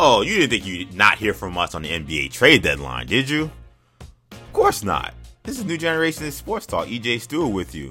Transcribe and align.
Oh, 0.00 0.20
you 0.20 0.38
didn't 0.38 0.50
think 0.50 0.64
you'd 0.64 0.94
not 0.94 1.18
hear 1.18 1.34
from 1.34 1.58
us 1.58 1.74
on 1.74 1.82
the 1.82 1.88
NBA 1.88 2.30
trade 2.30 2.62
deadline, 2.62 3.08
did 3.08 3.28
you? 3.28 3.50
Of 4.30 4.52
course 4.52 4.84
not. 4.84 5.12
This 5.42 5.58
is 5.58 5.64
New 5.64 5.76
Generation 5.76 6.30
Sports 6.30 6.66
Talk. 6.66 6.86
EJ 6.86 7.20
Stewart 7.20 7.52
with 7.52 7.74
you. 7.74 7.90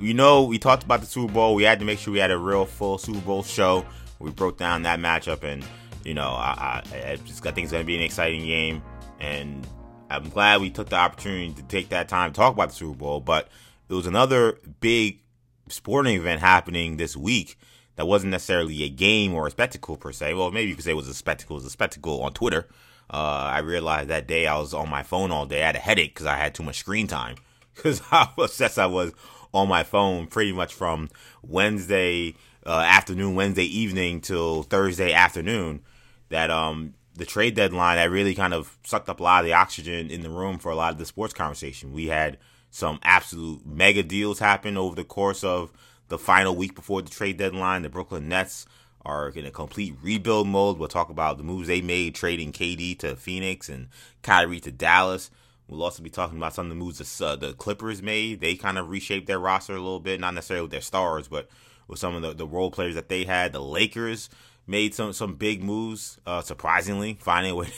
You 0.00 0.14
know, 0.14 0.42
we 0.42 0.58
talked 0.58 0.82
about 0.82 0.98
the 0.98 1.06
Super 1.06 1.32
Bowl. 1.32 1.54
We 1.54 1.62
had 1.62 1.78
to 1.78 1.84
make 1.84 2.00
sure 2.00 2.12
we 2.12 2.18
had 2.18 2.32
a 2.32 2.38
real 2.38 2.66
full 2.66 2.98
Super 2.98 3.20
Bowl 3.20 3.44
show. 3.44 3.86
We 4.18 4.32
broke 4.32 4.58
down 4.58 4.82
that 4.82 4.98
matchup, 4.98 5.44
and 5.44 5.64
you 6.04 6.12
know, 6.12 6.30
I, 6.30 6.82
I, 6.92 7.10
I 7.10 7.16
just 7.24 7.46
I 7.46 7.52
think 7.52 7.66
it's 7.66 7.72
going 7.72 7.84
to 7.84 7.86
be 7.86 7.94
an 7.94 8.02
exciting 8.02 8.44
game, 8.44 8.82
and 9.20 9.64
I'm 10.10 10.30
glad 10.30 10.60
we 10.60 10.70
took 10.70 10.88
the 10.88 10.96
opportunity 10.96 11.52
to 11.52 11.62
take 11.62 11.90
that 11.90 12.08
time 12.08 12.32
to 12.32 12.36
talk 12.36 12.52
about 12.52 12.70
the 12.70 12.74
Super 12.74 12.98
Bowl. 12.98 13.20
But 13.20 13.46
it 13.88 13.94
was 13.94 14.08
another 14.08 14.58
big 14.80 15.20
sporting 15.68 16.16
event 16.16 16.40
happening 16.40 16.96
this 16.96 17.16
week 17.16 17.56
that 17.98 18.06
wasn't 18.06 18.30
necessarily 18.30 18.84
a 18.84 18.88
game 18.88 19.34
or 19.34 19.48
a 19.48 19.50
spectacle 19.50 19.96
per 19.96 20.12
se. 20.12 20.32
Well, 20.34 20.52
maybe 20.52 20.70
you 20.70 20.76
could 20.76 20.84
say 20.84 20.92
it 20.92 20.96
was 20.96 21.08
a 21.08 21.14
spectacle. 21.14 21.56
It 21.56 21.58
was 21.58 21.66
a 21.66 21.70
spectacle 21.70 22.22
on 22.22 22.32
Twitter. 22.32 22.68
Uh, 23.10 23.50
I 23.52 23.58
realized 23.58 24.08
that 24.08 24.28
day 24.28 24.46
I 24.46 24.56
was 24.56 24.72
on 24.72 24.88
my 24.88 25.02
phone 25.02 25.32
all 25.32 25.46
day. 25.46 25.64
I 25.64 25.66
had 25.66 25.74
a 25.74 25.80
headache 25.80 26.14
because 26.14 26.26
I 26.26 26.36
had 26.36 26.54
too 26.54 26.62
much 26.62 26.78
screen 26.78 27.08
time 27.08 27.34
because 27.74 27.98
how 27.98 28.30
obsessed 28.38 28.78
I 28.78 28.86
was 28.86 29.12
on 29.52 29.66
my 29.68 29.82
phone 29.82 30.28
pretty 30.28 30.52
much 30.52 30.74
from 30.74 31.08
Wednesday 31.42 32.36
uh, 32.64 32.84
afternoon, 32.86 33.34
Wednesday 33.34 33.64
evening 33.64 34.20
till 34.20 34.62
Thursday 34.62 35.12
afternoon. 35.12 35.80
That 36.28 36.50
um 36.50 36.94
the 37.16 37.24
trade 37.24 37.56
deadline 37.56 37.96
that 37.96 38.12
really 38.12 38.36
kind 38.36 38.54
of 38.54 38.78
sucked 38.84 39.08
up 39.08 39.18
a 39.18 39.22
lot 39.24 39.40
of 39.40 39.46
the 39.46 39.54
oxygen 39.54 40.08
in 40.08 40.20
the 40.20 40.30
room 40.30 40.58
for 40.58 40.70
a 40.70 40.76
lot 40.76 40.92
of 40.92 40.98
the 40.98 41.06
sports 41.06 41.34
conversation. 41.34 41.92
We 41.92 42.06
had 42.06 42.38
some 42.70 43.00
absolute 43.02 43.66
mega 43.66 44.04
deals 44.04 44.38
happen 44.38 44.76
over 44.76 44.94
the 44.94 45.02
course 45.02 45.42
of 45.42 45.72
the 46.08 46.18
final 46.18 46.56
week 46.56 46.74
before 46.74 47.02
the 47.02 47.10
trade 47.10 47.36
deadline. 47.36 47.82
The 47.82 47.88
Brooklyn 47.88 48.28
Nets 48.28 48.66
are 49.04 49.28
in 49.28 49.46
a 49.46 49.50
complete 49.50 49.94
rebuild 50.02 50.48
mode. 50.48 50.78
We'll 50.78 50.88
talk 50.88 51.10
about 51.10 51.38
the 51.38 51.44
moves 51.44 51.68
they 51.68 51.80
made 51.80 52.14
trading 52.14 52.52
KD 52.52 52.98
to 53.00 53.16
Phoenix 53.16 53.68
and 53.68 53.88
Kyrie 54.22 54.60
to 54.60 54.72
Dallas. 54.72 55.30
We'll 55.68 55.82
also 55.82 56.02
be 56.02 56.10
talking 56.10 56.38
about 56.38 56.54
some 56.54 56.66
of 56.66 56.70
the 56.70 56.76
moves 56.76 56.98
the, 56.98 57.26
uh, 57.26 57.36
the 57.36 57.52
Clippers 57.52 58.02
made. 58.02 58.40
They 58.40 58.56
kind 58.56 58.78
of 58.78 58.88
reshaped 58.88 59.26
their 59.26 59.38
roster 59.38 59.74
a 59.74 59.80
little 59.80 60.00
bit, 60.00 60.18
not 60.18 60.34
necessarily 60.34 60.62
with 60.62 60.70
their 60.70 60.80
stars, 60.80 61.28
but 61.28 61.48
with 61.86 61.98
some 61.98 62.14
of 62.14 62.22
the, 62.22 62.32
the 62.32 62.46
role 62.46 62.70
players 62.70 62.94
that 62.94 63.08
they 63.08 63.24
had. 63.24 63.52
The 63.52 63.60
Lakers 63.60 64.30
made 64.66 64.94
some 64.94 65.12
some 65.12 65.34
big 65.34 65.62
moves, 65.62 66.18
uh, 66.26 66.40
surprisingly, 66.40 67.14
finding 67.20 67.52
a 67.52 67.56
way 67.56 67.72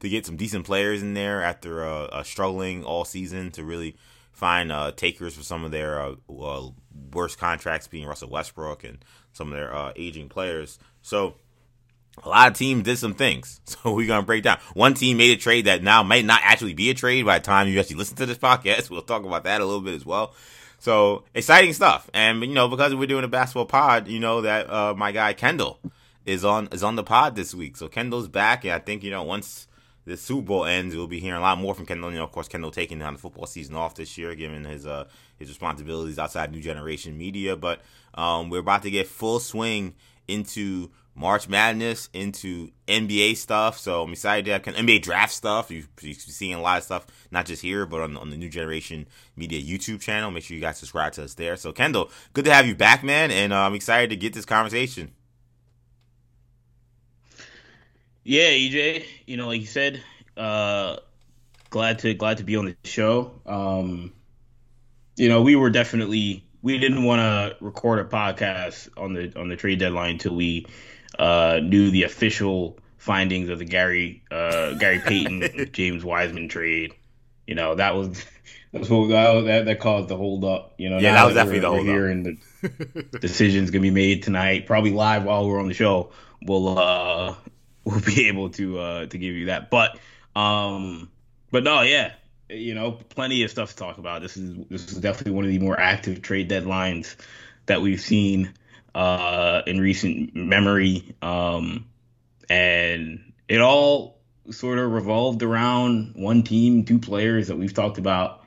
to 0.00 0.08
get 0.08 0.26
some 0.26 0.36
decent 0.36 0.66
players 0.66 1.02
in 1.02 1.14
there 1.14 1.42
after 1.42 1.84
uh, 1.84 2.04
uh, 2.06 2.22
struggling 2.22 2.84
all 2.84 3.04
season 3.04 3.50
to 3.52 3.64
really 3.64 3.96
find 4.32 4.70
uh, 4.70 4.92
takers 4.92 5.36
for 5.36 5.42
some 5.42 5.64
of 5.64 5.70
their 5.70 6.00
uh, 6.00 6.14
worst 7.12 7.38
contracts, 7.38 7.88
being 7.88 8.06
Russell 8.06 8.30
Westbrook 8.30 8.84
and 8.84 8.98
some 9.32 9.48
of 9.52 9.58
their 9.58 9.74
uh, 9.74 9.92
aging 9.96 10.28
players. 10.28 10.78
So 11.02 11.34
a 12.22 12.28
lot 12.28 12.50
of 12.50 12.56
teams 12.56 12.84
did 12.84 12.98
some 12.98 13.14
things. 13.14 13.60
So 13.70 13.94
we're 13.94 14.06
gonna 14.06 14.26
break 14.26 14.42
down. 14.42 14.58
One 14.74 14.94
team 14.94 15.16
made 15.16 15.30
a 15.30 15.40
trade 15.40 15.66
that 15.66 15.82
now 15.82 16.02
might 16.02 16.24
not 16.24 16.40
actually 16.42 16.74
be 16.74 16.90
a 16.90 16.94
trade 16.94 17.24
by 17.24 17.38
the 17.38 17.44
time 17.44 17.68
you 17.68 17.78
actually 17.78 17.96
listen 17.96 18.16
to 18.16 18.26
this 18.26 18.38
podcast. 18.50 18.90
We'll 18.90 19.02
talk 19.02 19.24
about 19.24 19.44
that 19.44 19.60
a 19.60 19.64
little 19.64 19.80
bit 19.80 19.94
as 19.94 20.04
well. 20.04 20.34
So 20.80 21.24
exciting 21.34 21.72
stuff. 21.72 22.10
And 22.12 22.42
you 22.42 22.54
know, 22.54 22.68
because 22.68 22.94
we're 22.94 23.06
doing 23.06 23.24
a 23.24 23.28
basketball 23.28 23.66
pod, 23.66 24.08
you 24.08 24.18
know 24.18 24.40
that 24.42 24.68
uh, 24.68 24.94
my 24.94 25.12
guy 25.12 25.34
Kendall 25.34 25.78
is 26.26 26.44
on 26.44 26.68
is 26.72 26.82
on 26.82 26.96
the 26.96 27.04
pod 27.04 27.36
this 27.36 27.54
week. 27.54 27.76
So 27.76 27.88
Kendall's 27.88 28.28
back, 28.28 28.64
and 28.64 28.72
I 28.72 28.78
think 28.78 29.02
you 29.04 29.10
know 29.10 29.22
once 29.22 29.68
the 30.04 30.16
Super 30.16 30.42
Bowl 30.42 30.64
ends, 30.64 30.96
we'll 30.96 31.06
be 31.06 31.20
hearing 31.20 31.38
a 31.38 31.42
lot 31.42 31.58
more 31.58 31.74
from 31.74 31.86
Kendall. 31.86 32.10
You 32.10 32.18
know, 32.18 32.24
of 32.24 32.32
course, 32.32 32.48
Kendall 32.48 32.70
taking 32.70 33.00
on 33.02 33.14
the 33.14 33.20
football 33.20 33.46
season 33.46 33.76
off 33.76 33.94
this 33.94 34.18
year, 34.18 34.34
given 34.34 34.64
his 34.64 34.86
uh 34.86 35.04
his 35.40 35.48
responsibilities 35.48 36.18
outside 36.18 36.52
New 36.52 36.60
Generation 36.60 37.18
Media. 37.18 37.56
But 37.56 37.80
um, 38.14 38.50
we're 38.50 38.60
about 38.60 38.82
to 38.82 38.90
get 38.90 39.08
full 39.08 39.40
swing 39.40 39.94
into 40.28 40.90
March 41.14 41.48
Madness, 41.48 42.08
into 42.12 42.70
NBA 42.86 43.36
stuff. 43.36 43.78
So 43.78 44.02
I'm 44.02 44.12
excited 44.12 44.44
to 44.44 44.52
have 44.52 44.62
NBA 44.62 45.02
draft 45.02 45.32
stuff. 45.32 45.70
You've, 45.70 45.88
you've 46.00 46.16
seeing 46.16 46.54
a 46.54 46.60
lot 46.60 46.78
of 46.78 46.84
stuff, 46.84 47.06
not 47.30 47.46
just 47.46 47.62
here, 47.62 47.84
but 47.86 48.00
on, 48.00 48.16
on 48.16 48.30
the 48.30 48.36
New 48.36 48.48
Generation 48.48 49.06
Media 49.36 49.60
YouTube 49.60 50.00
channel. 50.00 50.30
Make 50.30 50.44
sure 50.44 50.54
you 50.54 50.60
guys 50.60 50.78
subscribe 50.78 51.12
to 51.14 51.24
us 51.24 51.34
there. 51.34 51.56
So 51.56 51.72
Kendall, 51.72 52.10
good 52.32 52.44
to 52.44 52.52
have 52.52 52.66
you 52.66 52.76
back, 52.76 53.02
man, 53.02 53.30
and 53.30 53.52
uh, 53.52 53.58
I'm 53.58 53.74
excited 53.74 54.10
to 54.10 54.16
get 54.16 54.32
this 54.32 54.44
conversation. 54.44 55.12
Yeah, 58.22 58.50
EJ, 58.50 59.04
you 59.26 59.36
know, 59.36 59.48
like 59.48 59.60
you 59.60 59.66
said, 59.66 60.02
uh, 60.36 60.96
glad 61.70 61.98
to 62.00 62.14
glad 62.14 62.38
to 62.38 62.44
be 62.44 62.56
on 62.56 62.66
the 62.66 62.76
show. 62.84 63.32
Um, 63.46 64.12
you 65.16 65.28
know, 65.28 65.42
we 65.42 65.56
were 65.56 65.70
definitely 65.70 66.44
we 66.62 66.78
didn't 66.78 67.04
want 67.04 67.20
to 67.20 67.64
record 67.64 67.98
a 68.00 68.04
podcast 68.04 68.88
on 68.96 69.14
the 69.14 69.32
on 69.38 69.48
the 69.48 69.56
trade 69.56 69.78
deadline 69.78 70.12
until 70.12 70.34
we 70.34 70.66
uh, 71.18 71.60
knew 71.62 71.90
the 71.90 72.04
official 72.04 72.78
findings 72.98 73.48
of 73.48 73.58
the 73.58 73.64
Gary 73.64 74.22
uh, 74.30 74.74
Gary 74.74 75.00
Payton 75.00 75.70
James 75.72 76.04
Wiseman 76.04 76.48
trade. 76.48 76.94
You 77.46 77.54
know, 77.54 77.74
that 77.74 77.94
was 77.94 78.24
that's 78.72 78.88
what 78.88 79.08
that 79.08 79.64
that 79.64 79.80
caused 79.80 80.08
the 80.08 80.16
hold 80.16 80.44
up. 80.44 80.74
You 80.78 80.90
know, 80.90 80.98
yeah, 80.98 81.14
that 81.14 81.24
was 81.24 81.34
definitely 81.34 81.60
the 81.60 81.70
hold 81.70 81.86
here, 81.86 82.06
up. 82.06 82.12
And 82.12 82.38
the 82.62 83.18
decision's 83.20 83.70
gonna 83.70 83.82
be 83.82 83.90
made 83.90 84.22
tonight, 84.22 84.66
probably 84.66 84.92
live 84.92 85.24
while 85.24 85.48
we're 85.48 85.60
on 85.60 85.68
the 85.68 85.74
show. 85.74 86.12
We'll 86.42 86.78
uh, 86.78 87.34
we'll 87.84 88.00
be 88.00 88.28
able 88.28 88.50
to 88.50 88.78
uh, 88.78 89.06
to 89.06 89.18
give 89.18 89.34
you 89.34 89.46
that. 89.46 89.70
But 89.70 89.98
um, 90.36 91.10
but 91.50 91.64
no, 91.64 91.82
yeah, 91.82 92.12
you 92.50 92.74
know, 92.74 92.92
plenty 92.92 93.42
of 93.42 93.50
stuff 93.50 93.70
to 93.70 93.76
talk 93.76 93.98
about. 93.98 94.22
This 94.22 94.36
is 94.36 94.66
this 94.68 94.90
is 94.90 94.98
definitely 94.98 95.32
one 95.32 95.44
of 95.44 95.50
the 95.50 95.58
more 95.58 95.78
active 95.78 96.22
trade 96.22 96.50
deadlines 96.50 97.16
that 97.66 97.80
we've 97.80 98.00
seen 98.00 98.52
uh, 98.94 99.62
in 99.66 99.80
recent 99.80 100.34
memory, 100.34 101.14
um, 101.22 101.86
and 102.48 103.32
it 103.48 103.60
all 103.60 104.18
sort 104.50 104.78
of 104.78 104.90
revolved 104.90 105.42
around 105.42 106.14
one 106.16 106.42
team, 106.42 106.84
two 106.84 106.98
players 106.98 107.48
that 107.48 107.56
we've 107.56 107.74
talked 107.74 107.98
about 107.98 108.44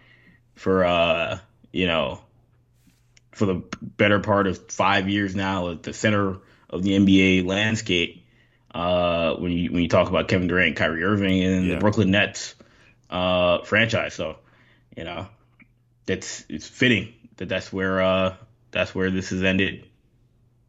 for 0.56 0.84
uh, 0.84 1.40
you 1.72 1.88
know 1.88 2.20
for 3.32 3.46
the 3.46 3.64
better 3.82 4.20
part 4.20 4.48
of 4.48 4.72
five 4.72 5.10
years 5.10 5.36
now 5.36 5.72
at 5.72 5.84
the 5.84 5.94
center 5.94 6.38
of 6.70 6.84
the 6.84 6.92
NBA 6.92 7.46
landscape 7.46 8.26
uh, 8.74 9.36
when 9.36 9.52
you 9.52 9.72
when 9.72 9.82
you 9.82 9.90
talk 9.90 10.10
about 10.10 10.28
Kevin 10.28 10.48
Durant, 10.48 10.76
Kyrie 10.76 11.04
Irving, 11.04 11.44
and 11.44 11.68
yeah. 11.68 11.76
the 11.76 11.80
Brooklyn 11.80 12.12
Nets 12.12 12.56
uh, 13.14 13.64
franchise. 13.64 14.14
So, 14.14 14.38
you 14.98 15.06
know, 15.06 15.28
that's 16.06 16.44
it's 16.50 16.68
fitting 16.68 17.14
that 17.38 17.48
that's 17.48 17.72
where 17.72 18.02
uh, 18.02 18.36
that's 18.72 18.94
where 18.94 19.10
this 19.10 19.30
has 19.30 19.44
ended. 19.44 19.88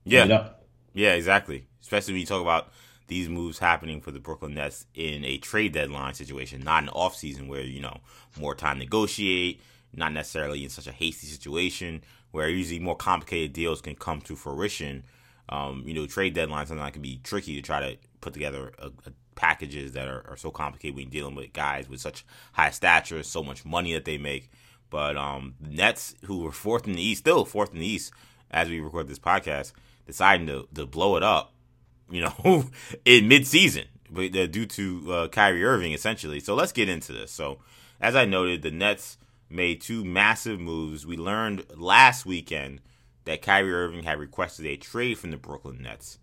Yeah, 0.04 0.50
yeah, 0.92 1.14
exactly. 1.14 1.66
Especially 1.80 2.14
when 2.14 2.20
you 2.20 2.26
talk 2.26 2.42
about 2.42 2.68
these 3.08 3.28
moves 3.28 3.58
happening 3.58 4.00
for 4.00 4.10
the 4.10 4.20
Brooklyn 4.20 4.54
Nets 4.54 4.86
in 4.94 5.24
a 5.24 5.38
trade 5.38 5.72
deadline 5.72 6.14
situation, 6.14 6.62
not 6.62 6.84
an 6.84 6.88
off 6.90 7.16
season 7.16 7.48
where 7.48 7.62
you 7.62 7.80
know 7.80 7.98
more 8.38 8.54
time 8.54 8.76
to 8.76 8.84
negotiate, 8.84 9.60
not 9.92 10.12
necessarily 10.12 10.62
in 10.62 10.70
such 10.70 10.86
a 10.86 10.92
hasty 10.92 11.26
situation 11.26 12.02
where 12.30 12.48
usually 12.48 12.80
more 12.80 12.96
complicated 12.96 13.52
deals 13.52 13.80
can 13.80 13.94
come 13.94 14.20
to 14.20 14.36
fruition 14.36 15.04
um, 15.48 15.82
you 15.86 15.94
know, 15.94 16.06
trade 16.06 16.34
deadlines 16.34 16.68
sometimes 16.68 16.92
can 16.92 17.02
be 17.02 17.20
tricky 17.22 17.54
to 17.56 17.62
try 17.62 17.80
to 17.80 17.98
put 18.20 18.32
together 18.32 18.72
a, 18.78 18.86
a 18.86 19.12
packages 19.34 19.92
that 19.92 20.08
are, 20.08 20.24
are, 20.28 20.36
so 20.36 20.50
complicated 20.50 20.96
when 20.96 21.08
dealing 21.08 21.34
with 21.34 21.52
guys 21.52 21.88
with 21.88 22.00
such 22.00 22.24
high 22.52 22.70
stature, 22.70 23.22
so 23.22 23.42
much 23.42 23.64
money 23.64 23.92
that 23.92 24.04
they 24.04 24.18
make. 24.18 24.50
But 24.90 25.16
um, 25.16 25.54
Nets, 25.60 26.14
who 26.24 26.38
were 26.38 26.52
fourth 26.52 26.86
in 26.86 26.94
the 26.94 27.02
East, 27.02 27.20
still 27.20 27.44
fourth 27.44 27.72
in 27.72 27.80
the 27.80 27.86
East 27.86 28.12
as 28.50 28.68
we 28.68 28.80
record 28.80 29.08
this 29.08 29.18
podcast, 29.18 29.72
deciding 30.06 30.46
to, 30.46 30.68
to 30.74 30.86
blow 30.86 31.16
it 31.16 31.22
up, 31.22 31.52
you 32.10 32.20
know, 32.20 32.34
in 33.04 33.28
midseason, 33.28 33.86
but 34.10 34.36
uh, 34.36 34.46
due 34.46 34.66
to 34.66 35.12
uh, 35.12 35.28
Kyrie 35.28 35.64
Irving, 35.64 35.92
essentially. 35.92 36.40
So 36.40 36.54
let's 36.54 36.72
get 36.72 36.88
into 36.88 37.12
this. 37.12 37.30
So, 37.30 37.58
as 38.00 38.14
I 38.14 38.24
noted, 38.24 38.62
the 38.62 38.70
Nets 38.70 39.18
made 39.48 39.80
two 39.80 40.04
massive 40.04 40.60
moves. 40.60 41.06
We 41.06 41.16
learned 41.16 41.64
last 41.76 42.26
weekend– 42.26 42.80
that 43.24 43.42
Kyrie 43.42 43.72
Irving 43.72 44.02
had 44.02 44.18
requested 44.18 44.66
a 44.66 44.76
trade 44.76 45.18
from 45.18 45.30
the 45.30 45.36
Brooklyn 45.36 45.82
Nets. 45.82 46.18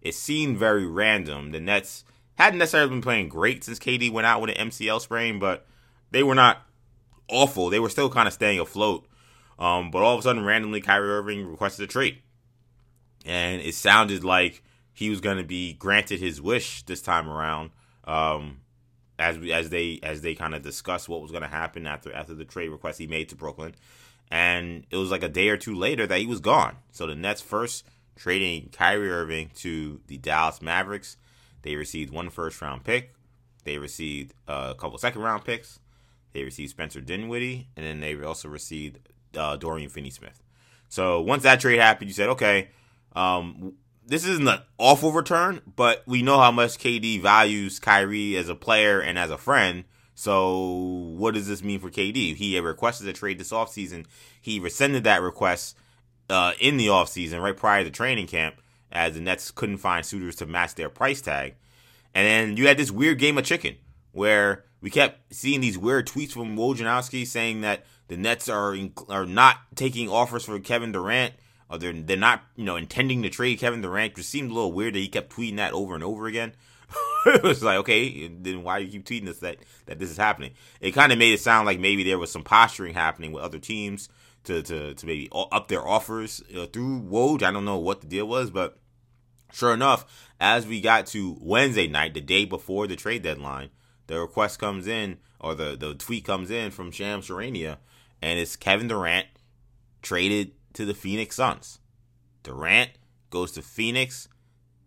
It 0.00 0.14
seemed 0.14 0.58
very 0.58 0.86
random. 0.86 1.50
The 1.50 1.60
Nets 1.60 2.04
hadn't 2.36 2.58
necessarily 2.58 2.90
been 2.90 3.02
playing 3.02 3.28
great 3.28 3.64
since 3.64 3.78
KD 3.78 4.10
went 4.10 4.26
out 4.26 4.40
with 4.40 4.50
an 4.50 4.68
MCL 4.70 5.00
sprain, 5.00 5.38
but 5.38 5.66
they 6.10 6.22
were 6.22 6.34
not 6.34 6.62
awful. 7.28 7.70
They 7.70 7.80
were 7.80 7.88
still 7.88 8.10
kind 8.10 8.26
of 8.26 8.34
staying 8.34 8.60
afloat. 8.60 9.06
Um, 9.58 9.90
but 9.90 10.02
all 10.02 10.14
of 10.14 10.20
a 10.20 10.22
sudden, 10.22 10.44
randomly, 10.44 10.80
Kyrie 10.80 11.10
Irving 11.10 11.46
requested 11.46 11.84
a 11.84 11.86
trade. 11.86 12.18
And 13.24 13.62
it 13.62 13.74
sounded 13.74 14.24
like 14.24 14.62
he 14.92 15.10
was 15.10 15.20
going 15.20 15.38
to 15.38 15.44
be 15.44 15.74
granted 15.74 16.20
his 16.20 16.40
wish 16.40 16.82
this 16.84 17.02
time 17.02 17.28
around. 17.28 17.70
Um, 18.04 18.60
as 19.18 19.38
we, 19.38 19.52
as 19.52 19.70
they 19.70 20.00
as 20.02 20.22
they 20.22 20.34
kind 20.34 20.54
of 20.54 20.62
discussed 20.62 21.08
what 21.08 21.22
was 21.22 21.30
going 21.30 21.42
to 21.42 21.48
happen 21.48 21.86
after 21.86 22.12
after 22.12 22.34
the 22.34 22.44
trade 22.44 22.68
request 22.68 22.98
he 22.98 23.06
made 23.06 23.28
to 23.28 23.36
Brooklyn, 23.36 23.74
and 24.30 24.84
it 24.90 24.96
was 24.96 25.10
like 25.10 25.22
a 25.22 25.28
day 25.28 25.48
or 25.48 25.56
two 25.56 25.74
later 25.74 26.06
that 26.06 26.18
he 26.18 26.26
was 26.26 26.40
gone. 26.40 26.76
So 26.92 27.06
the 27.06 27.14
Nets 27.14 27.40
first 27.40 27.84
trading 28.16 28.70
Kyrie 28.72 29.10
Irving 29.10 29.50
to 29.56 30.00
the 30.06 30.18
Dallas 30.18 30.60
Mavericks. 30.60 31.16
They 31.64 31.76
received 31.76 32.12
one 32.12 32.28
first 32.28 32.60
round 32.60 32.84
pick. 32.84 33.14
They 33.64 33.78
received 33.78 34.34
a 34.46 34.74
couple 34.78 34.98
second 34.98 35.22
round 35.22 35.44
picks. 35.44 35.80
They 36.32 36.44
received 36.44 36.70
Spencer 36.70 37.00
Dinwiddie, 37.00 37.68
and 37.76 37.86
then 37.86 38.00
they 38.00 38.20
also 38.22 38.48
received 38.48 38.98
uh, 39.36 39.56
Dorian 39.56 39.88
Finney-Smith. 39.88 40.42
So 40.88 41.20
once 41.22 41.42
that 41.44 41.60
trade 41.60 41.78
happened, 41.78 42.10
you 42.10 42.14
said, 42.14 42.28
okay, 42.30 42.68
um, 43.16 43.74
this 44.06 44.26
isn't 44.26 44.46
an 44.46 44.60
awful 44.76 45.12
return, 45.12 45.62
but 45.74 46.02
we 46.06 46.20
know 46.20 46.38
how 46.38 46.50
much 46.50 46.78
KD 46.78 47.22
values 47.22 47.78
Kyrie 47.78 48.36
as 48.36 48.48
a 48.50 48.54
player 48.54 49.00
and 49.00 49.18
as 49.18 49.30
a 49.30 49.38
friend. 49.38 49.84
So 50.14 50.58
what 51.16 51.34
does 51.34 51.48
this 51.48 51.62
mean 51.62 51.80
for 51.80 51.90
KD? 51.90 52.36
He 52.36 52.60
requested 52.60 53.08
a 53.08 53.12
trade 53.14 53.38
this 53.38 53.52
offseason. 53.52 54.04
He 54.38 54.60
rescinded 54.60 55.04
that 55.04 55.22
request 55.22 55.76
uh, 56.28 56.52
in 56.60 56.76
the 56.76 56.88
offseason, 56.88 57.40
right 57.40 57.56
prior 57.56 57.84
to 57.84 57.90
training 57.90 58.26
camp, 58.26 58.56
as 58.94 59.14
the 59.14 59.20
Nets 59.20 59.50
couldn't 59.50 59.78
find 59.78 60.06
suitors 60.06 60.36
to 60.36 60.46
match 60.46 60.76
their 60.76 60.88
price 60.88 61.20
tag. 61.20 61.56
And 62.14 62.26
then 62.26 62.56
you 62.56 62.68
had 62.68 62.76
this 62.76 62.92
weird 62.92 63.18
game 63.18 63.36
of 63.36 63.44
chicken 63.44 63.76
where 64.12 64.64
we 64.80 64.88
kept 64.88 65.34
seeing 65.34 65.60
these 65.60 65.76
weird 65.76 66.06
tweets 66.06 66.32
from 66.32 66.56
Wojnarowski 66.56 67.26
saying 67.26 67.62
that 67.62 67.84
the 68.08 68.16
Nets 68.16 68.48
are 68.48 68.76
are 69.08 69.26
not 69.26 69.56
taking 69.74 70.08
offers 70.08 70.44
for 70.44 70.58
Kevin 70.60 70.92
Durant. 70.92 71.34
Or 71.70 71.78
they're 71.78 71.92
they're 71.92 72.16
not 72.16 72.42
you 72.54 72.64
know 72.64 72.76
intending 72.76 73.22
to 73.22 73.30
trade 73.30 73.58
Kevin 73.58 73.80
Durant. 73.80 74.16
It 74.16 74.22
seemed 74.22 74.50
a 74.50 74.54
little 74.54 74.72
weird 74.72 74.94
that 74.94 75.00
he 75.00 75.08
kept 75.08 75.34
tweeting 75.34 75.56
that 75.56 75.72
over 75.72 75.94
and 75.94 76.04
over 76.04 76.26
again. 76.26 76.52
it 77.26 77.42
was 77.42 77.62
like, 77.62 77.78
okay, 77.78 78.28
then 78.28 78.62
why 78.62 78.78
do 78.78 78.84
you 78.84 78.90
keep 78.92 79.06
tweeting 79.06 79.26
this 79.26 79.38
that 79.38 79.56
that 79.86 79.98
this 79.98 80.10
is 80.10 80.16
happening? 80.16 80.52
It 80.80 80.92
kind 80.92 81.10
of 81.10 81.18
made 81.18 81.32
it 81.32 81.40
sound 81.40 81.66
like 81.66 81.80
maybe 81.80 82.04
there 82.04 82.18
was 82.18 82.30
some 82.30 82.44
posturing 82.44 82.94
happening 82.94 83.32
with 83.32 83.42
other 83.42 83.58
teams 83.58 84.08
to 84.44 84.62
to, 84.62 84.94
to 84.94 85.06
maybe 85.06 85.28
up 85.32 85.68
their 85.68 85.86
offers 85.86 86.42
uh, 86.56 86.66
through 86.66 87.00
Woj. 87.00 87.42
I 87.42 87.50
don't 87.50 87.64
know 87.64 87.78
what 87.78 88.02
the 88.02 88.06
deal 88.06 88.28
was, 88.28 88.50
but 88.50 88.78
sure 89.54 89.72
enough, 89.72 90.28
as 90.40 90.66
we 90.66 90.80
got 90.80 91.06
to 91.06 91.38
Wednesday 91.40 91.86
night, 91.86 92.14
the 92.14 92.20
day 92.20 92.44
before 92.44 92.86
the 92.86 92.96
trade 92.96 93.22
deadline, 93.22 93.70
the 94.08 94.20
request 94.20 94.58
comes 94.58 94.86
in 94.86 95.18
or 95.40 95.54
the 95.54 95.76
the 95.76 95.94
tweet 95.94 96.24
comes 96.24 96.50
in 96.50 96.70
from 96.70 96.90
Shams 96.90 97.28
Charania, 97.28 97.78
and 98.20 98.38
it's 98.38 98.56
Kevin 98.56 98.88
Durant 98.88 99.26
traded 100.02 100.52
to 100.74 100.84
the 100.84 100.94
Phoenix 100.94 101.36
Suns. 101.36 101.78
Durant 102.42 102.90
goes 103.30 103.52
to 103.52 103.62
Phoenix. 103.62 104.28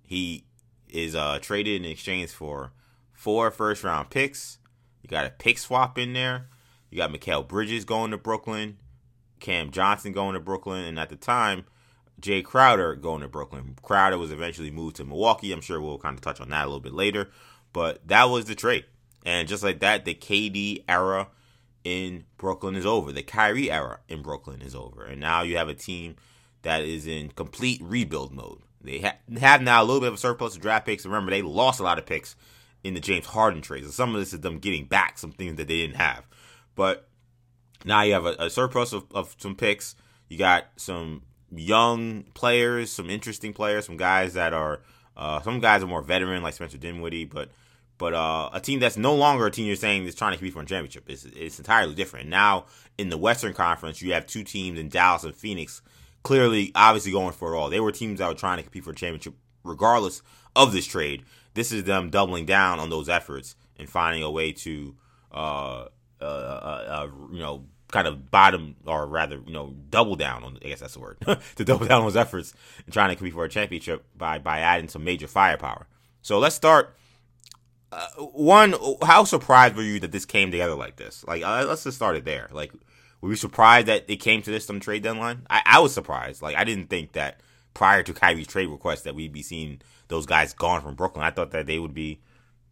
He 0.03 0.45
is 0.89 1.15
uh, 1.15 1.39
traded 1.41 1.83
in 1.83 1.91
exchange 1.91 2.31
for 2.31 2.71
four 3.13 3.49
first 3.51 3.83
round 3.83 4.09
picks. 4.09 4.59
You 5.01 5.09
got 5.09 5.25
a 5.25 5.31
pick 5.31 5.57
swap 5.57 5.97
in 5.97 6.13
there. 6.13 6.47
You 6.89 6.97
got 6.97 7.11
Mikal 7.11 7.47
Bridges 7.47 7.85
going 7.85 8.11
to 8.11 8.17
Brooklyn, 8.17 8.77
Cam 9.39 9.71
Johnson 9.71 10.13
going 10.13 10.35
to 10.35 10.39
Brooklyn, 10.39 10.85
and 10.85 10.99
at 10.99 11.09
the 11.09 11.15
time, 11.15 11.65
Jae 12.21 12.43
Crowder 12.43 12.95
going 12.95 13.21
to 13.21 13.27
Brooklyn. 13.27 13.75
Crowder 13.81 14.17
was 14.17 14.31
eventually 14.31 14.71
moved 14.71 14.95
to 14.97 15.05
Milwaukee. 15.05 15.51
I'm 15.51 15.61
sure 15.61 15.79
we'll 15.79 15.99
kind 15.99 16.15
of 16.15 16.21
touch 16.21 16.41
on 16.41 16.49
that 16.49 16.63
a 16.63 16.67
little 16.67 16.79
bit 16.79 16.93
later. 16.93 17.29
But 17.73 18.07
that 18.07 18.25
was 18.25 18.45
the 18.45 18.55
trade. 18.55 18.85
And 19.25 19.47
just 19.47 19.63
like 19.63 19.79
that, 19.81 20.05
the 20.05 20.15
KD 20.15 20.83
era 20.87 21.27
in 21.83 22.25
Brooklyn 22.37 22.75
is 22.75 22.85
over. 22.85 23.11
The 23.11 23.23
Kyrie 23.23 23.71
era 23.71 23.99
in 24.07 24.21
Brooklyn 24.21 24.61
is 24.61 24.73
over. 24.73 25.05
And 25.05 25.21
now 25.21 25.43
you 25.43 25.57
have 25.57 25.69
a 25.69 25.73
team 25.73 26.15
that 26.63 26.83
is 26.83 27.05
in 27.05 27.29
complete 27.29 27.81
rebuild 27.83 28.33
mode. 28.33 28.61
They 28.81 28.99
ha- 28.99 29.17
have 29.39 29.61
now 29.61 29.81
a 29.81 29.85
little 29.85 30.01
bit 30.01 30.07
of 30.07 30.15
a 30.15 30.17
surplus 30.17 30.55
of 30.55 30.61
draft 30.61 30.85
picks. 30.85 31.05
Remember, 31.05 31.29
they 31.29 31.41
lost 31.41 31.79
a 31.79 31.83
lot 31.83 31.99
of 31.99 32.05
picks 32.05 32.35
in 32.83 32.93
the 32.93 32.99
James 32.99 33.25
Harden 33.25 33.61
trades. 33.61 33.85
And 33.85 33.93
some 33.93 34.15
of 34.15 34.19
this 34.19 34.33
is 34.33 34.39
them 34.39 34.59
getting 34.59 34.85
back 34.85 35.17
some 35.17 35.31
things 35.31 35.57
that 35.57 35.67
they 35.67 35.77
didn't 35.77 35.97
have. 35.97 36.25
But 36.75 37.07
now 37.85 38.01
you 38.01 38.13
have 38.13 38.25
a, 38.25 38.35
a 38.39 38.49
surplus 38.49 38.93
of, 38.93 39.05
of 39.13 39.35
some 39.37 39.55
picks. 39.55 39.95
You 40.29 40.37
got 40.37 40.65
some 40.77 41.23
young 41.51 42.23
players, 42.33 42.91
some 42.91 43.09
interesting 43.09 43.53
players, 43.53 43.85
some 43.85 43.97
guys 43.97 44.33
that 44.33 44.53
are 44.53 44.81
uh, 45.15 45.41
some 45.41 45.59
guys 45.59 45.81
are 45.81 45.87
more 45.87 46.01
veteran 46.01 46.43
like 46.43 46.53
Spencer 46.53 46.77
Dinwiddie, 46.77 47.25
but 47.25 47.49
but 47.97 48.13
uh, 48.13 48.49
a 48.53 48.59
team 48.59 48.79
that's 48.79 48.97
no 48.97 49.15
longer 49.15 49.47
a 49.47 49.51
team 49.51 49.65
you're 49.65 49.75
saying 49.75 50.05
is 50.05 50.13
trying 50.13 50.31
to 50.31 50.37
compete 50.37 50.53
for 50.53 50.61
a 50.61 50.65
championship. 50.65 51.09
It's, 51.09 51.25
it's 51.25 51.57
entirely 51.57 51.95
different. 51.95 52.29
Now 52.29 52.65
in 52.97 53.09
the 53.09 53.17
Western 53.17 53.53
Conference, 53.53 54.01
you 54.01 54.13
have 54.13 54.27
two 54.27 54.43
teams 54.43 54.77
in 54.77 54.89
Dallas 54.89 55.23
and 55.23 55.35
Phoenix 55.35 55.81
clearly, 56.23 56.71
obviously 56.75 57.11
going 57.11 57.33
for 57.33 57.53
it 57.53 57.57
all. 57.57 57.69
They 57.69 57.79
were 57.79 57.91
teams 57.91 58.19
that 58.19 58.27
were 58.27 58.35
trying 58.35 58.57
to 58.57 58.63
compete 58.63 58.83
for 58.83 58.91
a 58.91 58.95
championship 58.95 59.33
regardless 59.63 60.21
of 60.55 60.73
this 60.73 60.85
trade. 60.85 61.23
This 61.53 61.71
is 61.71 61.85
them 61.85 62.09
doubling 62.09 62.45
down 62.45 62.79
on 62.79 62.89
those 62.89 63.09
efforts 63.09 63.55
and 63.77 63.89
finding 63.89 64.21
a 64.21 64.29
way 64.29 64.51
to, 64.51 64.95
uh, 65.31 65.85
uh, 66.21 66.23
uh, 66.23 66.83
uh 66.87 67.07
you 67.31 67.39
know, 67.39 67.65
kind 67.91 68.07
of 68.07 68.29
bottom 68.31 68.75
or 68.85 69.05
rather, 69.07 69.41
you 69.45 69.53
know, 69.53 69.73
double 69.89 70.15
down 70.15 70.43
on. 70.43 70.57
I 70.63 70.69
guess 70.69 70.79
that's 70.79 70.93
the 70.93 70.99
word 70.99 71.17
to 71.55 71.65
double 71.65 71.85
down 71.85 71.99
on 71.99 72.05
those 72.05 72.17
efforts 72.17 72.53
and 72.85 72.93
trying 72.93 73.09
to 73.09 73.15
compete 73.15 73.33
for 73.33 73.45
a 73.45 73.49
championship 73.49 74.05
by 74.15 74.39
by 74.39 74.59
adding 74.59 74.89
some 74.89 75.03
major 75.03 75.27
firepower. 75.27 75.87
So 76.21 76.39
let's 76.39 76.55
start. 76.55 76.95
Uh, 77.91 78.07
one, 78.17 78.75
how 79.01 79.23
surprised 79.23 79.75
were 79.75 79.81
you 79.81 79.99
that 80.01 80.11
this 80.11 80.25
came 80.25 80.51
together 80.51 80.75
like 80.75 80.97
this? 80.97 81.23
Like, 81.25 81.41
uh, 81.41 81.63
let's 81.65 81.85
just 81.85 81.95
start 81.95 82.17
it 82.17 82.25
there. 82.25 82.49
Like, 82.51 82.73
were 83.21 83.29
you 83.29 83.35
surprised 83.35 83.87
that 83.87 84.05
it 84.09 84.17
came 84.17 84.41
to 84.41 84.51
this 84.51 84.65
some 84.65 84.79
trade 84.79 85.03
deadline? 85.03 85.45
I, 85.49 85.61
I 85.65 85.79
was 85.79 85.93
surprised. 85.93 86.41
Like 86.41 86.55
I 86.55 86.63
didn't 86.63 86.89
think 86.89 87.13
that 87.13 87.41
prior 87.73 88.03
to 88.03 88.13
Kyrie's 88.13 88.47
trade 88.47 88.67
request 88.67 89.03
that 89.03 89.15
we'd 89.15 89.33
be 89.33 89.41
seeing 89.41 89.81
those 90.07 90.25
guys 90.25 90.53
gone 90.53 90.81
from 90.81 90.95
Brooklyn. 90.95 91.25
I 91.25 91.31
thought 91.31 91.51
that 91.51 91.65
they 91.65 91.79
would 91.79 91.93
be 91.93 92.19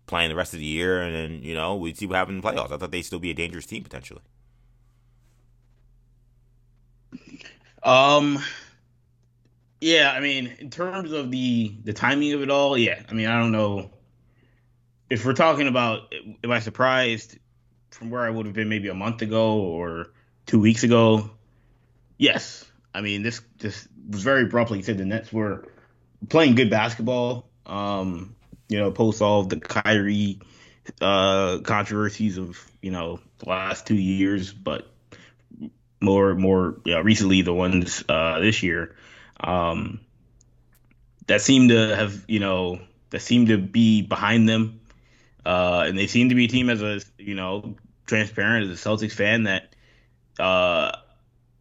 playing 0.07 0.29
the 0.29 0.35
rest 0.35 0.53
of 0.53 0.59
the 0.59 0.65
year 0.65 1.01
and 1.01 1.15
then, 1.15 1.43
you 1.43 1.55
know, 1.55 1.75
we'd 1.75 1.97
see 1.97 2.05
what 2.05 2.15
happened 2.15 2.37
in 2.37 2.41
the 2.41 2.47
playoffs. 2.47 2.71
I 2.71 2.77
thought 2.77 2.91
they'd 2.91 3.01
still 3.01 3.19
be 3.19 3.31
a 3.31 3.35
dangerous 3.35 3.65
team 3.65 3.83
potentially. 3.83 4.21
Um 7.85 8.39
yeah, 9.79 10.11
I 10.11 10.19
mean, 10.19 10.47
in 10.59 10.69
terms 10.71 11.11
of 11.11 11.29
the 11.31 11.75
the 11.83 11.93
timing 11.93 12.33
of 12.33 12.41
it 12.41 12.49
all, 12.49 12.77
yeah. 12.77 13.01
I 13.07 13.13
mean, 13.13 13.27
I 13.27 13.39
don't 13.39 13.51
know 13.51 13.91
if 15.09 15.25
we're 15.25 15.33
talking 15.33 15.67
about 15.67 16.13
am 16.43 16.51
I 16.51 16.59
surprised 16.59 17.37
from 17.91 18.09
where 18.09 18.25
I 18.25 18.29
would 18.29 18.45
have 18.45 18.55
been 18.55 18.69
maybe 18.69 18.89
a 18.89 18.93
month 18.93 19.21
ago 19.21 19.59
or 19.59 20.07
two 20.45 20.59
weeks 20.59 20.83
ago, 20.83 21.29
yes. 22.17 22.65
I 22.93 23.01
mean, 23.01 23.23
this 23.23 23.41
this 23.59 23.87
was 24.09 24.23
very 24.23 24.43
abrupt. 24.43 24.71
Like 24.71 24.77
you 24.77 24.83
said, 24.83 24.97
the 24.97 25.05
Nets 25.05 25.31
were 25.31 25.67
playing 26.29 26.55
good 26.55 26.69
basketball. 26.69 27.49
Um, 27.65 28.35
you 28.69 28.79
know, 28.79 28.91
post 28.91 29.21
all 29.21 29.43
the 29.43 29.59
Kyrie 29.59 30.39
uh, 31.01 31.59
controversies 31.59 32.37
of 32.37 32.59
you 32.81 32.91
know 32.91 33.19
the 33.39 33.49
last 33.49 33.85
two 33.85 33.95
years, 33.95 34.53
but 34.53 34.87
more 36.01 36.35
more 36.35 36.79
yeah, 36.85 37.01
recently 37.01 37.41
the 37.41 37.53
ones 37.53 38.03
uh, 38.09 38.39
this 38.39 38.63
year 38.63 38.95
um, 39.39 39.99
that 41.27 41.41
seem 41.41 41.69
to 41.69 41.95
have 41.95 42.23
you 42.27 42.39
know 42.39 42.79
that 43.09 43.21
seem 43.21 43.47
to 43.47 43.57
be 43.57 44.01
behind 44.01 44.47
them, 44.47 44.81
uh, 45.45 45.85
and 45.87 45.97
they 45.97 46.07
seem 46.07 46.29
to 46.29 46.35
be 46.35 46.45
a 46.45 46.47
team 46.47 46.69
as 46.69 46.81
a 46.81 47.01
you 47.17 47.35
know 47.35 47.75
transparent 48.05 48.69
as 48.69 48.85
a 48.85 48.89
Celtics 48.89 49.13
fan 49.13 49.43
that 49.43 49.73
uh, 50.39 50.91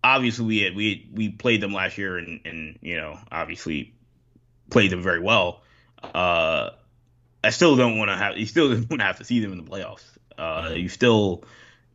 obviously 0.02 0.44
we 0.44 0.60
had, 0.60 0.76
we 0.76 1.08
we 1.12 1.28
played 1.30 1.60
them 1.60 1.72
last 1.72 1.98
year 1.98 2.18
and 2.18 2.40
and 2.44 2.78
you 2.82 2.96
know 2.96 3.18
obviously 3.30 3.94
played 4.70 4.90
them 4.90 5.02
very 5.02 5.20
well. 5.20 5.62
Uh, 6.02 6.70
I 7.42 7.50
still 7.50 7.76
don't 7.76 7.98
want 7.98 8.10
to 8.10 8.16
have 8.16 8.36
you 8.36 8.46
still 8.46 8.68
don't 8.68 8.90
want 8.90 9.00
to 9.00 9.06
have 9.06 9.18
to 9.18 9.24
see 9.24 9.40
them 9.40 9.52
in 9.52 9.64
the 9.64 9.70
playoffs. 9.70 10.04
Uh, 10.36 10.72
you 10.74 10.88
still 10.88 11.44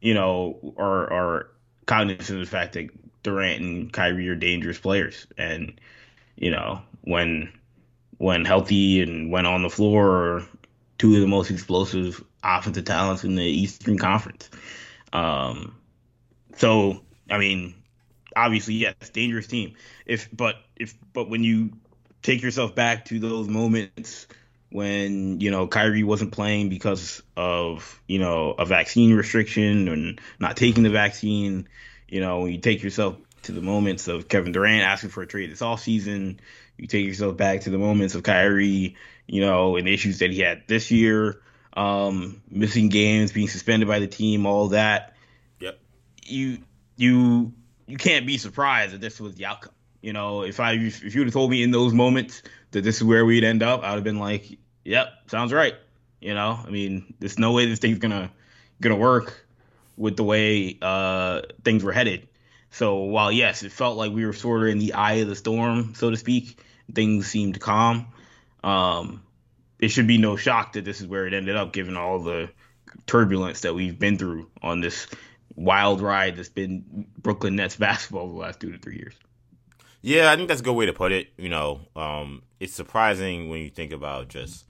you 0.02 0.14
know 0.14 0.74
are 0.78 1.14
are 1.14 1.52
cognizant 1.90 2.40
of 2.40 2.46
the 2.46 2.50
fact 2.50 2.74
that 2.74 2.88
Durant 3.24 3.62
and 3.62 3.92
Kyrie 3.92 4.30
are 4.30 4.36
dangerous 4.36 4.78
players, 4.78 5.26
and 5.38 5.82
you 6.36 6.52
know 6.52 6.82
when 7.02 7.52
when 8.20 8.46
healthy 8.46 9.02
and 9.02 9.32
when 9.32 9.46
on 9.46 9.64
the 9.64 9.70
floor 9.70 10.08
are 10.12 10.46
two 11.00 11.16
of 11.16 11.22
the 11.22 11.28
most 11.28 11.50
explosive 11.50 12.24
offensive 12.44 12.86
talents 12.86 13.24
in 13.24 13.36
the 13.36 13.44
Eastern 13.44 13.98
Conference. 13.98 14.50
Um, 15.12 15.76
so 16.56 17.02
I 17.30 17.40
mean, 17.40 17.74
obviously, 18.36 18.76
yes, 18.76 18.94
dangerous 19.12 19.48
team. 19.48 19.74
If 20.06 20.30
but 20.32 20.58
if 20.76 20.96
but 21.12 21.28
when 21.28 21.44
you 21.44 21.72
take 22.22 22.44
yourself 22.44 22.76
back 22.76 23.06
to 23.06 23.20
those 23.20 23.48
moments 23.48 24.28
when 24.72 25.40
you 25.40 25.52
know 25.52 25.68
Kyrie 25.68 26.04
wasn't 26.04 26.32
playing 26.32 26.70
because 26.70 27.22
of 27.36 28.02
you 28.08 28.20
know 28.20 28.52
a 28.52 28.66
vaccine 28.66 29.14
restriction 29.14 29.88
and 29.88 30.22
not 30.40 30.58
taking 30.58 30.84
the 30.84 30.90
vaccine, 30.90 31.68
you 32.08 32.22
know 32.22 32.42
when 32.42 32.52
you 32.52 32.60
take 32.60 32.84
yourself 32.84 33.18
to 33.44 33.52
the 33.52 33.62
moments 33.62 34.08
of 34.08 34.28
Kevin 34.28 34.52
Durant 34.52 34.84
asking 34.84 35.10
for 35.10 35.24
a 35.24 35.28
trade 35.28 35.52
this 35.52 35.62
offseason, 35.62 36.38
you 36.78 36.88
take 36.88 37.06
yourself 37.06 37.38
back 37.38 37.62
to 37.62 37.70
the 37.70 37.78
moments 37.78 38.16
of 38.16 38.24
Kyrie, 38.24 38.96
you 39.28 39.42
know, 39.42 39.78
and 39.78 39.88
issues 39.88 40.20
that 40.20 40.32
he 40.32 40.40
had 40.42 40.64
this 40.68 40.92
year, 40.92 41.42
um, 41.74 42.42
missing 42.50 42.90
games, 42.90 43.32
being 43.32 43.48
suspended 43.48 43.88
by 43.88 44.00
the 44.00 44.08
team, 44.08 44.46
all 44.46 44.70
that 44.70 45.16
Yep. 45.60 45.80
you 46.26 46.60
you 46.96 47.54
you 47.88 47.98
can't 47.98 48.28
be 48.28 48.38
surprised 48.38 48.94
that 48.94 49.02
this 49.02 49.20
was 49.20 49.36
the 49.36 49.46
outcome. 49.46 49.74
You 50.02 50.14
know, 50.14 50.44
if 50.44 50.60
I 50.60 50.74
if 50.74 51.14
you 51.16 51.22
would 51.22 51.28
have 51.28 51.34
told 51.34 51.52
me 51.52 51.64
in 51.64 51.72
those 51.72 51.94
moments 51.94 52.44
that 52.72 52.84
this 52.84 52.98
is 52.98 53.04
where 53.04 53.26
we'd 53.26 53.44
end 53.44 53.64
up, 53.64 53.84
I 53.84 53.90
would 53.90 53.98
have 53.98 54.04
been 54.04 54.20
like, 54.20 54.58
"Yep, 54.84 55.08
sounds 55.28 55.54
right." 55.54 55.76
You 56.22 56.34
know, 56.34 56.60
I 56.66 56.70
mean, 56.70 57.14
there's 57.20 57.40
no 57.40 57.54
way 57.54 57.66
this 57.66 57.80
thing's 57.80 58.00
gonna 58.00 58.32
gonna 58.82 58.98
work 58.98 59.46
with 59.98 60.16
the 60.16 60.24
way 60.24 60.78
uh, 60.82 61.42
things 61.64 61.84
were 61.84 61.92
headed. 61.92 62.28
So 62.72 62.96
while 62.98 63.32
yes, 63.32 63.64
it 63.64 63.72
felt 63.72 63.98
like 63.98 64.12
we 64.12 64.26
were 64.26 64.34
sort 64.34 64.64
of 64.64 64.70
in 64.70 64.80
the 64.80 64.94
eye 64.94 65.16
of 65.16 65.28
the 65.28 65.36
storm, 65.36 65.94
so 65.96 66.10
to 66.10 66.18
speak, 66.18 66.60
things 66.94 67.28
seemed 67.28 67.60
calm. 67.60 68.08
Um, 68.64 69.24
it 69.80 69.90
should 69.90 70.08
be 70.08 70.18
no 70.18 70.36
shock 70.36 70.74
that 70.74 70.86
this 70.86 71.02
is 71.02 71.08
where 71.08 71.26
it 71.26 71.34
ended 71.34 71.56
up, 71.56 71.74
given 71.74 71.98
all 71.98 72.20
the 72.20 72.50
turbulence 73.06 73.62
that 73.62 73.74
we've 73.74 73.98
been 73.98 74.18
through 74.18 74.50
on 74.62 74.82
this 74.82 75.08
wild 75.56 76.02
ride 76.02 76.36
that's 76.36 76.50
been 76.50 77.08
Brooklyn 77.18 77.56
Nets 77.56 77.76
basketball 77.76 78.28
the 78.28 78.40
last 78.40 78.60
two 78.60 78.72
to 78.72 78.78
three 78.78 78.98
years. 78.98 79.14
Yeah, 80.02 80.32
I 80.32 80.36
think 80.36 80.48
that's 80.48 80.62
a 80.62 80.64
good 80.64 80.74
way 80.74 80.86
to 80.86 80.94
put 80.94 81.12
it. 81.12 81.28
You 81.38 81.50
know, 81.50 81.82
um, 81.96 82.42
it's 82.60 82.74
surprising 82.74 83.50
when 83.50 83.62
you 83.62 83.70
think 83.70 83.92
about 83.92 84.28
just 84.28 84.66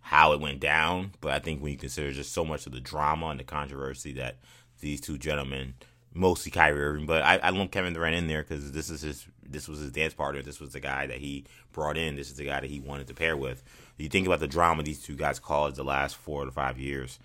how 0.00 0.32
it 0.32 0.40
went 0.40 0.60
down, 0.60 1.12
but 1.20 1.32
I 1.32 1.38
think 1.38 1.62
when 1.62 1.72
you 1.72 1.78
consider 1.78 2.12
just 2.12 2.32
so 2.32 2.44
much 2.44 2.66
of 2.66 2.72
the 2.72 2.80
drama 2.80 3.28
and 3.28 3.40
the 3.40 3.44
controversy 3.44 4.12
that 4.14 4.36
these 4.80 5.00
two 5.00 5.16
gentlemen, 5.16 5.74
mostly 6.12 6.50
Kyrie 6.50 6.82
Irving, 6.82 7.06
but 7.06 7.22
I, 7.22 7.38
I 7.38 7.50
lump 7.50 7.72
Kevin 7.72 7.94
Durant 7.94 8.14
in 8.14 8.26
there 8.26 8.42
because 8.42 8.72
this 8.72 8.90
is 8.90 9.00
his, 9.02 9.26
this 9.42 9.66
was 9.66 9.78
his 9.78 9.92
dance 9.92 10.12
partner. 10.12 10.42
This 10.42 10.60
was 10.60 10.72
the 10.72 10.80
guy 10.80 11.06
that 11.06 11.18
he 11.18 11.46
brought 11.72 11.96
in. 11.96 12.16
This 12.16 12.30
is 12.30 12.36
the 12.36 12.44
guy 12.44 12.60
that 12.60 12.70
he 12.70 12.80
wanted 12.80 13.06
to 13.08 13.14
pair 13.14 13.36
with. 13.36 13.62
You 13.96 14.08
think 14.08 14.26
about 14.26 14.40
the 14.40 14.46
drama 14.46 14.82
these 14.82 15.02
two 15.02 15.16
guys 15.16 15.38
caused 15.38 15.76
the 15.76 15.84
last 15.84 16.16
four 16.16 16.44
to 16.44 16.50
five 16.50 16.78
years. 16.78 17.18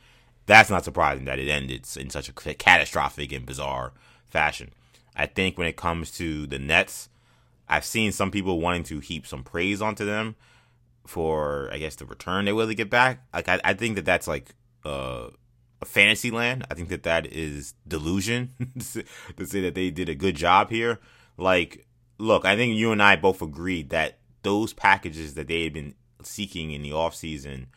That's 0.46 0.70
not 0.70 0.86
surprising 0.86 1.26
that 1.26 1.40
it 1.40 1.50
ended 1.50 1.86
in 1.98 2.10
such 2.10 2.30
a 2.30 2.34
catastrophic 2.34 3.32
and 3.32 3.46
bizarre 3.46 3.94
fashion. 4.28 4.72
I 5.16 5.26
think 5.26 5.58
when 5.58 5.68
it 5.68 5.76
comes 5.76 6.12
to 6.12 6.48
the 6.48 6.60
Nets, 6.60 7.10
I've 7.70 7.86
seen 7.86 8.12
some 8.12 8.32
people 8.32 8.60
wanting 8.60 8.84
to 8.86 9.00
heap 9.00 9.28
some 9.28 9.44
praise 9.44 9.82
onto 9.82 10.06
them 10.06 10.36
for, 11.06 11.70
I 11.72 11.78
guess, 11.78 11.96
the 11.96 12.06
return 12.06 12.46
they 12.46 12.54
will 12.54 12.72
get 12.74 12.90
back. 12.90 13.26
Like, 13.34 13.48
I, 13.48 13.62
I 13.64 13.74
think 13.74 13.96
that 13.96 14.06
that's 14.06 14.28
like 14.28 14.56
uh, 14.86 15.28
a 15.82 15.86
fantasy 15.86 16.32
land. 16.32 16.66
I 16.70 16.74
think 16.74 16.90
that 16.90 17.04
that 17.04 17.28
is 17.28 17.74
delusion 17.88 18.54
to 19.38 19.46
say 19.46 19.62
that 19.62 19.76
they 19.76 19.92
did 19.92 20.10
a 20.10 20.16
good 20.16 20.36
job 20.36 20.70
here. 20.70 21.00
Like, 21.38 21.86
look, 22.18 22.46
I 22.46 22.56
think 22.56 22.76
you 22.76 22.92
and 22.92 23.02
I 23.02 23.16
both 23.16 23.42
agreed 23.42 23.90
that 23.92 24.20
those 24.44 24.74
packages 24.74 25.36
that 25.36 25.48
they 25.48 25.64
had 25.64 25.74
been 25.74 25.96
seeking 26.24 26.72
in 26.72 26.82
the 26.82 26.92
offseason 26.92 27.68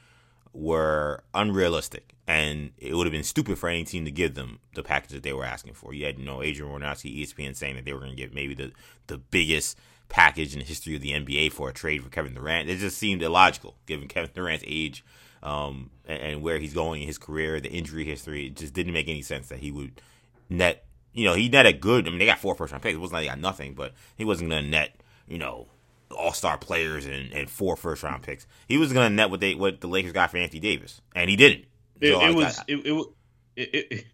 were 0.53 1.23
unrealistic 1.35 2.15
and 2.27 2.71
it 2.79 2.95
would 2.95 3.07
have 3.07 3.13
been 3.13 3.25
stupid 3.25 3.59
for 3.59 3.69
any 3.69 3.85
team 3.85 4.05
to 4.05 4.11
give 4.11 4.35
them 4.35 4.61
the 4.75 4.83
package 4.83 5.11
that 5.11 5.23
they 5.23 5.33
were 5.33 5.45
asking 5.45 5.75
for. 5.75 5.93
You 5.93 6.07
had 6.07 6.19
you 6.19 6.25
know 6.25 6.43
Adrian 6.43 6.73
Wojnarowski, 6.73 7.21
ESPN, 7.21 7.57
saying 7.57 7.77
that 7.77 7.85
they 7.85 7.93
were 7.93 7.99
going 8.01 8.13
to 8.13 8.17
get 8.17 8.35
maybe 8.35 8.55
the 8.55 8.73
the 9.09 9.19
biggest 9.19 9.79
package 10.09 10.53
in 10.53 10.61
the 10.61 10.65
history 10.65 10.95
of 10.95 11.01
the 11.01 11.13
NBA 11.13 11.53
for 11.53 11.69
a 11.69 11.73
trade 11.73 12.03
for 12.03 12.11
Kevin 12.11 12.35
Durant. 12.35 12.69
It 12.69 12.79
just 12.79 12.99
seemed 12.99 13.23
illogical 13.23 13.77
given 13.87 14.09
Kevin 14.09 14.31
Durant's 14.35 14.65
age 14.67 15.05
um, 15.43 15.91
and, 16.07 16.23
and, 16.23 16.43
where 16.43 16.59
he's 16.59 16.75
going 16.75 17.01
in 17.01 17.07
his 17.09 17.19
career, 17.19 17.61
the 17.61 17.71
injury 17.71 18.05
history. 18.05 18.47
It 18.47 18.57
just 18.57 18.75
didn't 18.75 18.93
make 18.93 19.09
any 19.09 19.23
sense 19.23 19.49
that 19.49 19.59
he 19.59 19.73
would 19.73 20.01
net. 20.49 20.85
You 21.13 21.25
know, 21.25 21.35
he 21.35 21.49
netted 21.49 21.81
good. 21.81 22.07
I 22.07 22.11
mean, 22.11 22.19
they 22.19 22.27
got 22.27 22.39
four 22.39 22.55
first 22.55 22.73
round 22.73 22.83
picks. 22.83 22.95
It 22.95 23.01
wasn't 23.01 23.15
like 23.15 23.23
they 23.25 23.29
got 23.29 23.41
nothing, 23.41 23.75
but 23.75 23.95
he 24.17 24.25
wasn't 24.25 24.51
going 24.51 24.65
to 24.65 24.71
net. 24.71 24.97
You 25.27 25.39
know, 25.39 25.69
all 26.13 26.33
star 26.33 26.59
players 26.59 27.07
and, 27.07 27.33
and 27.33 27.51
four 27.51 27.77
first 27.77 28.03
round 28.03 28.23
picks. 28.23 28.47
He 28.69 28.79
was 28.79 28.93
going 28.93 29.11
to 29.11 29.15
net 29.15 29.31
what 29.31 29.41
they 29.41 29.55
what 29.55 29.81
the 29.81 29.89
Lakers 29.89 30.13
got 30.13 30.31
for 30.31 30.39
Anthony 30.39 30.61
Davis, 30.61 31.01
and 31.15 31.29
he 31.29 31.37
didn't. 31.37 31.65
It, 32.01 32.13
it 32.13 32.35
was 32.35 32.61
it, 32.67 33.15
it, 33.57 34.07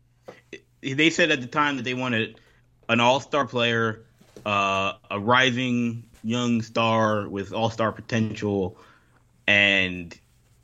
it, 0.83 0.97
They 0.97 1.11
said 1.11 1.31
at 1.31 1.41
the 1.41 1.47
time 1.47 1.77
that 1.77 1.83
they 1.83 1.95
wanted 1.95 2.39
an 2.89 3.01
all 3.01 3.21
star 3.21 3.47
player, 3.47 4.05
uh, 4.45 4.95
a 5.11 5.19
rising 5.19 6.05
young 6.23 6.63
star 6.63 7.29
with 7.29 7.53
all 7.53 7.71
star 7.71 7.93
potential, 7.93 8.79
and 9.47 10.19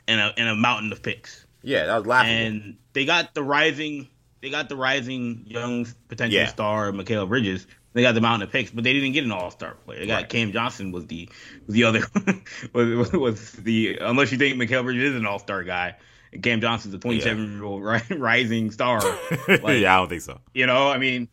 and 0.07 0.21
a 0.21 0.35
and 0.37 0.49
a 0.49 0.55
mountain 0.55 0.93
of 0.93 1.03
picks. 1.03 1.47
Yeah, 1.62 1.87
that 1.87 1.97
was 1.99 2.07
laughable. 2.07 2.35
And 2.35 2.76
they 2.93 3.05
got 3.05 3.35
the 3.35 3.43
rising. 3.43 4.09
They 4.41 4.50
got 4.50 4.69
the 4.69 4.76
rising 4.76 5.45
young 5.47 5.87
potential 6.09 6.38
yeah. 6.38 6.49
star, 6.49 6.93
Mikal 6.93 7.26
Bridges, 7.26 7.67
they 7.95 8.03
got 8.03 8.15
the 8.15 8.21
mountain 8.21 8.47
of 8.47 8.53
picks, 8.53 8.71
but 8.71 8.85
they 8.85 8.93
didn't 8.93 9.13
get 9.13 9.25
an 9.25 9.33
All 9.33 9.51
Star 9.51 9.75
player. 9.87 10.01
They 10.01 10.07
got 10.07 10.15
right. 10.15 10.29
Cam 10.29 10.53
Johnson 10.53 10.93
was 10.93 11.07
the 11.07 11.29
was 11.67 11.75
the 11.75 11.85
other 11.85 12.03
was, 12.73 13.13
was 13.13 13.53
the 13.53 13.99
unless 14.01 14.33
you 14.33 14.39
think 14.39 14.57
Mikal 14.57 14.83
Bridges 14.83 15.11
is 15.11 15.17
an 15.17 15.27
All 15.27 15.39
Star 15.39 15.63
guy. 15.63 15.97
Cam 16.43 16.61
Johnson's 16.61 16.93
a 16.95 16.99
27 16.99 17.53
year 17.53 17.65
old 17.65 17.83
rising 18.11 18.73
star. 18.73 19.01
Like, 19.49 19.81
yeah, 19.81 19.95
I 19.95 19.99
don't 19.99 20.09
think 20.09 20.23
so. 20.23 20.41
You 20.53 20.67
know, 20.67 20.89
I 20.89 20.99
mean, 20.99 21.29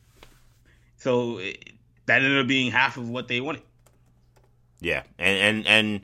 so 0.98 1.40
it, 1.40 1.72
that 2.06 2.22
ended 2.22 2.40
up 2.40 2.48
being 2.48 2.72
half 2.72 2.98
of 2.98 3.10
what 3.10 3.28
they 3.28 3.42
wanted. 3.42 3.64
Yeah, 4.80 5.04
and 5.18 5.66
and 5.66 5.68
and 5.68 6.02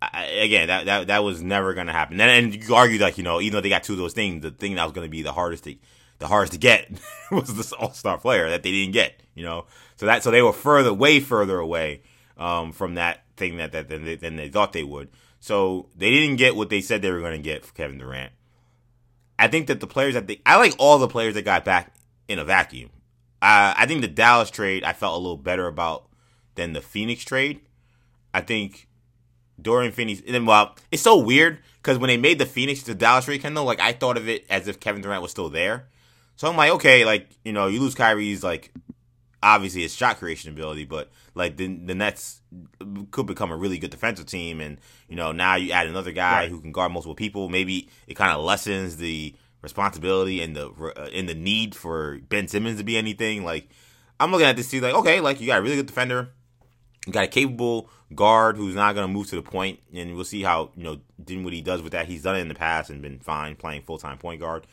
I, 0.00 0.24
again, 0.24 0.68
that, 0.68 0.86
that 0.86 1.06
that 1.08 1.24
was 1.24 1.42
never 1.42 1.74
going 1.74 1.88
to 1.88 1.92
happen. 1.92 2.18
And, 2.20 2.54
and 2.54 2.64
you 2.64 2.74
argue 2.74 2.98
like 2.98 3.18
you 3.18 3.24
know, 3.24 3.40
even 3.40 3.56
though 3.56 3.60
they 3.60 3.68
got 3.68 3.82
two 3.82 3.92
of 3.92 3.98
those 3.98 4.14
things, 4.14 4.42
the 4.42 4.50
thing 4.50 4.76
that 4.76 4.84
was 4.84 4.92
going 4.92 5.06
to 5.06 5.10
be 5.10 5.22
the 5.22 5.32
hardest 5.32 5.64
to 5.64 5.76
the 6.18 6.26
hardest 6.26 6.52
to 6.52 6.58
get 6.58 6.88
was 7.30 7.54
this 7.54 7.72
All 7.72 7.92
Star 7.92 8.16
player 8.16 8.48
that 8.48 8.62
they 8.62 8.70
didn't 8.70 8.92
get. 8.92 9.22
You 9.34 9.44
know, 9.44 9.66
so 10.00 10.06
that 10.06 10.22
so 10.22 10.30
they 10.30 10.40
were 10.40 10.54
further, 10.54 10.94
way 10.94 11.20
further 11.20 11.58
away 11.58 12.00
um, 12.38 12.72
from 12.72 12.94
that 12.94 13.22
thing 13.36 13.58
that 13.58 13.72
that 13.72 13.90
than 13.90 14.06
they, 14.06 14.14
than 14.14 14.36
they 14.36 14.48
thought 14.48 14.72
they 14.72 14.82
would. 14.82 15.10
So 15.40 15.90
they 15.94 16.08
didn't 16.08 16.36
get 16.36 16.56
what 16.56 16.70
they 16.70 16.80
said 16.80 17.02
they 17.02 17.10
were 17.10 17.20
going 17.20 17.36
to 17.36 17.42
get 17.42 17.66
for 17.66 17.74
Kevin 17.74 17.98
Durant. 17.98 18.32
I 19.38 19.48
think 19.48 19.66
that 19.66 19.78
the 19.78 19.86
players 19.86 20.14
that 20.14 20.26
they, 20.26 20.40
I 20.46 20.56
like 20.56 20.74
all 20.78 20.96
the 20.96 21.06
players 21.06 21.34
that 21.34 21.44
got 21.44 21.66
back 21.66 21.94
in 22.28 22.38
a 22.38 22.46
vacuum. 22.46 22.88
Uh, 23.42 23.76
I 23.76 23.84
think 23.84 24.00
the 24.00 24.08
Dallas 24.08 24.50
trade 24.50 24.84
I 24.84 24.94
felt 24.94 25.16
a 25.16 25.20
little 25.20 25.36
better 25.36 25.66
about 25.66 26.08
than 26.54 26.72
the 26.72 26.80
Phoenix 26.80 27.22
trade. 27.22 27.60
I 28.32 28.40
think 28.40 28.88
Dorian 29.60 29.92
Finney. 29.92 30.14
And 30.24 30.34
then, 30.34 30.46
well, 30.46 30.76
it's 30.90 31.02
so 31.02 31.18
weird 31.18 31.58
because 31.82 31.98
when 31.98 32.08
they 32.08 32.16
made 32.16 32.38
the 32.38 32.46
Phoenix 32.46 32.82
to 32.84 32.94
Dallas 32.94 33.26
trade, 33.26 33.42
Kendall, 33.42 33.66
like 33.66 33.80
I 33.80 33.92
thought 33.92 34.16
of 34.16 34.30
it 34.30 34.46
as 34.48 34.66
if 34.66 34.80
Kevin 34.80 35.02
Durant 35.02 35.20
was 35.20 35.30
still 35.30 35.50
there. 35.50 35.88
So 36.36 36.48
I'm 36.48 36.56
like, 36.56 36.70
okay, 36.72 37.04
like 37.04 37.28
you 37.44 37.52
know, 37.52 37.66
you 37.66 37.80
lose 37.80 37.94
Kyrie's 37.94 38.42
like 38.42 38.72
obviously 39.42 39.82
his 39.82 39.94
shot 39.94 40.18
creation 40.18 40.50
ability, 40.50 40.84
but 40.84 41.10
like 41.34 41.56
the 41.56 41.66
the 41.66 41.94
Nets 41.94 42.40
could 43.10 43.26
become 43.26 43.50
a 43.50 43.56
really 43.56 43.78
good 43.78 43.90
defensive 43.90 44.26
team, 44.26 44.60
and 44.60 44.78
you 45.08 45.16
know 45.16 45.32
now 45.32 45.56
you 45.56 45.72
add 45.72 45.86
another 45.86 46.12
guy 46.12 46.40
right. 46.40 46.50
who 46.50 46.60
can 46.60 46.72
guard 46.72 46.92
multiple 46.92 47.14
people. 47.14 47.48
Maybe 47.48 47.88
it 48.06 48.14
kind 48.14 48.32
of 48.32 48.44
lessens 48.44 48.96
the 48.96 49.34
responsibility 49.62 50.42
and 50.42 50.56
the 50.56 50.68
uh, 50.68 51.08
in 51.12 51.26
the 51.26 51.34
need 51.34 51.74
for 51.74 52.18
Ben 52.28 52.48
Simmons 52.48 52.78
to 52.78 52.84
be 52.84 52.96
anything. 52.96 53.44
Like 53.44 53.68
I'm 54.18 54.30
looking 54.30 54.46
at 54.46 54.56
this 54.56 54.70
too, 54.70 54.80
like 54.80 54.94
okay, 54.94 55.20
like 55.20 55.40
you 55.40 55.46
got 55.46 55.58
a 55.58 55.62
really 55.62 55.76
good 55.76 55.86
defender, 55.86 56.30
you 57.06 57.12
got 57.12 57.24
a 57.24 57.28
capable 57.28 57.88
guard 58.14 58.56
who's 58.56 58.74
not 58.74 58.94
going 58.94 59.06
to 59.06 59.12
move 59.12 59.28
to 59.28 59.36
the 59.36 59.42
point, 59.42 59.80
and 59.94 60.14
we'll 60.14 60.24
see 60.24 60.42
how 60.42 60.70
you 60.76 60.84
know 60.84 61.00
what 61.42 61.52
he 61.52 61.60
does 61.60 61.82
with 61.82 61.92
that. 61.92 62.06
He's 62.06 62.22
done 62.22 62.36
it 62.36 62.40
in 62.40 62.48
the 62.48 62.54
past 62.54 62.90
and 62.90 63.00
been 63.00 63.20
fine 63.20 63.56
playing 63.56 63.82
full 63.82 63.98
time 63.98 64.18
point 64.18 64.40
guard. 64.40 64.66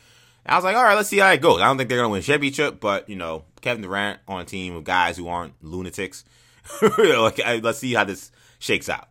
I 0.48 0.56
was 0.56 0.64
like, 0.64 0.76
all 0.76 0.82
right, 0.82 0.94
let's 0.94 1.08
see 1.08 1.18
how 1.18 1.30
it 1.30 1.40
goes. 1.40 1.60
I 1.60 1.66
don't 1.66 1.76
think 1.76 1.88
they're 1.88 1.98
gonna 1.98 2.08
win 2.08 2.22
championship, 2.22 2.80
but 2.80 3.08
you 3.08 3.16
know, 3.16 3.44
Kevin 3.60 3.82
Durant 3.82 4.20
on 4.26 4.40
a 4.40 4.44
team 4.44 4.74
of 4.74 4.84
guys 4.84 5.16
who 5.16 5.28
aren't 5.28 5.54
lunatics. 5.62 6.24
like, 6.98 7.38
let's 7.62 7.78
see 7.78 7.94
how 7.94 8.04
this 8.04 8.30
shakes 8.58 8.88
out. 8.88 9.08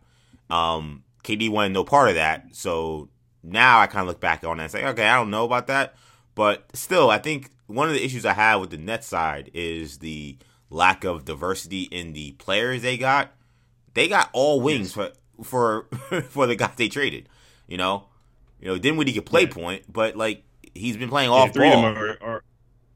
Um, 0.50 1.04
KD 1.24 1.50
wanted 1.50 1.72
no 1.72 1.84
part 1.84 2.08
of 2.08 2.14
that, 2.16 2.46
so 2.52 3.08
now 3.42 3.80
I 3.80 3.86
kind 3.86 4.02
of 4.02 4.08
look 4.08 4.20
back 4.20 4.44
on 4.44 4.58
it 4.58 4.64
and 4.64 4.72
say, 4.72 4.86
okay, 4.86 5.06
I 5.06 5.16
don't 5.16 5.30
know 5.30 5.44
about 5.44 5.68
that, 5.68 5.94
but 6.34 6.64
still, 6.74 7.10
I 7.10 7.18
think 7.18 7.50
one 7.66 7.88
of 7.88 7.94
the 7.94 8.04
issues 8.04 8.24
I 8.24 8.32
have 8.32 8.60
with 8.60 8.70
the 8.70 8.78
Nets 8.78 9.06
side 9.06 9.50
is 9.54 9.98
the 9.98 10.38
lack 10.70 11.04
of 11.04 11.24
diversity 11.24 11.82
in 11.82 12.12
the 12.12 12.32
players 12.32 12.82
they 12.82 12.96
got. 12.96 13.32
They 13.94 14.08
got 14.08 14.30
all 14.32 14.60
wings 14.60 14.92
for 14.92 15.12
for 15.42 15.86
for 16.28 16.46
the 16.46 16.56
guys 16.56 16.74
they 16.76 16.88
traded. 16.88 17.28
You 17.66 17.76
know, 17.76 18.06
you 18.60 18.68
know, 18.68 18.78
Dinwiddie 18.78 19.12
could 19.12 19.24
get 19.24 19.30
play 19.30 19.46
point, 19.46 19.84
but 19.92 20.16
like 20.16 20.42
he's 20.78 20.96
been 20.96 21.08
playing 21.08 21.30
off 21.30 21.48
yeah, 21.48 21.52
three 21.52 21.70
ball. 21.70 21.86
Of 21.86 21.94
them 21.94 22.02
are, 22.02 22.22
are, 22.22 22.44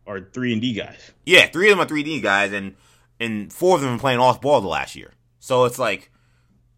are 0.07 0.21
three 0.21 0.53
and 0.53 0.63
D 0.63 0.73
guys. 0.73 1.13
Yeah, 1.27 1.47
three 1.47 1.71
of 1.71 1.77
them 1.77 1.85
are 1.85 1.89
three 1.89 2.03
D 2.03 2.21
guys, 2.21 2.53
and 2.53 2.75
and 3.21 3.53
four 3.53 3.77
of 3.77 3.83
them 3.83 3.95
are 3.95 3.99
playing 3.99 4.19
off 4.19 4.41
ball 4.41 4.61
the 4.61 4.69
last 4.69 4.97
year. 4.97 5.13
So 5.39 5.65
it's 5.65 5.79
like, 5.79 6.11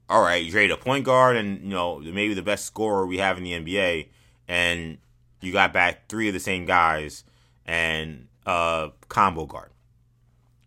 all 0.08 0.22
right, 0.22 0.44
you 0.44 0.50
trade 0.50 0.70
a 0.70 0.76
point 0.76 1.04
guard 1.04 1.36
and 1.36 1.62
you 1.62 1.70
know 1.70 1.98
maybe 1.98 2.34
the 2.34 2.42
best 2.42 2.64
scorer 2.64 3.06
we 3.06 3.18
have 3.18 3.38
in 3.38 3.44
the 3.44 3.52
NBA, 3.52 4.08
and 4.48 4.98
you 5.40 5.52
got 5.52 5.72
back 5.72 6.08
three 6.08 6.28
of 6.28 6.34
the 6.34 6.40
same 6.40 6.64
guys 6.64 7.24
and 7.66 8.28
a 8.46 8.90
combo 9.08 9.46
guard. 9.46 9.70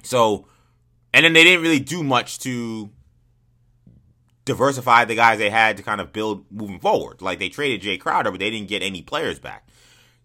So, 0.04 0.48
and 1.14 1.26
then 1.26 1.34
they 1.34 1.44
didn't 1.44 1.62
really 1.62 1.80
do 1.80 2.04
much 2.04 2.40
to 2.40 2.90
diversify 4.46 5.04
the 5.04 5.16
guys 5.16 5.38
they 5.38 5.50
had 5.50 5.76
to 5.76 5.84
kind 5.84 6.00
of 6.00 6.14
build 6.14 6.46
moving 6.50 6.80
forward. 6.80 7.22
Like 7.22 7.40
they 7.40 7.50
traded 7.50 7.82
Jae 7.82 8.00
Crowder, 8.00 8.32
but 8.32 8.40
they 8.40 8.50
didn't 8.50 8.70
get 8.70 8.82
any 8.82 9.02
players 9.02 9.40
back 9.40 9.68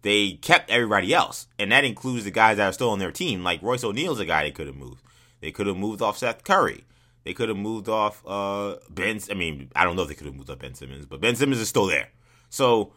they 0.03 0.33
kept 0.33 0.71
everybody 0.71 1.15
else, 1.15 1.47
and 1.59 1.73
that 1.73 1.85
includes 1.85 2.25
the 2.25 2.31
guys 2.31 2.57
that 2.57 2.67
are 2.67 2.73
still 2.73 2.91
on 2.91 2.99
their 2.99 3.13
team. 3.13 3.43
Like 3.43 3.63
Royce 3.63 3.85
O'Neale's 3.85 4.21
a 4.21 4.25
guy 4.25 4.45
they 4.45 4.51
could 4.51 4.67
have 4.67 4.77
moved. 4.77 5.03
They 5.41 5.51
could 5.51 5.67
have 5.67 5.77
moved 5.77 6.03
off 6.03 6.19
Seth 6.19 6.45
Curry. 6.45 6.85
They 7.25 7.35
could 7.35 7.49
have 7.49 7.59
moved 7.59 7.89
off 7.89 8.23
uh, 8.27 8.77
Ben. 8.91 9.21
I 9.31 9.35
mean, 9.35 9.71
I 9.77 9.85
don't 9.85 9.97
know 9.97 10.03
if 10.03 10.09
they 10.09 10.15
could 10.15 10.27
have 10.27 10.35
moved 10.35 10.51
off 10.51 10.59
Ben 10.59 10.75
Simmons, 10.75 11.07
but 11.07 11.21
Ben 11.21 11.37
Simmons 11.37 11.61
is 11.61 11.69
still 11.69 11.87
there. 11.87 12.09
So 12.51 12.93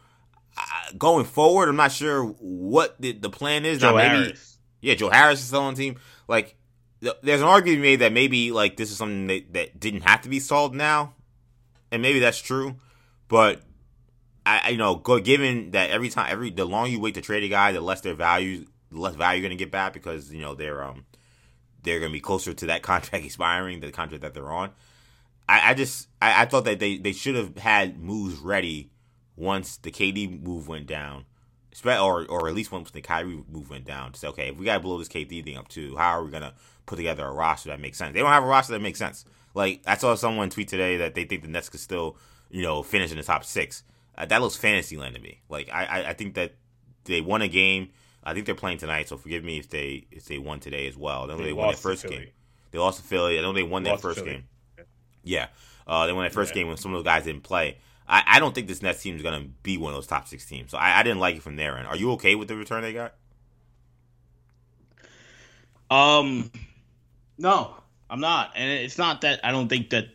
uh, 0.57 0.91
going 0.97 1.25
forward, 1.25 1.69
I'm 1.69 1.75
not 1.75 1.91
sure 1.91 2.23
what 2.23 2.99
the, 2.99 3.11
the 3.11 3.29
plan 3.29 3.65
is. 3.65 3.79
Joe 3.79 3.91
now, 3.91 3.97
maybe, 3.97 4.23
Harris. 4.23 4.57
Yeah, 4.81 4.95
Joe 4.95 5.09
Harris 5.09 5.39
is 5.39 5.47
still 5.47 5.61
on 5.61 5.75
the 5.75 5.81
team. 5.81 5.99
Like, 6.27 6.55
th- 7.01 7.17
there's 7.21 7.41
an 7.41 7.47
argument 7.47 7.81
made 7.81 7.97
that 7.97 8.13
maybe 8.13 8.51
like 8.51 8.77
this 8.77 8.91
is 8.91 8.97
something 8.97 9.27
that, 9.27 9.53
that 9.53 9.79
didn't 9.79 10.01
have 10.01 10.21
to 10.21 10.29
be 10.29 10.39
solved 10.39 10.73
now, 10.73 11.13
and 11.91 12.01
maybe 12.01 12.19
that's 12.19 12.41
true. 12.41 12.77
But 13.27 13.61
I, 14.45 14.69
you 14.69 14.77
know, 14.77 14.95
go, 14.95 15.19
given 15.19 15.71
that 15.71 15.89
every 15.89 16.09
time, 16.09 16.27
every 16.29 16.51
the 16.51 16.65
longer 16.65 16.89
you 16.89 16.99
wait 16.99 17.15
to 17.15 17.21
trade 17.21 17.43
a 17.43 17.47
guy, 17.47 17.71
the 17.71 17.81
less 17.81 18.01
their 18.01 18.13
value, 18.13 18.65
the 18.91 18.99
less 18.99 19.15
value 19.15 19.41
you're 19.41 19.49
gonna 19.49 19.57
get 19.57 19.71
back 19.71 19.93
because 19.93 20.31
you 20.31 20.41
know 20.41 20.53
they're 20.53 20.83
um 20.83 21.05
they're 21.81 21.99
gonna 21.99 22.11
be 22.11 22.19
closer 22.19 22.53
to 22.53 22.65
that 22.67 22.81
contract 22.83 23.25
expiring, 23.25 23.79
the 23.79 23.91
contract 23.91 24.21
that 24.21 24.33
they're 24.33 24.51
on. 24.51 24.71
I, 25.47 25.71
I 25.71 25.73
just 25.73 26.09
I, 26.21 26.43
I, 26.43 26.45
thought 26.45 26.65
that 26.65 26.79
they, 26.79 26.97
they 26.97 27.11
should 27.11 27.35
have 27.35 27.57
had 27.57 27.99
moves 27.99 28.39
ready 28.39 28.89
once 29.35 29.77
the 29.77 29.91
KD 29.91 30.41
move 30.43 30.67
went 30.67 30.87
down, 30.87 31.25
or 31.85 32.25
or 32.25 32.47
at 32.47 32.53
least 32.53 32.71
once 32.71 32.91
the 32.91 33.01
Kyrie 33.01 33.43
move 33.49 33.69
went 33.69 33.85
down, 33.85 34.11
to 34.11 34.19
say, 34.19 34.27
okay, 34.27 34.49
if 34.49 34.57
we 34.57 34.65
got 34.65 34.75
to 34.75 34.79
blow 34.79 34.97
this 34.97 35.07
KD 35.07 35.43
thing 35.43 35.57
up 35.57 35.67
too, 35.67 35.95
how 35.97 36.11
are 36.11 36.23
we 36.23 36.31
gonna 36.31 36.53
put 36.85 36.97
together 36.97 37.25
a 37.25 37.31
roster 37.31 37.69
that 37.69 37.79
makes 37.79 37.97
sense? 37.97 38.13
They 38.13 38.19
don't 38.19 38.29
have 38.29 38.43
a 38.43 38.47
roster 38.47 38.73
that 38.73 38.81
makes 38.81 38.99
sense. 38.99 39.25
Like 39.53 39.81
I 39.85 39.97
saw 39.97 40.15
someone 40.15 40.49
tweet 40.49 40.67
today 40.67 40.97
that 40.97 41.15
they 41.15 41.25
think 41.25 41.41
the 41.41 41.47
Nets 41.47 41.69
could 41.69 41.79
still, 41.79 42.17
you 42.49 42.61
know, 42.61 42.83
finish 42.83 43.11
in 43.11 43.17
the 43.17 43.23
top 43.23 43.43
six. 43.43 43.83
Uh, 44.17 44.25
that 44.25 44.41
looks 44.41 44.55
fantasy 44.55 44.97
land 44.97 45.15
to 45.15 45.21
me. 45.21 45.41
Like 45.49 45.69
I, 45.71 45.85
I, 45.85 46.09
I 46.09 46.13
think 46.13 46.35
that 46.35 46.53
they 47.05 47.21
won 47.21 47.41
a 47.41 47.47
game. 47.47 47.89
I 48.23 48.33
think 48.33 48.45
they're 48.45 48.55
playing 48.55 48.79
tonight, 48.79 49.07
so 49.07 49.17
forgive 49.17 49.43
me 49.43 49.59
if 49.59 49.69
they 49.69 50.07
if 50.11 50.25
they 50.25 50.39
won 50.39 50.59
today 50.59 50.87
as 50.87 50.97
well. 50.97 51.23
I 51.23 51.27
know 51.27 51.37
they, 51.37 51.45
they 51.45 51.53
won 51.53 51.67
their 51.67 51.77
first 51.77 52.07
game. 52.07 52.27
They 52.71 52.79
lost 52.79 52.99
to 52.99 53.05
Philly. 53.05 53.37
I 53.37 53.41
know 53.41 53.53
they 53.53 53.63
won 53.63 53.83
their 53.83 53.97
first 53.97 54.25
game. 54.25 54.45
Yeah, 55.23 55.47
uh, 55.87 56.07
they 56.07 56.13
won 56.13 56.23
their 56.23 56.31
first 56.31 56.51
yeah. 56.51 56.61
game 56.61 56.67
when 56.67 56.77
some 56.77 56.93
of 56.93 56.97
those 56.97 57.09
guys 57.09 57.23
didn't 57.23 57.43
play. 57.43 57.77
I, 58.07 58.23
I 58.25 58.39
don't 58.39 58.53
think 58.53 58.67
this 58.67 58.81
Nets 58.81 59.01
team 59.01 59.15
is 59.15 59.21
going 59.21 59.41
to 59.41 59.47
be 59.63 59.77
one 59.77 59.91
of 59.91 59.97
those 59.97 60.07
top 60.07 60.27
six 60.27 60.45
teams. 60.45 60.71
So 60.71 60.77
I, 60.77 60.99
I 60.99 61.03
didn't 61.03 61.19
like 61.19 61.35
it 61.35 61.41
from 61.41 61.55
there. 61.55 61.75
And 61.75 61.87
are 61.87 61.95
you 61.95 62.11
okay 62.13 62.35
with 62.35 62.47
the 62.47 62.55
return 62.55 62.83
they 62.83 62.93
got? 62.93 63.15
Um, 65.89 66.51
no, 67.37 67.75
I'm 68.09 68.19
not. 68.19 68.51
And 68.55 68.69
it's 68.71 68.97
not 68.97 69.21
that 69.21 69.39
I 69.43 69.51
don't 69.51 69.69
think 69.69 69.91
that. 69.91 70.09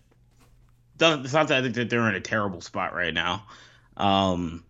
It's 1.02 1.32
not 1.32 1.48
that 1.48 1.58
I 1.58 1.62
think 1.62 1.74
that 1.76 1.88
they're 1.88 2.08
in 2.08 2.14
a 2.14 2.20
terrible 2.20 2.60
spot 2.60 2.94
right 2.94 3.14
now. 3.14 3.44
Um, 4.00 4.64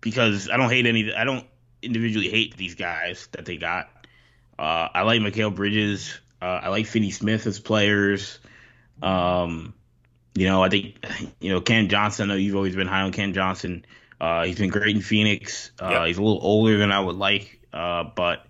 because 0.00 0.50
I 0.50 0.56
don't 0.56 0.70
hate 0.70 0.86
any. 0.86 1.12
I 1.12 1.24
don't 1.24 1.46
individually 1.82 2.28
hate 2.28 2.56
these 2.56 2.74
guys 2.74 3.28
that 3.32 3.46
they 3.46 3.56
got. 3.56 3.88
Uh, 4.58 4.88
I 4.94 5.02
like 5.02 5.20
Mikal 5.20 5.54
Bridges. 5.54 6.18
Uh, 6.40 6.60
I 6.62 6.68
like 6.68 6.86
Finney 6.86 7.10
Smith 7.10 7.46
as 7.46 7.58
players. 7.58 8.38
Um, 9.02 9.74
you 10.34 10.46
know, 10.46 10.62
I 10.62 10.68
think 10.68 11.04
you 11.40 11.50
know 11.50 11.60
Cam 11.60 11.88
Johnson. 11.88 12.30
I 12.30 12.34
know 12.34 12.38
you've 12.38 12.56
always 12.56 12.76
been 12.76 12.86
high 12.86 13.02
on 13.02 13.12
Cam 13.12 13.32
Johnson. 13.32 13.84
Uh, 14.20 14.44
he's 14.44 14.58
been 14.58 14.70
great 14.70 14.94
in 14.94 15.02
Phoenix. 15.02 15.72
Uh, 15.80 15.88
yep. 15.90 16.06
He's 16.06 16.18
a 16.18 16.22
little 16.22 16.40
older 16.42 16.76
than 16.78 16.92
I 16.92 17.00
would 17.00 17.16
like, 17.16 17.60
uh, 17.72 18.04
but 18.14 18.46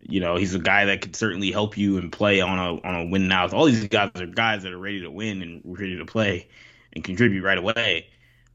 you 0.00 0.20
know 0.20 0.36
he's 0.36 0.54
a 0.54 0.58
guy 0.58 0.86
that 0.86 1.02
could 1.02 1.14
certainly 1.14 1.50
help 1.52 1.76
you 1.76 1.98
and 1.98 2.10
play 2.10 2.40
on 2.40 2.58
a 2.58 2.86
on 2.86 2.94
a 2.94 3.04
win 3.06 3.28
now. 3.28 3.48
All 3.48 3.66
these 3.66 3.86
guys 3.88 4.10
are 4.16 4.26
guys 4.26 4.62
that 4.62 4.72
are 4.72 4.78
ready 4.78 5.02
to 5.02 5.10
win 5.10 5.42
and 5.42 5.62
ready 5.64 5.98
to 5.98 6.06
play 6.06 6.48
and 6.92 7.04
contribute 7.04 7.42
right 7.42 7.58
away. 7.58 8.08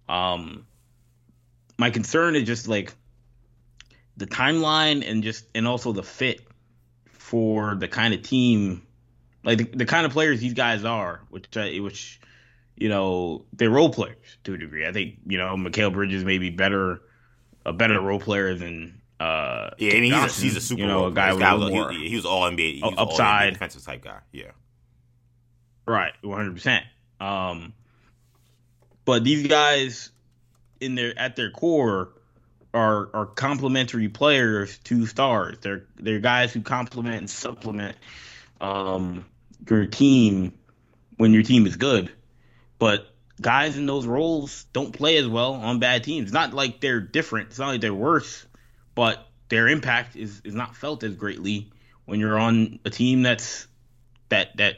Um, 0.10 0.66
my 1.82 1.90
concern 1.90 2.36
is 2.36 2.44
just 2.44 2.68
like 2.68 2.94
the 4.16 4.28
timeline 4.28 5.04
and 5.10 5.24
just 5.24 5.46
and 5.56 5.68
also 5.68 5.92
the 5.92 6.04
fit 6.04 6.42
for 7.10 7.74
the 7.74 7.88
kind 7.88 8.14
of 8.14 8.22
team, 8.22 8.86
like 9.44 9.58
the, 9.58 9.64
the 9.64 9.86
kind 9.86 10.06
of 10.06 10.12
players 10.12 10.40
these 10.40 10.54
guys 10.54 10.86
are, 10.86 11.22
which 11.32 11.48
which 11.56 12.22
you 12.76 12.88
know, 12.88 13.46
they're 13.54 13.72
role 13.72 13.90
players 13.90 14.38
to 14.44 14.54
a 14.54 14.58
degree. 14.60 14.88
I 14.88 14.92
think, 14.92 15.16
you 15.26 15.40
know, 15.40 15.56
Mikal 15.56 15.92
Bridges 15.92 16.24
may 16.24 16.38
be 16.38 16.52
better, 16.52 17.02
a 17.66 17.74
better 17.74 18.00
role 18.00 18.20
player 18.20 18.54
than. 18.54 19.02
Uh, 19.20 19.72
yeah, 19.80 19.92
I 19.92 20.02
mean, 20.02 20.14
he's 20.14 20.40
a, 20.40 20.42
he's 20.42 20.56
a 20.56 20.62
super 20.62 20.82
you 20.82 20.88
know, 20.88 21.08
a 21.08 21.12
guy 21.12 21.34
with 21.34 21.72
more 21.72 21.92
he, 21.92 22.10
he, 22.10 22.16
was 22.16 22.26
all 22.26 22.44
NBA, 22.44 22.76
he 22.76 22.82
was 22.84 22.94
upside 22.96 23.46
all 23.46 23.52
defensive 23.54 23.84
type 23.84 24.04
guy. 24.04 24.20
Yeah, 24.32 24.52
right, 25.88 26.14
one 26.22 26.38
hundred 26.38 26.54
percent. 26.54 26.86
Um, 27.20 27.74
but 29.06 29.24
these 29.24 29.48
guys, 29.48 30.12
in 30.82 30.96
their 30.96 31.18
at 31.18 31.36
their 31.36 31.52
core, 31.52 32.10
are 32.74 33.10
are 33.14 33.26
complementary 33.26 34.10
players 34.10 34.78
to 34.80 35.06
stars. 35.06 35.58
They're 35.62 35.86
they're 35.96 36.20
guys 36.20 36.52
who 36.52 36.62
complement 36.62 37.18
and 37.18 37.30
supplement 37.30 37.96
um, 38.60 39.26
your 39.70 39.86
team 39.86 40.54
when 41.18 41.34
your 41.34 41.44
team 41.44 41.66
is 41.66 41.78
good 41.78 42.12
but 42.82 43.14
guys 43.40 43.78
in 43.78 43.86
those 43.86 44.08
roles 44.08 44.64
don't 44.74 44.92
play 44.92 45.18
as 45.18 45.28
well 45.28 45.54
on 45.54 45.78
bad 45.78 46.04
teams. 46.04 46.34
Not 46.34 46.52
like 46.52 46.82
they're 46.82 47.00
different. 47.00 47.50
It's 47.50 47.60
not 47.60 47.68
like 47.68 47.82
they're 47.82 47.94
worse, 47.94 48.44
but 48.96 49.24
their 49.50 49.68
impact 49.68 50.16
is, 50.16 50.42
is 50.44 50.56
not 50.56 50.76
felt 50.76 51.04
as 51.04 51.16
greatly 51.16 51.72
when 52.06 52.20
you're 52.20 52.40
on 52.40 52.80
a 52.86 52.90
team 52.90 53.22
that's 53.22 53.68
that 54.30 54.58
that 54.58 54.78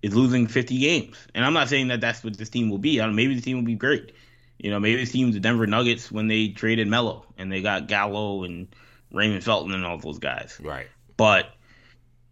is 0.00 0.14
losing 0.14 0.46
50 0.46 0.78
games. 0.78 1.26
And 1.34 1.44
I'm 1.44 1.54
not 1.54 1.68
saying 1.68 1.88
that 1.88 2.00
that's 2.00 2.22
what 2.22 2.38
this 2.38 2.50
team 2.50 2.70
will 2.70 2.78
be. 2.78 3.04
Maybe 3.04 3.34
the 3.34 3.40
team 3.40 3.56
will 3.56 3.64
be 3.64 3.74
great. 3.74 4.12
You 4.58 4.70
know, 4.70 4.80
maybe 4.80 5.00
this 5.00 5.12
team's 5.12 5.34
the 5.34 5.40
Denver 5.40 5.66
Nuggets 5.66 6.10
when 6.10 6.28
they 6.28 6.48
traded 6.48 6.88
Melo 6.88 7.26
and 7.36 7.50
they 7.50 7.60
got 7.60 7.86
Gallo 7.86 8.44
and 8.44 8.68
Raymond 9.12 9.44
Felton 9.44 9.74
and 9.74 9.84
all 9.84 9.98
those 9.98 10.18
guys. 10.18 10.58
Right. 10.62 10.86
But 11.16 11.46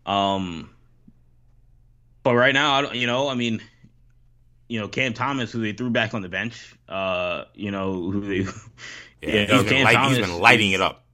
um 0.07 0.71
but 2.23 2.35
right 2.35 2.55
now, 2.55 2.75
I 2.75 2.83
don't, 2.83 2.95
you 2.95 3.07
know, 3.07 3.29
I 3.29 3.35
mean, 3.35 3.61
you 4.69 4.81
know 4.81 4.89
Cam 4.89 5.13
Thomas, 5.13 5.53
who 5.53 5.61
they 5.61 5.73
threw 5.73 5.91
back 5.91 6.15
on 6.15 6.23
the 6.23 6.29
bench. 6.29 6.75
Uh, 6.89 7.45
you 7.55 7.71
know 7.71 8.11
who 8.11 8.21
they. 8.21 8.51
Yeah, 9.25 9.35
yeah 9.35 9.57
he's, 9.61 9.71
been 9.71 9.85
light, 9.85 9.95
Thomas, 9.95 10.19
he's 10.19 10.27
been 10.27 10.41
lighting 10.41 10.73
it 10.73 10.81
up. 10.81 11.05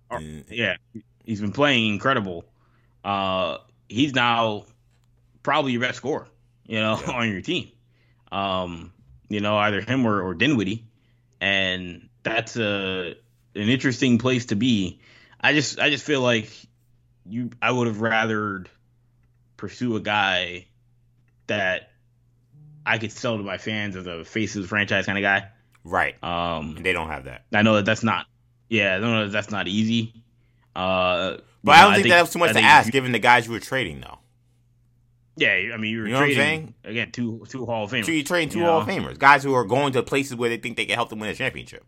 Yeah, 0.49 0.77
he's 1.27 1.43
been 1.43 1.53
playing 1.53 1.93
incredible. 1.93 2.47
Uh, 3.05 3.59
he's 3.87 4.15
now 4.15 4.65
probably 5.43 5.73
your 5.73 5.83
best 5.83 5.99
scorer, 5.99 6.27
you 6.67 6.81
know, 6.81 6.99
yeah. 6.99 7.13
on 7.13 7.31
your 7.31 7.43
team. 7.43 7.71
Um, 8.33 8.95
you 9.29 9.41
know, 9.41 9.59
either 9.59 9.83
him 9.83 10.07
or, 10.07 10.23
or 10.23 10.33
Dinwiddie, 10.33 10.88
and 11.41 12.09
that's 12.23 12.57
a 12.57 13.15
an 13.55 13.69
interesting 13.69 14.19
place 14.19 14.47
to 14.47 14.57
be. 14.57 15.01
I 15.41 15.53
just 15.53 15.79
I 15.79 15.91
just 15.91 16.05
feel 16.05 16.21
like 16.21 16.51
you 17.27 17.51
I 17.61 17.71
would 17.71 17.87
have 17.87 18.01
rather 18.01 18.65
pursue 19.57 19.97
a 19.97 20.01
guy 20.01 20.67
that 21.47 21.91
I 22.85 22.99
could 22.99 23.13
sell 23.13 23.37
to 23.37 23.43
my 23.43 23.59
fans 23.59 23.97
as 23.97 24.07
a 24.07 24.25
face 24.25 24.57
of 24.57 24.63
the 24.63 24.69
franchise 24.69 25.07
kind 25.07 25.19
of 25.19 25.23
guy. 25.23 25.49
Right. 25.85 26.23
Um, 26.23 26.77
and 26.77 26.87
they 26.87 26.93
don't 26.93 27.09
have 27.09 27.25
that. 27.25 27.45
I 27.53 27.63
know 27.63 27.77
that 27.77 27.85
that's 27.85 28.03
not. 28.03 28.27
Yeah, 28.69 28.97
I 28.97 28.99
know 28.99 29.25
that 29.25 29.33
that's 29.33 29.51
not 29.51 29.69
easy. 29.69 30.13
Uh, 30.77 31.39
but 31.65 31.75
I 31.75 31.83
don't 31.83 31.95
think, 31.95 31.99
I 31.99 32.03
think 32.03 32.09
that 32.09 32.21
was 32.21 32.31
too 32.31 32.39
much 32.39 32.53
to 32.53 32.61
ask, 32.61 32.87
you, 32.87 32.93
given 32.93 33.13
the 33.13 33.19
guys 33.19 33.47
you 33.47 33.53
were 33.53 33.61
trading, 33.61 34.01
though. 34.01 34.19
Yeah, 35.39 35.73
I 35.73 35.77
mean, 35.77 35.93
you 35.93 36.01
were 36.01 36.07
you 36.07 36.13
know 36.13 36.19
trading 36.19 36.75
again 36.85 37.13
two 37.13 37.45
two 37.49 37.65
Hall 37.65 37.85
of 37.85 37.93
Famers. 37.93 38.07
So 38.07 38.13
you're 38.13 38.25
trading 38.25 38.49
two 38.49 38.59
you 38.59 38.65
Hall 38.65 38.83
know? 38.85 38.87
of 38.87 38.89
Famers, 38.89 39.19
guys 39.19 39.45
who 39.45 39.55
are 39.55 39.65
going 39.65 39.93
to 39.93 40.03
places 40.03 40.35
where 40.35 40.49
they 40.51 40.57
think 40.57 40.77
they 40.77 40.85
can 40.85 40.97
help 40.97 41.11
them 41.11 41.21
win 41.21 41.31
a 41.31 41.35
championship. 41.35 41.85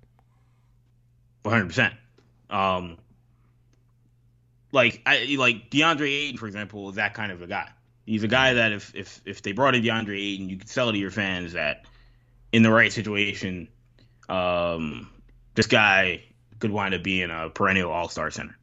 One 1.43 1.53
hundred 1.53 1.67
percent. 1.67 1.95
Um, 2.49 2.99
like 4.73 5.03
I 5.05 5.35
like 5.39 5.71
DeAndre 5.71 6.09
Ayton, 6.09 6.39
for 6.39 6.47
example, 6.47 6.89
is 6.91 6.97
that 6.97 7.15
kind 7.15 7.33
of 7.33 7.43
a 7.43 7.47
guy. 7.47 7.69
He's 8.07 8.23
a 8.23 8.29
guy 8.29 8.55
that 8.55 8.73
if 8.73 8.95
if 8.95 9.21
if 9.25 9.43
they 9.43 9.53
brought 9.53 9.75
in 9.75 9.83
DeAndre 9.83 10.19
Ayton, 10.19 10.49
you 10.49 10.57
could 10.57 10.69
sell 10.69 10.89
it 10.89 10.93
to 10.93 10.99
your 10.99 11.11
fans 11.11 11.55
that 11.55 11.87
in 12.53 12.63
the 12.63 12.71
right 12.71 12.93
situation, 12.93 13.69
um, 14.29 15.11
this 15.55 15.67
guy 15.67 16.23
could 16.61 16.71
wind 16.71 16.95
up 16.95 17.03
being 17.03 17.31
a 17.31 17.51
perennial 17.51 17.91
All 17.91 18.09
Star 18.09 18.31
center. 18.31 18.57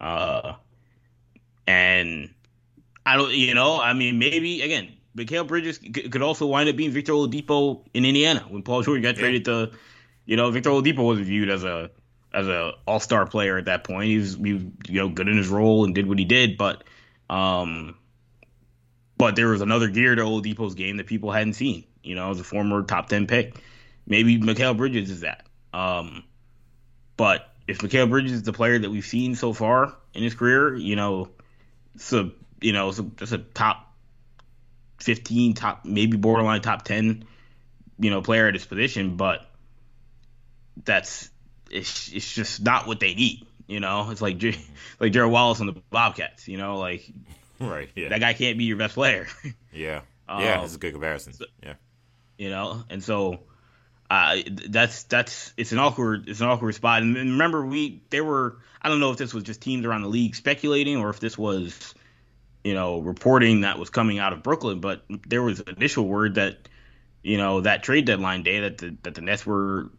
Uh, 0.00 0.54
and 1.66 2.34
I 3.06 3.16
don't, 3.16 3.32
you 3.32 3.54
know, 3.54 3.80
I 3.80 3.92
mean, 3.92 4.18
maybe 4.18 4.62
again, 4.62 4.92
Mikal 5.16 5.46
Bridges 5.46 5.78
could 5.78 6.22
also 6.22 6.46
wind 6.46 6.68
up 6.68 6.76
being 6.76 6.90
Victor 6.90 7.12
Oladipo 7.12 7.82
in 7.94 8.04
Indiana 8.04 8.40
when 8.48 8.62
Paul 8.62 8.82
George 8.82 9.02
got 9.02 9.14
yeah. 9.16 9.20
traded 9.20 9.44
to, 9.46 9.70
you 10.24 10.36
know, 10.36 10.50
Victor 10.50 10.70
Oladipo 10.70 11.06
was 11.06 11.20
viewed 11.20 11.50
as 11.50 11.64
a 11.64 11.90
as 12.32 12.48
a 12.48 12.72
All 12.86 13.00
Star 13.00 13.26
player 13.26 13.56
at 13.56 13.66
that 13.66 13.84
point. 13.84 14.08
He 14.08 14.18
was, 14.18 14.34
he 14.34 14.52
was, 14.54 14.62
you 14.88 15.00
know, 15.00 15.08
good 15.08 15.28
in 15.28 15.36
his 15.36 15.48
role 15.48 15.84
and 15.84 15.94
did 15.94 16.06
what 16.06 16.18
he 16.18 16.24
did, 16.24 16.56
but 16.56 16.82
um, 17.30 17.96
but 19.16 19.36
there 19.36 19.48
was 19.48 19.60
another 19.60 19.88
gear 19.88 20.14
to 20.14 20.22
Oladipo's 20.22 20.74
game 20.74 20.96
that 20.96 21.06
people 21.06 21.30
hadn't 21.30 21.54
seen. 21.54 21.84
You 22.02 22.14
know, 22.14 22.30
as 22.30 22.40
a 22.40 22.44
former 22.44 22.82
top 22.82 23.08
ten 23.08 23.26
pick, 23.26 23.56
maybe 24.06 24.38
Mikal 24.38 24.76
Bridges 24.76 25.10
is 25.10 25.20
that. 25.20 25.46
Um, 25.72 26.24
but 27.16 27.50
if 27.66 27.78
Mikal 27.78 28.10
Bridges 28.10 28.32
is 28.32 28.42
the 28.42 28.52
player 28.52 28.78
that 28.78 28.90
we've 28.90 29.06
seen 29.06 29.36
so 29.36 29.52
far 29.52 29.94
in 30.12 30.22
his 30.22 30.34
career, 30.34 30.74
you 30.74 30.96
know, 30.96 31.30
so 31.96 32.32
you 32.64 32.72
know, 32.72 32.88
it's 32.88 32.98
a, 32.98 33.06
it's 33.20 33.32
a 33.32 33.38
top 33.38 33.92
fifteen, 34.98 35.54
top 35.54 35.84
maybe 35.84 36.16
borderline 36.16 36.62
top 36.62 36.84
ten, 36.84 37.24
you 37.98 38.10
know, 38.10 38.22
player 38.22 38.48
at 38.48 38.54
his 38.54 38.64
position, 38.64 39.16
but 39.16 39.46
that's 40.84 41.30
it's 41.70 42.12
it's 42.12 42.34
just 42.34 42.62
not 42.62 42.86
what 42.86 43.00
they 43.00 43.14
need. 43.14 43.46
You 43.66 43.80
know, 43.80 44.10
it's 44.10 44.22
like 44.22 44.42
like 45.00 45.12
Gerald 45.12 45.32
Wallace 45.32 45.60
on 45.60 45.66
the 45.66 45.80
Bobcats. 45.90 46.48
You 46.48 46.58
know, 46.58 46.78
like 46.78 47.10
Right. 47.60 47.88
Yeah. 47.94 48.08
That 48.08 48.20
guy 48.20 48.32
can't 48.32 48.58
be 48.58 48.64
your 48.64 48.76
best 48.76 48.94
player. 48.94 49.26
yeah. 49.72 50.00
Um, 50.28 50.42
yeah, 50.42 50.60
that's 50.60 50.74
a 50.74 50.78
good 50.78 50.92
comparison. 50.92 51.32
So, 51.34 51.44
yeah. 51.62 51.74
You 52.38 52.50
know, 52.50 52.82
and 52.90 53.02
so 53.02 53.40
uh, 54.10 54.36
that's 54.68 55.04
that's 55.04 55.52
it's 55.56 55.72
an 55.72 55.78
awkward 55.78 56.28
it's 56.28 56.40
an 56.40 56.48
awkward 56.48 56.74
spot. 56.74 57.02
And 57.02 57.14
remember, 57.14 57.64
we 57.64 58.02
there 58.10 58.24
were 58.24 58.58
I 58.82 58.88
don't 58.88 59.00
know 59.00 59.10
if 59.10 59.18
this 59.18 59.32
was 59.32 59.44
just 59.44 59.60
teams 59.60 59.84
around 59.84 60.02
the 60.02 60.08
league 60.08 60.34
speculating 60.34 60.96
or 60.96 61.10
if 61.10 61.20
this 61.20 61.38
was 61.38 61.94
you 62.64 62.74
know 62.74 63.00
reporting 63.00 63.60
that 63.60 63.78
was 63.78 63.90
coming 63.90 64.18
out 64.18 64.32
of 64.32 64.42
Brooklyn, 64.42 64.80
but 64.80 65.04
there 65.28 65.42
was 65.42 65.60
initial 65.60 66.08
word 66.08 66.36
that 66.36 66.68
you 67.22 67.36
know 67.36 67.60
that 67.60 67.82
trade 67.82 68.06
deadline 68.06 68.42
day 68.42 68.60
that 68.60 68.78
the, 68.78 68.96
that 69.02 69.14
the 69.14 69.20
Nets 69.20 69.46
were 69.46 69.90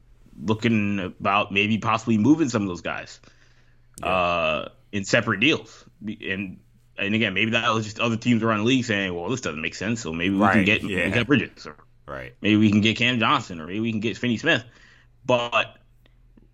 looking 0.42 1.00
about 1.00 1.52
maybe 1.52 1.78
possibly 1.78 2.18
moving 2.18 2.50
some 2.50 2.64
of 2.64 2.68
those 2.68 2.82
guys 2.82 3.22
yeah. 4.02 4.08
uh, 4.08 4.70
in 4.92 5.06
separate 5.06 5.40
deals. 5.40 5.86
And 6.06 6.60
and 6.98 7.16
again, 7.16 7.34
maybe 7.34 7.52
that 7.52 7.72
was 7.74 7.86
just 7.86 8.00
other 8.00 8.18
teams 8.18 8.42
around 8.42 8.60
the 8.60 8.66
league 8.66 8.86
saying, 8.86 9.14
"Well, 9.14 9.30
this 9.30 9.42
doesn't 9.42 9.62
make 9.62 9.76
sense, 9.76 10.02
so 10.02 10.12
maybe 10.12 10.36
we 10.36 10.42
right, 10.42 10.54
can 10.54 10.66
get 10.66 10.84
yeah. 10.84 11.10
Mikal 11.10 11.28
Bridges, 11.28 11.68
or 11.68 11.76
right, 12.08 12.34
maybe 12.42 12.58
we 12.58 12.72
can 12.72 12.82
get 12.82 12.98
Cam 12.98 13.20
Johnson, 13.20 13.60
or 13.60 13.68
maybe 13.68 13.80
we 13.82 13.92
can 13.92 14.00
get 14.00 14.18
Finney 14.18 14.38
Smith." 14.38 14.64
But 15.26 15.78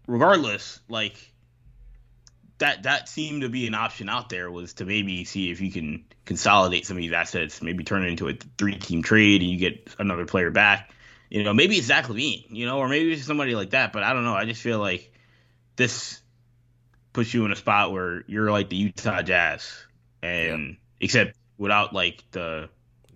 regardless, 0.08 0.80
like 0.90 1.31
that 2.62 2.84
that 2.84 3.10
seemed 3.10 3.42
to 3.42 3.50
be 3.50 3.68
an 3.68 3.76
option 3.76 4.10
out 4.10 4.30
there 4.30 4.50
was 4.50 4.74
to 4.76 4.86
maybe 4.86 5.26
see 5.26 5.52
if 5.52 5.62
you 5.62 5.72
can 5.72 6.06
consolidate 6.26 6.86
some 6.86 6.98
of 6.98 7.02
these 7.02 7.12
assets, 7.12 7.62
maybe 7.62 7.84
turn 7.84 8.04
it 8.04 8.10
into 8.10 8.30
a 8.30 8.34
three 8.58 8.78
team 8.78 9.04
trade 9.04 9.42
and 9.42 9.52
you 9.52 9.58
get 9.58 9.90
another 10.00 10.26
player 10.26 10.50
back. 10.50 10.92
You 11.30 11.44
know, 11.44 11.54
maybe 11.54 11.76
it's 11.76 11.88
Zach 11.88 12.08
LaVine, 12.08 12.46
you 12.50 12.66
know, 12.66 12.80
or 12.80 12.88
maybe 12.88 13.14
it's 13.14 13.26
somebody 13.26 13.56
like 13.56 13.72
that. 13.72 13.94
But 13.94 14.04
I 14.04 14.14
don't 14.14 14.24
know. 14.24 14.34
I 14.34 14.46
just 14.46 14.62
feel 14.62 14.80
like 14.80 15.12
this 15.76 16.22
puts 17.14 17.34
you 17.34 17.46
in 17.46 17.52
a 17.52 17.56
spot 17.56 17.92
where 17.92 18.24
you're 18.28 18.52
like 18.52 18.70
the 18.70 18.76
Utah 18.76 19.22
Jazz, 19.22 19.72
and 20.22 20.70
yeah. 20.70 20.76
except 21.00 21.38
without 21.58 21.94
like 21.94 22.24
the 22.32 22.70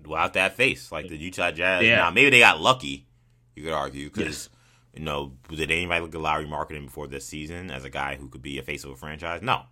without 0.06 0.34
that 0.34 0.56
face, 0.56 0.92
like 0.92 1.08
the 1.08 1.18
Utah 1.18 1.52
Jazz. 1.52 1.84
Yeah. 1.84 1.98
Now 1.98 2.12
maybe 2.12 2.30
they 2.30 2.40
got 2.40 2.60
lucky. 2.60 3.08
You 3.56 3.64
could 3.64 3.74
argue 3.74 4.10
because. 4.10 4.50
You 4.96 5.04
know, 5.04 5.34
did 5.50 5.72
anybody 5.72 6.02
look 6.02 6.16
at 6.16 6.22
Lauri 6.22 6.46
Markkanen 6.46 6.86
before 6.86 7.08
this 7.08 7.26
season 7.26 7.70
as 7.70 7.84
a 7.84 7.90
guy 7.90 8.16
who 8.16 8.30
could 8.30 8.42
be 8.42 8.58
a 8.60 8.64
face 8.64 8.84
of 8.84 8.92
a 8.92 8.96
franchise? 8.96 9.42
No, 9.42 9.64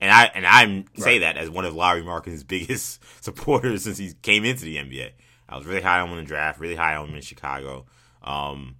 and 0.00 0.10
I 0.10 0.24
and 0.34 0.46
I 0.46 0.84
say 1.00 1.18
that 1.18 1.36
as 1.36 1.50
one 1.50 1.64
of 1.64 1.74
Lauri 1.74 2.02
Markkanen's 2.02 2.44
biggest 2.44 3.00
supporters 3.22 3.84
since 3.84 3.98
he 3.98 4.12
came 4.22 4.44
into 4.44 4.64
the 4.64 4.76
NBA. 4.76 5.10
I 5.48 5.56
was 5.56 5.66
really 5.66 5.82
high 5.82 6.00
on 6.00 6.08
him 6.08 6.18
in 6.18 6.24
the 6.24 6.28
draft, 6.28 6.60
really 6.60 6.76
high 6.76 6.94
on 6.94 7.08
him 7.08 7.16
in 7.16 7.22
Chicago. 7.22 7.86
Um, 8.22 8.76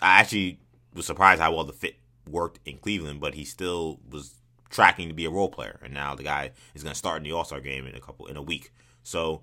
I 0.00 0.20
actually 0.20 0.60
was 0.94 1.06
surprised 1.06 1.40
how 1.40 1.54
well 1.54 1.64
the 1.64 1.72
fit 1.72 1.96
worked 2.28 2.60
in 2.64 2.78
Cleveland, 2.78 3.20
but 3.20 3.34
he 3.34 3.44
still 3.44 4.00
was 4.08 4.34
tracking 4.68 5.08
to 5.08 5.14
be 5.14 5.24
a 5.24 5.30
role 5.30 5.48
player, 5.48 5.80
and 5.82 5.94
now 5.94 6.14
the 6.14 6.22
guy 6.22 6.50
is 6.74 6.82
going 6.82 6.92
to 6.92 6.98
start 6.98 7.18
in 7.18 7.22
the 7.24 7.32
All 7.32 7.44
Star 7.44 7.60
game 7.60 7.86
in 7.86 7.94
a 7.94 8.00
couple 8.00 8.26
in 8.26 8.36
a 8.36 8.42
week. 8.42 8.72
So 9.02 9.42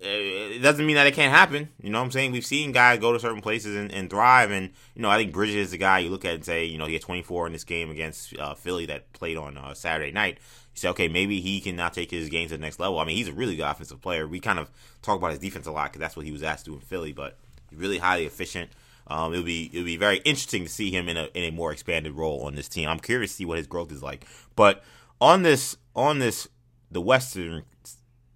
it 0.00 0.62
doesn't 0.62 0.86
mean 0.86 0.94
that 0.94 1.06
it 1.06 1.14
can't 1.14 1.32
happen. 1.32 1.68
You 1.82 1.90
know 1.90 1.98
what 1.98 2.04
I'm 2.04 2.10
saying? 2.12 2.30
We've 2.30 2.46
seen 2.46 2.70
guys 2.70 3.00
go 3.00 3.12
to 3.12 3.18
certain 3.18 3.40
places 3.40 3.74
and, 3.74 3.92
and 3.92 4.08
thrive. 4.08 4.50
And, 4.50 4.70
you 4.94 5.02
know, 5.02 5.10
I 5.10 5.16
think 5.16 5.32
Bridges 5.32 5.56
is 5.56 5.72
a 5.72 5.78
guy 5.78 5.98
you 5.98 6.10
look 6.10 6.24
at 6.24 6.34
and 6.34 6.44
say, 6.44 6.64
you 6.64 6.78
know, 6.78 6.86
he 6.86 6.92
had 6.92 7.02
24 7.02 7.46
in 7.46 7.52
this 7.52 7.64
game 7.64 7.90
against 7.90 8.36
uh, 8.38 8.54
Philly 8.54 8.86
that 8.86 9.12
played 9.12 9.36
on 9.36 9.58
uh, 9.58 9.74
Saturday 9.74 10.12
night. 10.12 10.38
You 10.74 10.78
say, 10.78 10.88
okay, 10.90 11.08
maybe 11.08 11.40
he 11.40 11.60
can 11.60 11.74
now 11.74 11.88
take 11.88 12.12
his 12.12 12.28
game 12.28 12.48
to 12.48 12.54
the 12.54 12.60
next 12.60 12.78
level. 12.78 12.98
I 13.00 13.04
mean, 13.04 13.16
he's 13.16 13.28
a 13.28 13.32
really 13.32 13.56
good 13.56 13.66
offensive 13.66 14.00
player. 14.00 14.28
We 14.28 14.38
kind 14.38 14.60
of 14.60 14.70
talk 15.02 15.18
about 15.18 15.30
his 15.30 15.40
defense 15.40 15.66
a 15.66 15.72
lot 15.72 15.90
because 15.90 16.00
that's 16.00 16.16
what 16.16 16.24
he 16.24 16.32
was 16.32 16.44
asked 16.44 16.66
to 16.66 16.70
do 16.70 16.76
in 16.76 16.80
Philly, 16.80 17.12
but 17.12 17.36
really 17.72 17.98
highly 17.98 18.24
efficient. 18.24 18.70
Um, 19.08 19.32
it'll 19.32 19.44
be 19.44 19.70
it'll 19.72 19.86
be 19.86 19.96
very 19.96 20.18
interesting 20.18 20.64
to 20.64 20.68
see 20.68 20.90
him 20.90 21.08
in 21.08 21.16
a 21.16 21.28
in 21.34 21.44
a 21.44 21.50
more 21.50 21.72
expanded 21.72 22.12
role 22.12 22.42
on 22.42 22.54
this 22.54 22.68
team. 22.68 22.88
I'm 22.88 23.00
curious 23.00 23.30
to 23.32 23.36
see 23.38 23.44
what 23.46 23.56
his 23.56 23.66
growth 23.66 23.90
is 23.90 24.02
like. 24.02 24.26
But 24.54 24.84
on 25.18 25.42
this 25.42 25.78
on 25.96 26.18
this 26.18 26.46
the 26.90 27.00
Western 27.00 27.64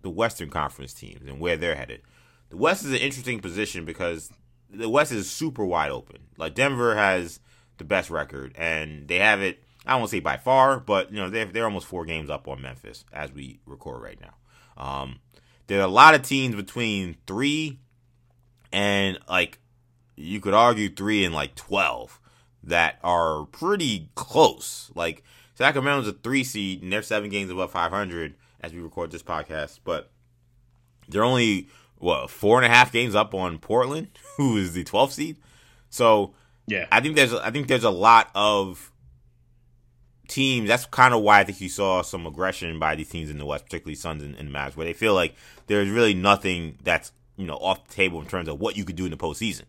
the 0.02 0.10
Western 0.10 0.50
Conference 0.50 0.92
teams 0.92 1.28
and 1.28 1.40
where 1.40 1.56
they're 1.56 1.74
headed, 1.74 2.02
the 2.50 2.56
West 2.56 2.84
is 2.84 2.90
an 2.90 2.98
interesting 2.98 3.40
position 3.40 3.84
because 3.84 4.30
the 4.70 4.88
West 4.88 5.12
is 5.12 5.30
super 5.30 5.64
wide 5.64 5.90
open. 5.90 6.18
Like 6.36 6.54
Denver 6.54 6.96
has 6.96 7.40
the 7.78 7.84
best 7.84 8.10
record 8.10 8.54
and 8.56 9.08
they 9.08 9.18
have 9.18 9.40
it. 9.40 9.62
I 9.84 9.96
won't 9.96 10.10
say 10.10 10.20
by 10.20 10.36
far, 10.36 10.78
but 10.78 11.10
you 11.10 11.16
know 11.16 11.30
they're 11.30 11.46
they're 11.46 11.64
almost 11.64 11.86
four 11.86 12.04
games 12.04 12.30
up 12.30 12.46
on 12.46 12.62
Memphis 12.62 13.04
as 13.12 13.32
we 13.32 13.60
record 13.66 14.02
right 14.02 14.18
now. 14.20 14.34
Um, 14.76 15.20
there 15.66 15.80
are 15.80 15.84
a 15.84 15.88
lot 15.88 16.14
of 16.14 16.22
teams 16.22 16.54
between 16.54 17.16
three 17.26 17.78
and 18.72 19.18
like 19.28 19.58
you 20.16 20.40
could 20.40 20.54
argue 20.54 20.88
three 20.88 21.24
and 21.24 21.34
like 21.34 21.54
12 21.54 22.20
that 22.64 22.98
are 23.02 23.46
pretty 23.46 24.10
close. 24.14 24.90
Like 24.94 25.24
Sacramento's 25.54 26.08
a 26.08 26.12
three 26.12 26.44
seed 26.44 26.82
and 26.82 26.92
they're 26.92 27.02
seven 27.02 27.30
games 27.30 27.50
above 27.50 27.70
500 27.70 28.34
as 28.62 28.72
we 28.72 28.81
record 28.81 29.11
this 29.11 29.22
podcast, 29.22 29.81
but 29.85 30.11
they're 31.09 31.25
only 31.25 31.68
what 31.98 32.31
four 32.31 32.59
and 32.59 32.66
a 32.66 32.68
half 32.68 32.92
games 32.92 33.14
up 33.14 33.35
on 33.35 33.59
Portland, 33.59 34.09
who 34.37 34.57
is 34.57 34.72
the 34.72 34.85
12th 34.85 35.12
seed. 35.12 35.37
So 35.90 36.35
yeah, 36.66 36.87
I 36.90 37.01
think 37.01 37.16
there's 37.16 37.35
I 37.35 37.51
think 37.51 37.68
there's 37.68 37.85
a 37.85 37.90
lot 37.90 38.31
of 38.35 38.90
teams. 40.29 40.68
That's 40.68 40.87
kind 40.87 41.14
of 41.14 41.22
why 41.22 41.40
I 41.40 41.44
think 41.44 41.61
you 41.61 41.68
saw 41.68 42.03
some 42.03 42.27
aggression 42.27 42.79
by 42.79 42.94
these 42.94 43.11
teams 43.11 43.31
in 43.31 43.38
the 43.38 43.46
West, 43.46 43.64
particularly 43.64 43.96
Suns 43.96 44.22
and, 44.22 44.35
and 44.37 44.51
Mavs, 44.51 44.77
where 44.77 44.87
they 44.87 44.92
feel 44.92 45.14
like 45.14 45.35
there's 45.66 45.90
really 45.90 46.14
nothing 46.14 46.79
that's 46.83 47.12
you 47.37 47.46
know 47.46 47.57
off 47.57 47.87
the 47.87 47.94
table 47.94 48.20
in 48.20 48.27
terms 48.27 48.48
of 48.48 48.61
what 48.61 48.77
you 48.77 48.85
could 48.85 48.96
do 48.96 49.05
in 49.05 49.11
the 49.11 49.16
postseason. 49.16 49.64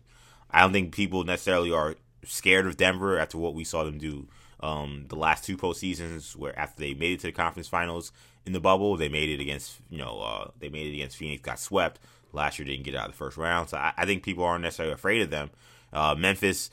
I 0.50 0.60
don't 0.60 0.72
think 0.72 0.94
people 0.94 1.24
necessarily 1.24 1.72
are 1.72 1.96
scared 2.24 2.66
of 2.66 2.76
Denver 2.76 3.18
after 3.18 3.38
what 3.38 3.54
we 3.54 3.64
saw 3.64 3.84
them 3.84 3.98
do 3.98 4.28
um, 4.60 5.04
the 5.08 5.16
last 5.16 5.44
two 5.44 5.56
postseasons, 5.56 6.36
where 6.36 6.58
after 6.58 6.80
they 6.80 6.94
made 6.94 7.12
it 7.12 7.20
to 7.20 7.26
the 7.26 7.32
conference 7.32 7.68
finals 7.68 8.12
in 8.46 8.52
the 8.52 8.60
bubble, 8.60 8.96
they 8.96 9.08
made 9.08 9.28
it 9.28 9.40
against 9.40 9.78
you 9.90 9.98
know 9.98 10.20
uh, 10.20 10.50
they 10.58 10.68
made 10.68 10.86
it 10.86 10.94
against 10.94 11.16
Phoenix, 11.16 11.42
got 11.42 11.58
swept 11.58 12.00
last 12.32 12.58
year, 12.58 12.66
didn't 12.66 12.84
get 12.84 12.94
out 12.94 13.06
of 13.06 13.12
the 13.12 13.16
first 13.16 13.36
round. 13.36 13.68
So 13.68 13.76
I, 13.76 13.92
I 13.96 14.06
think 14.06 14.22
people 14.22 14.44
aren't 14.44 14.62
necessarily 14.62 14.94
afraid 14.94 15.22
of 15.22 15.30
them. 15.30 15.50
Uh, 15.92 16.14
Memphis, 16.16 16.70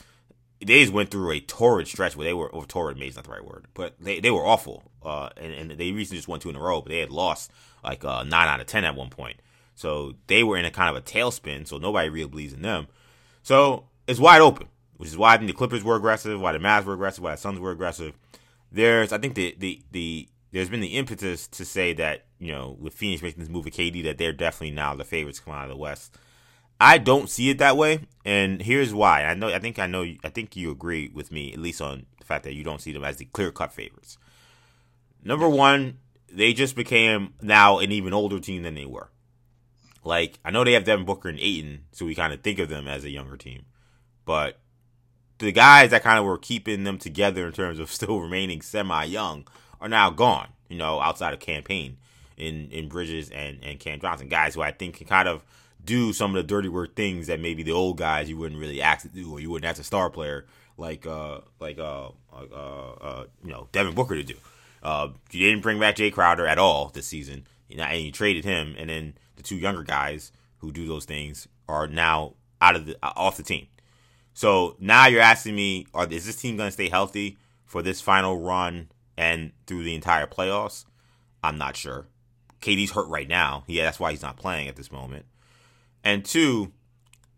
they 0.60 0.82
just 0.82 0.94
went 0.94 1.12
through 1.12 1.32
a 1.32 1.40
torrid 1.40 1.88
stretch 1.88 2.16
where 2.16 2.26
they 2.26 2.34
were 2.34 2.50
or 2.50 2.66
torrid, 2.66 2.98
maybe 2.98 3.14
not 3.16 3.24
the 3.24 3.32
right 3.32 3.46
word, 3.46 3.68
but 3.74 3.96
they, 4.00 4.20
they 4.20 4.32
were 4.32 4.46
awful. 4.46 4.84
Uh, 5.04 5.30
and, 5.38 5.54
and 5.54 5.72
they 5.72 5.92
recently 5.92 6.18
just 6.18 6.28
won 6.28 6.40
two 6.40 6.50
in 6.50 6.56
a 6.56 6.60
row, 6.60 6.82
but 6.82 6.90
they 6.90 7.00
had 7.00 7.12
lost 7.12 7.52
like 7.84 8.04
uh, 8.04 8.24
nine 8.24 8.48
out 8.48 8.60
of 8.60 8.68
ten 8.68 8.84
at 8.84 8.96
one 8.96 9.10
point. 9.10 9.38
So 9.76 10.14
they 10.28 10.44
were 10.44 10.58
in 10.58 10.66
a 10.66 10.72
kind 10.72 10.96
of 10.96 11.02
a 11.02 11.06
tailspin. 11.06 11.68
So 11.68 11.78
nobody 11.78 12.10
really 12.10 12.30
believes 12.30 12.54
in 12.54 12.62
them. 12.62 12.88
So 13.44 13.86
it's 14.08 14.20
wide 14.20 14.42
open, 14.42 14.68
which 14.98 15.10
is 15.10 15.18
why 15.18 15.34
I 15.34 15.38
think 15.38 15.48
the 15.48 15.58
Clippers 15.58 15.84
were 15.84 15.96
aggressive, 15.96 16.40
why 16.40 16.52
the 16.52 16.60
Mavs 16.60 16.86
were 16.86 16.94
aggressive, 16.94 17.24
why 17.24 17.32
the 17.32 17.38
Suns 17.38 17.60
were 17.60 17.72
aggressive. 17.72 18.14
There's, 18.72 19.12
I 19.12 19.18
think 19.18 19.36
the 19.36 19.56
the 19.58 19.82
the 19.92 20.30
there's 20.52 20.70
been 20.70 20.82
the 20.82 20.98
impetus 20.98 21.48
to 21.48 21.66
say 21.66 21.94
that 21.94 22.26
you 22.40 22.52
know 22.52 22.78
with 22.80 22.94
Phoenix 22.94 23.22
making 23.22 23.40
this 23.40 23.50
move 23.50 23.66
with 23.66 23.74
KD 23.74 24.04
that 24.04 24.18
they're 24.18 24.34
definitely 24.34 24.72
now 24.72 24.96
the 24.96 25.04
favorites 25.04 25.40
coming 25.40 25.60
out 25.60 25.66
of 25.66 25.70
the 25.70 25.78
West. 25.78 26.18
I 26.80 26.98
don't 26.98 27.30
see 27.30 27.52
it 27.52 27.60
that 27.60 27.78
way, 27.78 28.08
and 28.26 28.60
here's 28.60 28.92
why. 28.92 29.24
I 29.26 29.36
know, 29.36 29.50
I 29.50 29.60
think, 29.60 29.78
I 29.78 29.86
know, 29.86 30.04
I 30.24 30.30
think 30.30 30.56
you 30.56 30.72
agree 30.72 31.12
with 31.14 31.32
me 31.32 31.54
at 31.54 31.60
least 31.60 31.80
on 31.80 32.08
the 32.18 32.26
fact 32.26 32.44
that 32.46 32.56
you 32.56 32.64
don't 32.64 32.82
see 32.82 32.92
them 32.92 33.04
as 33.04 33.18
the 33.18 33.26
clear 33.26 33.52
cut 33.52 33.72
favorites. 33.72 34.18
Number 35.24 35.48
one, 35.48 36.00
they 36.28 36.54
just 36.54 36.76
became 36.76 37.36
now 37.40 37.78
an 37.78 37.92
even 37.92 38.14
older 38.14 38.40
team 38.40 38.64
than 38.64 38.74
they 38.74 38.88
were. 38.88 39.10
Like 40.04 40.40
I 40.44 40.50
know 40.50 40.64
they 40.64 40.74
have 40.74 40.84
Devin 40.84 41.06
Booker 41.06 41.30
and 41.30 41.40
Ayton, 41.40 41.84
so 41.92 42.06
we 42.06 42.16
kind 42.16 42.34
of 42.34 42.42
think 42.42 42.58
of 42.58 42.70
them 42.70 42.88
as 42.88 43.04
a 43.04 43.12
younger 43.12 43.38
team. 43.38 43.66
But 44.26 44.60
the 45.38 45.52
guys 45.52 45.92
that 45.92 46.04
kind 46.04 46.18
of 46.18 46.26
were 46.26 46.38
keeping 46.40 46.84
them 46.84 46.98
together 46.98 47.46
in 47.46 47.54
terms 47.54 47.78
of 47.78 47.92
still 47.92 48.20
remaining 48.20 48.64
semi 48.64 49.04
young 49.04 49.48
are 49.82 49.90
now 49.90 50.10
gone, 50.10 50.48
you 50.70 50.78
know, 50.78 51.02
outside 51.02 51.34
of 51.34 51.40
campaign 51.40 51.98
in, 52.38 52.70
in 52.72 52.88
Bridges 52.88 53.30
and, 53.32 53.60
and 53.64 53.80
Cam 53.80 54.00
Johnson. 54.00 54.30
Guys 54.30 54.56
who 54.56 54.62
I 54.62 54.72
think 54.72 54.98
can 54.98 55.08
kind 55.08 55.28
of 55.28 55.44
do 55.84 56.14
some 56.14 56.36
of 56.36 56.36
the 56.36 56.48
dirty 56.48 56.70
work 56.70 56.96
things 56.96 57.28
that 57.28 57.40
maybe 57.40 57.64
the 57.64 57.72
old 57.72 57.98
guys 57.98 58.30
you 58.30 58.38
wouldn't 58.38 58.60
really 58.60 58.82
ask 58.82 59.02
to 59.02 59.10
do 59.10 59.32
or 59.32 59.40
you 59.40 59.50
wouldn't 59.50 59.68
ask 59.68 59.82
a 59.82 59.84
star 59.84 60.12
player 60.12 60.46
like 60.78 61.08
uh 61.08 61.40
like 61.60 61.80
uh 61.80 62.10
uh, 62.32 62.92
uh 63.02 63.26
you 63.44 63.52
know 63.52 63.68
Devin 63.72 63.96
Booker 63.96 64.16
to 64.16 64.24
do. 64.24 64.36
Uh, 64.84 65.10
you 65.32 65.48
didn't 65.48 65.62
bring 65.62 65.80
back 65.80 65.96
Jae 65.96 66.12
Crowder 66.12 66.48
at 66.48 66.58
all 66.58 66.90
this 66.90 67.06
season, 67.06 67.46
and 67.70 68.02
you 68.02 68.12
traded 68.12 68.44
him, 68.44 68.76
and 68.80 68.90
then 68.90 69.14
the 69.36 69.44
two 69.44 69.56
younger 69.56 69.84
guys 69.84 70.32
who 70.58 70.72
do 70.72 70.88
those 70.88 71.06
things 71.06 71.48
are 71.68 71.88
now 71.88 72.34
out 72.62 72.76
of 72.76 72.86
the 72.86 72.98
off 73.04 73.38
the 73.38 73.44
team. 73.44 73.68
So 74.34 74.76
now 74.80 75.08
you're 75.08 75.22
asking 75.22 75.56
me, 75.56 75.86
are 75.94 76.08
is 76.10 76.26
this 76.26 76.36
team 76.36 76.58
going 76.58 76.68
to 76.68 76.72
stay 76.72 76.90
healthy 76.90 77.38
for 77.66 77.82
this 77.82 78.02
final 78.02 78.40
run 78.40 78.90
and 79.18 79.52
through 79.68 79.84
the 79.84 79.96
entire 79.96 80.28
playoffs? 80.28 80.86
I'm 81.44 81.58
not 81.58 81.76
sure. 81.76 82.08
KD's 82.62 82.92
hurt 82.92 83.08
right 83.08 83.28
now. 83.28 83.64
Yeah, 83.68 83.86
that's 83.86 84.00
why 84.00 84.12
he's 84.12 84.22
not 84.22 84.38
playing 84.38 84.68
at 84.68 84.76
this 84.76 84.92
moment. 84.92 85.26
And 86.04 86.24
two, 86.24 86.72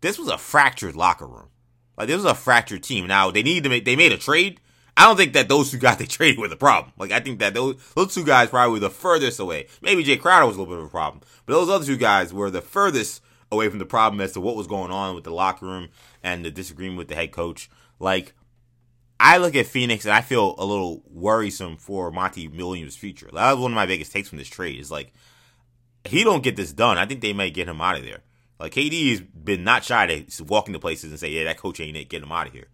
this 0.00 0.18
was 0.18 0.28
a 0.28 0.38
fractured 0.38 0.96
locker 0.96 1.26
room. 1.26 1.48
Like 1.96 2.08
this 2.08 2.16
was 2.16 2.24
a 2.24 2.34
fractured 2.34 2.82
team. 2.82 3.06
Now 3.06 3.30
they 3.30 3.42
need 3.42 3.62
to 3.64 3.68
make 3.68 3.84
they 3.84 3.96
made 3.96 4.12
a 4.12 4.18
trade. 4.18 4.60
I 4.96 5.06
don't 5.06 5.16
think 5.16 5.32
that 5.32 5.48
those 5.48 5.70
two 5.70 5.78
guys 5.78 5.96
they 5.98 6.06
traded 6.06 6.38
were 6.38 6.48
the 6.48 6.56
problem. 6.56 6.92
Like 6.98 7.12
I 7.12 7.20
think 7.20 7.38
that 7.38 7.54
those 7.54 7.76
those 7.94 8.14
two 8.14 8.24
guys 8.24 8.50
probably 8.50 8.72
were 8.72 8.80
the 8.80 8.90
furthest 8.90 9.40
away. 9.40 9.68
Maybe 9.80 10.04
Jae 10.04 10.20
Crowder 10.20 10.46
was 10.46 10.56
a 10.56 10.60
little 10.60 10.74
bit 10.74 10.80
of 10.80 10.86
a 10.86 10.90
problem, 10.90 11.22
but 11.46 11.54
those 11.54 11.70
other 11.70 11.84
two 11.84 11.96
guys 11.96 12.32
were 12.32 12.50
the 12.50 12.62
furthest 12.62 13.22
away 13.50 13.68
from 13.68 13.78
the 13.78 13.86
problem 13.86 14.20
as 14.20 14.32
to 14.32 14.40
what 14.40 14.56
was 14.56 14.66
going 14.66 14.90
on 14.90 15.14
with 15.14 15.24
the 15.24 15.32
locker 15.32 15.64
room 15.64 15.88
and 16.22 16.44
the 16.44 16.50
disagreement 16.50 16.98
with 16.98 17.08
the 17.08 17.14
head 17.14 17.32
coach. 17.32 17.70
Like, 17.98 18.34
I 19.18 19.38
look 19.38 19.54
at 19.54 19.66
Phoenix 19.66 20.04
and 20.04 20.12
I 20.12 20.20
feel 20.20 20.54
a 20.58 20.64
little 20.64 21.02
worrisome 21.08 21.76
for 21.76 22.10
Monty 22.10 22.48
Williams' 22.48 22.96
future. 22.96 23.30
That 23.32 23.52
was 23.52 23.60
one 23.60 23.72
of 23.72 23.76
my 23.76 23.86
biggest 23.86 24.12
takes 24.12 24.28
from 24.28 24.38
this 24.38 24.48
trade. 24.48 24.80
Is 24.80 24.90
like, 24.90 25.12
he 26.04 26.24
don't 26.24 26.42
get 26.42 26.56
this 26.56 26.72
done. 26.72 26.98
I 26.98 27.06
think 27.06 27.20
they 27.20 27.32
might 27.32 27.54
get 27.54 27.68
him 27.68 27.80
out 27.80 27.96
of 27.96 28.04
there. 28.04 28.20
Like 28.58 28.72
KD 28.72 29.10
has 29.10 29.20
been 29.20 29.64
not 29.64 29.84
shy 29.84 30.06
to 30.06 30.44
walk 30.44 30.68
into 30.68 30.78
places 30.78 31.10
and 31.10 31.18
say, 31.18 31.30
"Yeah, 31.30 31.44
that 31.44 31.58
coach 31.58 31.80
ain't 31.80 31.96
it. 31.96 32.08
Get 32.08 32.22
him 32.22 32.32
out 32.32 32.46
of 32.46 32.52
here." 32.52 32.68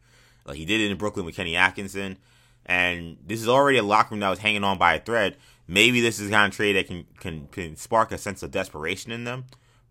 Like 0.44 0.57
he 0.57 0.64
did 0.64 0.81
it 0.81 0.90
in 0.90 0.96
Brooklyn 0.98 1.24
with 1.24 1.37
Kenny 1.37 1.57
Atkinson, 1.57 2.18
and 2.66 3.16
this 3.24 3.40
is 3.40 3.48
already 3.48 3.79
a 3.79 3.83
locker 3.83 4.11
room 4.11 4.20
that 4.20 4.31
was 4.31 4.38
hanging 4.40 4.64
on 4.64 4.79
by 4.79 4.94
a 4.94 5.00
thread. 5.00 5.37
Maybe 5.66 6.00
this 6.00 6.18
is 6.18 6.29
the 6.29 6.35
kind 6.35 6.53
of 6.53 6.57
trade 6.57 6.76
that 6.76 6.87
can 6.87 7.07
can, 7.18 7.46
can 7.48 7.76
spark 7.76 8.12
a 8.12 8.18
sense 8.18 8.42
of 8.42 8.50
desperation 8.50 9.11
in 9.11 9.24
them, 9.24 9.44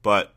but 0.03 0.33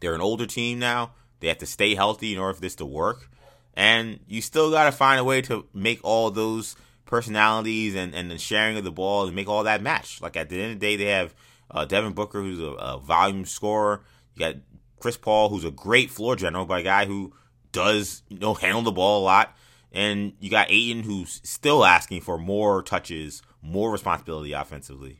they're 0.00 0.14
an 0.14 0.20
older 0.20 0.46
team 0.46 0.78
now. 0.78 1.12
They 1.40 1.48
have 1.48 1.58
to 1.58 1.66
stay 1.66 1.94
healthy 1.94 2.32
in 2.32 2.38
order 2.38 2.54
for 2.54 2.60
this 2.60 2.74
to 2.76 2.86
work. 2.86 3.30
And 3.76 4.20
you 4.26 4.40
still 4.40 4.70
got 4.70 4.84
to 4.84 4.92
find 4.92 5.20
a 5.20 5.24
way 5.24 5.42
to 5.42 5.66
make 5.74 6.00
all 6.02 6.30
those 6.30 6.76
personalities 7.04 7.94
and, 7.94 8.14
and 8.14 8.30
the 8.30 8.38
sharing 8.38 8.76
of 8.76 8.84
the 8.84 8.90
ball 8.90 9.26
and 9.26 9.36
make 9.36 9.48
all 9.48 9.64
that 9.64 9.82
match. 9.82 10.20
Like 10.20 10.36
at 10.36 10.48
the 10.48 10.60
end 10.60 10.72
of 10.72 10.80
the 10.80 10.86
day, 10.86 10.96
they 10.96 11.10
have 11.10 11.34
uh, 11.70 11.84
Devin 11.84 12.12
Booker, 12.12 12.40
who's 12.40 12.60
a, 12.60 12.72
a, 12.72 12.98
volume 12.98 13.44
scorer. 13.44 14.02
You 14.34 14.40
got 14.40 14.54
Chris 15.00 15.16
Paul, 15.16 15.48
who's 15.48 15.64
a 15.64 15.70
great 15.70 16.10
floor 16.10 16.36
general, 16.36 16.64
but 16.64 16.80
a 16.80 16.84
guy 16.84 17.06
who 17.06 17.32
does 17.72 18.22
you 18.28 18.38
know 18.38 18.54
handle 18.54 18.82
the 18.82 18.92
ball 18.92 19.22
a 19.22 19.24
lot. 19.24 19.56
and 19.92 20.32
you 20.40 20.50
got 20.50 20.70
Ayton 20.70 21.02
who's 21.02 21.40
still 21.44 21.84
asking 21.84 22.22
for 22.22 22.38
more 22.38 22.82
touches, 22.82 23.42
more 23.62 23.90
responsibility 23.90 24.52
offensively. 24.52 25.18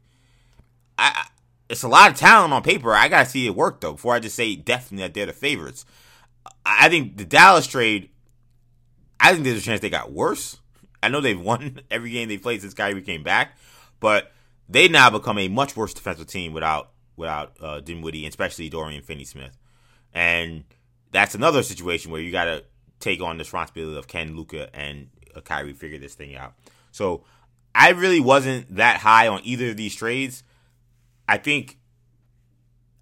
I, 0.98 1.26
it's 1.68 1.82
a 1.82 1.88
lot 1.88 2.10
of 2.10 2.16
talent 2.16 2.52
on 2.52 2.62
paper. 2.62 2.92
I 2.92 3.08
gotta 3.08 3.28
see 3.28 3.46
it 3.46 3.54
work 3.54 3.80
though 3.80 3.92
before 3.92 4.14
I 4.14 4.20
just 4.20 4.36
say 4.36 4.56
definitely 4.56 5.06
that 5.06 5.14
they're 5.14 5.26
the 5.26 5.32
favorites. 5.32 5.84
I 6.64 6.88
think 6.88 7.16
the 7.16 7.24
Dallas 7.24 7.66
trade. 7.66 8.10
I 9.18 9.32
think 9.32 9.44
there's 9.44 9.58
a 9.58 9.62
chance 9.62 9.80
they 9.80 9.90
got 9.90 10.12
worse. 10.12 10.58
I 11.02 11.08
know 11.08 11.20
they've 11.20 11.40
won 11.40 11.80
every 11.90 12.10
game 12.10 12.28
they 12.28 12.38
played 12.38 12.60
since 12.60 12.74
Kyrie 12.74 13.02
came 13.02 13.22
back, 13.22 13.56
but 14.00 14.32
they 14.68 14.88
now 14.88 15.10
become 15.10 15.38
a 15.38 15.48
much 15.48 15.76
worse 15.76 15.94
defensive 15.94 16.26
team 16.26 16.52
without 16.52 16.90
without 17.16 17.56
uh, 17.60 17.80
Dinwiddie, 17.80 18.26
especially 18.26 18.68
Dorian 18.68 19.02
Finney-Smith, 19.02 19.56
and 20.12 20.64
that's 21.12 21.34
another 21.34 21.62
situation 21.62 22.10
where 22.10 22.20
you 22.20 22.30
got 22.30 22.44
to 22.44 22.64
take 23.00 23.22
on 23.22 23.38
the 23.38 23.42
responsibility 23.42 23.96
of 23.98 24.06
Ken 24.06 24.36
Luka, 24.36 24.74
and 24.76 25.08
uh, 25.34 25.40
Kyrie 25.40 25.72
figure 25.72 25.98
this 25.98 26.14
thing 26.14 26.36
out. 26.36 26.54
So 26.92 27.24
I 27.74 27.90
really 27.90 28.20
wasn't 28.20 28.76
that 28.76 28.98
high 28.98 29.28
on 29.28 29.40
either 29.44 29.70
of 29.70 29.76
these 29.76 29.94
trades. 29.94 30.42
I 31.28 31.38
think 31.38 31.78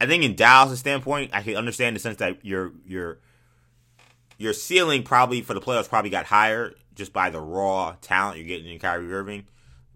I 0.00 0.06
think 0.06 0.24
in 0.24 0.34
Dallas' 0.34 0.80
standpoint, 0.80 1.30
I 1.32 1.42
can 1.42 1.56
understand 1.56 1.96
the 1.96 2.00
sense 2.00 2.18
that 2.18 2.44
your 2.44 2.72
your 2.86 3.20
your 4.38 4.52
ceiling 4.52 5.02
probably 5.02 5.40
for 5.42 5.54
the 5.54 5.60
playoffs 5.60 5.88
probably 5.88 6.10
got 6.10 6.26
higher 6.26 6.74
just 6.94 7.12
by 7.12 7.30
the 7.30 7.40
raw 7.40 7.96
talent 8.00 8.38
you're 8.38 8.46
getting 8.46 8.72
in 8.72 8.78
Kyrie 8.78 9.12
Irving, 9.12 9.44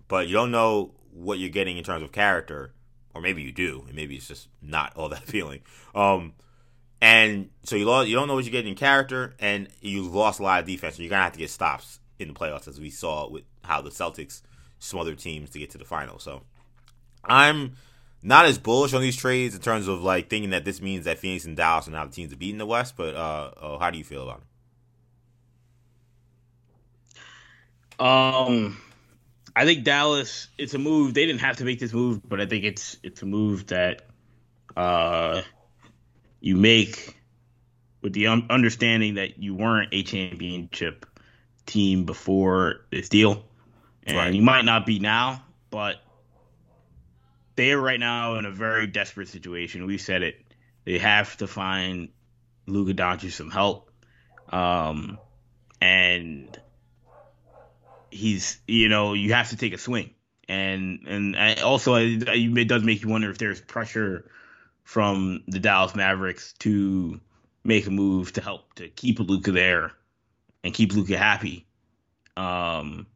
but 0.09 0.27
you 0.27 0.35
don't 0.35 0.51
know 0.51 0.95
what 1.13 1.39
you're 1.39 1.49
getting 1.49 1.79
in 1.79 1.85
terms 1.85 2.03
of 2.03 2.13
character, 2.13 2.73
or 3.15 3.21
maybe 3.21 3.43
you 3.43 3.53
do, 3.53 3.85
and 3.87 3.97
maybe 3.97 4.17
it's 4.17 4.29
just 4.29 4.49
not 4.63 4.97
all 4.97 5.09
that 5.11 5.25
feeling. 5.25 5.61
Um, 5.95 6.35
and 7.01 7.51
so 7.63 7.77
you 7.77 7.85
lost, 7.85 8.09
you 8.09 8.17
don't 8.17 8.27
know 8.27 8.35
what 8.35 8.45
you're 8.45 8.53
getting 8.53 8.73
in 8.73 8.77
character, 8.77 9.35
and 9.39 9.69
you 9.81 10.03
lost 10.09 10.41
a 10.41 10.43
lot 10.43 10.61
of 10.61 10.67
defense. 10.67 10.97
So 10.97 11.03
you're 11.03 11.11
gonna 11.11 11.23
have 11.23 11.33
to 11.33 11.39
get 11.39 11.51
stops 11.51 12.01
in 12.19 12.29
the 12.29 12.35
playoffs, 12.35 12.67
as 12.67 12.81
we 12.81 12.91
saw 12.91 13.29
with 13.29 13.45
how 13.63 13.83
the 13.83 13.91
Celtics 13.91 14.43
smothered 14.81 15.19
teams 15.19 15.51
to 15.51 15.59
get 15.59 15.71
to 15.71 15.79
the 15.79 15.85
final. 15.85 16.19
So 16.19 16.43
I'm 17.25 17.77
not 18.23 18.47
as 18.47 18.59
bullish 18.59 18.93
on 18.95 19.01
these 19.01 19.17
trades 19.17 19.55
in 19.55 19.61
terms 19.61 19.89
of 19.89 20.03
like 20.03 20.29
thinking 20.29 20.51
that 20.51 20.65
this 20.65 20.81
means 20.83 21.05
that 21.05 21.19
Phoenix 21.19 21.45
and 21.45 21.57
Dallas 21.57 21.89
are 21.89 21.93
now 21.93 22.05
the 22.05 22.13
teams 22.13 22.31
to 22.31 22.37
beat 22.37 22.51
in 22.51 22.59
the 22.59 22.67
West. 22.67 22.97
But 22.97 23.15
uh, 23.15 23.51
uh 23.61 23.79
how 23.79 23.91
do 23.91 23.99
you 23.99 24.05
feel 24.05 24.23
about 24.23 24.41
it? 24.41 24.45
Um, 28.01 28.81
I 29.55 29.65
think 29.65 29.85
Dallas. 29.85 30.49
It's 30.57 30.75
a 30.75 30.79
move. 30.79 31.15
They 31.15 31.27
didn't 31.27 31.41
have 31.41 31.57
to 31.59 31.65
make 31.65 31.81
this 31.81 31.93
move, 31.93 32.21
but 32.29 32.41
I 32.41 32.47
think 32.47 32.65
it's 32.65 32.97
it's 33.03 33.23
a 33.23 33.27
move 33.27 33.69
that 33.69 34.03
uh 34.77 35.43
you 36.41 36.57
make 36.57 37.17
with 38.01 38.13
the 38.13 38.29
understanding 38.29 39.15
that 39.15 39.39
you 39.39 39.55
weren't 39.55 39.89
a 39.93 40.03
championship 40.05 41.07
team 41.67 42.05
before 42.05 42.87
this 42.91 43.09
deal, 43.09 43.45
and 44.05 44.17
right. 44.17 44.35
you 44.35 44.43
might 44.43 44.65
not 44.65 44.87
be 44.87 45.01
now, 45.01 45.43
but 45.71 45.97
they 47.59 47.73
are 47.73 47.81
right 47.81 47.99
now 47.99 48.37
in 48.37 48.45
a 48.45 48.53
very 48.53 48.87
desperate 48.87 49.27
situation. 49.27 49.85
We 49.85 49.99
said 49.99 50.23
it. 50.23 50.37
They 50.85 50.99
have 50.99 51.37
to 51.39 51.49
find 51.49 52.11
Luka 52.69 52.95
Doncic 52.95 53.33
some 53.33 53.51
help. 53.51 53.91
Um, 54.49 55.19
and 55.81 56.57
he's, 58.13 58.61
you 58.69 58.89
know, 58.89 59.13
you 59.13 59.33
have 59.35 59.49
to 59.51 59.57
take 59.57 59.73
a 59.73 59.79
swing. 59.79 60.15
And 60.49 61.01
and 61.09 61.37
I 61.37 61.55
also, 61.55 61.97
it 61.97 62.69
does 62.69 62.85
make 62.85 63.03
you 63.03 63.09
wonder 63.09 63.29
if 63.29 63.39
there's 63.39 63.61
pressure 63.61 64.31
from 64.85 65.43
the 65.49 65.59
Dallas 65.59 65.97
Mavericks 65.97 66.53
to 66.61 67.21
make 67.65 67.89
a 67.89 67.91
move 67.91 68.35
to 68.35 68.41
help 68.41 68.73
to 68.75 68.89
keep 68.89 69.19
Luka 69.19 69.51
there 69.51 69.91
and 70.63 70.73
keep 70.73 70.93
Luka 70.93 71.19
happy. 71.19 71.67
Um, 72.37 73.09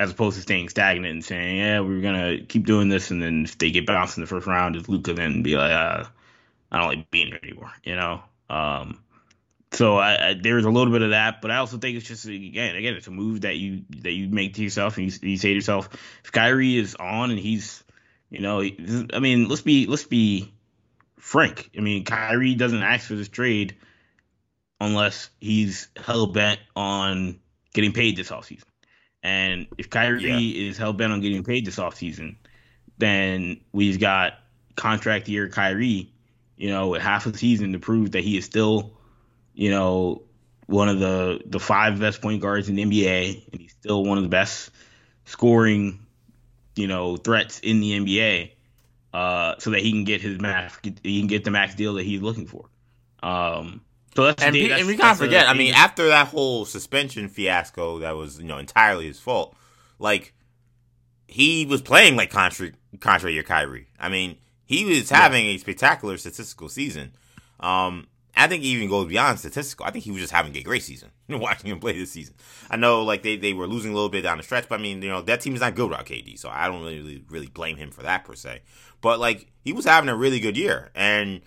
as 0.00 0.10
opposed 0.10 0.36
to 0.36 0.42
staying 0.42 0.68
stagnant 0.68 1.12
and 1.12 1.24
saying, 1.24 1.56
yeah, 1.56 1.80
we're 1.80 2.00
gonna 2.00 2.38
keep 2.40 2.66
doing 2.66 2.88
this, 2.88 3.10
and 3.10 3.22
then 3.22 3.44
if 3.44 3.58
they 3.58 3.70
get 3.70 3.86
bounced 3.86 4.16
in 4.16 4.22
the 4.22 4.26
first 4.26 4.46
round, 4.46 4.76
is 4.76 4.88
Luka 4.88 5.14
then 5.14 5.42
be 5.42 5.56
like, 5.56 5.72
uh, 5.72 6.04
I 6.70 6.78
don't 6.78 6.88
like 6.88 7.10
being 7.10 7.28
here 7.28 7.40
anymore, 7.42 7.72
you 7.82 7.96
know? 7.96 8.22
Um, 8.48 9.00
so 9.72 9.98
I, 9.98 10.30
I, 10.30 10.34
there's 10.34 10.64
a 10.64 10.70
little 10.70 10.92
bit 10.92 11.02
of 11.02 11.10
that, 11.10 11.42
but 11.42 11.50
I 11.50 11.56
also 11.56 11.78
think 11.78 11.96
it's 11.96 12.06
just 12.06 12.26
again, 12.26 12.76
again, 12.76 12.94
it's 12.94 13.06
a 13.06 13.10
move 13.10 13.42
that 13.42 13.56
you 13.56 13.82
that 14.02 14.12
you 14.12 14.28
make 14.28 14.54
to 14.54 14.62
yourself, 14.62 14.96
and 14.96 15.06
you, 15.06 15.30
you 15.30 15.36
say 15.36 15.48
to 15.48 15.54
yourself, 15.54 15.90
if 16.24 16.32
Kyrie 16.32 16.76
is 16.76 16.94
on 16.94 17.30
and 17.30 17.38
he's, 17.38 17.84
you 18.30 18.40
know, 18.40 18.62
I 18.62 19.18
mean, 19.20 19.48
let's 19.48 19.62
be 19.62 19.86
let's 19.86 20.04
be 20.04 20.52
frank. 21.18 21.70
I 21.76 21.80
mean, 21.80 22.04
Kyrie 22.04 22.54
doesn't 22.54 22.82
ask 22.82 23.06
for 23.06 23.14
this 23.14 23.28
trade 23.28 23.76
unless 24.80 25.28
he's 25.38 25.88
hell 25.96 26.28
bent 26.28 26.60
on 26.74 27.40
getting 27.74 27.92
paid 27.92 28.16
this 28.16 28.30
offseason. 28.30 28.67
And 29.22 29.66
if 29.76 29.90
Kyrie 29.90 30.24
yeah. 30.24 30.68
is 30.68 30.76
hell 30.76 30.92
bent 30.92 31.12
on 31.12 31.20
getting 31.20 31.44
paid 31.44 31.64
this 31.64 31.76
offseason, 31.76 32.36
then 32.98 33.60
we've 33.72 33.98
got 33.98 34.34
contract 34.76 35.28
year 35.28 35.48
Kyrie, 35.48 36.12
you 36.56 36.70
know, 36.70 36.88
with 36.88 37.02
half 37.02 37.26
a 37.26 37.36
season 37.36 37.72
to 37.72 37.78
prove 37.78 38.12
that 38.12 38.22
he 38.22 38.36
is 38.36 38.44
still, 38.44 38.92
you 39.54 39.70
know, 39.70 40.22
one 40.66 40.88
of 40.88 41.00
the 41.00 41.40
the 41.46 41.58
five 41.58 41.98
best 41.98 42.20
point 42.20 42.42
guards 42.42 42.68
in 42.68 42.76
the 42.76 42.84
NBA, 42.84 43.52
and 43.52 43.60
he's 43.60 43.72
still 43.72 44.04
one 44.04 44.18
of 44.18 44.24
the 44.24 44.30
best 44.30 44.70
scoring, 45.24 46.06
you 46.76 46.86
know, 46.86 47.16
threats 47.16 47.58
in 47.60 47.80
the 47.80 47.98
NBA, 47.98 48.52
uh, 49.12 49.54
so 49.58 49.70
that 49.70 49.80
he 49.80 49.90
can 49.90 50.04
get 50.04 50.20
his 50.20 50.38
max, 50.40 50.78
he 51.02 51.20
can 51.20 51.26
get 51.26 51.44
the 51.44 51.50
max 51.50 51.74
deal 51.74 51.94
that 51.94 52.04
he's 52.04 52.22
looking 52.22 52.46
for. 52.46 52.68
Um, 53.22 53.80
so 54.18 54.24
that's 54.24 54.42
and, 54.42 54.52
the, 54.52 54.66
that's, 54.66 54.80
and 54.80 54.88
we 54.88 54.96
can't 54.96 55.16
forget. 55.16 55.48
I 55.48 55.54
mean, 55.54 55.74
after 55.74 56.08
that 56.08 56.26
whole 56.26 56.64
suspension 56.64 57.28
fiasco, 57.28 58.00
that 58.00 58.16
was 58.16 58.40
you 58.40 58.46
know 58.46 58.58
entirely 58.58 59.06
his 59.06 59.20
fault. 59.20 59.54
Like 60.00 60.34
he 61.28 61.64
was 61.66 61.82
playing 61.82 62.16
like 62.16 62.28
contrary 62.28 62.72
contrary 62.98 63.36
to 63.36 63.44
Kyrie. 63.44 63.86
I 63.96 64.08
mean, 64.08 64.38
he 64.64 64.84
was 64.84 65.08
having 65.08 65.46
yeah. 65.46 65.52
a 65.52 65.58
spectacular 65.58 66.16
statistical 66.16 66.68
season. 66.68 67.12
Um, 67.60 68.08
I 68.36 68.48
think 68.48 68.64
he 68.64 68.70
even 68.70 68.88
goes 68.88 69.06
beyond 69.06 69.38
statistical. 69.38 69.86
I 69.86 69.92
think 69.92 70.02
he 70.02 70.10
was 70.10 70.20
just 70.20 70.32
having 70.32 70.56
a 70.56 70.62
great 70.64 70.82
season. 70.82 71.10
Watching 71.28 71.70
him 71.70 71.78
play 71.78 71.96
this 71.96 72.10
season, 72.10 72.34
I 72.68 72.76
know 72.76 73.04
like 73.04 73.22
they, 73.22 73.36
they 73.36 73.52
were 73.52 73.68
losing 73.68 73.92
a 73.92 73.94
little 73.94 74.08
bit 74.08 74.22
down 74.22 74.38
the 74.38 74.42
stretch, 74.42 74.68
but 74.68 74.80
I 74.80 74.82
mean, 74.82 75.00
you 75.00 75.10
know 75.10 75.22
that 75.22 75.42
team 75.42 75.54
is 75.54 75.60
not 75.60 75.76
good 75.76 75.90
without 75.90 76.06
KD, 76.06 76.40
so 76.40 76.48
I 76.48 76.66
don't 76.66 76.82
really 76.82 77.22
really 77.30 77.46
blame 77.46 77.76
him 77.76 77.92
for 77.92 78.02
that 78.02 78.24
per 78.24 78.34
se. 78.34 78.62
But 79.00 79.20
like 79.20 79.46
he 79.62 79.72
was 79.72 79.84
having 79.84 80.10
a 80.10 80.16
really 80.16 80.40
good 80.40 80.56
year, 80.56 80.90
and 80.96 81.40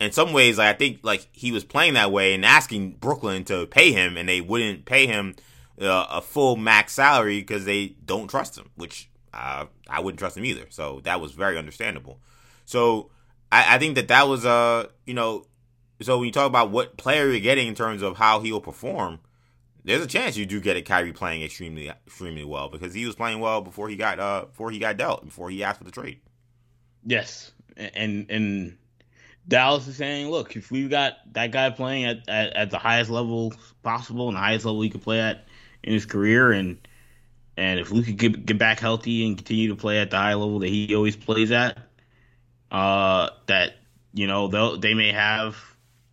in 0.00 0.12
some 0.12 0.32
ways, 0.32 0.58
like 0.58 0.74
I 0.74 0.78
think 0.78 1.00
like 1.02 1.28
he 1.32 1.52
was 1.52 1.64
playing 1.64 1.94
that 1.94 2.12
way 2.12 2.34
and 2.34 2.44
asking 2.44 2.92
Brooklyn 2.92 3.44
to 3.44 3.66
pay 3.66 3.92
him, 3.92 4.16
and 4.16 4.28
they 4.28 4.40
wouldn't 4.40 4.84
pay 4.84 5.06
him 5.06 5.34
uh, 5.80 6.06
a 6.10 6.20
full 6.20 6.56
max 6.56 6.92
salary 6.92 7.40
because 7.40 7.64
they 7.64 7.96
don't 8.04 8.28
trust 8.28 8.58
him, 8.58 8.70
which 8.76 9.08
uh, 9.32 9.66
I 9.88 10.00
wouldn't 10.00 10.18
trust 10.18 10.36
him 10.36 10.44
either. 10.44 10.66
So 10.70 11.00
that 11.04 11.20
was 11.20 11.32
very 11.32 11.58
understandable. 11.58 12.20
So 12.64 13.10
I, 13.50 13.76
I 13.76 13.78
think 13.78 13.94
that 13.94 14.08
that 14.08 14.28
was 14.28 14.44
uh 14.44 14.88
you 15.06 15.14
know 15.14 15.46
so 16.02 16.18
when 16.18 16.26
you 16.26 16.32
talk 16.32 16.46
about 16.46 16.70
what 16.70 16.96
player 16.96 17.30
you're 17.30 17.40
getting 17.40 17.68
in 17.68 17.74
terms 17.74 18.02
of 18.02 18.16
how 18.16 18.40
he 18.40 18.50
will 18.50 18.60
perform, 18.60 19.20
there's 19.84 20.02
a 20.02 20.08
chance 20.08 20.36
you 20.36 20.44
do 20.44 20.60
get 20.60 20.76
a 20.76 20.82
Kyrie 20.82 21.12
playing 21.12 21.42
extremely 21.42 21.88
extremely 21.88 22.44
well 22.44 22.68
because 22.68 22.92
he 22.92 23.06
was 23.06 23.14
playing 23.14 23.40
well 23.40 23.60
before 23.60 23.88
he 23.88 23.96
got 23.96 24.18
uh 24.18 24.46
before 24.46 24.70
he 24.70 24.78
got 24.78 24.96
dealt 24.96 25.24
before 25.24 25.50
he 25.50 25.62
asked 25.62 25.78
for 25.78 25.84
the 25.84 25.90
trade. 25.90 26.20
Yes, 27.04 27.52
and 27.76 28.26
and 28.30 28.78
Dallas 29.46 29.86
is 29.86 29.96
saying, 29.96 30.30
look, 30.30 30.56
if 30.56 30.70
we've 30.70 30.88
got 30.88 31.14
that 31.32 31.50
guy 31.50 31.70
playing 31.70 32.04
at, 32.04 32.28
at, 32.28 32.56
at 32.56 32.70
the 32.70 32.78
highest 32.78 33.10
level 33.10 33.52
possible 33.82 34.28
and 34.28 34.36
the 34.36 34.40
highest 34.40 34.64
level 34.64 34.80
he 34.80 34.90
could 34.90 35.02
play 35.02 35.20
at 35.20 35.44
in 35.82 35.92
his 35.92 36.06
career, 36.06 36.52
and 36.52 36.78
and 37.56 37.78
if 37.78 37.90
Luka 37.90 38.12
get 38.12 38.46
get 38.46 38.58
back 38.58 38.80
healthy 38.80 39.26
and 39.26 39.36
continue 39.36 39.68
to 39.68 39.76
play 39.76 40.00
at 40.00 40.10
the 40.10 40.16
high 40.16 40.34
level 40.34 40.60
that 40.60 40.68
he 40.68 40.94
always 40.94 41.16
plays 41.16 41.52
at, 41.52 41.78
uh, 42.70 43.30
that 43.46 43.74
you 44.14 44.26
know 44.26 44.48
they 44.48 44.88
they 44.88 44.94
may 44.94 45.12
have 45.12 45.56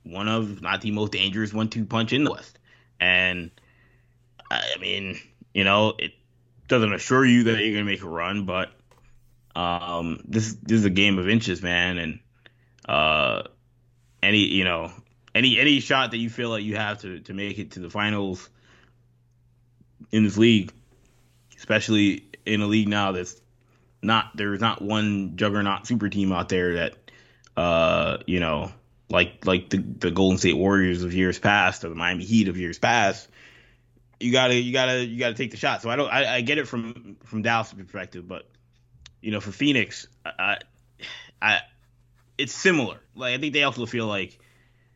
one 0.04 0.28
of 0.28 0.62
not 0.62 0.82
the 0.82 0.92
most 0.92 1.12
dangerous 1.12 1.54
one-two 1.54 1.86
punch 1.86 2.12
in 2.12 2.24
the 2.26 2.32
West, 2.32 2.60
and 3.00 3.52
I 4.50 4.78
mean, 4.82 5.20
you 5.54 5.64
know, 5.64 5.94
it 5.98 6.12
doesn't 6.68 6.94
assure 6.94 7.26
you 7.26 7.46
that 7.46 7.60
you're 7.60 7.74
gonna 7.74 7.86
make 7.86 8.04
a 8.04 8.10
run, 8.10 8.46
but 8.46 8.72
um, 9.56 10.22
this 10.26 10.54
this 10.62 10.80
is 10.80 10.86
a 10.86 10.90
game 10.90 11.18
of 11.18 11.30
inches, 11.30 11.62
man, 11.62 11.98
and 11.98 12.20
uh, 12.88 13.44
any 14.22 14.40
you 14.40 14.64
know 14.64 14.92
any 15.34 15.60
any 15.60 15.80
shot 15.80 16.12
that 16.12 16.18
you 16.18 16.30
feel 16.30 16.50
like 16.50 16.64
you 16.64 16.76
have 16.76 17.00
to 17.02 17.20
to 17.22 17.34
make 17.34 17.60
it 17.60 17.72
to 17.72 17.80
the 17.80 17.90
finals 17.90 18.50
in 20.12 20.24
this 20.24 20.38
league, 20.38 20.72
especially 21.58 22.26
in 22.46 22.62
a 22.62 22.68
league 22.68 22.88
now 22.88 23.12
that's 23.12 23.40
not 24.02 24.32
there's 24.36 24.60
not 24.60 24.82
one 24.82 25.36
juggernaut 25.36 25.86
super 25.86 26.10
team 26.10 26.32
out 26.32 26.50
there 26.50 26.74
that 26.76 26.96
uh 27.56 28.18
you 28.26 28.40
know 28.40 28.72
like 29.10 29.46
like 29.46 29.70
the 29.70 29.78
the 29.78 30.12
Golden 30.12 30.38
State 30.38 30.58
Warriors 30.58 31.04
of 31.04 31.14
years 31.14 31.38
past 31.38 31.84
or 31.84 31.90
the 31.90 31.96
Miami 31.96 32.24
Heat 32.24 32.48
of 32.48 32.58
years 32.58 32.80
past. 32.80 33.28
You 34.20 34.32
gotta 34.32 34.56
you 34.56 34.72
gotta 34.72 35.06
you 35.06 35.20
gotta 35.20 35.36
take 35.36 35.52
the 35.52 35.58
shot. 35.58 35.82
So 35.82 35.90
I 35.90 35.96
don't 35.96 36.12
I, 36.12 36.38
I 36.38 36.42
get 36.42 36.58
it 36.58 36.68
from 36.68 37.18
from 37.26 37.42
Dallas' 37.42 37.74
perspective, 37.74 38.28
but 38.28 38.48
you 39.22 39.32
know 39.32 39.40
for 39.40 39.52
Phoenix, 39.52 40.08
I 40.26 40.58
I 41.42 41.62
it's 42.38 42.54
similar. 42.54 43.00
Like 43.16 43.34
I 43.34 43.38
think 43.38 43.54
they 43.54 43.64
also 43.64 43.86
feel 43.86 44.08
like, 44.08 44.40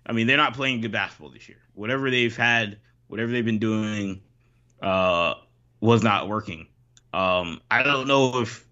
I 0.05 0.13
mean, 0.13 0.27
they're 0.27 0.37
not 0.37 0.53
playing 0.53 0.81
good 0.81 0.91
basketball 0.91 1.29
this 1.29 1.47
year. 1.47 1.59
Whatever 1.73 2.09
they've 2.09 2.35
had, 2.35 2.79
whatever 3.07 3.31
they've 3.31 3.45
been 3.45 3.59
doing, 3.59 4.21
uh, 4.81 5.35
was 5.79 6.03
not 6.03 6.27
working. 6.27 6.67
Um, 7.13 7.61
I 7.69 7.83
don't 7.83 8.07
know 8.07 8.41
if 8.41 8.65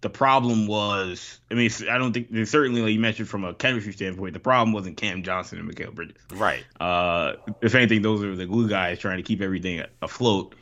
the 0.00 0.10
problem 0.10 0.66
was. 0.66 1.40
I 1.50 1.54
mean, 1.54 1.70
I 1.90 1.98
don't 1.98 2.12
think 2.12 2.28
certainly 2.46 2.82
like 2.82 2.92
you 2.92 3.00
mentioned 3.00 3.28
from 3.28 3.44
a 3.44 3.52
chemistry 3.54 3.92
standpoint, 3.92 4.34
the 4.34 4.40
problem 4.40 4.72
wasn't 4.72 4.96
Cam 4.96 5.22
Johnson 5.22 5.58
and 5.58 5.68
Mikal 5.68 5.94
Bridges. 5.94 6.22
Right. 6.32 6.64
Uh, 6.80 7.32
if 7.60 7.74
anything, 7.74 8.02
those 8.02 8.22
are 8.22 8.34
the 8.36 8.46
glue 8.46 8.68
guys 8.68 8.98
trying 8.98 9.16
to 9.18 9.22
keep 9.22 9.40
everything 9.40 9.82
afloat. 10.00 10.54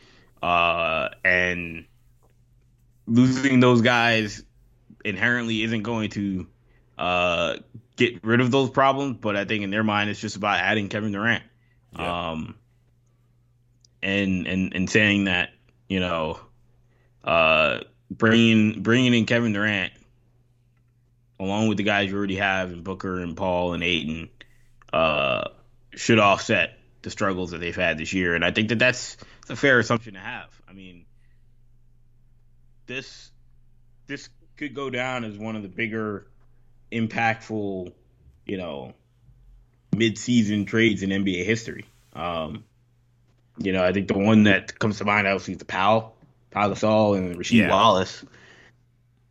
Uh, 0.42 1.08
and 1.24 1.86
losing 3.06 3.60
those 3.60 3.82
guys 3.82 4.42
inherently 5.04 5.62
isn't 5.62 5.82
going 5.82 6.10
to 6.10 6.46
uh, 6.98 7.56
get 7.96 8.24
rid 8.24 8.40
of 8.40 8.50
those 8.50 8.70
problems. 8.70 9.18
But 9.20 9.36
I 9.36 9.44
think 9.44 9.64
in 9.64 9.70
their 9.70 9.84
mind, 9.84 10.10
it's 10.10 10.20
just 10.20 10.36
about 10.36 10.60
adding 10.60 10.88
Kevin 10.88 11.12
Durant. 11.12 11.44
Yeah. 11.98 12.30
Um, 12.30 12.54
and 14.02 14.46
and 14.46 14.74
and 14.74 14.90
saying 14.90 15.24
that 15.24 15.50
you 15.88 16.00
know, 16.00 16.40
uh, 17.24 17.80
bringing 18.10 18.82
bringing 18.82 19.14
in 19.14 19.26
Kevin 19.26 19.52
Durant 19.52 19.92
along 21.38 21.68
with 21.68 21.76
the 21.76 21.84
guys 21.84 22.10
you 22.10 22.16
already 22.16 22.36
have 22.36 22.72
in 22.72 22.82
Booker 22.82 23.20
and 23.20 23.36
Paul 23.36 23.74
and 23.74 23.82
Ayton 23.82 24.30
uh, 24.92 25.48
should 25.92 26.18
offset 26.18 26.78
the 27.02 27.10
struggles 27.10 27.50
that 27.50 27.58
they've 27.58 27.76
had 27.76 27.98
this 27.98 28.12
year. 28.12 28.34
And 28.34 28.44
I 28.44 28.50
think 28.50 28.70
that 28.70 28.78
that's, 28.78 29.16
that's 29.16 29.50
a 29.50 29.56
fair 29.56 29.78
assumption 29.78 30.14
to 30.14 30.20
have. 30.20 30.48
I 30.68 30.72
mean, 30.72 31.04
this 32.86 33.30
this 34.06 34.28
could 34.56 34.74
go 34.74 34.88
down 34.90 35.24
as 35.24 35.36
one 35.36 35.56
of 35.56 35.62
the 35.62 35.68
bigger 35.68 36.28
impactful, 36.90 37.92
you 38.46 38.56
know, 38.56 38.94
mid-season 39.94 40.66
trades 40.66 41.02
in 41.02 41.10
NBA 41.10 41.44
history. 41.44 41.86
Um, 42.14 42.64
you 43.58 43.72
know, 43.72 43.84
I 43.84 43.92
think 43.92 44.08
the 44.08 44.18
one 44.18 44.44
that 44.44 44.78
comes 44.78 44.98
to 44.98 45.04
mind 45.04 45.26
obviously 45.26 45.52
is 45.52 45.58
the 45.58 45.64
Powell, 45.64 46.16
Pau 46.50 46.68
Gasol, 46.68 47.16
and 47.16 47.36
Rasheed 47.36 47.60
yeah. 47.62 47.70
Wallace. 47.70 48.24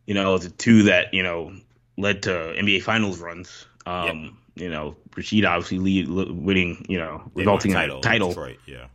You 0.06 0.14
know, 0.14 0.38
the 0.38 0.50
two 0.50 0.84
that 0.84 1.14
you 1.14 1.22
know 1.22 1.54
led 1.96 2.24
to 2.24 2.30
NBA 2.30 2.82
Finals 2.82 3.20
runs. 3.20 3.66
Um, 3.84 4.38
yep. 4.54 4.64
You 4.64 4.70
know, 4.70 4.96
Rasheed 5.10 5.48
obviously 5.48 5.78
lead, 5.78 6.08
winning. 6.08 6.86
You 6.88 6.98
know, 6.98 7.30
they 7.34 7.42
resulting 7.42 7.72
in 7.72 7.76
a 7.76 8.00
title. 8.00 8.28
Detroit, 8.30 8.58
yeah. 8.66 8.86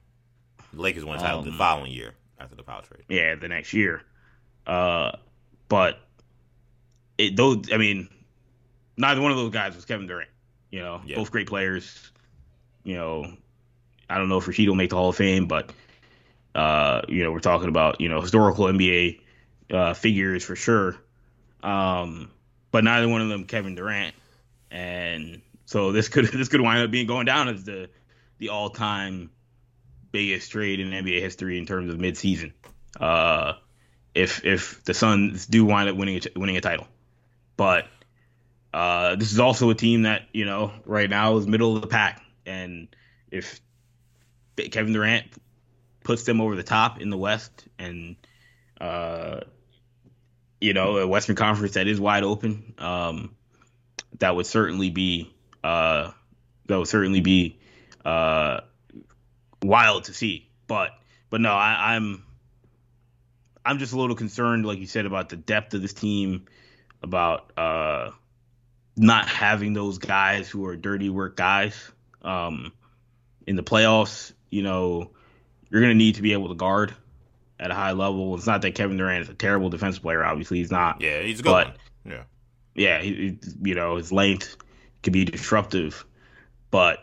The 0.73 0.81
Lakers 0.81 1.05
won 1.05 1.17
a 1.17 1.21
title 1.21 1.39
um, 1.39 1.45
the 1.45 1.51
following 1.51 1.91
year 1.91 2.13
after 2.39 2.55
the 2.55 2.63
Pau 2.63 2.81
trade. 2.81 3.03
Yeah, 3.09 3.35
the 3.35 3.47
next 3.47 3.73
year. 3.73 4.01
Uh, 4.65 5.11
but 5.67 5.99
it 7.17 7.35
those 7.35 7.71
I 7.71 7.77
mean, 7.77 8.09
neither 9.01 9.19
one 9.19 9.31
of 9.31 9.37
those 9.37 9.51
guys 9.51 9.75
was 9.75 9.85
Kevin 9.85 10.07
Durant. 10.07 10.29
You 10.69 10.79
know, 10.79 11.01
yep. 11.05 11.17
both 11.17 11.31
great 11.31 11.47
players. 11.47 12.11
You 12.83 12.95
know, 12.95 13.33
I 14.09 14.17
don't 14.17 14.29
know 14.29 14.37
if 14.37 14.45
Rasheed 14.45 14.67
will 14.67 14.75
make 14.75 14.89
the 14.89 14.95
Hall 14.95 15.09
of 15.09 15.17
Fame, 15.17 15.47
but 15.47 15.71
uh, 16.55 17.01
you 17.09 17.23
know, 17.23 17.31
we're 17.31 17.39
talking 17.39 17.67
about 17.67 17.99
you 17.99 18.07
know 18.07 18.21
historical 18.21 18.65
NBA 18.65 19.19
uh, 19.71 19.93
figures 19.93 20.45
for 20.45 20.55
sure. 20.55 20.95
Um, 21.63 22.31
but 22.71 22.83
neither 22.83 23.09
one 23.09 23.21
of 23.21 23.29
them 23.29 23.43
Kevin 23.45 23.75
Durant, 23.75 24.15
and 24.69 25.41
so 25.65 25.91
this 25.91 26.07
could 26.07 26.25
this 26.33 26.47
could 26.47 26.61
wind 26.61 26.79
up 26.83 26.91
being 26.91 27.07
going 27.07 27.25
down 27.25 27.49
as 27.49 27.63
the 27.63 27.89
the 28.37 28.49
all 28.49 28.69
time 28.69 29.31
biggest 30.11 30.51
trade 30.51 30.79
in 30.79 30.89
NBA 30.89 31.19
history 31.21 31.57
in 31.57 31.65
terms 31.65 31.91
of 31.91 31.99
midseason. 31.99 32.53
Uh, 32.99 33.53
if 34.13 34.45
if 34.45 34.83
the 34.83 34.93
Suns 34.93 35.45
do 35.47 35.65
wind 35.65 35.89
up 35.89 35.95
winning 35.95 36.17
a, 36.17 36.39
winning 36.39 36.57
a 36.57 36.61
title, 36.61 36.87
but 37.57 37.87
uh, 38.73 39.15
this 39.15 39.31
is 39.31 39.39
also 39.39 39.69
a 39.69 39.75
team 39.75 40.03
that 40.03 40.23
you 40.33 40.45
know 40.45 40.71
right 40.85 41.09
now 41.09 41.37
is 41.37 41.47
middle 41.47 41.75
of 41.75 41.81
the 41.81 41.87
pack, 41.87 42.21
and 42.45 42.87
if 43.29 43.59
Kevin 44.55 44.93
Durant 44.93 45.25
puts 46.03 46.23
them 46.23 46.41
over 46.41 46.55
the 46.55 46.63
top 46.63 47.01
in 47.01 47.09
the 47.09 47.17
West, 47.17 47.67
and 47.77 48.15
uh, 48.79 49.41
you 50.59 50.73
know 50.73 50.97
a 50.97 51.07
Western 51.07 51.35
Conference 51.35 51.73
that 51.73 51.87
is 51.87 51.99
wide 51.99 52.23
open. 52.23 52.73
Um, 52.77 53.35
that 54.19 54.35
would 54.35 54.45
certainly 54.45 54.89
be 54.89 55.33
uh, 55.63 56.11
that 56.67 56.77
would 56.77 56.87
certainly 56.87 57.21
be 57.21 57.59
uh, 58.05 58.61
wild 59.61 60.05
to 60.05 60.13
see. 60.13 60.49
But 60.67 60.91
but 61.29 61.41
no, 61.41 61.51
I, 61.51 61.95
I'm 61.95 62.23
I'm 63.65 63.79
just 63.79 63.93
a 63.93 63.97
little 63.97 64.15
concerned, 64.15 64.65
like 64.65 64.79
you 64.79 64.87
said, 64.87 65.05
about 65.05 65.29
the 65.29 65.35
depth 65.35 65.73
of 65.73 65.81
this 65.81 65.93
team, 65.93 66.45
about 67.03 67.51
uh, 67.57 68.11
not 69.01 69.27
having 69.27 69.73
those 69.73 69.97
guys 69.97 70.49
who 70.49 70.65
are 70.65 70.75
dirty 70.77 71.09
work 71.09 71.35
guys 71.35 71.91
um, 72.21 72.71
in 73.45 73.55
the 73.55 73.63
playoffs 73.63 74.31
you 74.51 74.61
know, 74.61 75.09
you're 75.69 75.81
going 75.81 75.91
to 75.91 75.97
need 75.97 76.15
to 76.15 76.21
be 76.21 76.33
able 76.33 76.49
to 76.49 76.55
guard 76.55 76.93
at 77.59 77.71
a 77.71 77.73
high 77.73 77.93
level. 77.93 78.35
It's 78.35 78.45
not 78.45 78.61
that 78.61 78.75
Kevin 78.75 78.97
Durant 78.97 79.23
is 79.23 79.29
a 79.29 79.33
terrible 79.33 79.69
defensive 79.69 80.03
player. 80.03 80.23
Obviously, 80.23 80.59
he's 80.59 80.69
not. 80.69 81.01
Yeah, 81.01 81.21
he's 81.21 81.39
a 81.39 81.43
good. 81.43 81.49
But, 81.49 81.67
one. 81.67 81.75
Yeah. 82.05 82.23
Yeah, 82.75 83.01
he, 83.01 83.13
he, 83.13 83.39
you 83.63 83.75
know, 83.75 83.95
his 83.95 84.11
length 84.11 84.57
could 85.03 85.13
be 85.13 85.25
disruptive, 85.25 86.05
but 86.69 86.99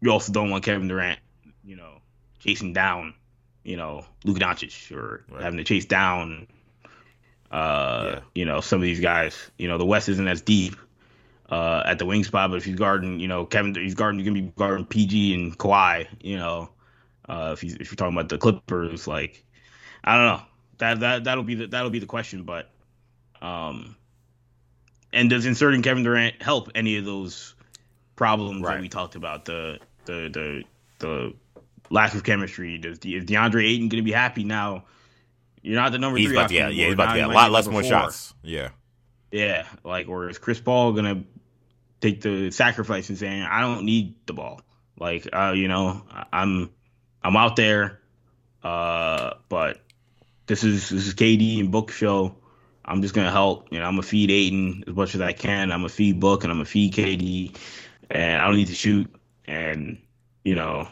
you 0.00 0.10
also 0.10 0.32
don't 0.32 0.50
want 0.50 0.64
Kevin 0.64 0.88
Durant, 0.88 1.18
you 1.64 1.76
know, 1.76 2.00
chasing 2.38 2.72
down, 2.72 3.14
you 3.64 3.76
know, 3.76 4.04
Luka 4.24 4.40
Doncic 4.40 4.92
or 4.92 5.24
right. 5.30 5.42
having 5.42 5.56
to 5.58 5.64
chase 5.64 5.86
down, 5.86 6.46
uh, 7.56 8.04
yeah. 8.04 8.20
you 8.34 8.44
know, 8.44 8.60
some 8.60 8.80
of 8.80 8.82
these 8.82 9.00
guys. 9.00 9.50
You 9.56 9.66
know, 9.66 9.78
the 9.78 9.86
West 9.86 10.10
isn't 10.10 10.28
as 10.28 10.42
deep, 10.42 10.76
uh, 11.48 11.82
at 11.86 11.98
the 11.98 12.04
wing 12.04 12.22
spot. 12.22 12.50
But 12.50 12.56
if 12.56 12.64
he's 12.66 12.76
guarding, 12.76 13.18
you 13.18 13.28
know, 13.28 13.46
Kevin, 13.46 13.74
he's 13.74 13.94
guarding, 13.94 14.20
you're 14.20 14.30
gonna 14.32 14.46
be 14.46 14.52
guarding 14.56 14.84
PG 14.84 15.32
and 15.32 15.58
Kawhi. 15.58 16.06
You 16.20 16.36
know, 16.36 16.68
uh, 17.26 17.52
if 17.54 17.62
he's 17.62 17.74
if 17.76 17.90
you're 17.90 17.96
talking 17.96 18.14
about 18.14 18.28
the 18.28 18.36
Clippers, 18.36 19.06
like 19.06 19.42
I 20.04 20.16
don't 20.16 20.26
know, 20.26 20.42
that 20.78 21.00
that 21.00 21.24
that'll 21.24 21.44
be 21.44 21.54
the 21.54 21.66
that'll 21.68 21.88
be 21.88 21.98
the 21.98 22.06
question. 22.06 22.42
But 22.42 22.68
um, 23.40 23.96
and 25.14 25.30
does 25.30 25.46
inserting 25.46 25.80
Kevin 25.80 26.02
Durant 26.02 26.42
help 26.42 26.70
any 26.74 26.98
of 26.98 27.06
those 27.06 27.54
problems 28.16 28.60
right. 28.60 28.74
that 28.74 28.82
we 28.82 28.90
talked 28.90 29.14
about? 29.14 29.46
The 29.46 29.78
the 30.04 30.28
the 30.28 30.64
the 30.98 31.34
lack 31.88 32.14
of 32.14 32.22
chemistry. 32.22 32.76
Does 32.76 32.98
De- 32.98 33.16
is 33.16 33.24
DeAndre 33.24 33.64
Ayton 33.64 33.88
going 33.88 34.02
to 34.02 34.02
be 34.02 34.12
happy 34.12 34.44
now? 34.44 34.84
You're 35.66 35.74
not 35.74 35.90
the 35.90 35.98
number 35.98 36.16
he's 36.16 36.28
three. 36.28 36.36
About 36.36 36.48
to 36.48 36.54
get, 36.54 36.74
yeah, 36.74 36.84
he's 36.84 36.94
about 36.94 37.12
to 37.12 37.18
get 37.18 37.28
a 37.28 37.32
lot 37.32 37.50
less 37.50 37.66
more 37.66 37.82
four. 37.82 37.90
shots. 37.90 38.34
Yeah. 38.44 38.68
Yeah, 39.32 39.66
like 39.82 40.08
or 40.08 40.28
is 40.28 40.38
Chris 40.38 40.60
Paul 40.60 40.92
gonna 40.92 41.24
take 42.00 42.20
the 42.20 42.52
sacrifice 42.52 43.08
and 43.08 43.18
saying 43.18 43.42
I 43.42 43.60
don't 43.60 43.84
need 43.84 44.14
the 44.26 44.32
ball. 44.32 44.60
Like 44.98 45.28
uh, 45.32 45.54
you 45.56 45.66
know, 45.66 46.02
I'm 46.32 46.70
I'm 47.20 47.36
out 47.36 47.56
there, 47.56 48.00
uh, 48.62 49.34
but 49.48 49.80
this 50.46 50.62
is 50.62 50.88
this 50.88 51.08
is 51.08 51.14
KD 51.14 51.58
and 51.58 51.72
Book 51.72 51.90
show. 51.90 52.36
I'm 52.84 53.02
just 53.02 53.12
gonna 53.12 53.32
help. 53.32 53.72
You 53.72 53.80
know, 53.80 53.86
I'm 53.86 53.94
gonna 53.94 54.04
feed 54.04 54.30
Ayton 54.30 54.84
as 54.86 54.94
much 54.94 55.16
as 55.16 55.20
I 55.20 55.32
can. 55.32 55.72
I'm 55.72 55.80
gonna 55.80 55.88
feed 55.88 56.20
Book 56.20 56.44
and 56.44 56.52
I'm 56.52 56.58
gonna 56.58 56.66
feed 56.66 56.94
KD, 56.94 57.56
and 58.08 58.40
I 58.40 58.46
don't 58.46 58.56
need 58.56 58.68
to 58.68 58.74
shoot. 58.74 59.12
And 59.46 60.00
you 60.44 60.54
know, 60.54 60.86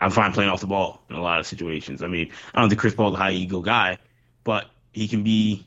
I'm 0.00 0.10
fine 0.10 0.32
playing 0.32 0.50
off 0.50 0.60
the 0.60 0.66
ball 0.66 1.02
in 1.10 1.16
a 1.16 1.22
lot 1.22 1.40
of 1.40 1.46
situations. 1.46 2.02
I 2.02 2.06
mean, 2.06 2.30
I 2.54 2.60
don't 2.60 2.68
think 2.68 2.80
Chris 2.80 2.94
Paul's 2.94 3.14
a 3.14 3.18
high 3.18 3.32
ego 3.32 3.60
guy, 3.60 3.98
but 4.44 4.66
he 4.92 5.08
can 5.08 5.22
be 5.22 5.66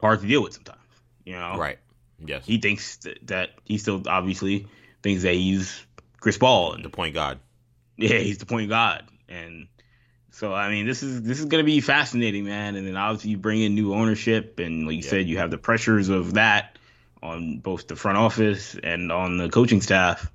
hard 0.00 0.20
to 0.20 0.26
deal 0.26 0.42
with 0.42 0.54
sometimes. 0.54 0.78
You 1.24 1.34
know, 1.34 1.56
right? 1.58 1.78
Yes. 2.24 2.46
He 2.46 2.58
thinks 2.58 2.96
that, 2.98 3.18
that 3.26 3.50
he 3.64 3.78
still 3.78 4.02
obviously 4.06 4.66
thinks 5.02 5.22
that 5.22 5.34
he's 5.34 5.84
Chris 6.20 6.38
Paul 6.38 6.72
and 6.72 6.84
the 6.84 6.88
point 6.88 7.14
guard. 7.14 7.38
Yeah, 7.96 8.18
he's 8.18 8.38
the 8.38 8.46
point 8.46 8.68
guard, 8.68 9.02
and 9.28 9.66
so 10.30 10.54
I 10.54 10.70
mean, 10.70 10.86
this 10.86 11.02
is 11.02 11.22
this 11.22 11.40
is 11.40 11.46
gonna 11.46 11.64
be 11.64 11.80
fascinating, 11.80 12.44
man. 12.44 12.76
And 12.76 12.86
then 12.86 12.96
obviously 12.96 13.32
you 13.32 13.38
bring 13.38 13.60
in 13.60 13.74
new 13.74 13.92
ownership, 13.92 14.58
and 14.60 14.86
like 14.86 14.96
you 14.96 15.02
yeah. 15.02 15.10
said, 15.10 15.28
you 15.28 15.38
have 15.38 15.50
the 15.50 15.58
pressures 15.58 16.08
of 16.08 16.34
that 16.34 16.78
on 17.20 17.58
both 17.58 17.88
the 17.88 17.96
front 17.96 18.18
office 18.18 18.76
and 18.80 19.10
on 19.10 19.36
the 19.36 19.48
coaching 19.48 19.80
staff, 19.80 20.30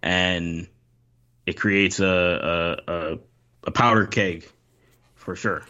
and 0.00 0.68
it 1.46 1.56
creates 1.56 2.00
a 2.00 2.06
a, 2.86 2.92
a, 2.92 3.18
a 3.64 3.70
powder 3.70 4.06
keg 4.06 4.46
for 5.14 5.36
sure. 5.36 5.64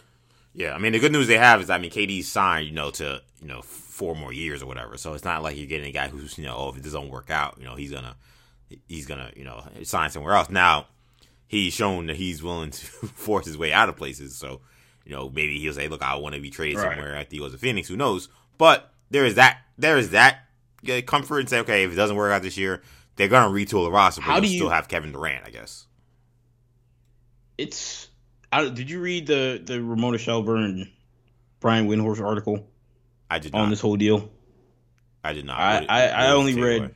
Yeah, 0.53 0.73
I 0.73 0.79
mean 0.79 0.93
the 0.93 0.99
good 0.99 1.11
news 1.11 1.27
they 1.27 1.37
have 1.37 1.61
is 1.61 1.69
I 1.69 1.77
mean 1.77 1.91
KD's 1.91 2.27
signed, 2.27 2.67
you 2.67 2.73
know, 2.73 2.91
to 2.91 3.21
you 3.41 3.47
know 3.47 3.61
four 3.61 4.15
more 4.15 4.33
years 4.33 4.61
or 4.61 4.65
whatever. 4.65 4.97
So 4.97 5.13
it's 5.13 5.23
not 5.23 5.43
like 5.43 5.57
you're 5.57 5.67
getting 5.67 5.89
a 5.89 5.91
guy 5.91 6.07
who's 6.07 6.37
you 6.37 6.45
know, 6.45 6.55
oh, 6.57 6.69
if 6.69 6.77
it 6.77 6.83
doesn't 6.83 7.09
work 7.09 7.29
out, 7.29 7.57
you 7.59 7.65
know, 7.65 7.75
he's 7.75 7.91
gonna 7.91 8.15
he's 8.87 9.05
gonna 9.05 9.31
you 9.35 9.43
know 9.43 9.63
sign 9.83 10.09
somewhere 10.09 10.33
else. 10.33 10.49
Now 10.49 10.87
he's 11.47 11.73
shown 11.73 12.07
that 12.07 12.15
he's 12.15 12.43
willing 12.43 12.71
to 12.71 12.85
force 12.85 13.45
his 13.45 13.57
way 13.57 13.71
out 13.71 13.89
of 13.89 13.95
places. 13.95 14.35
So 14.35 14.61
you 15.05 15.15
know, 15.15 15.29
maybe 15.29 15.57
he'll 15.57 15.73
say, 15.73 15.87
look, 15.87 16.01
I 16.01 16.15
want 16.15 16.35
to 16.35 16.41
be 16.41 16.49
traded 16.49 16.77
right. 16.77 16.91
somewhere 16.91 17.15
at 17.15 17.29
the 17.29 17.39
goes 17.39 17.53
to 17.53 17.57
Phoenix. 17.57 17.87
Who 17.87 17.95
knows? 17.95 18.27
But 18.57 18.91
there 19.09 19.25
is 19.25 19.35
that 19.35 19.59
there 19.77 19.97
is 19.97 20.09
that 20.09 20.39
uh, 20.89 21.01
comfort 21.01 21.39
and 21.39 21.49
say, 21.49 21.59
okay, 21.59 21.83
if 21.83 21.93
it 21.93 21.95
doesn't 21.95 22.15
work 22.15 22.31
out 22.31 22.41
this 22.41 22.57
year, 22.57 22.81
they're 23.17 23.27
gonna 23.27 23.53
retool 23.53 23.85
the 23.85 23.91
roster, 23.91 24.21
but 24.21 24.27
How 24.27 24.39
do 24.39 24.47
you 24.47 24.57
still 24.57 24.69
have 24.69 24.87
Kevin 24.87 25.11
Durant, 25.11 25.45
I 25.45 25.49
guess. 25.49 25.85
It's. 27.57 28.07
I, 28.51 28.69
did 28.69 28.89
you 28.89 29.01
read 29.01 29.27
the 29.27 29.61
the 29.63 29.81
Ramona 29.81 30.17
Shelburne, 30.17 30.89
Brian 31.59 31.87
Windhorst 31.87 32.23
article? 32.23 32.67
I 33.29 33.39
did 33.39 33.53
on 33.53 33.63
not. 33.63 33.69
this 33.71 33.81
whole 33.81 33.97
deal. 33.97 34.29
I 35.23 35.33
did 35.33 35.45
not. 35.45 35.59
I, 35.59 35.85
I, 35.89 36.07
I 36.07 36.31
only 36.31 36.55
read. 36.59 36.81
Away? 36.81 36.91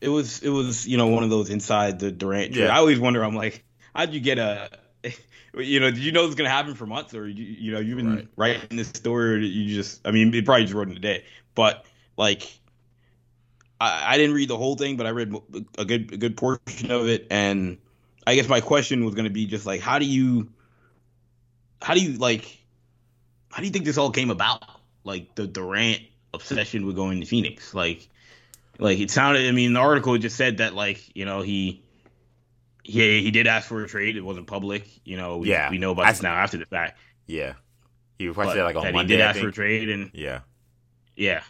it 0.00 0.08
was 0.08 0.42
it 0.42 0.48
was 0.50 0.86
you 0.86 0.96
know 0.96 1.08
one 1.08 1.24
of 1.24 1.30
those 1.30 1.50
inside 1.50 1.98
the 1.98 2.12
Durant. 2.12 2.54
Trade. 2.54 2.64
Yeah. 2.66 2.74
I 2.74 2.78
always 2.78 3.00
wonder. 3.00 3.24
I'm 3.24 3.34
like, 3.34 3.64
how'd 3.94 4.12
you 4.12 4.20
get 4.20 4.38
a? 4.38 4.70
You 5.52 5.80
know, 5.80 5.90
did 5.90 5.98
you 5.98 6.12
know 6.12 6.22
it 6.22 6.26
was 6.26 6.36
gonna 6.36 6.48
happen 6.48 6.76
for 6.76 6.86
months, 6.86 7.12
or 7.12 7.26
you, 7.26 7.42
you 7.44 7.72
know, 7.72 7.80
you've 7.80 7.96
been 7.96 8.14
Right. 8.14 8.28
writing 8.36 8.76
this 8.76 8.86
story, 8.86 9.34
or 9.34 9.38
you 9.38 9.74
just, 9.74 10.00
I 10.06 10.12
mean, 10.12 10.32
it 10.32 10.44
probably 10.44 10.62
just 10.62 10.74
wrote 10.74 10.88
in 10.88 10.96
a 10.96 11.00
day, 11.00 11.24
but 11.56 11.84
like, 12.16 12.59
I, 13.80 14.14
I 14.14 14.16
didn't 14.18 14.34
read 14.34 14.48
the 14.50 14.56
whole 14.58 14.76
thing, 14.76 14.96
but 14.96 15.06
I 15.06 15.10
read 15.10 15.34
a 15.78 15.84
good 15.84 16.12
a 16.12 16.16
good 16.16 16.36
portion 16.36 16.90
of 16.90 17.08
it, 17.08 17.26
and 17.30 17.78
I 18.26 18.34
guess 18.34 18.48
my 18.48 18.60
question 18.60 19.04
was 19.04 19.14
gonna 19.14 19.30
be 19.30 19.46
just 19.46 19.64
like, 19.66 19.80
how 19.80 19.98
do 19.98 20.04
you, 20.04 20.50
how 21.82 21.94
do 21.94 22.00
you 22.00 22.18
like, 22.18 22.58
how 23.50 23.58
do 23.60 23.66
you 23.66 23.72
think 23.72 23.84
this 23.84 23.96
all 23.98 24.10
came 24.10 24.30
about? 24.30 24.62
Like 25.02 25.34
the 25.34 25.46
Durant 25.46 26.02
obsession 26.34 26.84
with 26.86 26.94
going 26.96 27.20
to 27.20 27.26
Phoenix, 27.26 27.74
like 27.74 28.08
like 28.78 28.98
it 28.98 29.10
sounded 29.10 29.46
i 29.46 29.52
mean 29.52 29.74
the 29.74 29.80
article 29.80 30.16
just 30.16 30.36
said 30.36 30.56
that 30.58 30.74
like 30.74 31.14
you 31.14 31.26
know 31.26 31.42
he 31.42 31.82
he 32.82 33.20
he 33.22 33.30
did 33.30 33.46
ask 33.46 33.68
for 33.68 33.82
a 33.84 33.88
trade. 33.88 34.16
It 34.16 34.22
wasn't 34.22 34.46
public. 34.46 34.86
You 35.04 35.16
know 35.16 35.38
we, 35.38 35.48
Yeah. 35.50 35.70
we 35.70 35.78
know 35.78 35.90
about 35.92 36.06
I- 36.06 36.12
this 36.12 36.22
now 36.22 36.34
after 36.34 36.56
the 36.58 36.66
fact. 36.66 36.98
Yeah, 37.26 37.54
he 38.18 38.28
requested 38.28 38.62
like 38.62 38.76
on 38.76 38.92
Monday. 38.92 39.14
he 39.14 39.18
did 39.18 39.20
ask 39.20 39.38
for 39.40 39.48
a 39.48 39.52
trade 39.52 39.88
and 39.88 40.10
Yeah, 40.14 40.40
yeah 41.16 41.42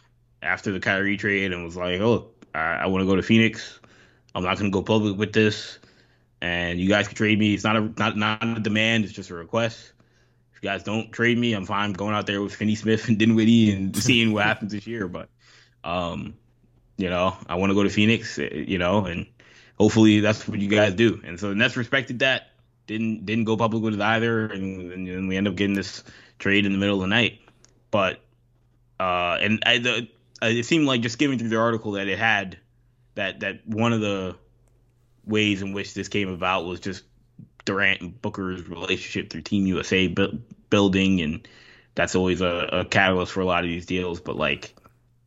after 0.43 0.73
the 0.73 0.81
Kyrie 0.81 1.17
trade 1.17 1.53
and 1.53 1.65
was 1.65 1.77
like 1.77 2.01
oh 2.01 2.29
i, 2.55 2.59
I 2.59 2.87
want 2.87 3.03
to 3.03 3.07
go 3.07 3.17
to 3.17 3.23
phoenix. 3.23 3.79
I'm 4.35 4.45
not 4.45 4.59
going 4.59 4.71
to 4.71 4.75
go 4.75 4.83
public 4.83 5.17
with 5.17 5.33
this. 5.33 5.79
And 6.41 6.81
you 6.81 6.89
guys 6.89 7.09
can 7.09 7.17
trade 7.17 7.39
me. 7.39 7.55
It's 7.55 7.65
not 7.65 7.77
a 7.77 7.81
not 7.81 8.17
not 8.17 8.43
a 8.43 8.61
demand. 8.61 9.05
It's 9.05 9.13
just 9.13 9.31
a 9.31 9.35
request. 9.35 9.93
If 10.55 10.63
you 10.63 10.69
guys 10.69 10.83
don't 10.83 11.13
trade 11.13 11.39
me 11.39 11.53
i'm 11.53 11.67
fine 11.67 11.93
going 11.93 12.15
out 12.15 12.27
there 12.27 12.41
with 12.43 12.55
Finney 12.55 12.75
Smith 12.75 13.09
and 13.09 13.19
Dinwiddie 13.21 13.73
and 13.73 13.97
seeing 14.09 14.33
what 14.33 14.45
happens 14.45 14.73
this 14.73 14.87
year. 14.87 15.09
But 15.09 15.29
um 15.85 16.35
you 16.97 17.09
know 17.09 17.35
i 17.47 17.55
want 17.55 17.71
to 17.71 17.75
go 17.75 17.83
to 17.83 17.89
phoenix 17.89 18.39
eh, 18.39 18.51
you 18.53 18.77
know 18.77 19.07
and 19.07 19.27
hopefully 19.79 20.21
that's 20.21 20.47
what 20.47 20.61
you 20.61 20.69
guys 20.69 20.95
do. 20.95 21.21
And 21.25 21.41
so 21.41 21.49
the 21.49 21.55
nets 21.55 21.77
respected 21.77 22.19
that. 22.21 22.51
Didn't 22.87 23.25
didn't 23.27 23.45
go 23.45 23.57
public 23.57 23.83
with 23.83 23.95
it 23.95 24.01
either. 24.01 24.47
And, 24.47 24.93
and, 24.93 25.07
then 25.07 25.27
we 25.29 25.37
end 25.37 25.49
up 25.49 25.55
getting 25.57 25.77
this 25.77 26.05
trade 26.39 26.67
in 26.67 26.73
the 26.73 26.79
middle 26.79 26.97
of 26.97 27.03
the 27.03 27.07
night. 27.07 27.41
But 27.91 28.21
uh 28.99 29.39
and 29.41 29.63
I, 29.65 29.79
the, 29.79 30.09
it 30.43 30.65
seemed 30.65 30.87
like 30.87 31.01
just 31.03 31.15
skimming 31.15 31.39
through 31.39 31.49
the 31.51 31.59
article 31.59 31.93
that 31.93 32.09
it 32.09 32.19
had 32.19 32.59
that 33.15 33.41
that 33.41 33.67
one 33.67 33.93
of 33.93 34.01
the 34.01 34.37
ways 35.25 35.63
in 35.63 35.73
which 35.73 35.95
this 35.95 36.09
came 36.09 36.29
about 36.29 36.65
was 36.65 36.81
just 36.81 37.05
Durant 37.65 38.01
and 38.01 38.21
Booker's 38.23 38.67
relationship 38.67 39.31
through 39.31 39.43
Team 39.43 39.67
USA 39.67 40.07
bu- 40.09 40.39
building, 40.71 41.21
and 41.21 41.47
that's 41.95 42.15
always 42.15 42.41
a, 42.41 42.69
a 42.73 42.85
catalyst 42.85 43.33
for 43.33 43.41
a 43.41 43.45
lot 43.45 43.65
of 43.65 43.71
these 43.71 43.87
deals. 43.87 44.21
But 44.21 44.37
like, 44.37 44.75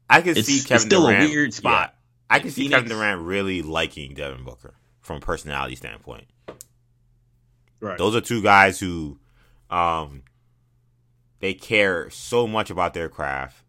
I 0.09 0.19
it's, 0.19 0.47
see 0.47 0.73
it's 0.73 0.83
still 0.83 1.03
Durant. 1.03 1.23
a 1.23 1.27
weird 1.27 1.53
spot. 1.53 1.95
I 2.29 2.39
can 2.39 2.49
see 2.49 2.63
Phoenix- 2.63 2.83
Kevin 2.83 2.97
Durant 2.97 3.21
really 3.21 3.61
liking 3.61 4.15
Devin 4.15 4.43
Booker 4.43 4.73
from 5.01 5.17
a 5.17 5.19
personality 5.19 5.75
standpoint. 5.75 6.25
Right. 7.79 7.97
Those 7.97 8.15
are 8.15 8.21
two 8.21 8.41
guys 8.41 8.79
who, 8.79 9.19
um, 9.69 10.23
they 11.39 11.53
care 11.53 12.09
so 12.09 12.47
much 12.47 12.69
about 12.69 12.93
their 12.93 13.09
craft. 13.09 13.62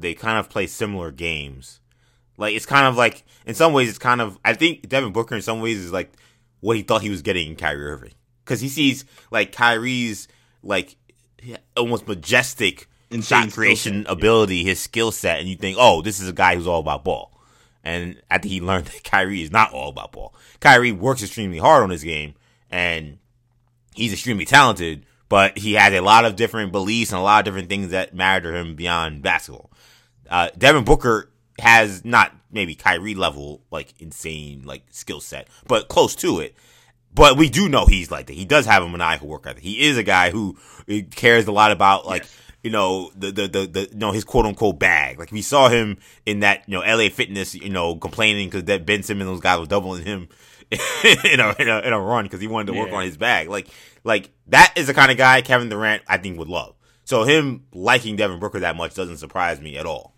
They 0.00 0.14
kind 0.14 0.38
of 0.38 0.48
play 0.48 0.66
similar 0.66 1.10
games. 1.10 1.80
Like 2.36 2.54
it's 2.54 2.66
kind 2.66 2.86
of 2.86 2.96
like 2.96 3.24
in 3.46 3.54
some 3.54 3.72
ways 3.72 3.88
it's 3.88 3.98
kind 3.98 4.20
of 4.20 4.38
I 4.44 4.54
think 4.54 4.88
Devin 4.88 5.12
Booker 5.12 5.34
in 5.34 5.42
some 5.42 5.60
ways 5.60 5.78
is 5.78 5.92
like 5.92 6.12
what 6.60 6.76
he 6.76 6.82
thought 6.82 7.02
he 7.02 7.10
was 7.10 7.22
getting 7.22 7.48
in 7.50 7.56
Kyrie 7.56 7.84
Irving 7.84 8.14
because 8.44 8.60
he 8.60 8.68
sees 8.68 9.04
like 9.30 9.52
Kyrie's 9.52 10.28
like 10.62 10.96
almost 11.76 12.06
majestic 12.06 12.88
Insane 13.10 13.44
shot 13.44 13.52
creation 13.52 14.04
set, 14.04 14.06
yeah. 14.06 14.12
ability, 14.12 14.64
his 14.64 14.80
skill 14.80 15.10
set, 15.10 15.40
and 15.40 15.48
you 15.48 15.56
think, 15.56 15.76
oh, 15.78 16.02
this 16.02 16.20
is 16.20 16.28
a 16.28 16.32
guy 16.32 16.54
who's 16.54 16.66
all 16.66 16.80
about 16.80 17.04
ball. 17.04 17.32
And 17.82 18.20
I 18.30 18.38
think 18.38 18.52
he 18.52 18.60
learned 18.62 18.86
that 18.86 19.04
Kyrie 19.04 19.42
is 19.42 19.50
not 19.50 19.72
all 19.72 19.88
about 19.88 20.12
ball. 20.12 20.34
Kyrie 20.60 20.92
works 20.92 21.22
extremely 21.22 21.58
hard 21.58 21.82
on 21.82 21.90
his 21.90 22.04
game, 22.04 22.34
and 22.70 23.18
he's 23.94 24.12
extremely 24.12 24.44
talented, 24.44 25.06
but 25.28 25.58
he 25.58 25.74
has 25.74 25.92
a 25.92 26.00
lot 26.00 26.24
of 26.24 26.36
different 26.36 26.72
beliefs 26.72 27.12
and 27.12 27.20
a 27.20 27.22
lot 27.22 27.40
of 27.40 27.44
different 27.44 27.68
things 27.68 27.90
that 27.90 28.14
matter 28.14 28.52
to 28.52 28.58
him 28.58 28.76
beyond 28.76 29.22
basketball. 29.22 29.70
Uh, 30.28 30.48
Devin 30.56 30.84
Booker 30.84 31.30
has 31.58 32.04
not 32.04 32.32
maybe 32.50 32.74
Kyrie 32.74 33.14
level 33.14 33.62
like 33.70 33.94
insane 34.00 34.62
like 34.64 34.82
skill 34.90 35.20
set, 35.20 35.48
but 35.66 35.88
close 35.88 36.14
to 36.16 36.40
it. 36.40 36.54
But 37.14 37.36
we 37.36 37.48
do 37.48 37.68
know 37.68 37.86
he's 37.86 38.10
like 38.10 38.26
that. 38.26 38.34
He 38.34 38.44
does 38.44 38.66
have 38.66 38.82
a 38.82 38.88
maniacal 38.88 39.28
work 39.28 39.46
ethic. 39.46 39.62
He 39.62 39.86
is 39.86 39.96
a 39.96 40.02
guy 40.02 40.30
who 40.30 40.56
uh, 40.90 40.96
cares 41.10 41.46
a 41.46 41.52
lot 41.52 41.72
about 41.72 42.06
like 42.06 42.22
Yes. 42.22 42.36
you 42.62 42.70
know 42.70 43.10
the, 43.16 43.30
the 43.32 43.48
the 43.48 43.66
the 43.66 43.80
you 43.92 43.96
know 43.98 44.12
his 44.12 44.24
quote 44.24 44.46
unquote 44.46 44.78
bag. 44.78 45.18
Like 45.18 45.32
we 45.32 45.42
saw 45.42 45.68
him 45.68 45.98
in 46.26 46.40
that 46.40 46.64
you 46.68 46.78
know 46.78 46.80
LA 46.84 47.08
Fitness 47.08 47.54
you 47.54 47.70
know 47.70 47.96
complaining 47.96 48.48
because 48.48 48.64
that 48.64 48.86
Ben 48.86 49.02
Simmons 49.02 49.28
those 49.28 49.40
guys 49.40 49.58
were 49.58 49.66
doubling 49.66 50.04
him 50.04 50.28
in 50.70 51.40
a 51.40 51.54
in 51.58 51.68
a, 51.68 51.78
in 51.80 51.92
a 51.92 52.00
run 52.00 52.24
because 52.26 52.40
he 52.40 52.46
wanted 52.46 52.72
to 52.72 52.78
work 52.78 52.90
Yeah. 52.90 52.96
on 52.98 53.04
his 53.04 53.16
bag. 53.16 53.48
Like 53.48 53.68
like 54.04 54.30
that 54.48 54.72
is 54.76 54.86
the 54.86 54.94
kind 54.94 55.10
of 55.10 55.16
guy 55.16 55.40
Kevin 55.42 55.68
Durant 55.70 56.02
I 56.06 56.18
think 56.18 56.38
would 56.38 56.48
love. 56.48 56.74
So 57.04 57.24
him 57.24 57.64
liking 57.72 58.16
Devin 58.16 58.38
Booker 58.38 58.60
that 58.60 58.76
much 58.76 58.94
doesn't 58.94 59.16
surprise 59.16 59.60
me 59.60 59.78
at 59.78 59.86
all. 59.86 60.14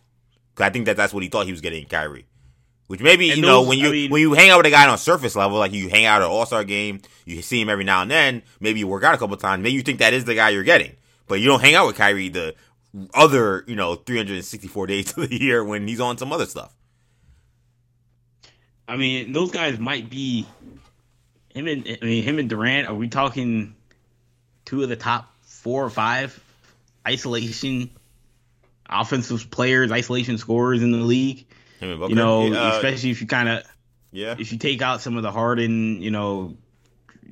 Because 0.60 0.68
I 0.68 0.72
think 0.74 0.86
that 0.86 0.96
that's 0.98 1.14
what 1.14 1.22
he 1.22 1.30
thought 1.30 1.46
he 1.46 1.52
was 1.52 1.62
getting 1.62 1.84
in 1.84 1.88
Kyrie. 1.88 2.26
Which 2.86 3.00
maybe 3.00 3.30
And 3.30 3.38
you 3.38 3.46
know 3.46 3.62
when 3.62 3.78
you 3.78 3.88
I 3.88 3.92
mean- 3.92 4.10
when 4.10 4.20
you 4.20 4.34
hang 4.34 4.50
out 4.50 4.58
with 4.58 4.66
a 4.66 4.70
guy 4.70 4.86
on 4.86 4.92
a 4.92 4.98
surface 4.98 5.34
level, 5.34 5.56
like 5.58 5.72
you 5.72 5.88
hang 5.88 6.04
out 6.04 6.20
at 6.20 6.26
an 6.26 6.30
All 6.30 6.44
Star 6.44 6.64
game, 6.64 7.00
you 7.24 7.40
see 7.40 7.62
him 7.62 7.70
every 7.70 7.84
now 7.84 8.02
and 8.02 8.10
then. 8.10 8.42
Maybe 8.60 8.80
you 8.80 8.86
work 8.86 9.02
out 9.04 9.14
a 9.14 9.16
couple 9.16 9.36
times. 9.38 9.62
Maybe 9.62 9.74
you 9.74 9.80
think 9.82 10.00
that 10.00 10.12
is 10.12 10.26
the 10.26 10.34
guy 10.34 10.50
you're 10.50 10.64
getting, 10.64 10.96
but 11.28 11.40
you 11.40 11.46
don't 11.46 11.60
hang 11.62 11.74
out 11.76 11.86
with 11.86 11.96
Kyrie 11.96 12.28
the 12.28 12.54
other 13.14 13.64
you 13.68 13.74
know 13.76 13.94
364 13.94 14.86
days 14.86 15.10
of 15.16 15.30
the 15.30 15.40
year 15.40 15.64
when 15.64 15.88
he's 15.88 16.00
on 16.00 16.18
some 16.18 16.30
other 16.30 16.44
stuff. 16.46 16.74
I 18.86 18.96
mean, 18.96 19.32
those 19.32 19.52
guys 19.52 19.78
might 19.78 20.10
be 20.10 20.46
him 21.54 21.68
and 21.68 21.86
I 22.02 22.04
mean 22.04 22.22
him 22.22 22.38
and 22.38 22.50
Durant. 22.50 22.86
Are 22.88 22.94
we 22.94 23.08
talking 23.08 23.76
two 24.66 24.82
of 24.82 24.90
the 24.90 24.96
top 24.96 25.32
four 25.42 25.84
or 25.84 25.90
five 25.90 26.38
isolation 27.06 27.90
offensive 28.90 29.50
players, 29.50 29.90
isolation 29.92 30.36
scorers 30.38 30.82
in 30.82 30.92
the 30.92 30.98
league? 30.98 31.46
You 31.80 32.14
know, 32.14 32.52
uh, 32.52 32.72
especially 32.76 33.10
if 33.10 33.20
you 33.20 33.26
kind 33.26 33.48
of 33.48 33.62
yeah, 34.12 34.34
if 34.38 34.52
you 34.52 34.58
take 34.58 34.82
out 34.82 35.00
some 35.00 35.16
of 35.16 35.22
the 35.22 35.30
Harden, 35.30 36.02
you 36.02 36.10
know, 36.10 36.56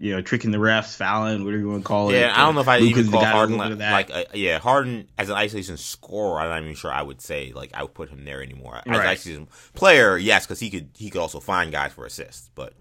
you 0.00 0.14
know, 0.14 0.22
tricking 0.22 0.52
the 0.52 0.58
refs, 0.58 0.94
fouling, 0.96 1.44
whatever 1.44 1.60
you 1.60 1.68
want 1.68 1.82
to 1.82 1.86
call 1.86 2.10
it. 2.10 2.18
Yeah, 2.20 2.32
I 2.34 2.42
don't 2.46 2.54
know 2.54 2.60
if 2.60 2.68
I 2.68 2.78
Luka's 2.78 3.08
even 3.08 3.12
call 3.12 3.24
Harden 3.24 3.56
like, 3.58 3.76
that. 3.78 3.92
like 3.92 4.10
uh, 4.10 4.24
yeah, 4.32 4.58
Harden 4.58 5.08
as 5.18 5.28
an 5.28 5.34
isolation 5.34 5.76
scorer. 5.76 6.40
I'm 6.40 6.48
not 6.48 6.62
even 6.62 6.74
sure 6.76 6.92
I 6.92 7.02
would 7.02 7.20
say 7.20 7.52
like 7.52 7.72
I 7.74 7.82
would 7.82 7.94
put 7.94 8.08
him 8.08 8.24
there 8.24 8.42
anymore. 8.42 8.76
As 8.76 8.82
an 8.86 8.92
Right. 8.92 9.06
isolation 9.08 9.48
player, 9.74 10.16
yes, 10.16 10.46
because 10.46 10.60
he 10.60 10.70
could 10.70 10.90
he 10.96 11.10
could 11.10 11.20
also 11.20 11.40
find 11.40 11.72
guys 11.72 11.92
for 11.92 12.06
assists, 12.06 12.48
but 12.54 12.72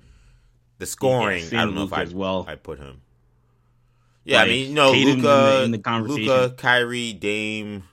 the 0.77 0.85
scoring, 0.85 1.43
I 1.53 1.65
don't 1.65 1.73
know 1.75 1.83
if 1.83 1.91
I 1.93 2.03
as 2.03 2.13
well. 2.13 2.45
I 2.47 2.53
put 2.55 2.77
him. 2.79 3.01
Yeah, 4.23 4.41
I 4.41 4.45
mean, 4.45 4.69
you 4.69 4.73
know, 4.75 4.91
Tatum's 4.93 5.13
in 5.15 5.21
the- 5.21 5.61
in 5.65 5.71
the 5.71 5.79
conversation. 5.79 6.23
Luka, 6.31 6.53
Kyrie, 6.55 7.13
Dame. 7.13 7.83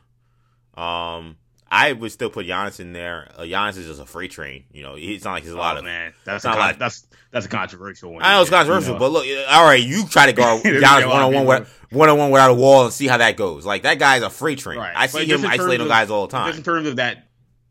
Um, 0.77 1.37
I 1.70 1.93
would 1.93 2.12
still 2.12 2.31
put 2.31 2.47
Giannis 2.47 2.79
in 2.81 2.93
there. 2.93 3.29
Uh, 3.37 3.43
Giannis 3.43 3.77
is 3.79 3.87
just 3.87 4.01
a 4.01 4.07
freight 4.07 4.31
train. 4.31 4.64
You 4.72 4.83
know, 4.83 4.95
it's 4.97 5.25
not 5.25 5.33
like 5.33 5.43
there's 5.43 5.55
a 5.55 5.59
lot 5.59 5.77
oh, 5.77 5.81
of 5.81 5.85
man, 5.85 6.12
that's 6.25 6.45
not 6.45 6.57
a 6.57 6.59
a 6.59 6.61
lot- 6.61 6.79
that's 6.79 7.07
that's 7.31 7.47
a 7.47 7.49
controversial 7.49 8.12
one. 8.12 8.22
I 8.22 8.35
know 8.35 8.43
it's 8.43 8.51
controversial, 8.51 8.95
you 8.95 8.95
know. 8.95 8.99
but 9.01 9.11
look, 9.12 9.27
all 9.49 9.64
right, 9.64 9.83
you 9.83 10.07
try 10.07 10.27
to 10.27 10.33
guard 10.33 10.62
Giannis 10.64 11.09
one 11.09 11.35
on 11.35 11.45
one 11.45 11.66
one 11.91 12.09
on 12.09 12.18
one 12.18 12.31
without 12.31 12.51
a 12.51 12.55
wall 12.55 12.85
and 12.85 12.93
see 12.93 13.07
how 13.09 13.16
that 13.16 13.37
goes. 13.37 13.66
Like 13.66 13.83
that 13.83 13.99
guy's 13.99 14.22
a 14.22 14.31
freight 14.31 14.59
train. 14.59 14.79
Right. 14.79 14.93
I 14.95 15.07
see 15.07 15.27
just 15.27 15.43
him 15.43 15.51
isolating 15.51 15.89
guys 15.89 16.11
all 16.11 16.27
the 16.27 16.33
time. 16.33 16.47
Just 16.49 16.59
in 16.59 16.64
terms 16.64 16.87
of 16.87 16.97
that 16.97 17.27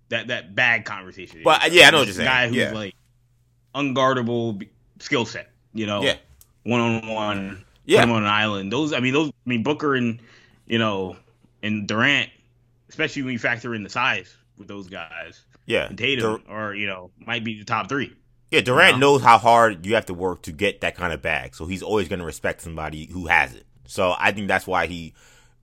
that 0.09 0.27
that 0.27 0.53
bag 0.55 0.85
conversation. 0.85 1.41
But, 1.43 1.63
uh, 1.63 1.69
yeah, 1.71 1.87
I 1.87 1.91
know 1.91 1.99
what 1.99 2.07
you're 2.07 2.13
saying. 2.15 2.27
Guy 2.27 2.47
who's 2.47 2.57
Yeah. 2.57 2.71
like 2.73 2.95
unguardable 3.75 4.67
skill 4.99 5.25
set. 5.25 5.49
You 5.73 5.85
know, 5.85 6.03
Yeah. 6.03 6.17
one 6.63 6.79
on 6.81 7.07
one. 7.07 7.65
Yeah. 7.85 8.03
on 8.03 8.09
an 8.11 8.25
island. 8.25 8.71
Those, 8.71 8.93
I 8.93 9.01
mean, 9.01 9.13
those. 9.13 9.29
I 9.29 9.49
mean, 9.49 9.63
Booker 9.63 9.95
and 9.95 10.19
you 10.67 10.77
know 10.79 11.17
and 11.61 11.87
Durant, 11.87 12.29
especially 12.93 13.23
when 13.23 13.33
you 13.33 13.39
factor 13.39 13.73
in 13.73 13.81
the 13.81 13.89
size 13.89 14.35
with 14.57 14.67
those 14.67 14.87
guys. 14.87 15.41
Yeah, 15.65 15.87
And 15.87 15.97
Tatum, 15.97 16.43
Dur- 16.45 16.51
or 16.53 16.75
you 16.75 16.85
know, 16.85 17.09
might 17.25 17.43
be 17.43 17.57
the 17.57 17.65
top 17.65 17.89
three. 17.89 18.13
yeah. 18.51 18.61
Durant 18.61 18.93
Yeah. 18.95 18.99
knows 18.99 19.23
how 19.23 19.39
hard 19.39 19.83
you 19.85 19.95
have 19.95 20.05
to 20.07 20.13
work 20.13 20.43
to 20.43 20.51
get 20.51 20.81
that 20.81 20.95
kind 20.95 21.11
of 21.11 21.21
bag, 21.23 21.55
so 21.55 21.65
he's 21.65 21.81
always 21.81 22.07
going 22.07 22.19
to 22.19 22.25
respect 22.25 22.61
somebody 22.61 23.07
who 23.11 23.25
has 23.27 23.55
it. 23.55 23.65
So 23.87 24.13
I 24.19 24.31
think 24.31 24.47
that's 24.47 24.67
why 24.67 24.85
he 24.87 25.13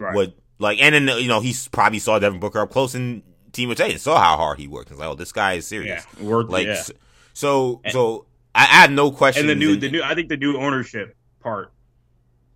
Right. 0.00 0.14
would 0.14 0.32
like, 0.58 0.80
and 0.80 0.94
then 0.94 1.18
you 1.20 1.28
know 1.28 1.40
he 1.40 1.54
probably 1.70 1.98
saw 2.00 2.18
Devin 2.18 2.40
Booker 2.40 2.60
up 2.60 2.70
close 2.70 2.94
and 2.94 3.22
Team 3.52 3.70
and 3.70 4.00
saw 4.00 4.18
how 4.20 4.36
hard 4.36 4.58
he 4.58 4.66
worked. 4.68 4.90
He's 4.90 4.98
like, 4.98 5.08
oh, 5.08 5.14
this 5.14 5.32
guy 5.32 5.54
is 5.54 5.66
serious. 5.66 6.04
Yeah, 6.18 6.24
worth 6.24 6.48
Like, 6.48 6.66
yeah. 6.66 6.82
so, 7.32 7.80
so 7.90 8.26
I, 8.54 8.62
I 8.62 8.66
have 8.82 8.90
no 8.92 9.10
question. 9.10 9.42
and 9.42 9.50
the 9.50 9.54
new, 9.54 9.76
the 9.76 9.90
new, 9.90 10.02
I 10.02 10.14
think 10.14 10.28
the 10.28 10.36
new 10.36 10.56
ownership 10.56 11.16
part, 11.40 11.72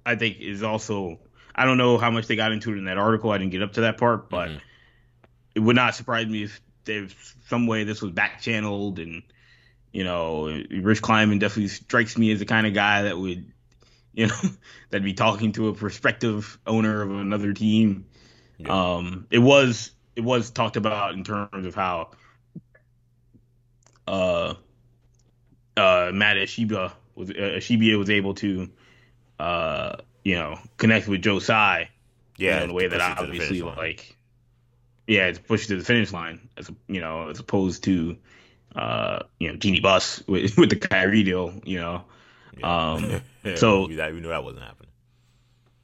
I 0.07 0.15
think 0.17 0.41
is 0.41 0.63
also. 0.63 1.19
I 1.55 1.65
don't 1.65 1.79
know 1.79 1.99
how 1.99 2.11
much 2.11 2.27
they 2.27 2.37
got 2.37 2.53
into 2.53 2.73
it 2.73 2.79
in 2.79 2.85
that 2.87 2.99
article. 2.99 3.31
I 3.31 3.39
didn't 3.39 3.53
get 3.53 3.63
up 3.63 3.75
to 3.75 3.83
that 3.83 3.99
part, 3.99 4.29
but 4.29 4.49
Mhm. 4.51 4.61
it 5.55 5.61
would 5.61 5.77
not 5.77 5.95
surprise 5.95 6.27
me 6.27 6.45
if 6.45 6.61
there's 6.85 7.15
some 7.49 7.67
way 7.67 7.85
this 7.85 8.03
was 8.03 8.11
back 8.13 8.41
channeled 8.41 8.99
and 8.99 9.23
you 9.95 10.03
know, 10.03 10.49
Rich 10.71 11.03
Kleiman 11.03 11.39
definitely 11.39 11.69
strikes 11.69 12.19
me 12.19 12.33
as 12.33 12.41
the 12.41 12.45
kind 12.45 12.67
of 12.67 12.75
guy 12.75 13.03
that 13.03 13.17
would, 13.17 13.47
you 14.13 14.27
know, 14.27 14.35
that'd 14.91 15.05
be 15.05 15.15
talking 15.15 15.53
to 15.53 15.69
a 15.69 15.75
prospective 15.75 16.59
owner 16.67 17.01
of 17.01 17.13
another 17.13 17.53
team. 17.53 18.07
Yeah. 18.59 18.97
Um, 18.97 19.29
it 19.31 19.39
was 19.39 19.93
it 20.17 20.23
was 20.23 20.51
talked 20.51 20.77
about 20.77 21.15
in 21.15 21.23
terms 21.23 21.65
of 21.65 21.77
how 21.77 22.11
uh, 24.09 24.55
uh, 25.77 26.11
Mat 26.13 26.37
Ishbia 26.39 26.93
was 27.15 27.31
uh, 27.31 27.35
Ishbia 27.35 27.97
was 27.97 28.11
able 28.11 28.35
to, 28.35 28.69
uh, 29.39 29.97
you 30.25 30.35
know, 30.35 30.59
connect 30.79 31.07
with 31.07 31.23
Joe 31.23 31.39
Tsai. 31.39 31.91
Yeah, 32.37 32.55
you 32.55 32.57
know, 32.57 32.65
in 32.65 32.71
a 32.71 32.73
way 32.73 32.89
that 32.89 33.19
obviously 33.19 33.63
like, 33.63 34.17
yeah, 35.07 35.31
to 35.31 35.41
push 35.41 35.69
to 35.69 35.77
the 35.77 35.85
finish 35.85 36.13
line 36.13 36.49
as 36.57 36.69
you 36.89 37.01
know, 37.01 37.29
as 37.29 37.39
opposed 37.39 37.85
to, 37.85 38.17
uh, 38.75 39.21
you 39.39 39.49
know, 39.49 39.57
Jeanie 39.57 39.81
Buss 39.81 40.23
with 40.27 40.57
with 40.57 40.71
the 40.71 40.77
Kyrie 40.77 41.23
deal. 41.23 41.55
You 41.65 41.79
know, 41.79 42.05
yeah. 42.59 42.93
um, 42.93 43.23
yeah, 43.45 43.55
so 43.57 43.87
we, 43.87 43.97
we 43.97 44.21
knew 44.21 44.29
that 44.29 44.43
wasn't 44.43 44.65
happening. 44.65 44.91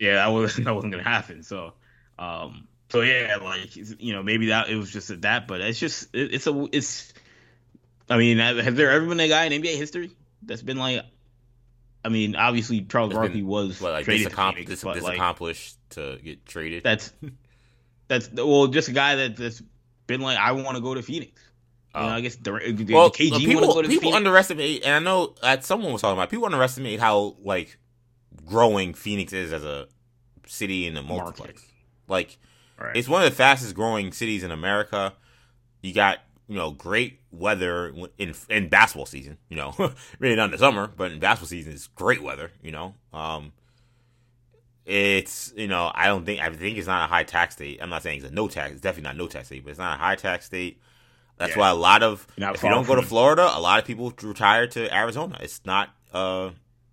Yeah, 0.01 0.15
that 0.15 0.29
was 0.29 0.57
that 0.65 0.75
wasn't 0.75 0.93
gonna 0.93 1.05
happen. 1.05 1.45
So, 1.45 1.75
um, 2.19 2.67
so 2.89 3.03
yeah, 3.03 3.37
like 3.41 3.77
you 3.77 4.13
know, 4.13 4.23
maybe 4.25 4.47
that 4.47 4.69
it 4.71 4.77
was 4.77 4.91
just 4.91 5.21
that, 5.21 5.47
but 5.47 5.61
it's 5.61 5.79
just 5.79 6.13
it, 6.15 6.35
it's 6.35 6.47
a 6.49 6.69
it's. 6.73 7.13
I 8.09 8.19
mean, 8.19 8.39
has 8.39 8.75
there 8.75 8.91
ever 8.91 9.07
been 9.07 9.21
a 9.21 9.29
guy 9.29 9.45
in 9.45 9.63
NBA 9.63 9.77
history 9.77 10.11
that's 10.43 10.63
been 10.63 10.79
like? 10.79 11.05
I 12.05 12.09
mean, 12.09 12.35
obviously 12.37 12.83
Charles 12.83 13.13
Barkley 13.13 13.43
was 13.43 13.81
well, 13.81 13.93
like 13.93 14.05
traded 14.05 14.29
disaccom- 14.33 14.55
Phoenix, 14.55 14.71
dis- 14.71 14.95
disaccomplished 14.95 15.77
like, 15.91 16.17
to 16.17 16.23
get 16.23 16.47
traded. 16.47 16.83
That's 16.83 17.13
that's 18.09 18.31
well, 18.33 18.67
just 18.69 18.89
a 18.89 18.93
guy 18.93 19.17
that, 19.17 19.37
that's 19.37 19.63
been 20.07 20.21
like, 20.21 20.39
I 20.39 20.53
want 20.53 20.77
to 20.77 20.83
go 20.83 20.95
to 20.95 21.03
Phoenix. 21.03 21.41
You 21.95 22.01
know, 22.01 22.07
oh. 22.07 22.11
I 22.13 22.21
guess 22.21 22.37
the, 22.37 22.53
the 22.53 22.95
well, 22.95 23.11
KG 23.11 23.39
people, 23.39 23.61
go 23.75 23.83
to 23.83 23.89
Phoenix. 23.89 23.89
people 23.89 24.01
Phoenix? 24.13 24.17
underestimate, 24.17 24.85
and 24.85 24.95
I 24.95 24.99
know 24.99 25.35
that 25.43 25.65
someone 25.65 25.93
was 25.93 26.01
talking 26.03 26.17
about 26.17 26.31
people 26.31 26.47
underestimate 26.47 27.01
how 27.01 27.37
like 27.43 27.79
growing 28.47 28.95
Phoenix 28.95 29.33
is 29.33 29.53
as 29.53 29.65
a 29.65 29.89
city 30.47 30.87
in 30.87 30.95
the 30.95 31.03
multiplex. 31.03 31.39
Market. 31.39 31.63
Like, 32.09 32.39
Right. 32.79 32.97
it's 32.97 33.09
one 33.09 33.23
of 33.23 33.29
the 33.31 33.37
fastest 33.37 33.75
growing 33.75 34.11
cities 34.13 34.43
in 34.43 34.51
America. 34.51 35.13
You 35.83 35.93
got 35.93 36.19
you 36.49 36.57
know 36.57 36.71
great 36.71 37.20
weather 37.33 37.93
in 38.19 38.35
in 38.49 38.69
basketball 38.69 39.07
season. 39.07 39.39
You 39.49 39.57
know, 39.57 39.75
really 40.19 40.37
not 40.37 40.47
in 40.47 40.51
the 40.53 40.59
summer, 40.59 40.91
but 40.97 41.13
in 41.13 41.19
basketball 41.21 41.49
season, 41.49 41.73
it's 41.73 41.87
great 41.89 42.23
weather. 42.23 42.51
You 42.63 42.73
know, 42.73 42.95
um, 43.13 43.53
it's 44.87 45.53
you 45.57 45.69
know 45.69 45.91
I 45.95 46.07
don't 46.07 46.25
think 46.25 46.41
I 46.41 46.51
think 46.51 46.79
it's 46.79 46.87
not 46.87 47.05
a 47.05 47.13
high 47.13 47.25
tax 47.25 47.55
state. 47.55 47.79
I'm 47.83 47.91
not 47.91 48.03
saying 48.03 48.19
it's 48.23 48.31
a 48.31 48.35
no 48.35 48.49
tax. 48.49 48.73
It's 48.73 48.81
definitely 48.81 49.09
not 49.09 49.17
no 49.17 49.27
tax 49.29 49.47
state, 49.49 49.65
but 49.65 49.71
it's 49.71 49.79
not 49.79 49.99
a 49.99 50.03
high 50.03 50.17
tax 50.17 50.47
state. 50.47 50.81
That's 51.37 51.53
Yeah. 51.53 51.61
why 51.61 51.71
a 51.71 51.75
lot 51.75 52.03
of 52.03 52.27
if 52.37 52.63
you 52.63 52.69
don't 52.71 52.87
go 52.87 52.97
to 52.97 53.03
Florida, 53.03 53.51
a 53.55 53.61
lot 53.61 53.79
of 53.79 53.85
people 53.85 54.13
retire 54.23 54.67
to 54.69 54.95
Arizona. 54.95 55.39
It's 55.41 55.61
not 55.65 55.91
uh 56.13 56.51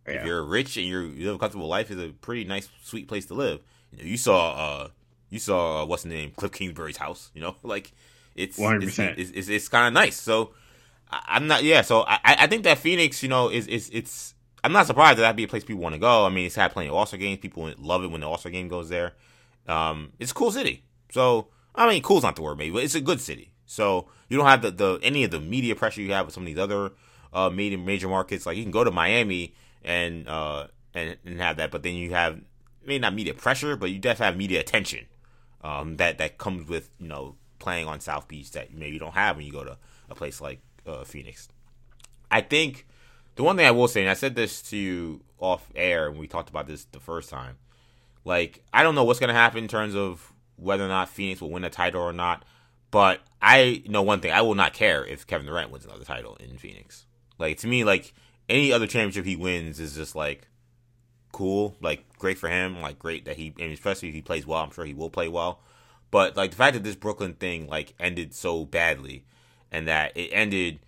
Yeah. 0.08 0.14
if 0.16 0.26
you're 0.26 0.44
rich 0.44 0.78
and 0.78 0.86
you're, 0.86 1.04
you 1.06 1.26
live 1.26 1.36
a 1.36 1.40
comfortable 1.40 1.68
life, 1.68 1.92
it's 1.92 2.00
a 2.02 2.10
pretty 2.10 2.44
nice, 2.46 2.70
sweet 2.84 3.08
place 3.08 3.26
to 3.28 3.34
live. 3.34 3.60
You, 3.92 3.98
know, 3.98 4.04
you 4.10 4.18
saw, 4.18 4.52
uh, 4.52 4.88
you 5.30 5.40
saw 5.40 5.82
uh, 5.82 5.86
what's 5.86 6.04
the 6.04 6.10
name, 6.10 6.32
Cliff 6.36 6.52
Kingsbury's 6.54 6.96
house. 6.98 7.30
You 7.34 7.42
know, 7.42 7.56
like 7.64 7.92
it's 8.38 8.58
100%. 8.58 9.18
It's, 9.18 9.32
it's, 9.32 9.50
it's, 9.50 9.68
kind 9.68 9.88
of 9.88 9.94
nice. 9.94 10.20
So 10.20 10.52
I'm 11.12 11.48
not, 11.48 11.64
yeah. 11.64 11.82
So 11.82 12.02
I, 12.02 12.20
I 12.24 12.48
think 12.48 12.64
that 12.64 12.78
Phoenix, 12.78 13.24
you 13.24 13.30
know, 13.30 13.50
is 13.50 13.68
is 13.68 13.90
it's. 13.92 14.34
I'm 14.64 14.74
not 14.74 14.88
surprised 14.88 15.18
that 15.18 15.22
that'd 15.22 15.36
be 15.36 15.44
a 15.44 15.48
place 15.48 15.64
people 15.64 15.82
want 15.82 15.94
to 15.94 16.00
go. 16.00 16.26
I 16.26 16.30
mean, 16.30 16.46
it's 16.46 16.56
had 16.56 16.72
plenty 16.72 16.90
of 16.90 16.96
All 16.96 17.06
Star 17.06 17.20
games. 17.20 17.40
People 17.40 17.72
love 17.78 18.04
it 18.04 18.12
when 18.12 18.22
the 18.22 18.28
All 18.28 18.38
Star 18.38 18.52
game 18.52 18.68
goes 18.68 18.90
there. 18.90 19.14
Um, 19.68 20.12
it's 20.20 20.32
a 20.32 20.34
cool 20.34 20.52
city. 20.52 20.84
So 21.12 21.48
I 21.76 21.88
mean, 21.88 22.02
cool's 22.02 22.24
not 22.24 22.36
the 22.36 22.42
word, 22.42 22.58
maybe, 22.58 22.72
but 22.72 22.84
it's 22.84 22.96
a 22.96 23.02
good 23.02 23.22
city. 23.22 23.52
So 23.66 24.08
you 24.30 24.38
don't 24.38 24.48
have 24.48 24.62
the, 24.62 24.72
the 24.72 25.00
any 25.04 25.24
of 25.24 25.32
the 25.32 25.40
media 25.40 25.76
pressure 25.76 26.02
you 26.02 26.12
have 26.14 26.26
with 26.26 26.34
some 26.34 26.44
of 26.44 26.48
these 26.48 26.58
other 26.58 26.92
uh 27.34 27.50
major 27.50 27.78
major 27.78 28.08
markets. 28.08 28.46
Like 28.46 28.58
you 28.58 28.64
can 28.64 28.72
go 28.72 28.84
to 28.84 28.92
Miami 28.92 29.54
and 29.84 30.28
uh 30.28 30.68
and, 30.94 31.18
and 31.26 31.40
have 31.40 31.58
that, 31.58 31.72
but 31.72 31.84
then 31.84 31.94
you 31.96 32.12
have 32.12 32.40
maybe 32.84 33.00
not 33.00 33.14
media 33.14 33.34
pressure, 33.34 33.76
but 33.76 33.92
you 33.92 34.00
definitely 34.00 34.26
have 34.26 34.38
media 34.38 34.60
attention. 34.60 35.06
Um, 35.62 35.98
that 35.98 36.18
that 36.18 36.38
comes 36.38 36.68
with 36.68 36.90
you 37.00 37.08
know 37.08 37.36
playing 37.60 37.88
on 37.88 38.00
South 38.00 38.28
Beach 38.28 38.52
that 38.52 38.74
maybe 38.74 38.94
you 38.94 39.00
don't 39.00 39.14
have 39.14 39.38
when 39.38 39.46
you 39.46 39.52
go 39.52 39.64
to 39.64 39.78
a 40.10 40.16
place 40.16 40.42
like 40.42 40.60
uh, 40.86 41.04
Phoenix. 41.04 41.50
I 42.30 42.42
think 42.42 42.86
the 43.36 43.44
one 43.44 43.58
thing 43.58 43.66
I 43.66 43.72
will 43.72 43.88
say, 43.88 44.02
and 44.02 44.10
I 44.10 44.14
said 44.14 44.36
this 44.36 44.62
to 44.64 44.78
you 44.78 45.22
off 45.40 45.70
air 45.76 46.10
when 46.10 46.20
we 46.20 46.28
talked 46.28 46.50
about 46.50 46.68
this 46.68 46.86
the 46.86 47.00
first 47.00 47.30
time, 47.30 47.58
like 48.26 48.64
I 48.74 48.84
don't 48.84 48.96
know 48.96 49.04
what's 49.04 49.20
gonna 49.20 49.34
happen 49.34 49.64
in 49.64 49.68
terms 49.68 49.96
of 49.96 50.34
whether 50.58 50.84
or 50.84 50.90
not 50.90 51.10
Phoenix 51.10 51.42
will 51.42 51.52
win 51.52 51.64
a 51.64 51.70
title 51.70 52.02
or 52.02 52.14
not. 52.14 52.44
But 52.90 53.22
I 53.42 53.84
know 53.88 54.02
one 54.02 54.22
thing: 54.22 54.32
I 54.32 54.42
will 54.42 54.56
not 54.56 54.74
care 54.74 55.06
if 55.06 55.28
Kevin 55.28 55.46
Durant 55.46 55.72
wins 55.72 55.86
another 55.86 56.06
title 56.06 56.36
in 56.38 56.58
Phoenix. 56.58 57.06
Like 57.38 57.58
to 57.60 57.68
me, 57.68 57.84
like 57.84 58.14
any 58.50 58.72
other 58.72 58.88
championship 58.88 59.26
he 59.26 59.36
wins 59.36 59.80
is 59.80 59.96
just 59.96 60.16
like 60.16 60.48
cool, 61.32 61.76
like 61.82 62.06
great 62.18 62.38
for 62.38 62.50
him, 62.50 62.82
like 62.82 62.98
great 62.98 63.26
that 63.26 63.38
he, 63.38 63.54
and 63.60 63.72
especially 63.72 64.10
if 64.10 64.16
he 64.16 64.22
plays 64.22 64.48
well, 64.48 64.64
I'm 64.64 64.72
sure 64.72 64.86
he 64.86 64.94
will 64.94 65.10
play 65.10 65.28
well. 65.28 65.60
But 66.12 66.38
like 66.38 66.52
the 66.52 66.58
fact 66.58 66.74
that 66.74 66.84
this 66.84 66.96
Brooklyn 66.96 67.34
thing 67.34 67.68
like 67.68 67.94
ended 68.00 68.34
so 68.34 68.66
badly, 68.66 69.26
and 69.72 69.88
that 69.88 70.16
it 70.16 70.30
ended, 70.32 70.80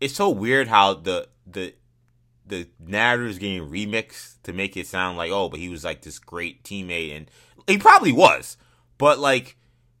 it's 0.00 0.14
so 0.14 0.30
weird 0.30 0.68
how 0.68 0.94
the 0.94 1.28
the 1.46 1.74
the 2.46 2.68
narrative 2.84 3.28
is 3.28 3.38
getting 3.38 3.68
remixed 3.68 4.36
to 4.42 4.52
make 4.52 4.76
it 4.76 4.86
sound 4.86 5.16
like 5.16 5.30
oh, 5.30 5.48
but 5.48 5.60
he 5.60 5.68
was 5.68 5.84
like 5.84 6.02
this 6.02 6.18
great 6.18 6.62
teammate, 6.62 7.16
and 7.16 7.30
he 7.66 7.78
probably 7.78 8.12
was, 8.12 8.56
but 8.98 9.18
like 9.18 9.56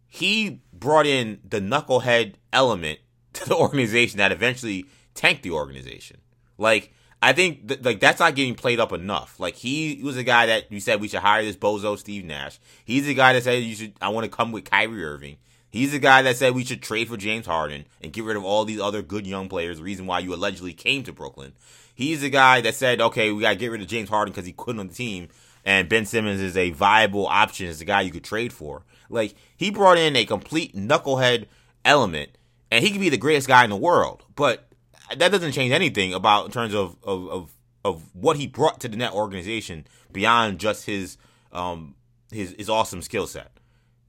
he 0.06 0.60
brought 0.72 1.06
in 1.06 1.40
the 1.48 1.60
knucklehead 1.60 2.34
element 2.52 2.98
to 3.32 3.48
the 3.48 3.56
organization 3.56 4.18
that 4.18 4.32
eventually 4.32 4.86
tanked 5.14 5.42
the 5.42 5.50
organization. 5.50 6.18
Like 6.58 6.92
I 7.22 7.32
think 7.32 7.68
th- 7.68 7.84
like 7.84 8.00
that's 8.00 8.18
not 8.18 8.34
getting 8.34 8.56
played 8.56 8.80
up 8.80 8.92
enough. 8.92 9.38
Like 9.38 9.54
he, 9.54 10.00
was 10.02 10.16
a 10.16 10.24
guy 10.24 10.46
that 10.46 10.72
you 10.72 10.80
said 10.80 11.00
we 11.00 11.06
should 11.06 11.20
hire 11.20 11.44
this 11.44 11.56
bozo 11.56 11.96
Steve 11.96 12.24
Nash. 12.24 12.58
He's 12.84 13.06
the 13.06 13.14
guy 13.14 13.32
that 13.32 13.44
said 13.44 13.62
you 13.62 13.76
should. 13.76 13.92
I 14.02 14.08
want 14.08 14.24
to 14.24 14.36
come 14.36 14.50
with 14.50 14.64
Kyrie 14.64 15.04
Irving. 15.04 15.36
He's 15.70 15.92
the 15.92 16.00
guy 16.00 16.20
that 16.22 16.36
said 16.36 16.54
we 16.54 16.64
should 16.64 16.82
trade 16.82 17.08
for 17.08 17.16
James 17.16 17.46
Harden 17.46 17.86
and 18.02 18.12
get 18.12 18.24
rid 18.24 18.36
of 18.36 18.44
all 18.44 18.64
these 18.64 18.80
other 18.80 19.00
good 19.00 19.26
young 19.26 19.48
players. 19.48 19.78
The 19.78 19.84
reason 19.84 20.06
why 20.06 20.18
you 20.18 20.34
allegedly 20.34 20.74
came 20.74 21.04
to 21.04 21.12
Brooklyn. 21.12 21.52
He's 21.94 22.22
the 22.22 22.28
guy 22.28 22.60
that 22.62 22.74
said, 22.74 23.00
okay, 23.00 23.30
we 23.30 23.42
gotta 23.42 23.56
get 23.56 23.70
rid 23.70 23.80
of 23.80 23.86
James 23.86 24.08
Harden 24.08 24.32
because 24.32 24.44
he 24.44 24.52
couldn't 24.52 24.80
on 24.80 24.88
the 24.88 24.94
team, 24.94 25.28
and 25.64 25.88
Ben 25.88 26.04
Simmons 26.04 26.40
is 26.40 26.56
a 26.56 26.70
viable 26.70 27.26
option 27.26 27.68
as 27.68 27.80
a 27.80 27.84
guy 27.84 28.00
you 28.00 28.10
could 28.10 28.24
trade 28.24 28.52
for. 28.52 28.82
Like 29.08 29.36
he 29.56 29.70
brought 29.70 29.96
in 29.96 30.16
a 30.16 30.24
complete 30.24 30.74
knucklehead 30.74 31.46
element, 31.84 32.36
and 32.72 32.84
he 32.84 32.90
could 32.90 33.00
be 33.00 33.10
the 33.10 33.16
greatest 33.16 33.46
guy 33.46 33.62
in 33.62 33.70
the 33.70 33.76
world, 33.76 34.24
but 34.34 34.71
that 35.18 35.32
doesn't 35.32 35.52
change 35.52 35.72
anything 35.72 36.14
about 36.14 36.46
in 36.46 36.52
terms 36.52 36.74
of 36.74 36.96
of 37.02 37.28
of, 37.28 37.54
of 37.84 38.14
what 38.14 38.36
he 38.36 38.46
brought 38.46 38.80
to 38.80 38.88
the 38.88 38.96
net 38.96 39.12
organization 39.12 39.86
beyond 40.12 40.58
just 40.58 40.86
his 40.86 41.16
um 41.52 41.94
his 42.30 42.54
his 42.58 42.68
awesome 42.68 43.02
skill 43.02 43.26
set. 43.26 43.52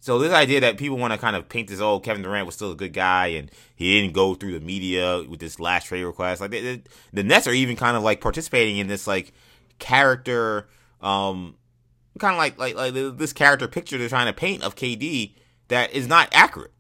So 0.04 0.20
this 0.20 0.34
idea 0.34 0.60
that 0.60 0.78
people 0.78 0.98
want 0.98 1.14
to 1.14 1.18
kind 1.18 1.34
of 1.34 1.48
paint 1.48 1.70
this, 1.70 1.80
oh, 1.80 2.02
Kevin 2.02 2.24
Durant 2.24 2.46
was 2.46 2.56
still 2.56 2.74
a 2.74 2.76
good 2.76 2.92
guy 2.92 3.28
and 3.28 3.50
he 3.74 4.02
didn't 4.02 4.14
go 4.14 4.36
through 4.36 4.52
the 4.52 4.60
media 4.60 5.24
with 5.24 5.40
this 5.40 5.62
last 5.62 5.86
trade 5.86 6.04
request. 6.04 6.42
Like 6.42 6.52
they, 6.52 6.60
they, 6.60 6.84
the 7.14 7.24
Nets 7.24 7.48
are 7.48 7.54
even 7.54 7.78
kind 7.78 7.96
of 7.96 8.04
like 8.04 8.20
participating 8.20 8.80
in 8.80 8.88
this 8.88 9.08
like 9.08 9.32
character, 9.80 10.68
um, 11.00 11.56
kind 12.20 12.34
of 12.34 12.38
like 12.38 12.58
like 12.58 12.76
like 12.76 12.94
this 12.94 13.32
character 13.32 13.66
picture 13.70 13.98
they're 13.98 14.10
trying 14.10 14.26
to 14.26 14.34
paint 14.34 14.62
of 14.62 14.76
KD 14.76 15.36
that 15.70 15.94
is 15.94 16.06
not 16.06 16.28
accurate. 16.34 16.73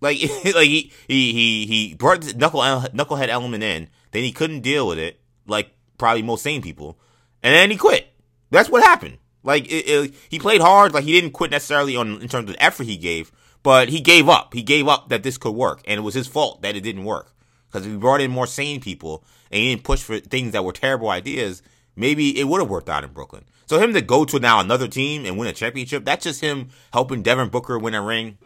Like 0.00 0.20
like 0.44 0.68
he 0.68 0.92
he 1.08 1.66
he 1.66 1.94
brought 1.94 2.22
the 2.22 2.34
knuckle 2.34 2.60
knucklehead 2.60 3.28
element 3.28 3.62
in, 3.62 3.88
then 4.12 4.22
he 4.22 4.32
couldn't 4.32 4.60
deal 4.60 4.86
with 4.86 4.98
it, 4.98 5.20
like 5.46 5.70
probably 5.98 6.22
most 6.22 6.42
sane 6.42 6.62
people, 6.62 6.98
and 7.42 7.54
then 7.54 7.70
he 7.70 7.76
quit. 7.76 8.06
That's 8.50 8.68
what 8.68 8.82
happened. 8.82 9.18
Like 9.42 9.66
it, 9.66 9.88
it, 9.88 10.14
he 10.28 10.38
played 10.38 10.60
hard, 10.60 10.92
like 10.92 11.04
he 11.04 11.12
didn't 11.12 11.32
quit 11.32 11.50
necessarily 11.50 11.96
on 11.96 12.20
in 12.20 12.28
terms 12.28 12.48
of 12.48 12.56
the 12.56 12.62
effort 12.62 12.84
he 12.84 12.96
gave, 12.96 13.32
but 13.62 13.88
he 13.88 14.00
gave 14.00 14.28
up. 14.28 14.54
He 14.54 14.62
gave 14.62 14.88
up 14.88 15.08
that 15.08 15.22
this 15.22 15.38
could 15.38 15.54
work, 15.54 15.82
and 15.86 15.98
it 15.98 16.02
was 16.02 16.14
his 16.14 16.26
fault 16.26 16.62
that 16.62 16.76
it 16.76 16.82
didn't 16.82 17.04
work. 17.04 17.34
Because 17.70 17.86
if 17.86 17.92
he 17.92 17.98
brought 17.98 18.20
in 18.20 18.30
more 18.30 18.46
sane 18.46 18.80
people 18.80 19.24
and 19.50 19.60
he 19.60 19.70
didn't 19.70 19.84
push 19.84 20.02
for 20.02 20.18
things 20.18 20.52
that 20.52 20.64
were 20.64 20.72
terrible 20.72 21.08
ideas, 21.08 21.62
maybe 21.94 22.38
it 22.38 22.44
would 22.44 22.60
have 22.60 22.70
worked 22.70 22.88
out 22.88 23.04
in 23.04 23.12
Brooklyn. 23.12 23.44
So 23.66 23.78
him 23.78 23.94
to 23.94 24.00
go 24.00 24.24
to 24.24 24.40
now 24.40 24.58
another 24.58 24.88
team 24.88 25.24
and 25.24 25.38
win 25.38 25.46
a 25.46 25.52
championship, 25.52 26.04
that's 26.04 26.24
just 26.24 26.40
him 26.40 26.70
helping 26.92 27.22
Devin 27.22 27.50
Booker 27.50 27.78
win 27.78 27.94
a 27.94 28.02
ring. 28.02 28.38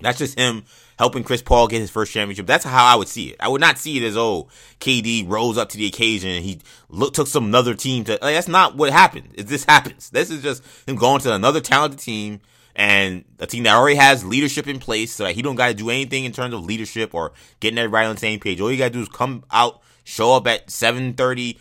That's 0.00 0.18
just 0.18 0.38
him 0.38 0.64
helping 0.98 1.24
Chris 1.24 1.42
Paul 1.42 1.68
get 1.68 1.80
his 1.80 1.90
first 1.90 2.12
championship. 2.12 2.46
That's 2.46 2.64
how 2.64 2.84
I 2.84 2.94
would 2.94 3.08
see 3.08 3.28
it. 3.28 3.36
I 3.40 3.48
would 3.48 3.60
not 3.60 3.78
see 3.78 3.96
it 3.96 4.02
as 4.02 4.16
oh 4.16 4.48
KD 4.80 5.28
rose 5.28 5.56
up 5.56 5.68
to 5.70 5.78
the 5.78 5.86
occasion 5.86 6.30
and 6.30 6.44
he 6.44 6.60
look, 6.88 7.14
took 7.14 7.26
some 7.26 7.44
another 7.44 7.74
team 7.74 8.04
to. 8.04 8.12
Like, 8.12 8.34
that's 8.34 8.48
not 8.48 8.76
what 8.76 8.90
happened. 8.90 9.30
It, 9.34 9.46
this 9.46 9.64
happens. 9.64 10.10
This 10.10 10.30
is 10.30 10.42
just 10.42 10.62
him 10.86 10.96
going 10.96 11.20
to 11.22 11.34
another 11.34 11.60
talented 11.60 12.00
team 12.00 12.40
and 12.76 13.24
a 13.38 13.46
team 13.46 13.64
that 13.64 13.74
already 13.74 13.96
has 13.96 14.24
leadership 14.24 14.68
in 14.68 14.78
place, 14.78 15.14
so 15.14 15.24
that 15.24 15.34
he 15.34 15.42
don't 15.42 15.56
got 15.56 15.68
to 15.68 15.74
do 15.74 15.90
anything 15.90 16.24
in 16.24 16.32
terms 16.32 16.54
of 16.54 16.64
leadership 16.64 17.14
or 17.14 17.32
getting 17.58 17.78
everybody 17.78 18.06
on 18.06 18.14
the 18.14 18.20
same 18.20 18.40
page. 18.40 18.60
All 18.60 18.70
you 18.70 18.78
got 18.78 18.86
to 18.86 18.90
do 18.90 19.02
is 19.02 19.08
come 19.08 19.44
out, 19.50 19.80
show 20.04 20.34
up 20.34 20.46
at 20.46 20.70
seven 20.70 21.14
thirty 21.14 21.58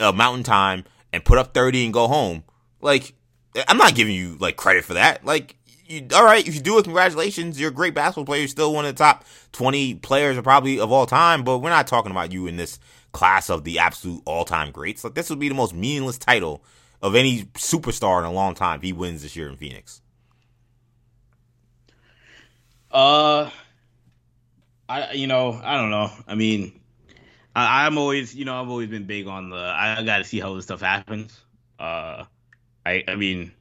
uh, 0.00 0.12
Mountain 0.12 0.44
Time, 0.44 0.84
and 1.12 1.24
put 1.24 1.38
up 1.38 1.54
thirty 1.54 1.84
and 1.84 1.94
go 1.94 2.08
home. 2.08 2.44
Like 2.80 3.14
I'm 3.68 3.78
not 3.78 3.94
giving 3.94 4.14
you 4.14 4.36
like 4.38 4.56
credit 4.56 4.84
for 4.84 4.94
that. 4.94 5.24
Like 5.24 5.56
you, 5.90 6.06
all 6.14 6.24
right, 6.24 6.46
if 6.46 6.54
you 6.54 6.60
do 6.60 6.78
it, 6.78 6.84
congratulations. 6.84 7.58
You're 7.58 7.70
a 7.70 7.74
great 7.74 7.94
basketball 7.94 8.24
player. 8.24 8.40
You're 8.40 8.48
still 8.48 8.72
one 8.72 8.84
of 8.84 8.94
the 8.94 8.98
top 8.98 9.24
20 9.52 9.96
players, 9.96 10.40
probably 10.40 10.78
of 10.78 10.92
all 10.92 11.06
time. 11.06 11.42
But 11.42 11.58
we're 11.58 11.70
not 11.70 11.86
talking 11.86 12.10
about 12.10 12.32
you 12.32 12.46
in 12.46 12.56
this 12.56 12.78
class 13.12 13.50
of 13.50 13.64
the 13.64 13.78
absolute 13.78 14.22
all 14.24 14.44
time 14.44 14.70
greats. 14.70 15.02
Like 15.04 15.14
this 15.14 15.28
would 15.30 15.40
be 15.40 15.48
the 15.48 15.54
most 15.54 15.74
meaningless 15.74 16.18
title 16.18 16.64
of 17.02 17.14
any 17.14 17.44
superstar 17.54 18.20
in 18.20 18.24
a 18.24 18.32
long 18.32 18.54
time 18.54 18.76
if 18.76 18.82
he 18.82 18.92
wins 18.92 19.22
this 19.22 19.34
year 19.34 19.48
in 19.48 19.56
Phoenix. 19.56 20.00
Uh, 22.90 23.50
I 24.88 25.12
you 25.12 25.26
know 25.26 25.60
I 25.62 25.76
don't 25.76 25.90
know. 25.90 26.10
I 26.26 26.34
mean, 26.34 26.80
I, 27.54 27.86
am 27.86 27.98
always, 27.98 28.34
you 28.34 28.44
know, 28.44 28.60
I've 28.60 28.68
always 28.68 28.88
been 28.88 29.04
big 29.04 29.26
on 29.26 29.50
the. 29.50 29.56
I, 29.56 30.02
got 30.04 30.18
to 30.18 30.24
see 30.24 30.40
how 30.40 30.54
this 30.54 30.64
stuff 30.64 30.80
happens. 30.80 31.38
Uh, 31.78 32.24
I, 32.86 33.04
I 33.06 33.16
mean, 33.16 33.52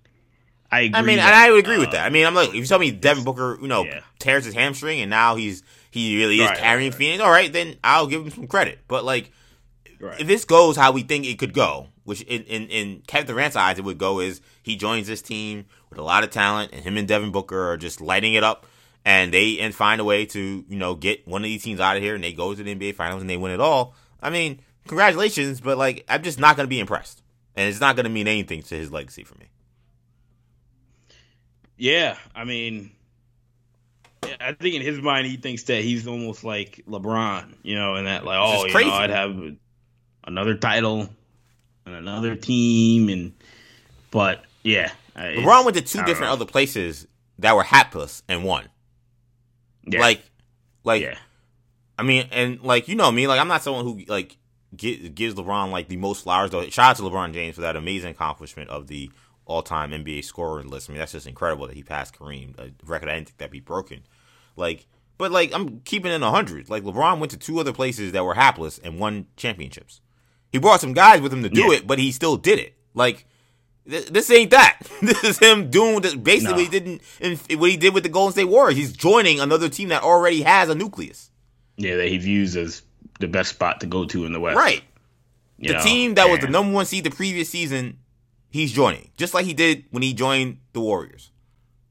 I 0.71 0.81
agree. 0.81 0.99
I 0.99 1.01
mean, 1.01 1.17
that, 1.17 1.27
and 1.27 1.35
I 1.35 1.49
would 1.49 1.59
agree 1.59 1.77
uh, 1.77 1.79
with 1.79 1.91
that. 1.91 2.05
I 2.05 2.09
mean, 2.09 2.25
I'm 2.25 2.35
like, 2.35 2.49
if 2.49 2.55
you 2.55 2.65
tell 2.65 2.79
me 2.79 2.91
Devin 2.91 3.23
Booker, 3.23 3.57
you 3.61 3.67
know, 3.67 3.85
Yeah. 3.85 4.01
tears 4.19 4.45
his 4.45 4.53
hamstring 4.53 4.99
and 5.01 5.09
now 5.09 5.35
he's 5.35 5.63
he 5.91 6.17
really 6.17 6.39
is 6.39 6.49
Right, 6.49 6.57
carrying 6.57 6.91
right. 6.91 6.97
Phoenix, 6.97 7.23
all 7.23 7.31
right, 7.31 7.51
then 7.51 7.75
I'll 7.83 8.05
give 8.05 8.23
him 8.23 8.29
some 8.31 8.47
credit. 8.47 8.79
But 8.87 9.03
like, 9.03 9.31
Right. 9.99 10.19
if 10.21 10.27
this 10.27 10.45
goes 10.45 10.77
how 10.77 10.91
we 10.91 11.01
think 11.01 11.25
it 11.25 11.39
could 11.39 11.53
go, 11.53 11.87
which 12.03 12.21
in 12.21 12.43
in, 12.43 12.67
in 12.67 13.01
Kevin 13.07 13.27
Durant's 13.27 13.55
eyes 13.55 13.79
it 13.79 13.83
would 13.83 13.97
go, 13.97 14.19
is 14.19 14.41
he 14.63 14.75
joins 14.75 15.07
this 15.07 15.21
team 15.21 15.65
with 15.89 15.97
a 15.99 16.03
lot 16.03 16.23
of 16.23 16.29
talent, 16.29 16.71
and 16.71 16.83
him 16.83 16.97
and 16.97 17.07
Devin 17.07 17.31
Booker 17.31 17.71
are 17.71 17.77
just 17.77 17.99
lighting 17.99 18.35
it 18.35 18.43
up, 18.43 18.65
and 19.03 19.33
they 19.33 19.59
and 19.59 19.73
find 19.73 19.99
a 19.99 20.03
way 20.03 20.25
to 20.27 20.63
you 20.69 20.77
know 20.77 20.93
get 20.93 21.27
one 21.27 21.41
of 21.41 21.45
these 21.45 21.63
teams 21.63 21.79
out 21.79 21.97
of 21.97 22.03
here, 22.03 22.13
and 22.15 22.23
they 22.23 22.31
go 22.33 22.53
to 22.53 22.63
the 22.63 22.75
NBA 22.75 22.93
Finals 22.95 23.21
and 23.21 23.29
they 23.29 23.37
win 23.37 23.51
it 23.51 23.59
all. 23.59 23.95
I 24.21 24.29
mean, 24.29 24.59
congratulations, 24.87 25.59
but 25.61 25.77
like, 25.77 26.05
I'm 26.07 26.21
just 26.21 26.39
not 26.39 26.55
going 26.55 26.65
to 26.65 26.69
be 26.69 26.79
impressed, 26.79 27.21
and 27.55 27.67
it's 27.67 27.81
not 27.81 27.95
going 27.95 28.03
to 28.05 28.09
mean 28.11 28.27
anything 28.27 28.61
to 28.63 28.75
his 28.75 28.91
legacy 28.91 29.23
for 29.23 29.35
me. 29.39 29.47
Yeah, 31.79 32.17
I 32.35 32.43
mean, 32.43 32.91
I 34.41 34.51
think 34.51 34.75
in 34.75 34.81
his 34.81 34.99
mind 34.99 35.27
he 35.27 35.37
thinks 35.37 35.63
that 35.63 35.81
he's 35.81 36.07
almost 36.07 36.43
like 36.43 36.83
LeBron, 36.85 37.55
you 37.63 37.75
know, 37.75 37.95
and 37.95 38.05
that 38.05 38.25
like, 38.25 38.37
oh, 38.37 38.65
you 38.65 38.73
know, 38.73 38.91
I'd 38.91 39.09
have 39.09 39.55
another 40.25 40.55
title 40.55 41.09
and 41.85 41.95
another 41.95 42.35
team, 42.35 43.07
and 43.07 43.33
but 44.11 44.43
yeah, 44.61 44.91
uh, 45.15 45.21
LeBron 45.21 45.63
went 45.63 45.77
to 45.77 45.81
two 45.81 45.99
different 45.99 46.27
know. 46.27 46.33
other 46.33 46.45
places 46.45 47.07
that 47.39 47.55
were 47.55 47.63
hapless 47.63 48.23
and 48.27 48.43
won. 48.43 48.67
Yeah. 49.87 50.01
Like, 50.01 50.21
like 50.83 51.01
yeah, 51.01 51.17
I 51.97 52.03
mean, 52.03 52.27
and 52.31 52.61
like 52.61 52.89
you 52.89 52.95
know 52.95 53.09
me, 53.09 53.25
like 53.27 53.39
I'm 53.39 53.47
not 53.47 53.63
someone 53.63 53.85
who 53.85 54.03
like 54.05 54.35
gi- 54.75 55.07
gives 55.07 55.35
LeBron 55.35 55.71
like 55.71 55.87
the 55.87 55.95
most 55.95 56.23
flowers. 56.23 56.51
Though, 56.51 56.67
shout 56.67 56.91
out 56.91 56.95
to 56.97 57.03
LeBron 57.03 57.33
James 57.33 57.55
for 57.55 57.61
that 57.61 57.77
amazing 57.77 58.11
accomplishment 58.11 58.69
of 58.69 58.87
the 58.87 59.09
all-time 59.49 59.91
NBA 59.91 60.23
scorer 60.23 60.63
list. 60.63 60.89
I 60.89 60.93
mean, 60.93 60.99
that's 60.99 61.11
just 61.11 61.27
incredible 61.27 61.67
that 61.67 61.75
he 61.75 61.83
passed 61.83 62.17
Kareem, 62.17 62.57
a 62.59 62.71
record 62.85 63.09
I 63.09 63.15
didn't 63.15 63.27
think 63.29 63.37
that'd 63.39 63.51
be 63.51 63.59
broken. 63.59 64.03
Like, 64.55 64.85
but 65.17 65.31
like 65.31 65.51
I'm 65.53 65.79
keeping 65.81 66.11
in 66.11 66.23
a 66.23 66.31
hundred. 66.31 66.69
Like 66.69 66.83
LeBron 66.83 67.19
went 67.19 67.31
to 67.31 67.37
two 67.37 67.59
other 67.59 67.73
places 67.73 68.11
that 68.13 68.23
were 68.23 68.35
hapless 68.35 68.77
and 68.79 68.99
won 68.99 69.25
championships. 69.35 70.01
He 70.51 70.57
brought 70.59 70.81
some 70.81 70.93
guys 70.93 71.19
with 71.21 71.33
him 71.33 71.43
to 71.43 71.49
do 71.49 71.61
Yeah. 71.71 71.77
it, 71.77 71.87
but 71.87 71.99
he 71.99 72.11
still 72.11 72.37
did 72.37 72.59
it. 72.59 72.75
Like. 72.93 73.25
th- 73.89 74.07
This 74.07 74.29
ain't 74.31 74.51
that. 74.51 74.79
This 75.01 75.23
is 75.23 75.39
him 75.39 75.69
doing 75.71 75.95
what- 75.95 76.23
basically 76.23 76.51
No. 76.51 76.63
what 76.63 76.73
he 76.73 76.79
didn't 76.79 77.59
what 77.59 77.69
he 77.71 77.77
did 77.77 77.93
with 77.93 78.03
the 78.03 78.09
Golden 78.09 78.33
State 78.33 78.45
Warriors. 78.45 78.77
He's 78.77 78.93
joining 78.93 79.39
another 79.39 79.67
team 79.69 79.89
that 79.89 80.03
already 80.03 80.41
has 80.43 80.69
a 80.69 80.75
nucleus. 80.75 81.31
yeah, 81.77 81.95
that 81.97 82.07
he 82.07 82.17
views 82.17 82.55
as 82.55 82.83
the 83.19 83.27
best 83.27 83.49
spot 83.51 83.79
to 83.81 83.87
go 83.87 84.05
to 84.05 84.25
in 84.25 84.31
the 84.33 84.39
West. 84.39 84.57
Right. 84.57 84.83
you 85.57 85.69
the 85.69 85.73
know? 85.75 85.83
team 85.83 86.13
that 86.15 86.29
was 86.29 86.39
the 86.39 86.47
number 86.47 86.71
one 86.73 86.85
seed 86.85 87.03
the 87.03 87.09
previous 87.11 87.49
season, 87.49 87.97
he's 88.49 88.71
joining, 88.71 89.09
just 89.17 89.33
like 89.33 89.45
he 89.45 89.53
did 89.53 89.85
when 89.91 90.03
he 90.03 90.13
joined 90.13 90.59
the 90.73 90.79
Warriors. 90.79 91.31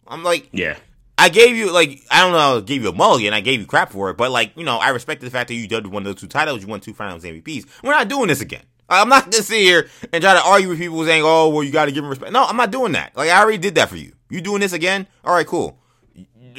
I'm 0.07 0.25
like, 0.25 0.49
Yeah, 0.53 0.77
I 1.17 1.29
gave 1.29 1.57
you 1.57 1.73
like 1.73 2.03
I 2.11 2.23
don't 2.23 2.33
know, 2.33 2.59
I 2.59 2.61
gave 2.61 2.83
you 2.83 2.89
a 2.91 2.95
mulligan, 2.95 3.35
I 3.35 3.41
gave 3.41 3.61
you 3.61 3.67
crap 3.67 3.93
for 3.93 4.11
it, 4.11 4.17
but 4.17 4.31
like 4.31 4.53
you 4.57 4.65
know, 4.65 4.77
I 4.77 4.91
respected 4.91 5.27
the 5.27 5.31
fact 5.31 5.49
that 5.49 5.55
you 5.55 5.67
did 5.67 5.87
one 5.87 6.03
of 6.03 6.05
those 6.15 6.21
two 6.21 6.29
titles, 6.29 6.63
you 6.63 6.69
won 6.69 6.81
two 6.81 6.95
Finals 6.95 7.25
MVPs. 7.25 7.67
We're 7.83 7.91
not 7.91 8.09
doing 8.09 8.29
this 8.29 8.41
again. 8.41 8.63
I'm 8.89 9.09
not 9.09 9.31
gonna 9.31 9.43
sit 9.43 9.61
here 9.61 9.89
and 10.13 10.23
try 10.23 10.35
to 10.35 10.43
argue 10.43 10.69
with 10.71 10.79
people 10.79 11.05
saying, 11.05 11.23
"Oh, 11.25 11.51
well, 11.51 11.63
you 11.63 11.71
got 11.71 11.87
to 11.87 11.93
give 11.93 12.05
him 12.05 12.11
respect." 12.11 12.33
No, 12.33 12.45
I'm 12.45 12.57
not 12.57 12.71
doing 12.71 12.93
that. 12.93 13.15
Like 13.17 13.29
I 13.29 13.41
already 13.41 13.59
did 13.59 13.75
that 13.75 13.91
for 13.91 13.97
you. 13.97 14.13
You 14.31 14.41
doing 14.41 14.61
this 14.61 14.73
again? 14.73 15.07
All 15.25 15.35
right, 15.35 15.47
cool. 15.47 15.79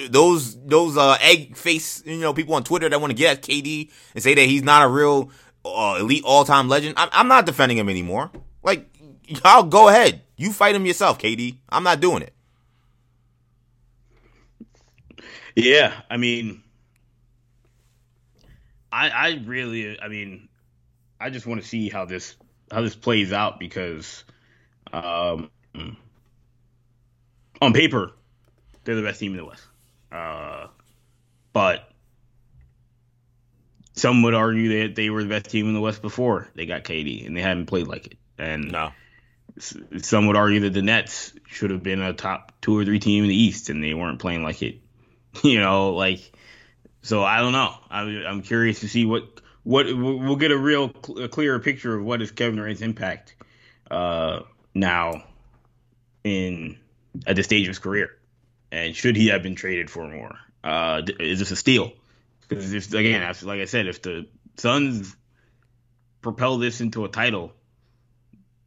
Those 0.10 0.56
those 0.64 0.96
uh, 0.96 1.18
egg 1.22 1.58
face 1.58 2.04
you 2.06 2.18
know 2.18 2.34
people 2.34 2.54
on 2.54 2.64
Twitter 2.64 2.88
that 2.88 3.02
want 3.02 3.12
to 3.12 3.16
get 3.16 3.38
at 3.38 3.44
KD 3.44 3.90
and 4.14 4.24
say 4.24 4.36
that 4.36 4.44
he's 4.44 4.62
not 4.64 4.86
a 4.86 4.88
real 4.88 5.32
uh, 5.66 5.98
elite 6.00 6.24
all 6.24 6.46
time 6.46 6.70
legend. 6.70 6.94
I'm, 6.98 7.10
I'm 7.12 7.28
not 7.28 7.46
defending 7.48 7.78
him 7.80 7.90
anymore. 7.90 8.32
Like 8.62 8.88
y'all 9.30 9.64
go 9.64 9.88
ahead, 9.90 10.22
you 10.36 10.52
fight 10.52 10.76
him 10.76 10.86
yourself, 10.86 11.20
KD. 11.20 11.58
I'm 11.70 11.84
not 11.84 12.00
doing 12.00 12.24
it. 12.24 12.34
Yeah, 15.56 15.94
I 16.10 16.18
mean, 16.18 16.64
I 18.92 19.10
I 19.10 19.42
really, 19.46 20.00
I 20.00 20.08
mean, 20.08 20.48
I 21.20 21.30
just 21.30 21.46
want 21.46 21.62
to 21.62 21.68
see 21.68 21.90
how 21.90 22.06
this 22.06 22.36
how 22.72 22.82
this 22.82 22.96
plays 22.96 23.34
out 23.34 23.60
because, 23.60 24.24
um, 24.94 25.50
on 27.62 27.74
paper, 27.74 28.12
they're 28.84 28.96
the 28.96 29.02
best 29.02 29.20
team 29.20 29.32
in 29.32 29.38
the 29.38 29.46
West. 29.46 29.64
Uh, 30.12 30.68
but 31.52 31.92
some 33.94 34.22
would 34.24 34.34
argue 34.34 34.82
that 34.82 34.96
they 34.96 35.10
were 35.10 35.24
the 35.24 35.30
best 35.30 35.50
team 35.50 35.68
in 35.68 35.74
the 35.74 35.82
West 35.82 36.02
before 36.02 36.48
they 36.56 36.66
got 36.66 36.84
KD, 36.84 37.26
and 37.26 37.36
they 37.36 37.42
hadn't 37.42 37.66
played 37.66 37.88
like 37.88 38.08
it. 38.08 38.18
And 38.38 38.72
No. 38.72 38.92
Some 39.60 40.28
would 40.28 40.36
argue 40.36 40.62
that 40.62 40.74
the 40.74 40.82
Nets 40.82 41.34
should 41.48 41.72
have 41.72 41.84
been 41.84 42.02
a 42.02 42.14
top 42.14 42.54
two 42.62 42.78
or 42.78 42.86
three 42.86 43.00
team 43.00 43.24
in 43.24 43.30
the 43.30 43.36
East, 43.36 43.70
and 43.70 43.84
they 43.84 43.94
weren't 43.94 44.20
playing 44.20 44.44
like 44.44 44.62
it. 44.62 44.80
You 45.44 45.62
know, 45.62 45.92
like 45.94 46.32
so. 47.04 47.24
I 47.24 47.40
don't 47.40 47.52
know. 47.52 47.76
I'm 47.92 48.26
I'm 48.26 48.42
curious 48.42 48.80
to 48.80 48.90
see 48.90 49.06
what 49.06 49.42
what 49.62 49.86
we'll 49.86 50.38
get 50.38 50.52
a 50.52 50.58
real 50.58 50.86
a 51.22 51.28
clearer 51.28 51.60
picture 51.60 51.96
of 51.96 52.04
what 52.04 52.20
is 52.24 52.32
Kevin 52.32 52.56
Durant's 52.56 52.82
impact 52.82 53.36
uh, 53.92 54.40
now 54.74 55.24
in 56.24 56.80
at 57.28 57.36
this 57.36 57.46
stage 57.46 57.64
of 57.64 57.68
his 57.68 57.80
career, 57.80 58.10
and 58.72 58.96
should 58.96 59.16
he 59.16 59.28
have 59.28 59.44
been 59.44 59.54
traded 59.54 59.92
for 59.92 60.08
more? 60.08 60.36
Uh, 60.64 61.04
is 61.20 61.38
this 61.38 61.52
a 61.52 61.56
steal? 61.56 61.94
Because 62.48 62.74
again, 62.94 63.22
like 63.44 63.62
I 63.62 63.66
said, 63.66 63.86
if 63.86 64.02
the 64.02 64.28
Suns 64.58 65.16
propel 66.22 66.58
this 66.58 66.82
into 66.82 67.06
a 67.06 67.08
title, 67.08 67.54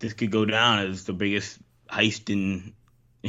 this 0.03 0.13
could 0.13 0.31
go 0.31 0.45
down 0.45 0.87
as 0.87 1.05
the 1.05 1.13
biggest 1.15 1.59
heist 1.91 2.29
in 2.29 2.75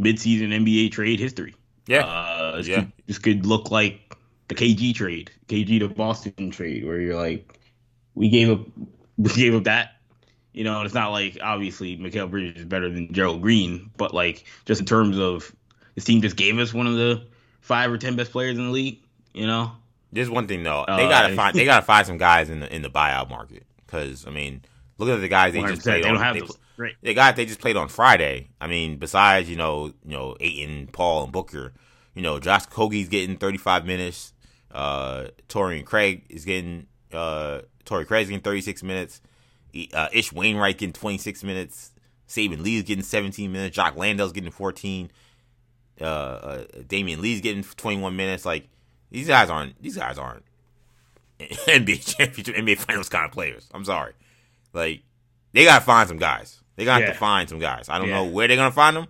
midseason 0.00 0.50
NBA 0.52 0.92
trade 0.92 1.18
history. 1.18 1.54
Yeah. 1.86 2.04
Uh, 2.06 2.56
this, 2.58 2.68
Yeah. 2.68 2.76
could, 2.80 2.92
this 3.06 3.18
could 3.18 3.46
look 3.46 3.70
like 3.70 4.14
the 4.48 4.54
KG 4.54 4.94
trade, 4.94 5.30
KG 5.48 5.80
to 5.80 5.88
Boston 5.88 6.50
trade, 6.50 6.84
where 6.84 7.00
you're 7.00 7.16
like, 7.16 7.58
we 8.14 8.28
gave 8.28 8.50
up, 8.50 8.60
we 9.16 9.30
gave 9.32 9.54
up 9.54 9.64
that. 9.64 9.96
You 10.52 10.64
know, 10.64 10.76
and 10.76 10.84
it's 10.84 10.94
not 10.94 11.12
like 11.12 11.38
obviously 11.42 11.96
Mikal 11.96 12.30
Bridges 12.30 12.58
is 12.60 12.64
better 12.66 12.90
than 12.90 13.12
Gerald 13.14 13.40
Green, 13.40 13.90
but 13.96 14.12
like 14.12 14.44
just 14.66 14.80
in 14.80 14.86
terms 14.86 15.18
of 15.18 15.50
this 15.94 16.04
team 16.04 16.20
just 16.20 16.36
gave 16.36 16.58
us 16.58 16.74
one 16.74 16.86
of 16.86 16.94
the 16.94 17.26
five 17.62 17.90
or 17.90 17.96
ten 17.96 18.16
best 18.16 18.32
players 18.32 18.58
in 18.58 18.66
the 18.66 18.70
league. 18.70 18.98
You 19.32 19.46
know, 19.46 19.72
There's 20.12 20.28
one 20.28 20.46
thing 20.46 20.62
though. 20.62 20.82
Uh, 20.82 20.98
They 20.98 21.08
gotta 21.08 21.34
find. 21.34 21.56
They 21.56 21.64
gotta 21.72 21.86
find 21.86 22.06
some 22.06 22.18
guys 22.18 22.50
in 22.50 22.60
the 22.60 22.70
in 22.74 22.82
the 22.82 22.90
buyout 22.90 23.30
market 23.30 23.64
because 23.86 24.26
I 24.26 24.30
mean, 24.30 24.60
looking 24.98 25.14
at 25.14 25.20
the 25.20 25.28
guys 25.28 25.52
they 25.52 25.60
100%. 25.60 25.68
just 25.68 25.82
played 25.82 26.04
they 26.04 26.08
on. 26.08 26.14
don't 26.14 26.22
have 26.22 26.34
they. 26.34 26.42
Right. 26.78 26.94
the 27.02 27.14
guys 27.14 27.34
they 27.36 27.44
just 27.46 27.60
played 27.60 27.76
on 27.76 27.88
Friday. 27.88 28.48
I 28.60 28.66
mean, 28.66 28.96
besides 28.96 29.48
you 29.48 29.56
know 29.56 29.86
you 30.04 30.12
know 30.12 30.36
Ayton, 30.40 30.88
Paul, 30.92 31.24
and 31.24 31.32
Booker, 31.32 31.72
you 32.14 32.22
know 32.22 32.38
Josh 32.40 32.66
Okogie's 32.66 33.08
getting 33.08 33.36
35 33.36 33.84
minutes. 33.86 34.32
Uh, 34.70 35.26
Torian 35.48 35.84
Craig 35.84 36.24
is 36.30 36.44
getting 36.44 36.86
uh 37.12 37.60
Torrey 37.84 38.04
Craig's 38.06 38.28
getting 38.30 38.42
36 38.42 38.82
minutes. 38.82 39.20
Uh, 39.92 40.08
Ish 40.12 40.32
Wainwright 40.32 40.78
getting 40.78 40.92
26 40.92 41.44
minutes. 41.44 41.92
Saben 42.28 42.62
Lee's 42.62 42.82
getting 42.84 43.02
17 43.04 43.50
minutes. 43.52 43.74
Jock 43.76 43.96
Landale's 43.96 44.32
getting 44.32 44.50
14. 44.50 45.10
Uh, 46.00 46.04
uh, 46.04 46.64
Damion 46.78 47.18
Lee's 47.20 47.40
getting 47.42 47.62
21 47.62 48.16
minutes. 48.16 48.46
Like 48.46 48.68
these 49.10 49.28
guys 49.28 49.50
aren't. 49.50 49.80
These 49.82 49.96
guys 49.96 50.16
aren't 50.18 50.44
NBA 51.38 52.16
championship, 52.16 52.54
NBA 52.56 52.78
finals 52.78 53.08
kind 53.10 53.26
of 53.26 53.32
players. 53.32 53.68
I'm 53.74 53.84
sorry. 53.84 54.12
Like 54.72 55.02
they 55.52 55.64
gotta 55.64 55.84
find 55.84 56.08
some 56.08 56.18
guys. 56.18 56.60
They 56.76 56.84
gotta 56.84 57.04
Yeah. 57.04 57.12
to 57.12 57.18
find 57.18 57.48
some 57.48 57.58
guys. 57.58 57.88
I 57.88 57.98
don't 57.98 58.08
Yeah. 58.08 58.14
know 58.16 58.24
where 58.24 58.48
they're 58.48 58.56
gonna 58.56 58.72
find 58.72 58.96
them. 58.96 59.06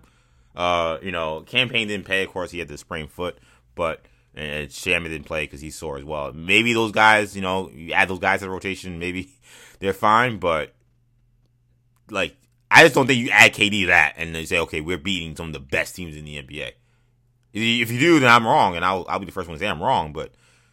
Uh, 0.55 0.97
you 1.01 1.11
know, 1.11 1.41
Cam 1.47 1.69
Payne 1.69 1.87
didn't 1.87 2.05
pay. 2.05 2.23
Of 2.23 2.29
course, 2.29 2.51
he 2.51 2.59
had 2.59 2.67
the 2.67 2.77
sprained 2.77 3.11
foot, 3.11 3.37
but 3.75 4.05
and 4.35 4.67
Shamet 4.69 5.09
didn't 5.09 5.25
play 5.27 5.43
because 5.45 5.61
he's 5.61 5.75
sore 5.75 5.97
as 5.97 6.03
well. 6.03 6.33
Maybe 6.33 6.73
those 6.73 6.91
guys, 6.91 7.35
you 7.35 7.41
know, 7.41 7.69
you 7.73 7.93
add 7.93 8.07
those 8.07 8.19
guys 8.19 8.39
to 8.39 8.45
the 8.45 8.51
rotation. 8.51 8.97
Maybe 8.99 9.29
they're 9.79 9.93
fine, 9.93 10.37
but 10.37 10.73
like 12.09 12.35
I 12.71 12.83
just 12.83 12.95
don't 12.95 13.05
think 13.07 13.19
you 13.19 13.29
add 13.29 13.53
KD 13.53 13.81
to 13.81 13.87
that 13.87 14.15
and 14.17 14.33
then 14.33 14.45
say, 14.45 14.57
okay, 14.59 14.81
we're 14.81 14.97
beating 14.97 15.35
some 15.35 15.47
of 15.47 15.53
the 15.53 15.59
best 15.59 15.95
teams 15.95 16.15
in 16.15 16.25
the 16.25 16.37
NBA. 16.41 16.71
If 17.53 17.91
you 17.91 17.99
do, 17.99 18.19
then 18.19 18.31
I'm 18.31 18.47
wrong, 18.47 18.75
and 18.75 18.83
I'll 18.83 19.05
I'll 19.07 19.19
be 19.19 19.27
the 19.27 19.31
first 19.31 19.47
one 19.47 19.55
to 19.57 19.59
say 19.63 19.67
I'm 19.69 19.81
wrong. 19.81 20.11
But 20.11 20.31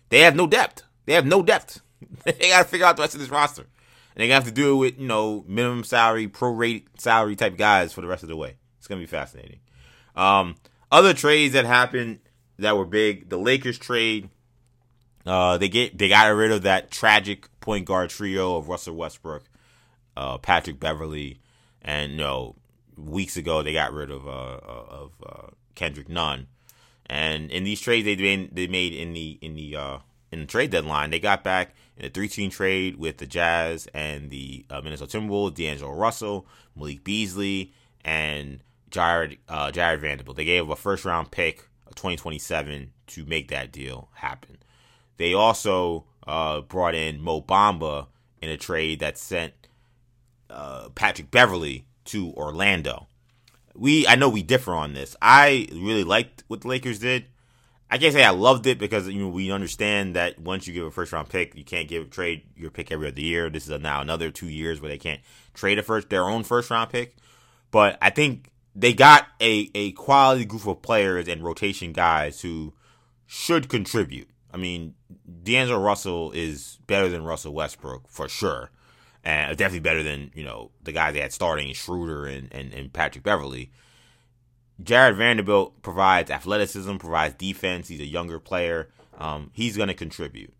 they 0.08 0.20
have 0.20 0.34
no 0.34 0.46
depth. 0.46 0.82
They 1.04 1.12
have 1.12 1.26
no 1.26 1.42
depth. 1.42 1.80
they 2.24 2.48
got 2.48 2.62
to 2.62 2.68
figure 2.68 2.86
out 2.86 2.96
the 2.96 3.02
rest 3.02 3.12
of 3.14 3.20
this 3.20 3.28
roster, 3.28 3.66
and 4.14 4.22
they 4.22 4.28
got 4.28 4.40
to 4.40 4.44
have 4.44 4.52
to 4.52 4.52
do 4.52 4.72
it 4.72 4.76
with 4.76 4.98
you 4.98 5.06
know 5.06 5.44
minimum 5.46 5.84
salary, 5.84 6.28
pro 6.28 6.50
rate 6.50 6.88
salary 6.98 7.36
type 7.36 7.56
guys 7.56 7.92
for 7.92 8.00
the 8.00 8.06
rest 8.08 8.22
of 8.22 8.28
the 8.28 8.36
way. 8.36 8.56
It's 8.78 8.86
gonna 8.86 9.00
be 9.00 9.06
fascinating. 9.06 9.60
Um, 10.16 10.56
other 10.90 11.14
trades 11.14 11.54
that 11.54 11.64
happened 11.64 12.20
that 12.58 12.76
were 12.76 12.84
big: 12.84 13.28
the 13.28 13.38
Lakers 13.38 13.78
trade. 13.78 14.30
Uh, 15.26 15.58
they 15.58 15.68
get 15.68 15.96
they 15.98 16.08
got 16.08 16.26
rid 16.28 16.50
of 16.50 16.62
that 16.62 16.90
tragic 16.90 17.48
point 17.60 17.84
guard 17.84 18.10
trio 18.10 18.56
of 18.56 18.68
Russell 18.68 18.96
Westbrook, 18.96 19.44
uh, 20.16 20.38
Patrick 20.38 20.80
Beverley, 20.80 21.40
and 21.82 22.12
you 22.12 22.18
know 22.18 22.56
weeks 22.96 23.36
ago 23.36 23.62
they 23.62 23.72
got 23.72 23.92
rid 23.92 24.10
of 24.10 24.26
uh, 24.26 24.60
of 24.64 25.12
uh, 25.24 25.46
Kendrick 25.74 26.08
Nunn. 26.08 26.46
And 27.06 27.50
in 27.50 27.64
these 27.64 27.80
trades 27.80 28.04
they 28.04 28.16
made 28.16 28.54
they 28.54 28.66
made 28.66 28.94
in 28.94 29.12
the 29.12 29.38
in 29.42 29.54
the 29.54 29.76
uh, 29.76 29.98
in 30.32 30.40
the 30.40 30.46
trade 30.46 30.70
deadline. 30.70 31.10
They 31.10 31.20
got 31.20 31.44
back 31.44 31.74
in 32.00 32.06
a 32.06 32.10
three-team 32.10 32.50
trade 32.50 32.96
with 32.96 33.18
the 33.18 33.26
Jazz 33.26 33.86
and 33.92 34.30
the 34.30 34.64
uh, 34.70 34.80
Minnesota 34.82 35.18
Timberwolves, 35.18 35.54
D'Angelo 35.54 35.92
Russell, 35.92 36.46
Malik 36.74 37.04
Beasley, 37.04 37.74
and 38.04 38.62
Jarred 38.90 39.36
uh, 39.48 39.70
Jarred 39.70 40.00
Vanderbilt. 40.00 40.36
They 40.36 40.46
gave 40.46 40.68
a 40.70 40.76
first-round 40.76 41.30
pick 41.30 41.68
of 41.86 41.94
2027 41.94 42.90
to 43.08 43.24
make 43.26 43.48
that 43.48 43.70
deal 43.70 44.08
happen. 44.14 44.56
They 45.18 45.34
also 45.34 46.06
uh, 46.26 46.62
brought 46.62 46.94
in 46.94 47.20
Mo 47.20 47.42
Bamba 47.42 48.06
in 48.40 48.48
a 48.48 48.56
trade 48.56 49.00
that 49.00 49.18
sent 49.18 49.52
uh, 50.48 50.88
Patrick 50.94 51.30
Beverley 51.30 51.84
to 52.06 52.32
Orlando. 52.32 53.08
We 53.74 54.06
I 54.06 54.14
know 54.14 54.30
we 54.30 54.42
differ 54.42 54.72
on 54.72 54.94
this. 54.94 55.14
I 55.20 55.68
really 55.70 56.04
liked 56.04 56.44
what 56.48 56.62
the 56.62 56.68
Lakers 56.68 56.98
did. 56.98 57.26
I 57.90 57.98
can't 57.98 58.12
say 58.14 58.22
I 58.22 58.30
loved 58.30 58.66
it 58.66 58.78
because 58.78 59.08
you 59.08 59.20
know 59.20 59.28
we 59.28 59.50
understand 59.50 60.14
that 60.14 60.38
once 60.38 60.66
you 60.66 60.72
give 60.72 60.86
a 60.86 60.90
first 60.90 61.12
round 61.12 61.28
pick, 61.28 61.56
you 61.56 61.64
can't 61.64 61.88
give 61.88 62.08
trade 62.10 62.42
your 62.56 62.70
pick 62.70 62.92
every 62.92 63.08
other 63.08 63.20
year. 63.20 63.50
This 63.50 63.68
is 63.68 63.80
now 63.80 64.00
another 64.00 64.30
two 64.30 64.48
years 64.48 64.80
where 64.80 64.90
they 64.90 64.98
can't 64.98 65.20
trade 65.54 65.78
a 65.78 65.82
first 65.82 66.08
their 66.08 66.24
own 66.24 66.44
first 66.44 66.70
round 66.70 66.90
pick. 66.90 67.16
But 67.72 67.98
I 68.00 68.10
think 68.10 68.50
they 68.76 68.92
got 68.92 69.26
a 69.40 69.70
a 69.74 69.92
quality 69.92 70.44
group 70.44 70.66
of 70.66 70.82
players 70.82 71.26
and 71.26 71.42
rotation 71.42 71.92
guys 71.92 72.40
who 72.40 72.74
should 73.26 73.68
contribute. 73.68 74.28
I 74.52 74.56
mean, 74.56 74.94
D'Angelo 75.42 75.80
Russell 75.80 76.30
is 76.32 76.78
better 76.86 77.08
than 77.08 77.24
Russell 77.24 77.54
Westbrook 77.54 78.08
for 78.08 78.28
sure, 78.28 78.70
and 79.24 79.56
definitely 79.56 79.80
better 79.80 80.04
than 80.04 80.30
you 80.34 80.44
know 80.44 80.70
the 80.82 80.92
guys 80.92 81.14
they 81.14 81.20
had 81.20 81.32
starting 81.32 81.72
Schroeder 81.74 82.26
and, 82.26 82.52
and, 82.52 82.72
and 82.72 82.92
Patrick 82.92 83.24
Beverley. 83.24 83.72
Jarred 84.82 85.16
Vanderbilt 85.16 85.82
provides 85.82 86.30
athleticism, 86.30 86.96
provides 86.96 87.34
defense. 87.34 87.88
He's 87.88 88.00
a 88.00 88.06
younger 88.06 88.38
player. 88.38 88.88
Um, 89.18 89.50
he's 89.52 89.76
going 89.76 89.88
to 89.88 89.94
contribute. 89.94 90.54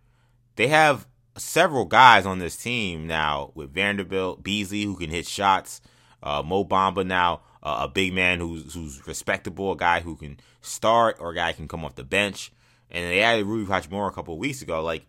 They 0.57 0.69
have 0.69 1.07
several 1.37 1.87
guys 1.87 2.27
on 2.27 2.39
this 2.39 2.57
team 2.57 3.07
now 3.07 3.53
with 3.55 3.73
Vanderbilt, 3.73 4.43
Beasley, 4.43 4.85
who 4.85 4.97
can 4.97 5.11
hit 5.11 5.27
shots, 5.27 5.81
uh, 6.23 6.43
Mo 6.45 6.65
Bamba 6.65 7.07
now, 7.07 7.41
uh, 7.63 7.81
a 7.83 7.89
big 7.89 8.13
man 8.13 8.41
who's 8.41 8.75
who's 8.75 9.07
respectable, 9.07 9.73
a 9.73 9.77
guy 9.77 10.01
who 10.01 10.17
can 10.17 10.39
start 10.61 11.17
or 11.21 11.31
a 11.31 11.35
guy 11.35 11.53
who 11.53 11.57
can 11.57 11.69
come 11.69 11.85
off 11.85 11.95
the 11.95 12.05
bench. 12.05 12.53
And 12.91 13.05
they 13.05 13.21
added 13.21 13.47
Rui 13.47 13.65
Hachimura 13.65 14.09
a 14.09 14.13
couple 14.13 14.37
weeks 14.39 14.63
ago. 14.63 14.83
Like 14.83 15.07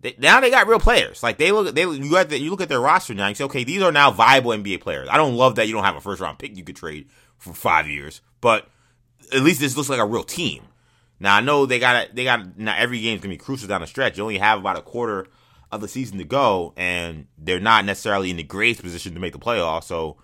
they, 0.00 0.14
now 0.18 0.40
they 0.40 0.50
got 0.50 0.66
real 0.66 0.80
players. 0.80 1.22
Like 1.22 1.38
they 1.38 1.52
look, 1.52 1.74
they 1.74 1.82
you 1.82 2.24
the, 2.24 2.38
you 2.38 2.50
look 2.50 2.60
at 2.60 2.68
their 2.68 2.80
roster 2.80 3.14
now. 3.14 3.28
You 3.28 3.34
say, 3.34 3.44
okay, 3.44 3.64
these 3.64 3.82
are 3.82 3.92
now 3.92 4.10
viable 4.10 4.50
NBA 4.50 4.80
players. 4.80 5.08
I 5.10 5.16
don't 5.16 5.36
love 5.36 5.56
that 5.56 5.68
you 5.68 5.74
don't 5.74 5.84
have 5.84 5.96
a 5.96 6.00
first 6.00 6.20
round 6.20 6.38
pick 6.38 6.56
you 6.56 6.64
could 6.64 6.76
trade 6.76 7.08
for 7.38 7.52
five 7.54 7.88
years, 7.88 8.20
but 8.40 8.68
at 9.32 9.42
least 9.42 9.60
this 9.60 9.76
looks 9.76 9.88
like 9.88 10.00
a 10.00 10.06
real 10.06 10.24
team. 10.24 10.64
Now 11.18 11.36
I 11.36 11.40
know 11.40 11.66
they 11.66 11.78
got 11.78 12.14
they 12.14 12.24
got 12.24 12.58
now 12.58 12.74
every 12.76 13.00
game's 13.00 13.20
gonna 13.20 13.34
be 13.34 13.38
crucial 13.38 13.68
down 13.68 13.82
the 13.82 13.86
stretch. 13.86 14.16
You 14.16 14.22
only 14.22 14.38
have 14.38 14.58
about 14.58 14.78
a 14.78 14.82
quarter 14.82 15.26
of 15.70 15.80
the 15.80 15.88
season 15.88 16.18
to 16.18 16.24
go, 16.24 16.72
and 16.76 17.26
they're 17.38 17.60
not 17.60 17.84
necessarily 17.84 18.30
in 18.30 18.36
the 18.36 18.42
greatest 18.42 18.82
position 18.82 19.14
to 19.14 19.20
make 19.20 19.32
the 19.32 19.38
playoffs. 19.38 19.84
So 19.84 20.16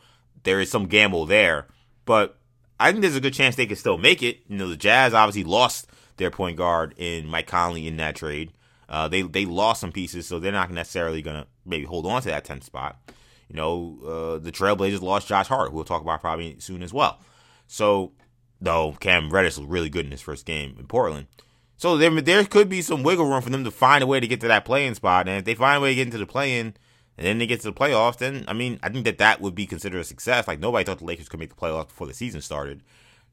there 0.42 0.60
is 0.60 0.70
some 0.70 0.86
gamble 0.86 1.26
there, 1.26 1.66
but 2.04 2.38
I 2.80 2.90
think 2.90 3.02
there's 3.02 3.16
a 3.16 3.20
good 3.20 3.34
chance 3.34 3.56
they 3.56 3.66
could 3.66 3.78
still 3.78 3.98
make 3.98 4.22
it. 4.22 4.40
You 4.48 4.56
know, 4.56 4.68
the 4.68 4.76
Jazz 4.76 5.14
obviously 5.14 5.44
lost 5.44 5.88
their 6.16 6.30
point 6.30 6.56
guard 6.56 6.94
in 6.96 7.26
Mike 7.26 7.46
Conley 7.46 7.86
in 7.86 7.98
that 7.98 8.16
trade. 8.16 8.52
Uh, 8.88 9.08
they 9.08 9.22
they 9.22 9.44
lost 9.44 9.80
some 9.80 9.92
pieces, 9.92 10.26
so 10.26 10.38
they're 10.38 10.52
not 10.52 10.70
necessarily 10.70 11.20
gonna 11.20 11.46
maybe 11.64 11.84
hold 11.84 12.06
on 12.06 12.22
to 12.22 12.28
that 12.28 12.44
10th 12.44 12.64
spot. 12.64 12.96
You 13.48 13.56
know, 13.56 13.98
uh, 14.04 14.38
the 14.38 14.50
Trailblazers 14.50 15.02
lost 15.02 15.28
Josh 15.28 15.48
Hart, 15.48 15.70
who 15.70 15.76
we'll 15.76 15.84
talk 15.84 16.02
about 16.02 16.20
probably 16.20 16.56
soon 16.58 16.82
as 16.82 16.92
well. 16.92 17.20
So, 17.66 18.12
though 18.60 18.96
Cam 19.00 19.30
Reddish 19.30 19.58
was 19.58 19.66
really 19.66 19.88
good 19.88 20.04
in 20.04 20.12
his 20.12 20.22
first 20.22 20.46
game 20.46 20.76
in 20.78 20.86
Portland. 20.86 21.26
So 21.76 21.98
there, 21.98 22.10
there 22.22 22.44
could 22.44 22.68
be 22.68 22.80
some 22.80 23.02
wiggle 23.02 23.26
room 23.26 23.42
for 23.42 23.50
them 23.50 23.64
to 23.64 23.70
find 23.70 24.02
a 24.02 24.06
way 24.06 24.18
to 24.18 24.26
get 24.26 24.40
to 24.40 24.48
that 24.48 24.64
play-in 24.64 24.94
spot. 24.94 25.28
And 25.28 25.38
if 25.38 25.44
they 25.44 25.54
find 25.54 25.76
a 25.76 25.80
way 25.80 25.90
to 25.90 25.94
get 25.94 26.06
into 26.06 26.18
the 26.18 26.26
play-in, 26.26 26.74
and 27.18 27.26
then 27.26 27.38
they 27.38 27.46
get 27.46 27.60
to 27.60 27.70
the 27.70 27.72
playoffs, 27.72 28.18
then 28.18 28.44
I 28.48 28.52
mean, 28.52 28.78
I 28.82 28.88
think 28.88 29.04
that 29.04 29.18
that 29.18 29.40
would 29.40 29.54
be 29.54 29.66
considered 29.66 30.00
a 30.00 30.04
success. 30.04 30.46
Like 30.46 30.60
nobody 30.60 30.84
thought 30.84 30.98
the 30.98 31.04
Lakers 31.04 31.28
could 31.28 31.40
make 31.40 31.50
the 31.50 31.56
playoffs 31.56 31.88
before 31.88 32.06
the 32.06 32.14
season 32.14 32.40
started. 32.40 32.82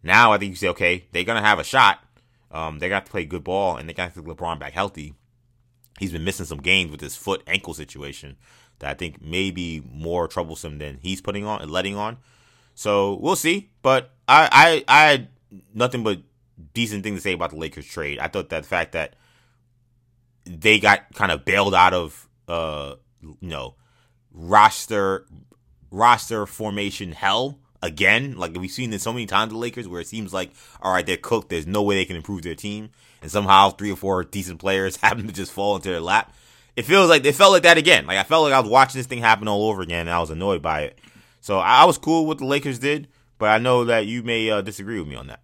Now 0.01 0.31
I 0.31 0.37
think 0.37 0.51
you 0.51 0.55
say, 0.55 0.69
okay, 0.69 1.05
they're 1.11 1.23
gonna 1.23 1.41
have 1.41 1.59
a 1.59 1.63
shot. 1.63 2.03
Um, 2.51 2.79
they 2.79 2.87
got 2.87 3.05
to 3.05 3.11
play 3.11 3.25
good 3.25 3.43
ball, 3.43 3.77
and 3.77 3.89
they 3.89 3.93
got 3.93 4.13
to 4.13 4.21
get 4.21 4.37
LeBron 4.37 4.59
back 4.59 4.73
healthy. 4.73 5.15
He's 5.99 6.11
been 6.11 6.23
missing 6.23 6.45
some 6.45 6.59
games 6.59 6.91
with 6.91 7.01
his 7.01 7.15
foot 7.15 7.41
ankle 7.47 7.73
situation 7.73 8.37
that 8.79 8.91
I 8.91 8.93
think 8.93 9.21
may 9.21 9.51
be 9.51 9.81
more 9.91 10.27
troublesome 10.27 10.77
than 10.77 10.99
he's 11.01 11.21
putting 11.21 11.45
on 11.45 11.61
and 11.61 11.71
letting 11.71 11.95
on. 11.95 12.17
So 12.75 13.15
we'll 13.15 13.35
see. 13.35 13.69
But 13.81 14.11
I, 14.27 14.83
I, 14.87 15.01
I 15.01 15.11
had 15.11 15.27
nothing 15.73 16.03
but 16.03 16.19
decent 16.73 17.03
thing 17.03 17.15
to 17.15 17.21
say 17.21 17.33
about 17.33 17.51
the 17.51 17.57
Lakers 17.57 17.85
trade. 17.85 18.19
I 18.19 18.27
thought 18.27 18.49
that 18.49 18.63
the 18.63 18.69
fact 18.69 18.93
that 18.93 19.15
they 20.45 20.79
got 20.79 21.13
kind 21.13 21.31
of 21.31 21.45
bailed 21.45 21.73
out 21.75 21.93
of, 21.93 22.27
uh, 22.47 22.95
you 23.21 23.37
know, 23.41 23.75
roster 24.31 25.25
roster 25.91 26.45
formation 26.45 27.11
hell 27.11 27.59
again. 27.81 28.35
Like 28.37 28.57
we've 28.57 28.71
seen 28.71 28.89
this 28.89 29.03
so 29.03 29.13
many 29.13 29.25
times 29.25 29.51
the 29.51 29.57
Lakers 29.57 29.87
where 29.87 30.01
it 30.01 30.07
seems 30.07 30.33
like, 30.33 30.51
all 30.81 30.91
right, 30.91 31.05
they're 31.05 31.17
cooked. 31.17 31.49
There's 31.49 31.67
no 31.67 31.83
way 31.83 31.95
they 31.95 32.05
can 32.05 32.15
improve 32.15 32.41
their 32.41 32.55
team, 32.55 32.89
and 33.21 33.31
somehow 33.31 33.69
three 33.69 33.91
or 33.91 33.95
four 33.95 34.23
decent 34.23 34.59
players 34.59 34.97
happen 35.01 35.27
to 35.27 35.33
just 35.33 35.51
fall 35.51 35.75
into 35.75 35.89
their 35.89 36.01
lap. 36.01 36.33
It 36.75 36.85
feels 36.85 37.09
like 37.09 37.23
it 37.23 37.35
felt 37.35 37.51
like 37.51 37.63
that 37.63 37.77
again. 37.77 38.07
Like 38.07 38.17
I 38.17 38.23
felt 38.23 38.43
like 38.43 38.53
I 38.53 38.59
was 38.59 38.69
watching 38.69 38.99
this 38.99 39.07
thing 39.07 39.19
happen 39.19 39.47
all 39.47 39.69
over 39.69 39.81
again, 39.81 40.01
and 40.01 40.09
I 40.09 40.19
was 40.19 40.31
annoyed 40.31 40.61
by 40.61 40.81
it. 40.81 40.99
So 41.43 41.59
I 41.59 41.83
was 41.83 41.97
cool 41.97 42.21
with 42.21 42.27
what 42.27 42.37
the 42.37 42.45
Lakers 42.45 42.79
did, 42.79 43.09
but 43.37 43.49
I 43.49 43.57
know 43.57 43.83
that 43.83 44.05
you 44.05 44.23
may 44.23 44.49
uh, 44.49 44.61
disagree 44.61 44.97
with 44.97 45.09
me 45.09 45.15
on 45.15 45.27
that. 45.27 45.41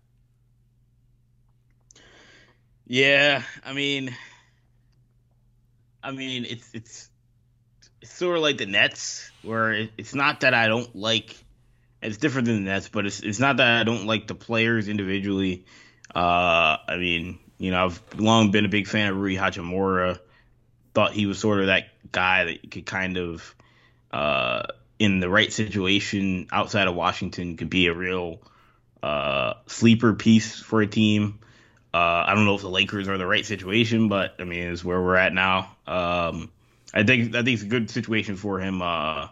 Yeah, 2.87 3.43
I 3.65 3.73
mean, 3.73 4.15
I 6.01 6.11
mean, 6.11 6.45
it's 6.45 6.69
it's 6.73 7.09
it's 8.01 8.13
sort 8.13 8.37
of 8.37 8.43
like 8.43 8.57
the 8.57 8.65
Nets, 8.65 9.29
where 9.43 9.89
it's 9.97 10.15
not 10.15 10.39
that 10.39 10.53
I 10.53 10.69
don't 10.69 10.95
like 10.95 11.35
it's 12.01 12.15
different 12.15 12.47
than 12.47 12.63
the 12.63 12.71
Nets, 12.71 12.87
but 12.87 13.05
it's 13.05 13.19
it's 13.19 13.39
not 13.39 13.57
that 13.57 13.81
I 13.81 13.83
don't 13.83 14.05
like 14.05 14.25
the 14.25 14.35
players 14.35 14.87
individually. 14.87 15.65
Uh, 16.15 16.77
I 16.87 16.95
mean, 16.95 17.39
you 17.57 17.71
know, 17.71 17.83
I've 17.83 18.01
long 18.17 18.51
been 18.51 18.63
a 18.63 18.69
big 18.69 18.87
fan 18.87 19.11
of 19.11 19.17
Rui 19.17 19.35
Hachimura. 19.35 20.17
Thought 20.93 21.11
he 21.11 21.25
was 21.25 21.39
sort 21.39 21.59
of 21.59 21.65
that 21.65 21.87
guy 22.09 22.45
that 22.45 22.71
could 22.71 22.85
kind 22.85 23.17
of, 23.17 23.53
uh, 24.11 24.63
in 24.99 25.21
the 25.21 25.29
right 25.29 25.51
situation 25.51 26.47
outside 26.51 26.87
of 26.87 26.95
Washington, 26.95 27.57
could 27.57 27.69
be 27.69 27.87
a 27.87 27.93
real 27.93 28.41
uh, 29.01 29.53
sleeper 29.65 30.13
piece 30.13 30.59
for 30.59 30.81
a 30.81 30.87
team. 30.87 31.39
Uh, 31.93 32.23
I 32.27 32.35
don't 32.35 32.45
know 32.45 32.55
if 32.55 32.61
the 32.61 32.69
Lakers 32.69 33.07
are 33.07 33.17
the 33.17 33.25
right 33.25 33.45
situation, 33.45 34.09
but 34.09 34.35
I 34.39 34.43
mean, 34.43 34.67
it's 34.67 34.83
where 34.83 35.01
we're 35.01 35.15
at 35.15 35.33
now. 35.33 35.75
Um, 35.87 36.51
I 36.93 37.03
think 37.03 37.35
I 37.35 37.43
think 37.43 37.55
it's 37.55 37.63
a 37.63 37.67
good 37.67 37.89
situation 37.89 38.35
for 38.35 38.59
him. 38.59 38.81
Uh, 38.81 39.29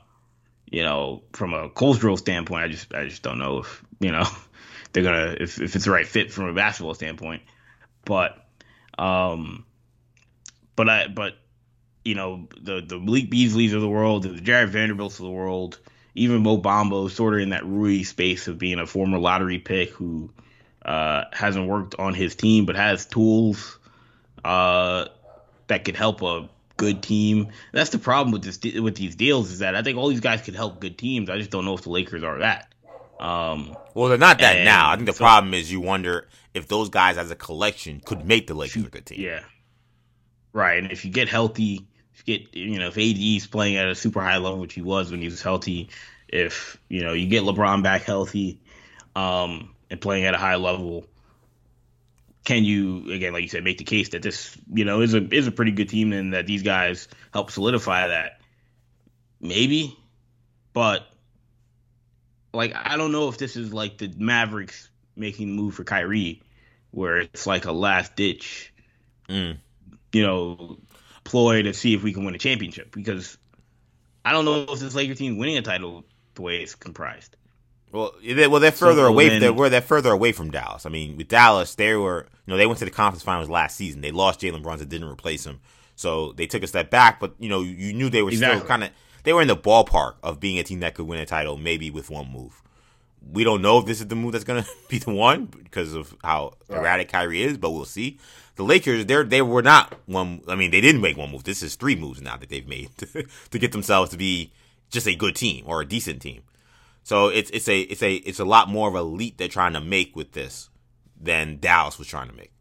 you 0.70 0.84
know, 0.84 1.24
from 1.34 1.54
a 1.54 1.70
cultural 1.70 2.18
standpoint, 2.18 2.64
I 2.64 2.68
just 2.70 2.94
I 2.94 3.08
just 3.08 3.22
don't 3.22 3.38
know 3.38 3.60
if 3.60 3.84
you 4.00 4.12
know 4.12 4.26
they're 4.94 5.04
gonna 5.04 5.36
if, 5.40 5.62
if 5.62 5.76
it's 5.76 5.86
the 5.86 5.92
right 5.92 6.08
fit 6.08 6.32
from 6.32 6.46
a 6.46 6.54
basketball 6.54 6.94
standpoint. 6.94 7.44
But 8.06 8.44
um 8.98 9.66
but 10.76 10.90
I 10.90 11.08
but 11.08 11.34
you 12.08 12.16
know, 12.16 12.48
the 12.60 12.82
the 12.82 12.98
Malik 12.98 13.30
Beasleys 13.30 13.74
of 13.74 13.82
the 13.82 13.90
world, 13.90 14.24
the 14.24 14.40
Jarred 14.40 14.70
Vanderbilts 14.70 15.20
of 15.20 15.26
the 15.26 15.32
world, 15.32 15.78
even 16.16 16.42
Mo 16.42 16.58
Bamba 16.58 17.12
sort 17.12 17.34
of 17.34 17.42
in 17.42 17.50
that 17.50 17.66
Rui 17.66 18.04
space 18.04 18.48
of 18.48 18.58
being 18.58 18.80
a 18.80 18.88
former 18.88 19.20
lottery 19.20 19.60
pick 19.60 19.90
who 19.90 20.30
uh, 20.86 21.26
hasn't 21.34 21.68
worked 21.68 21.96
on 22.00 22.14
his 22.14 22.34
team 22.36 22.66
but 22.66 22.78
has 22.78 23.06
tools 23.06 23.78
uh, 24.46 25.08
that 25.68 25.84
could 25.84 25.98
help 25.98 26.22
a 26.22 26.50
good 26.78 27.04
team. 27.04 27.50
That's 27.74 27.90
the 27.90 28.00
problem 28.00 28.32
with 28.32 28.44
this 28.44 28.58
with 28.82 28.96
these 28.96 29.16
deals 29.18 29.52
is 29.52 29.60
that 29.60 29.76
I 29.76 29.82
think 29.82 29.98
all 29.98 30.08
these 30.08 30.22
guys 30.22 30.42
could 30.42 30.56
help 30.56 30.80
good 30.80 30.98
teams. 30.98 31.30
I 31.30 31.38
just 31.38 31.52
don't 31.52 31.66
know 31.66 31.74
if 31.74 31.82
the 31.82 31.90
Lakers 31.90 32.24
are 32.24 32.40
that. 32.40 32.74
Um, 33.20 33.76
well, 33.94 34.08
they're 34.08 34.18
not 34.18 34.40
that 34.40 34.64
now. 34.64 34.92
I 34.92 34.96
think 34.96 35.08
the 35.08 35.14
so, 35.14 35.26
problem 35.26 35.54
is 35.54 35.70
you 35.70 35.82
wonder 35.82 36.30
if 36.54 36.70
those 36.70 36.88
guys 36.88 37.18
as 37.18 37.32
a 37.32 37.36
collection 37.36 38.00
could 38.00 38.26
make 38.26 38.48
the 38.48 38.54
Lakers 38.54 38.86
a 38.86 38.90
good 38.90 39.06
team. 39.06 39.20
Yeah, 39.20 39.44
right. 40.54 40.82
And 40.82 40.90
if 40.90 41.04
you 41.04 41.12
get 41.12 41.28
healthy, 41.28 41.88
if 42.18 42.28
you 42.28 42.38
get 42.38 42.56
you 42.56 42.80
know 42.80 42.88
if 42.94 42.98
AD's 42.98 43.48
playing 43.48 43.78
at 43.78 43.88
a 43.88 43.96
super 43.96 44.22
high 44.22 44.38
level, 44.38 44.60
which 44.60 44.74
he 44.74 44.82
was 44.82 45.12
when 45.12 45.22
he 45.22 45.28
was 45.28 45.42
healthy, 45.42 45.90
if 46.28 46.78
you 46.90 47.04
know 47.04 47.14
you 47.14 47.28
get 47.28 47.44
LeBron 47.44 47.84
back 47.84 48.04
healthy, 48.04 48.60
um, 49.16 49.76
and 49.90 50.02
playing 50.02 50.26
at 50.26 50.34
a 50.34 50.38
high 50.38 50.56
level, 50.56 51.06
can 52.44 52.64
you 52.64 53.12
again, 53.12 53.34
like 53.34 53.44
you 53.44 53.50
said, 53.50 53.64
make 53.64 53.78
the 53.78 53.84
case 53.84 54.10
that 54.10 54.22
this 54.22 54.58
you 54.74 54.86
know 54.86 55.02
is 55.02 55.14
a 55.14 55.34
is 55.34 55.48
a 55.48 55.52
pretty 55.52 55.72
good 55.72 55.90
team 55.90 56.12
and 56.14 56.34
that 56.34 56.48
these 56.48 56.64
guys 56.64 57.08
help 57.34 57.52
solidify 57.52 58.08
that? 58.08 58.42
Maybe, 59.40 59.96
but 60.74 61.08
like 62.54 62.74
I 62.76 62.98
don't 62.98 63.12
know 63.12 63.30
if 63.30 63.38
this 63.38 63.56
is 63.56 63.74
like 63.74 64.00
the 64.00 64.12
Mavericks 64.18 64.90
making 65.16 65.48
the 65.48 65.62
move 65.62 65.76
for 65.76 65.84
Kyrie, 65.84 66.42
where 66.92 67.18
it's 67.18 67.46
like 67.46 67.66
a 67.66 67.72
last 67.72 68.16
ditch, 68.16 68.74
mm. 69.30 69.58
you 70.12 70.22
know, 70.22 70.78
ploy 71.28 71.62
to 71.62 71.74
see 71.74 71.94
if 71.94 72.04
we 72.04 72.14
can 72.14 72.24
win 72.24 72.34
a 72.34 72.38
championship 72.40 72.92
because 72.92 73.38
I 74.24 74.32
don't 74.32 74.46
know 74.46 74.66
if 74.70 74.80
this 74.80 74.96
Laker 74.96 75.14
team 75.14 75.38
winning 75.38 75.58
a 75.58 75.62
title 75.62 76.06
the 76.36 76.42
way 76.42 76.58
it's 76.58 76.74
comprised. 76.74 77.36
Well, 77.92 78.14
they, 78.24 78.48
well, 78.48 78.60
they're 78.60 78.72
further 78.72 79.04
so 79.04 79.08
away. 79.08 79.30
Then, 79.30 79.42
they're, 79.42 79.54
where 79.54 79.70
they're 79.70 79.82
further 79.82 80.12
away 80.12 80.32
from 80.32 80.52
Dallas. 80.52 80.86
I 80.86 80.90
mean, 80.90 81.18
with 81.18 81.28
Dallas, 81.28 81.76
they 81.76 81.96
were, 81.96 82.28
you 82.46 82.52
know, 82.52 82.58
they 82.58 82.66
went 82.66 82.80
to 82.80 82.86
the 82.86 82.92
conference 82.92 83.24
finals 83.24 83.50
last 83.50 83.76
season. 83.76 84.02
They 84.02 84.12
lost 84.12 84.42
Jalen 84.42 84.64
Brunson, 84.64 84.84
and 84.84 84.92
didn't 84.92 85.10
replace 85.10 85.46
him, 85.46 85.60
so 85.96 86.34
they 86.34 86.48
took 86.48 86.64
a 86.64 86.68
step 86.68 86.90
back. 86.90 87.20
But 87.20 87.36
you 87.40 87.50
know, 87.50 87.62
you 87.62 87.94
knew 87.94 88.10
they 88.10 88.22
were 88.22 88.30
exactly. 88.30 88.60
still 88.60 88.68
kind 88.68 88.84
of, 88.84 88.90
they 89.24 89.34
were 89.34 89.42
in 89.42 89.48
the 89.48 89.58
ballpark 89.58 90.16
of 90.24 90.40
being 90.40 90.60
a 90.60 90.64
team 90.64 90.82
that 90.82 90.96
could 90.96 91.08
win 91.08 91.20
a 91.20 91.26
title, 91.26 91.58
maybe 91.58 91.90
with 91.92 92.10
one 92.10 92.32
move. 92.32 92.62
We 93.32 93.44
don't 93.44 93.62
know 93.62 93.80
if 93.80 93.86
this 93.86 94.00
is 94.00 94.08
the 94.08 94.16
move 94.16 94.34
that's 94.34 94.44
going 94.44 94.64
to 94.64 94.70
be 94.90 95.00
the 95.00 95.12
one 95.12 95.46
because 95.46 95.94
of 95.94 96.16
how 96.24 96.54
right. 96.68 96.80
erratic 96.80 97.10
Kyrie 97.10 97.44
is, 97.44 97.58
but 97.58 97.72
we'll 97.72 97.86
see. 97.86 98.20
The 98.58 98.64
Lakers, 98.64 99.06
they 99.06 99.24
they 99.24 99.42
were 99.42 99.62
not 99.62 99.96
one. 100.08 100.42
I 100.48 100.56
mean, 100.56 100.72
they 100.72 100.82
didn't 100.82 101.02
make 101.02 101.16
one 101.16 101.32
move. 101.32 101.44
This 101.44 101.64
is 101.64 101.76
three 101.76 101.96
moves 101.96 102.22
now 102.22 102.38
that 102.38 102.50
they've 102.50 102.68
made 102.68 102.90
to, 102.98 103.26
to 103.52 103.60
get 103.60 103.72
themselves 103.72 104.12
to 104.12 104.18
be 104.18 104.52
just 104.90 105.08
a 105.08 105.16
good 105.16 105.36
team 105.36 105.64
or 105.68 105.82
a 105.82 105.86
decent 105.86 106.22
team. 106.22 106.42
So 107.04 107.28
it's 107.30 107.50
it's 107.52 107.70
a 107.70 107.82
it's 107.82 108.04
a 108.04 108.16
it's 108.16 108.40
a 108.40 108.46
lot 108.46 108.68
more 108.68 108.90
of 108.90 108.96
a 108.96 109.02
leap 109.02 109.38
they're 109.38 109.48
trying 109.48 109.74
to 109.74 109.82
make 109.82 110.16
with 110.16 110.34
this 110.34 110.70
than 111.20 111.60
Dallas 111.60 111.98
was 111.98 112.08
trying 112.08 112.30
to 112.30 112.36
make. 112.36 112.52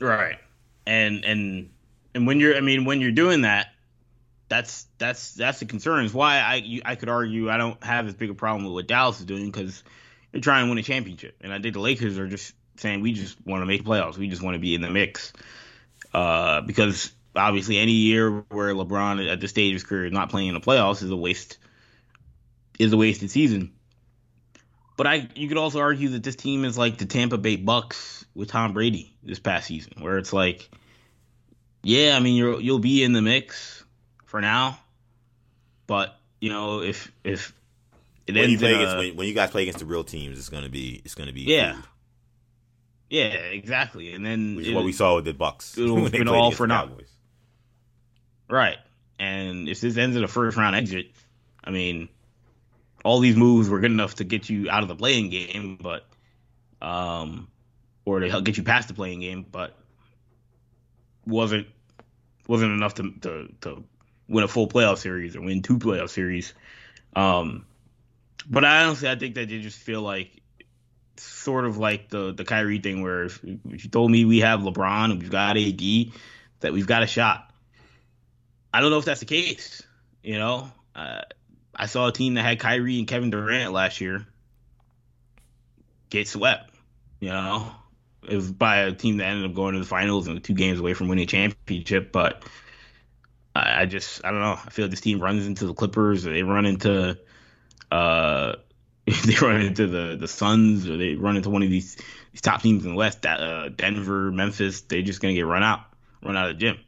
Right. 0.00 0.38
And 0.86 1.24
and 1.24 1.70
and 2.14 2.26
when 2.26 2.38
you're 2.38 2.56
I 2.56 2.60
mean 2.60 2.84
when 2.84 3.00
you're 3.00 3.10
doing 3.10 3.40
that 3.40 3.68
that's 4.48 4.86
that's 4.98 5.34
that's 5.34 5.58
the 5.60 5.66
concern 5.66 6.04
is 6.04 6.14
why 6.14 6.38
I 6.38 6.54
you, 6.56 6.82
I 6.84 6.94
could 6.94 7.08
argue 7.08 7.50
I 7.50 7.56
don't 7.56 7.82
have 7.82 8.06
as 8.06 8.14
big 8.14 8.30
a 8.30 8.34
problem 8.34 8.64
with 8.64 8.74
what 8.74 8.86
Dallas 8.86 9.18
is 9.18 9.26
doing 9.26 9.46
because 9.50 9.82
they're 10.30 10.40
trying 10.40 10.66
to 10.66 10.68
win 10.68 10.78
a 10.78 10.82
championship 10.82 11.36
and 11.40 11.52
I 11.52 11.58
think 11.58 11.74
the 11.74 11.80
Lakers 11.80 12.18
are 12.18 12.28
just 12.28 12.54
saying 12.80 13.00
we 13.00 13.12
just 13.12 13.36
want 13.46 13.62
to 13.62 13.66
make 13.66 13.84
playoffs 13.84 14.16
we 14.16 14.28
just 14.28 14.42
want 14.42 14.54
to 14.54 14.60
be 14.60 14.74
in 14.74 14.80
the 14.80 14.90
mix 14.90 15.32
uh, 16.14 16.60
because 16.62 17.12
obviously 17.36 17.78
any 17.78 17.92
year 17.92 18.44
where 18.48 18.74
LeBron 18.74 19.30
at 19.30 19.40
this 19.40 19.50
stage 19.50 19.70
of 19.70 19.74
his 19.74 19.84
career 19.84 20.06
is 20.06 20.12
not 20.12 20.30
playing 20.30 20.48
in 20.48 20.54
the 20.54 20.60
playoffs 20.60 21.02
is 21.02 21.10
a 21.10 21.16
waste 21.16 21.58
is 22.78 22.92
a 22.92 22.96
wasted 22.96 23.30
season. 23.30 23.72
But 24.96 25.06
I 25.06 25.28
you 25.34 25.48
could 25.48 25.58
also 25.58 25.80
argue 25.80 26.10
that 26.10 26.22
this 26.22 26.36
team 26.36 26.64
is 26.64 26.78
like 26.78 26.98
the 26.98 27.04
Tampa 27.04 27.36
Bay 27.36 27.58
Bucs 27.58 28.24
with 28.34 28.48
Tom 28.48 28.72
Brady 28.72 29.14
this 29.22 29.38
past 29.38 29.66
season, 29.66 29.94
where 30.00 30.16
it's 30.16 30.32
like, 30.32 30.70
yeah, 31.82 32.16
I 32.16 32.20
mean 32.20 32.34
you'll 32.34 32.60
you'll 32.60 32.78
be 32.78 33.02
in 33.02 33.12
the 33.12 33.22
mix 33.22 33.84
for 34.24 34.40
now, 34.40 34.78
but 35.86 36.18
you 36.40 36.48
know 36.48 36.80
if 36.80 37.12
if 37.24 37.52
it 38.26 38.34
when 38.34 38.50
you 38.50 38.58
play 38.58 38.74
against 38.74 38.96
when, 38.96 39.16
when, 39.16 39.28
you 39.28 39.34
guys 39.34 39.50
play 39.50 39.62
against 39.62 39.80
the 39.80 39.84
real 39.84 40.02
teams, 40.04 40.38
it's 40.38 40.48
gonna 40.48 40.70
be 40.70 41.02
it's 41.04 41.14
gonna 41.14 41.32
be 41.32 41.42
yeah. 41.42 41.74
Food. 41.74 41.84
Yeah, 43.08 43.26
exactly. 43.26 44.12
And 44.12 44.24
then 44.24 44.56
Which 44.56 44.66
is 44.66 44.72
it, 44.72 44.74
what 44.74 44.84
we 44.84 44.92
saw 44.92 45.16
with 45.16 45.24
the 45.24 45.34
Bucks. 45.34 45.78
It'll 45.78 46.08
been 46.10 46.28
all 46.28 46.50
for. 46.50 46.66
Right. 48.48 48.78
And 49.18 49.68
if 49.68 49.80
this 49.80 49.96
ends 49.96 50.16
in 50.16 50.24
a 50.24 50.28
first 50.28 50.56
round 50.56 50.76
exit, 50.76 51.06
I 51.62 51.70
mean, 51.70 52.08
all 53.04 53.20
these 53.20 53.36
moves 53.36 53.68
were 53.68 53.80
good 53.80 53.92
enough 53.92 54.16
to 54.16 54.24
get 54.24 54.48
you 54.48 54.68
out 54.68 54.82
of 54.82 54.88
the 54.88 54.96
play-in 54.96 55.30
game, 55.30 55.78
but 55.80 56.04
um, 56.82 57.48
or 58.04 58.20
to 58.20 58.28
help 58.28 58.44
get 58.44 58.56
you 58.56 58.62
past 58.62 58.88
the 58.88 58.94
play-in 58.94 59.20
game, 59.20 59.46
but 59.50 59.76
wasn't 61.24 61.66
wasn't 62.46 62.72
enough 62.72 62.94
to 62.94 63.12
to, 63.22 63.48
to 63.62 63.84
win 64.28 64.44
a 64.44 64.48
full 64.48 64.68
playoff 64.68 64.98
series 64.98 65.36
or 65.36 65.40
win 65.40 65.62
two 65.62 65.78
playoff 65.78 66.10
series. 66.10 66.54
Um, 67.14 67.66
but 68.48 68.64
I 68.64 68.84
honestly, 68.84 69.08
I 69.08 69.16
think 69.16 69.34
that 69.36 69.48
they 69.48 69.60
just 69.60 69.78
feel 69.78 70.02
like 70.02 70.42
sort 71.18 71.64
of 71.64 71.78
like 71.78 72.08
the 72.08 72.32
the 72.32 72.44
Kyrie 72.44 72.78
thing, 72.78 73.02
where 73.02 73.24
if, 73.24 73.42
if 73.44 73.84
you 73.84 73.90
told 73.90 74.10
me 74.10 74.24
we 74.24 74.40
have 74.40 74.60
LeBron 74.60 75.12
and 75.12 75.20
we've 75.20 75.30
got 75.30 75.56
AD, 75.56 75.80
that 76.60 76.72
we've 76.72 76.86
got 76.86 77.02
a 77.02 77.06
shot. 77.06 77.50
I 78.72 78.80
don't 78.80 78.90
know 78.90 78.98
if 78.98 79.04
that's 79.04 79.20
the 79.20 79.26
case. 79.26 79.82
You 80.22 80.38
know, 80.38 80.70
uh, 80.94 81.22
I 81.74 81.86
saw 81.86 82.08
a 82.08 82.12
team 82.12 82.34
that 82.34 82.42
had 82.42 82.58
Kyrie 82.58 82.98
and 82.98 83.06
Kevin 83.06 83.30
Durant 83.30 83.72
last 83.72 84.00
year 84.00 84.26
get 86.10 86.28
swept. 86.28 86.74
You 87.20 87.30
know, 87.30 87.70
it 88.28 88.34
was 88.34 88.50
by 88.50 88.78
a 88.78 88.92
team 88.92 89.18
that 89.18 89.24
ended 89.26 89.50
up 89.50 89.54
going 89.54 89.74
to 89.74 89.80
the 89.80 89.86
finals 89.86 90.26
and 90.26 90.42
two 90.42 90.54
games 90.54 90.80
away 90.80 90.94
from 90.94 91.08
winning 91.08 91.24
a 91.24 91.26
championship. 91.26 92.12
But 92.12 92.44
I, 93.54 93.82
I 93.82 93.86
just, 93.86 94.24
I 94.24 94.30
don't 94.30 94.40
know. 94.40 94.58
I 94.62 94.70
feel 94.70 94.84
like 94.84 94.90
this 94.90 95.00
team 95.00 95.20
runs 95.20 95.46
into 95.46 95.66
the 95.66 95.74
Clippers, 95.74 96.24
they 96.24 96.42
run 96.42 96.66
into, 96.66 97.18
uh, 97.90 98.56
they 99.24 99.36
run 99.40 99.60
into 99.60 99.86
the 99.86 100.16
the 100.18 100.26
Suns, 100.26 100.88
or 100.88 100.96
they 100.96 101.14
run 101.14 101.36
into 101.36 101.48
one 101.48 101.62
of 101.62 101.70
these 101.70 101.96
these 102.32 102.40
top 102.40 102.60
teams 102.60 102.84
in 102.84 102.90
the 102.90 102.96
West, 102.96 103.22
that 103.22 103.40
uh, 103.40 103.68
Denver, 103.68 104.32
Memphis. 104.32 104.80
They're 104.82 105.02
just 105.02 105.20
gonna 105.20 105.34
get 105.34 105.46
run 105.46 105.62
out, 105.62 105.80
run 106.24 106.36
out 106.36 106.50
of 106.50 106.56
the 106.56 106.60
gym. 106.60 106.78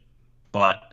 But 0.51 0.83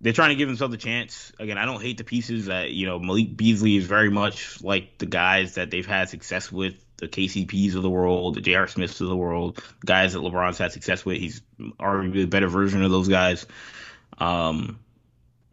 they're 0.00 0.12
trying 0.12 0.30
to 0.30 0.34
give 0.34 0.48
themselves 0.48 0.74
a 0.74 0.78
chance. 0.78 1.32
Again, 1.38 1.58
I 1.58 1.64
don't 1.64 1.80
hate 1.80 1.98
the 1.98 2.04
pieces 2.04 2.46
that 2.46 2.72
you 2.72 2.86
know. 2.86 2.98
Malik 2.98 3.36
Beasley 3.36 3.76
is 3.76 3.86
very 3.86 4.10
much 4.10 4.60
like 4.62 4.98
the 4.98 5.06
guys 5.06 5.54
that 5.54 5.70
they've 5.70 5.86
had 5.86 6.08
success 6.08 6.50
with, 6.50 6.74
the 6.96 7.06
KCPs 7.06 7.76
of 7.76 7.82
the 7.82 7.90
world, 7.90 8.34
the 8.34 8.40
J.R. 8.40 8.66
Smiths 8.66 9.00
of 9.00 9.08
the 9.08 9.16
world, 9.16 9.62
guys 9.86 10.14
that 10.14 10.20
LeBron's 10.20 10.58
had 10.58 10.72
success 10.72 11.04
with. 11.04 11.18
He's 11.18 11.40
arguably 11.78 12.24
a 12.24 12.26
better 12.26 12.48
version 12.48 12.82
of 12.82 12.90
those 12.90 13.08
guys. 13.08 13.46
Um, 14.18 14.80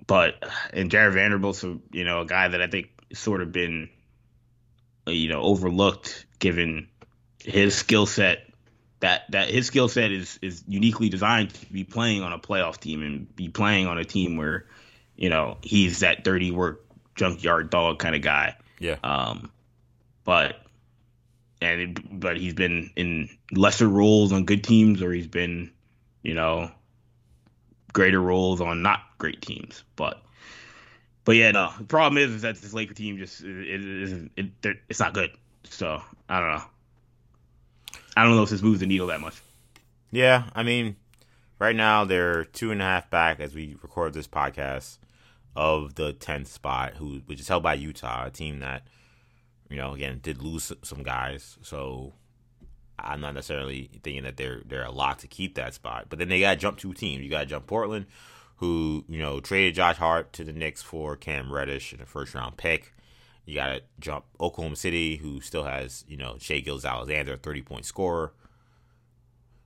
but 0.07 0.43
and 0.73 0.89
Jarred 0.89 1.13
Vanderbilt's 1.13 1.63
a, 1.63 1.77
you 1.91 2.05
know 2.05 2.21
a 2.21 2.25
guy 2.25 2.47
that 2.47 2.61
I 2.61 2.67
think 2.67 2.89
sort 3.13 3.41
of 3.41 3.51
been 3.51 3.89
you 5.07 5.29
know 5.29 5.41
overlooked 5.41 6.25
given 6.39 6.87
his 7.43 7.75
skill 7.75 8.05
set 8.05 8.49
that 8.99 9.29
that 9.29 9.49
his 9.49 9.67
skill 9.67 9.87
set 9.87 10.11
is 10.11 10.39
is 10.41 10.63
uniquely 10.67 11.09
designed 11.09 11.53
to 11.53 11.65
be 11.71 11.83
playing 11.83 12.23
on 12.23 12.33
a 12.33 12.39
playoff 12.39 12.77
team 12.77 13.03
and 13.03 13.35
be 13.35 13.49
playing 13.49 13.87
on 13.87 13.97
a 13.97 14.05
team 14.05 14.37
where 14.37 14.65
you 15.15 15.29
know 15.29 15.57
he's 15.61 15.99
that 15.99 16.23
dirty 16.23 16.51
work 16.51 16.85
junkyard 17.15 17.69
dog 17.69 17.99
kind 17.99 18.15
of 18.15 18.21
guy. 18.21 18.55
Yeah. 18.79 18.97
Um, 19.03 19.51
but 20.23 20.61
and 21.61 21.81
it, 21.81 22.19
but 22.19 22.37
he's 22.37 22.53
been 22.53 22.91
in 22.95 23.29
lesser 23.51 23.87
roles 23.87 24.31
on 24.31 24.45
good 24.45 24.63
teams, 24.63 25.01
or 25.01 25.11
he's 25.11 25.27
been 25.27 25.71
you 26.21 26.33
know 26.33 26.71
greater 27.93 28.19
roles 28.19 28.61
on 28.61 28.81
not 28.81 29.01
great 29.17 29.41
teams. 29.41 29.83
But 29.95 30.21
but 31.25 31.35
yeah, 31.35 31.51
no. 31.51 31.73
The 31.77 31.85
problem 31.85 32.21
is, 32.21 32.31
is 32.31 32.41
that 32.43 32.55
this 32.55 32.73
Laker 32.73 32.93
team 32.93 33.17
just 33.17 33.41
it, 33.41 33.47
it, 33.47 34.31
it, 34.37 34.51
it 34.63 34.77
it's 34.87 34.99
not 34.99 35.13
good. 35.13 35.31
So 35.69 36.01
I 36.29 36.39
don't 36.39 36.51
know. 36.51 36.63
I 38.15 38.23
don't 38.23 38.35
know 38.35 38.43
if 38.43 38.49
this 38.49 38.61
moves 38.61 38.79
the 38.79 38.85
needle 38.85 39.07
that 39.07 39.19
much. 39.19 39.41
Yeah, 40.11 40.45
I 40.55 40.63
mean, 40.63 40.95
right 41.59 41.75
now 41.75 42.05
they're 42.05 42.45
two 42.45 42.71
and 42.71 42.81
a 42.81 42.85
half 42.85 43.09
back 43.09 43.39
as 43.39 43.53
we 43.53 43.75
record 43.81 44.13
this 44.13 44.27
podcast 44.27 44.99
of 45.55 45.95
the 45.95 46.13
tenth 46.13 46.47
spot, 46.47 46.93
who 46.95 47.21
which 47.25 47.39
is 47.39 47.47
held 47.47 47.63
by 47.63 47.73
Utah, 47.73 48.27
a 48.27 48.29
team 48.29 48.59
that 48.59 48.83
you 49.69 49.77
know 49.77 49.93
again 49.93 50.19
did 50.21 50.41
lose 50.41 50.71
some 50.83 51.03
guys. 51.03 51.57
So 51.63 52.13
I'm 52.99 53.19
not 53.19 53.33
necessarily 53.33 53.89
thinking 54.03 54.23
that 54.23 54.37
they're 54.37 54.61
they're 54.65 54.85
a 54.85 54.91
lot 54.91 55.19
to 55.19 55.27
keep 55.27 55.55
that 55.55 55.73
spot. 55.73 56.05
But 56.09 56.19
then 56.19 56.29
they 56.29 56.39
got 56.39 56.51
to 56.51 56.57
jump 56.57 56.77
two 56.77 56.93
teams. 56.93 57.23
You 57.23 57.29
got 57.29 57.41
to 57.41 57.45
jump 57.45 57.67
Portland, 57.67 58.05
who 58.57 59.03
you 59.07 59.19
know 59.19 59.39
traded 59.39 59.75
Josh 59.75 59.97
Hart 59.97 60.33
to 60.33 60.43
the 60.43 60.53
Knicks 60.53 60.81
for 60.81 61.15
Cam 61.15 61.51
Reddish 61.51 61.93
in 61.93 62.01
a 62.01 62.05
first 62.05 62.33
round 62.33 62.57
pick. 62.57 62.93
You 63.45 63.53
got 63.53 63.67
to 63.67 63.81
jump 63.99 64.25
Oklahoma 64.39 64.75
City, 64.75 65.17
who 65.17 65.39
still 65.39 65.65
has, 65.65 66.03
you 66.07 66.17
know, 66.17 66.37
Shai 66.39 66.61
Gilgeous-Alexander, 66.61 67.37
30 67.37 67.61
point 67.61 67.85
scorer. 67.85 68.33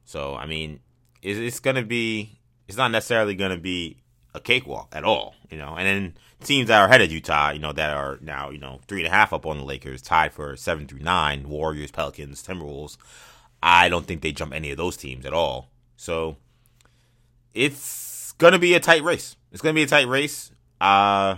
So, 0.03 0.35
I 0.35 0.45
mean, 0.45 0.81
it's, 1.21 1.39
it's 1.39 1.59
going 1.61 1.77
to 1.77 1.83
be, 1.83 2.39
it's 2.67 2.77
not 2.77 2.91
necessarily 2.91 3.35
going 3.35 3.51
to 3.51 3.57
be 3.57 3.97
a 4.33 4.41
cakewalk 4.41 4.89
at 4.91 5.05
all, 5.05 5.35
you 5.49 5.57
know. 5.57 5.75
And 5.77 5.87
then 5.87 6.13
teams 6.43 6.67
that 6.67 6.81
are 6.81 6.87
ahead 6.87 7.01
of 7.01 7.11
Utah, 7.11 7.51
you 7.51 7.59
know, 7.59 7.71
that 7.71 7.95
are 7.95 8.19
now, 8.21 8.49
you 8.49 8.59
know, 8.59 8.81
three 8.87 8.99
and 8.99 9.07
a 9.07 9.15
half 9.15 9.31
up 9.31 9.45
on 9.45 9.57
the 9.57 9.63
Lakers, 9.63 10.01
tied 10.01 10.33
for 10.33 10.55
seven 10.57 10.85
through 10.85 10.99
nine, 10.99 11.47
Warriors, 11.47 11.91
Pelicans, 11.91 12.43
Timberwolves. 12.43 12.97
I 13.63 13.87
don't 13.87 14.05
think 14.05 14.21
they 14.21 14.31
jump 14.31 14.53
any 14.53 14.71
of 14.71 14.77
those 14.77 14.97
teams 14.97 15.25
at 15.25 15.33
all. 15.33 15.69
So 15.95 16.37
it's 17.53 18.08
to 18.53 18.59
be 18.59 18.73
a 18.73 18.79
tight 18.79 19.03
race. 19.03 19.35
It's 19.51 19.61
going 19.61 19.75
to 19.75 19.79
be 19.79 19.83
a 19.83 19.87
tight 19.87 20.07
race. 20.07 20.51
Uh, 20.81 21.37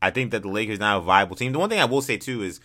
I 0.00 0.10
think 0.10 0.32
that 0.32 0.42
the 0.42 0.48
Lakers 0.48 0.80
now 0.80 0.98
a 0.98 1.02
viable 1.02 1.36
team. 1.36 1.52
The 1.52 1.58
one 1.58 1.68
thing 1.68 1.78
I 1.78 1.84
will 1.84 2.02
say 2.02 2.16
too 2.16 2.42
is 2.42 2.60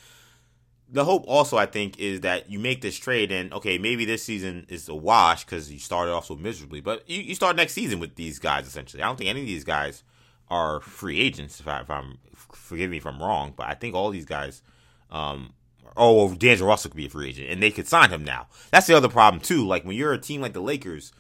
the 0.90 1.06
hope 1.06 1.26
also 1.28 1.58
I 1.58 1.66
think 1.66 2.00
is 2.00 2.22
that 2.22 2.50
you 2.50 2.60
make 2.60 2.82
this 2.82 2.98
trade 2.98 3.32
and 3.32 3.54
okay 3.54 3.78
maybe 3.78 4.06
this 4.06 4.24
season 4.24 4.66
is 4.70 4.88
a 4.88 4.96
wash 4.96 5.44
because 5.44 5.72
you 5.72 5.80
started 5.80 6.14
off 6.14 6.26
so 6.26 6.36
miserably, 6.36 6.82
but 6.82 7.08
you, 7.10 7.22
you 7.22 7.36
start 7.36 7.56
next 7.56 7.74
season 7.74 8.00
with 8.00 8.16
these 8.16 8.40
guys 8.40 8.66
essentially. 8.66 9.04
I 9.04 9.08
don't 9.08 9.18
think 9.18 9.30
any 9.30 9.42
of 9.42 9.48
these 9.48 9.64
guys 9.64 10.04
are 10.50 10.80
free 10.80 11.20
agents. 11.20 11.60
If, 11.60 11.68
I, 11.68 11.84
am 11.90 12.20
forgive 12.34 12.90
me 12.90 12.98
if 12.98 13.06
I'm 13.06 13.22
wrong, 13.22 13.54
but 13.56 13.68
I 13.68 13.74
think 13.74 13.96
all 13.96 14.10
these 14.10 14.26
guys. 14.26 14.62
Um, 15.12 15.54
oh, 15.96 16.14
well, 16.14 16.36
D'Angelo 16.36 16.70
Russell 16.70 16.92
could 16.92 16.98
be 16.98 17.06
a 17.06 17.10
free 17.10 17.30
agent, 17.30 17.50
and 17.50 17.62
they 17.62 17.72
could 17.72 17.88
sign 17.88 18.10
him 18.10 18.24
now. 18.24 18.48
That's 18.72 18.88
the 18.88 18.96
other 18.96 19.10
problem 19.10 19.42
too. 19.42 19.66
Like 19.66 19.84
when 19.84 19.96
you're 19.96 20.14
a 20.14 20.18
team 20.18 20.42
like 20.42 20.54
the 20.54 20.62
Lakers, 20.62 21.12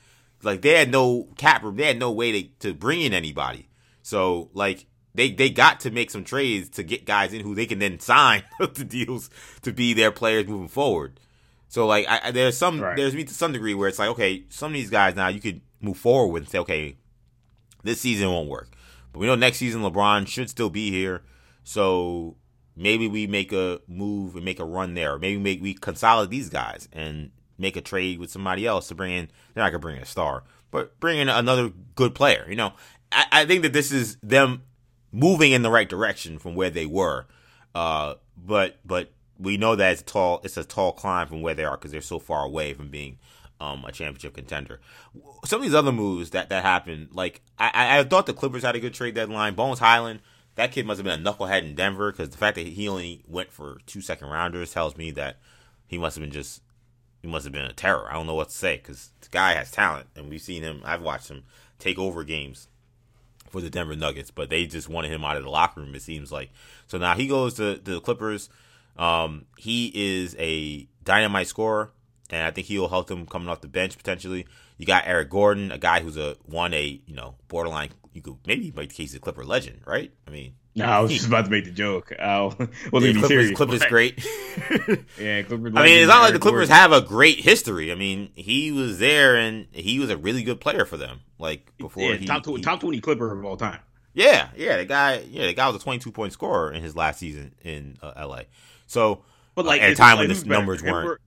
like 0.43 0.61
they 0.61 0.73
had 0.73 0.91
no 0.91 1.27
cap 1.37 1.63
room, 1.63 1.75
they 1.75 1.87
had 1.87 1.99
no 1.99 2.11
way 2.11 2.43
to, 2.43 2.49
to 2.59 2.73
bring 2.73 3.01
in 3.01 3.13
anybody. 3.13 3.69
So 4.01 4.49
like 4.53 4.85
they 5.13 5.31
they 5.31 5.49
got 5.49 5.79
to 5.81 5.91
make 5.91 6.11
some 6.11 6.23
trades 6.23 6.69
to 6.69 6.83
get 6.83 7.05
guys 7.05 7.33
in 7.33 7.41
who 7.41 7.55
they 7.55 7.65
can 7.65 7.79
then 7.79 7.99
sign 7.99 8.43
the 8.59 8.85
deals 8.85 9.29
to 9.63 9.73
be 9.73 9.93
their 9.93 10.11
players 10.11 10.47
moving 10.47 10.67
forward. 10.67 11.19
So 11.69 11.85
like 11.85 12.07
I, 12.07 12.31
there's 12.31 12.57
some 12.57 12.79
right. 12.79 12.95
there's 12.95 13.15
me 13.15 13.23
to 13.23 13.33
some 13.33 13.51
degree 13.51 13.73
where 13.73 13.89
it's 13.89 13.99
like 13.99 14.09
okay, 14.09 14.45
some 14.49 14.71
of 14.71 14.75
these 14.75 14.89
guys 14.89 15.15
now 15.15 15.27
you 15.27 15.41
could 15.41 15.61
move 15.81 15.97
forward 15.97 16.31
with 16.31 16.43
and 16.43 16.49
say 16.49 16.59
okay, 16.59 16.97
this 17.83 17.99
season 17.99 18.29
won't 18.29 18.49
work, 18.49 18.75
but 19.11 19.19
we 19.19 19.27
know 19.27 19.35
next 19.35 19.57
season 19.57 19.81
LeBron 19.81 20.27
should 20.27 20.49
still 20.49 20.69
be 20.69 20.91
here. 20.91 21.23
So 21.63 22.37
maybe 22.75 23.07
we 23.07 23.27
make 23.27 23.51
a 23.51 23.81
move 23.87 24.35
and 24.35 24.45
make 24.45 24.59
a 24.59 24.65
run 24.65 24.93
there. 24.93 25.17
Maybe 25.17 25.39
make 25.39 25.61
we 25.61 25.73
consolidate 25.73 26.29
these 26.29 26.49
guys 26.49 26.87
and 26.93 27.31
make 27.57 27.75
a 27.75 27.81
trade 27.81 28.19
with 28.19 28.31
somebody 28.31 28.65
else 28.65 28.87
to 28.87 28.95
bring 28.95 29.11
in. 29.11 29.29
They're 29.53 29.63
not 29.63 29.69
gonna 29.69 29.79
bring 29.79 29.97
in 29.97 30.03
a 30.03 30.05
star, 30.07 30.43
but 30.71 30.99
bring 30.99 31.19
in 31.19 31.29
another 31.29 31.71
good 31.95 32.15
player. 32.15 32.45
You 32.49 32.55
know, 32.55 32.73
I, 33.11 33.25
I 33.31 33.45
think 33.45 33.63
that 33.63 33.73
this 33.73 33.91
is 33.91 34.17
them 34.23 34.63
moving 35.11 35.51
in 35.51 35.61
the 35.61 35.71
right 35.71 35.87
direction 35.87 36.39
from 36.39 36.55
where 36.55 36.69
they 36.69 36.85
were. 36.85 37.25
Uh, 37.73 38.15
but 38.35 38.79
but 38.85 39.11
we 39.39 39.57
know 39.57 39.75
that 39.75 39.91
it's 39.91 40.01
tall. 40.01 40.41
It's 40.43 40.57
a 40.57 40.63
tall 40.63 40.91
climb 40.93 41.27
from 41.27 41.41
where 41.41 41.53
they 41.53 41.65
are 41.65 41.77
because 41.77 41.91
they're 41.91 42.01
so 42.01 42.19
far 42.19 42.43
away 42.43 42.73
from 42.73 42.89
being 42.89 43.17
um, 43.59 43.85
a 43.85 43.91
championship 43.91 44.35
contender. 44.35 44.79
Some 45.45 45.59
of 45.59 45.63
these 45.63 45.73
other 45.73 45.91
moves 45.91 46.31
that 46.31 46.49
that 46.49 46.63
happened, 46.63 47.09
like 47.13 47.41
I, 47.57 47.99
I 47.99 48.03
thought 48.03 48.25
the 48.25 48.33
Clippers 48.33 48.63
had 48.63 48.75
a 48.75 48.79
good 48.79 48.93
trade 48.93 49.15
deadline. 49.15 49.55
Bones 49.55 49.79
Hyland, 49.79 50.21
that 50.55 50.71
kid 50.71 50.85
must 50.85 50.97
have 50.97 51.05
been 51.05 51.25
a 51.25 51.31
knucklehead 51.31 51.63
in 51.63 51.75
Denver 51.75 52.11
because 52.11 52.29
the 52.29 52.37
fact 52.37 52.55
that 52.55 52.67
he 52.67 52.87
only 52.87 53.23
went 53.27 53.51
for 53.51 53.79
two 53.85 54.01
second 54.01 54.29
rounders 54.29 54.73
tells 54.73 54.97
me 54.97 55.11
that 55.11 55.37
he 55.87 55.97
must 55.97 56.15
have 56.15 56.23
been 56.23 56.31
just 56.31 56.61
he 57.21 57.27
must 57.27 57.45
have 57.45 57.53
been 57.53 57.65
a 57.65 57.73
terror. 57.73 58.07
I 58.09 58.13
don't 58.13 58.27
know 58.27 58.35
what 58.35 58.49
to 58.49 58.55
say 58.55 58.77
because 58.77 59.11
the 59.21 59.29
guy 59.29 59.53
has 59.53 59.71
talent, 59.71 60.07
and 60.15 60.29
we've 60.29 60.41
seen 60.41 60.63
him. 60.63 60.81
I've 60.83 61.01
watched 61.01 61.29
him 61.29 61.43
take 61.79 61.97
over 61.97 62.23
games 62.23 62.67
for 63.49 63.61
the 63.61 63.69
Denver 63.69 63.95
Nuggets, 63.95 64.31
but 64.31 64.49
they 64.49 64.65
just 64.65 64.89
wanted 64.89 65.11
him 65.11 65.23
out 65.23 65.37
of 65.37 65.43
the 65.43 65.49
locker 65.49 65.81
room. 65.81 65.95
It 65.95 66.01
seems 66.01 66.31
like 66.31 66.49
so 66.87 66.97
now 66.97 67.15
he 67.15 67.27
goes 67.27 67.55
to, 67.55 67.77
to 67.77 67.93
the 67.95 68.01
Clippers. 68.01 68.49
Um, 68.97 69.45
he 69.57 69.91
is 69.93 70.35
a 70.39 70.87
dynamite 71.03 71.47
scorer, 71.47 71.91
and 72.29 72.43
I 72.43 72.51
think 72.51 72.67
he'll 72.67 72.87
help 72.89 73.07
them 73.07 73.25
coming 73.25 73.49
off 73.49 73.61
the 73.61 73.67
bench 73.67 73.97
potentially. 73.97 74.47
You 74.77 74.85
got 74.85 75.07
Eric 75.07 75.29
Gordon, 75.29 75.71
a 75.71 75.77
guy 75.77 76.01
who's 76.01 76.17
a 76.17 76.37
one 76.45 76.73
a 76.73 77.01
you 77.05 77.15
know 77.15 77.35
borderline. 77.47 77.89
You 78.13 78.21
could 78.21 78.37
maybe 78.45 78.71
make 78.75 78.89
the 78.89 78.95
case 78.95 79.13
of 79.13 79.21
Clipper 79.21 79.43
legend, 79.43 79.81
right? 79.85 80.11
I 80.27 80.31
mean, 80.31 80.53
no, 80.77 80.85
I 80.85 80.99
was 80.99 81.11
just 81.11 81.27
about 81.27 81.45
to 81.45 81.51
make 81.51 81.65
the 81.65 81.71
joke. 81.71 82.13
Oh, 82.19 82.53
well, 82.91 83.03
yeah, 83.03 83.13
Clippers, 83.13 83.27
serious, 83.27 83.51
Clippers 83.57 83.83
great. 83.85 84.23
yeah, 85.19 85.41
Clippers. 85.41 85.73
I 85.75 85.83
mean, 85.83 85.99
it's 85.99 86.07
not 86.07 86.21
like 86.21 86.33
the 86.33 86.39
Clippers 86.39 86.69
have 86.69 86.91
a 86.91 87.01
great 87.01 87.39
history. 87.39 87.91
I 87.91 87.95
mean, 87.95 88.29
he 88.35 88.71
was 88.71 88.99
there 88.99 89.35
and 89.35 89.65
he 89.71 89.99
was 89.99 90.11
a 90.11 90.17
really 90.17 90.43
good 90.43 90.61
player 90.61 90.85
for 90.85 90.95
them. 90.95 91.21
Like 91.39 91.75
before, 91.77 92.03
yeah, 92.03 92.15
he, 92.17 92.25
top, 92.27 92.45
he, 92.45 92.61
top 92.61 92.79
twenty 92.79 93.01
Clipper 93.01 93.37
of 93.37 93.43
all 93.43 93.57
time. 93.57 93.79
Yeah, 94.13 94.49
yeah, 94.55 94.77
the 94.77 94.85
guy, 94.85 95.23
yeah, 95.29 95.47
the 95.47 95.53
guy 95.53 95.67
was 95.67 95.75
a 95.75 95.83
twenty-two 95.83 96.11
point 96.11 96.31
scorer 96.31 96.71
in 96.71 96.83
his 96.83 96.95
last 96.95 97.19
season 97.19 97.55
in 97.63 97.97
uh, 98.03 98.13
LA. 98.27 98.41
So, 98.85 99.23
but 99.55 99.65
like 99.65 99.81
uh, 99.81 99.85
at 99.85 99.91
a 99.91 99.95
time 99.95 100.19
when 100.19 100.29
the 100.29 100.45
numbers 100.45 100.83
weren't. 100.83 101.19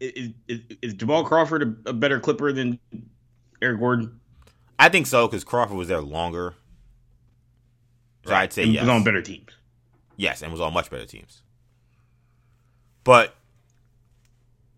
Is, 0.00 0.30
is, 0.48 0.60
is, 0.82 0.94
Jamal 0.94 1.22
Crawford 1.22 1.62
a, 1.62 1.90
a, 1.90 1.92
better 1.92 2.18
Clipper 2.18 2.52
than 2.52 2.80
Eric 3.62 3.78
Gordon? 3.78 4.20
I 4.76 4.88
think 4.88 5.06
so 5.06 5.28
because 5.28 5.44
Crawford 5.44 5.76
was 5.76 5.86
there 5.86 6.00
longer. 6.00 6.56
So 8.24 8.30
right. 8.32 8.42
I'd 8.42 8.52
say 8.52 8.62
and 8.64 8.72
yes. 8.72 8.82
was 8.82 8.90
on 8.90 9.04
better 9.04 9.22
teams. 9.22 9.50
Yes, 10.16 10.42
and 10.42 10.52
was 10.52 10.60
on 10.60 10.72
much 10.72 10.90
better 10.90 11.06
teams. 11.06 11.42
But 13.04 13.34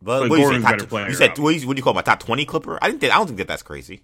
but, 0.00 0.20
but 0.20 0.30
what 0.30 0.36
Gordon's 0.36 0.64
you, 0.64 0.70
say, 0.70 0.76
top, 0.76 0.88
player, 0.88 1.08
you 1.08 1.14
said 1.14 1.38
what 1.38 1.52
do 1.52 1.74
you 1.76 1.82
call 1.82 1.94
my 1.94 2.02
top 2.02 2.20
twenty 2.20 2.44
Clipper? 2.44 2.78
I 2.80 2.90
didn't. 2.90 3.04
I 3.04 3.16
don't 3.16 3.26
think 3.26 3.38
that 3.38 3.48
that's 3.48 3.62
crazy. 3.62 4.02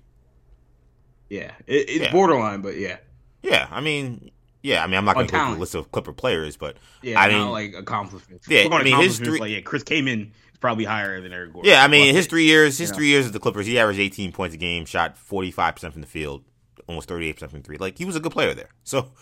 Yeah, 1.28 1.52
it, 1.66 1.88
it's 1.88 2.04
yeah. 2.04 2.12
borderline, 2.12 2.60
but 2.60 2.76
yeah. 2.76 2.98
Yeah, 3.42 3.68
I 3.70 3.80
mean, 3.80 4.30
yeah, 4.62 4.82
I 4.82 4.86
mean, 4.86 4.96
I'm 4.96 5.04
not 5.04 5.14
going 5.14 5.26
to 5.26 5.32
go 5.32 5.52
a 5.52 5.56
list 5.56 5.74
of 5.74 5.90
Clipper 5.92 6.12
players, 6.12 6.56
but 6.56 6.76
yeah, 7.02 7.18
I 7.18 7.28
mean, 7.28 7.48
like 7.48 7.74
accomplishments. 7.74 8.48
Yeah, 8.48 8.68
I 8.70 8.82
mean, 8.82 8.96
history. 8.96 9.38
Like, 9.38 9.50
yeah, 9.50 9.60
Chris 9.60 9.82
Kaman 9.82 10.32
is 10.52 10.58
probably 10.58 10.84
higher 10.84 11.20
than 11.20 11.32
Eric 11.32 11.52
Gordon. 11.52 11.70
Yeah, 11.70 11.82
I 11.82 11.88
mean, 11.88 12.14
his 12.14 12.26
three 12.26 12.44
years, 12.44 12.76
his 12.76 12.90
three 12.90 13.06
years 13.06 13.26
of 13.26 13.32
the 13.32 13.40
Clippers, 13.40 13.66
he 13.66 13.78
averaged 13.78 14.00
18 14.00 14.32
points 14.32 14.54
a 14.54 14.58
game, 14.58 14.84
shot 14.84 15.16
45 15.16 15.74
percent 15.74 15.92
from 15.92 16.02
the 16.02 16.08
field, 16.08 16.44
almost 16.90 17.08
38 17.08 17.32
percent 17.32 17.50
from 17.52 17.62
three. 17.62 17.78
Like 17.78 17.98
he 17.98 18.04
was 18.04 18.16
a 18.16 18.20
good 18.20 18.32
player 18.32 18.54
there. 18.54 18.70
So, 18.84 19.12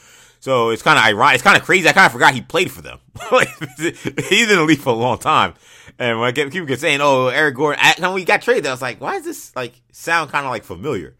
so 0.40 0.70
it's 0.70 0.82
kind 0.82 0.98
of 0.98 1.04
ironic. 1.04 1.36
It's 1.36 1.42
kind 1.42 1.56
of 1.56 1.64
crazy. 1.64 1.88
I 1.88 1.92
kind 1.92 2.06
of 2.06 2.12
forgot 2.12 2.34
he 2.34 2.40
played 2.40 2.70
for 2.70 2.82
them. 2.82 2.98
He's 3.78 4.50
in 4.50 4.56
the 4.56 4.64
league 4.66 4.80
for 4.80 4.90
a 4.90 4.96
long 4.96 5.18
time. 5.18 5.54
And 5.98 6.18
when 6.18 6.28
I 6.28 6.32
get 6.32 6.50
people 6.52 6.66
get 6.66 6.80
saying, 6.80 7.00
"Oh, 7.00 7.28
Eric 7.28 7.56
Gordon," 7.56 7.82
when 7.98 8.14
we 8.14 8.24
got 8.24 8.42
traded, 8.42 8.66
I 8.66 8.70
was 8.70 8.82
like, 8.82 9.00
"Why 9.00 9.14
does 9.14 9.24
this 9.24 9.56
like 9.56 9.80
sound 9.92 10.30
kind 10.30 10.46
of 10.46 10.50
like 10.50 10.64
familiar?" 10.64 11.16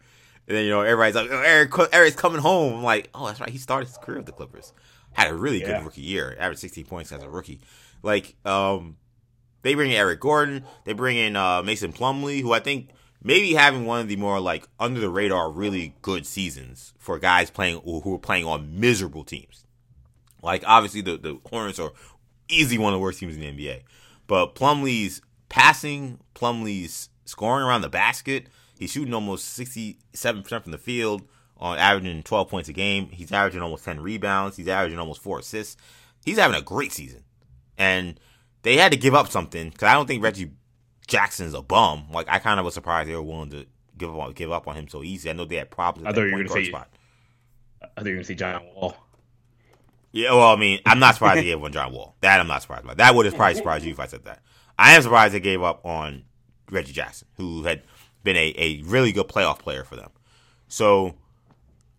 And 0.49 0.57
then 0.57 0.65
you 0.65 0.71
know 0.71 0.81
everybody's 0.81 1.13
like, 1.13 1.29
oh, 1.29 1.43
Eric, 1.43 1.71
Eric's 1.93 2.15
coming 2.15 2.41
home. 2.41 2.73
I'm 2.73 2.83
like, 2.83 3.11
oh, 3.13 3.27
that's 3.27 3.39
right. 3.39 3.49
He 3.49 3.59
started 3.59 3.87
his 3.87 3.99
career 3.99 4.17
with 4.17 4.25
the 4.25 4.31
Clippers. 4.31 4.73
Had 5.13 5.27
a 5.27 5.35
really 5.35 5.59
yeah. 5.61 5.77
good 5.77 5.85
rookie 5.85 6.01
year. 6.01 6.35
Averaged 6.39 6.61
16 6.61 6.85
points 6.85 7.11
as 7.11 7.21
a 7.21 7.29
rookie. 7.29 7.61
Like, 8.01 8.35
um, 8.45 8.97
they 9.61 9.75
bring 9.75 9.91
in 9.91 9.97
Eric 9.97 10.19
Gordon. 10.19 10.63
They 10.85 10.93
bring 10.93 11.17
in 11.17 11.35
uh, 11.35 11.61
Mason 11.61 11.93
Plumlee, 11.93 12.41
who 12.41 12.51
I 12.51 12.59
think 12.61 12.89
maybe 13.23 13.53
having 13.53 13.85
one 13.85 14.01
of 14.01 14.07
the 14.07 14.15
more 14.15 14.39
like 14.39 14.67
under 14.79 14.99
the 14.99 15.09
radar, 15.09 15.51
really 15.51 15.95
good 16.01 16.25
seasons 16.25 16.93
for 16.97 17.19
guys 17.19 17.49
playing 17.49 17.81
who 17.81 18.13
are 18.15 18.19
playing 18.19 18.45
on 18.45 18.79
miserable 18.79 19.23
teams. 19.23 19.65
Like 20.41 20.63
obviously 20.65 21.01
the 21.01 21.17
the 21.17 21.39
Hornets 21.49 21.79
are 21.79 21.91
easily 22.47 22.77
one 22.77 22.93
of 22.93 22.97
the 22.97 23.01
worst 23.01 23.19
teams 23.19 23.35
in 23.35 23.41
the 23.41 23.51
NBA, 23.51 23.81
but 24.27 24.55
Plumlee's 24.55 25.21
passing, 25.49 26.19
Plumlee's 26.33 27.09
scoring 27.25 27.65
around 27.65 27.81
the 27.81 27.89
basket 27.89 28.47
He's 28.79 28.91
shooting 28.91 29.13
almost 29.13 29.59
67% 29.59 30.63
from 30.63 30.71
the 30.71 30.77
field 30.77 31.23
on 31.57 31.77
averaging 31.77 32.23
12 32.23 32.47
points 32.47 32.69
a 32.69 32.73
game. 32.73 33.09
He's 33.09 33.33
averaging 33.33 33.61
almost 33.61 33.83
10 33.83 33.99
rebounds. 33.99 34.55
He's 34.55 34.69
averaging 34.69 34.97
almost 34.97 35.21
four 35.21 35.39
assists. 35.39 35.75
He's 36.23 36.39
having 36.39 36.57
a 36.57 36.61
great 36.61 36.93
season. 36.93 37.25
And 37.77 38.17
they 38.61 38.77
had 38.77 38.93
to 38.93 38.97
give 38.97 39.13
up 39.13 39.29
something 39.29 39.69
because 39.69 39.89
I 39.89 39.93
don't 39.93 40.07
think 40.07 40.23
Reggie 40.23 40.51
Jackson's 41.09 41.53
a 41.53 41.61
bum. 41.61 42.05
Like, 42.11 42.27
I 42.29 42.39
kind 42.39 42.59
of 42.59 42.65
was 42.65 42.73
surprised 42.73 43.09
they 43.09 43.15
were 43.15 43.21
willing 43.21 43.49
to 43.51 43.65
give 43.97 44.17
up, 44.17 44.33
give 44.35 44.51
up 44.51 44.67
on 44.67 44.75
him 44.75 44.87
so 44.87 45.03
easy. 45.03 45.29
I 45.29 45.33
know 45.33 45.45
they 45.45 45.55
had 45.55 45.69
problems. 45.69 46.07
I 46.07 46.13
thought 46.13 46.21
you 46.21 46.25
were 46.27 46.43
going 46.43 46.47
to 46.47 46.53
say, 46.53 46.65
spot. 46.65 46.89
I 47.81 47.87
thought 47.87 48.05
you 48.05 48.11
were 48.11 48.15
going 48.15 48.19
to 48.19 48.23
say 48.25 48.35
John 48.35 48.63
Wall. 48.73 48.95
Yeah, 50.11 50.31
well, 50.31 50.49
I 50.49 50.55
mean, 50.55 50.79
I'm 50.85 50.99
not 50.99 51.15
surprised 51.15 51.39
they 51.39 51.43
gave 51.43 51.57
up 51.57 51.65
on 51.65 51.71
John 51.71 51.93
Wall. 51.93 52.15
That 52.21 52.39
I'm 52.39 52.47
not 52.47 52.61
surprised 52.61 52.87
by. 52.87 52.95
That 52.95 53.13
would 53.13 53.25
have 53.25 53.35
probably 53.35 53.55
surprised 53.55 53.85
you 53.85 53.91
if 53.91 53.99
I 53.99 54.07
said 54.07 54.25
that. 54.25 54.41
I 54.77 54.95
am 54.95 55.01
surprised 55.01 55.33
they 55.33 55.39
gave 55.39 55.61
up 55.61 55.85
on 55.85 56.23
Reggie 56.71 56.93
Jackson, 56.93 57.27
who 57.37 57.63
had 57.63 57.83
been 58.23 58.35
a, 58.35 58.53
a 58.57 58.81
really 58.83 59.11
good 59.11 59.27
playoff 59.27 59.59
player 59.59 59.83
for 59.83 59.95
them. 59.95 60.09
So, 60.67 61.15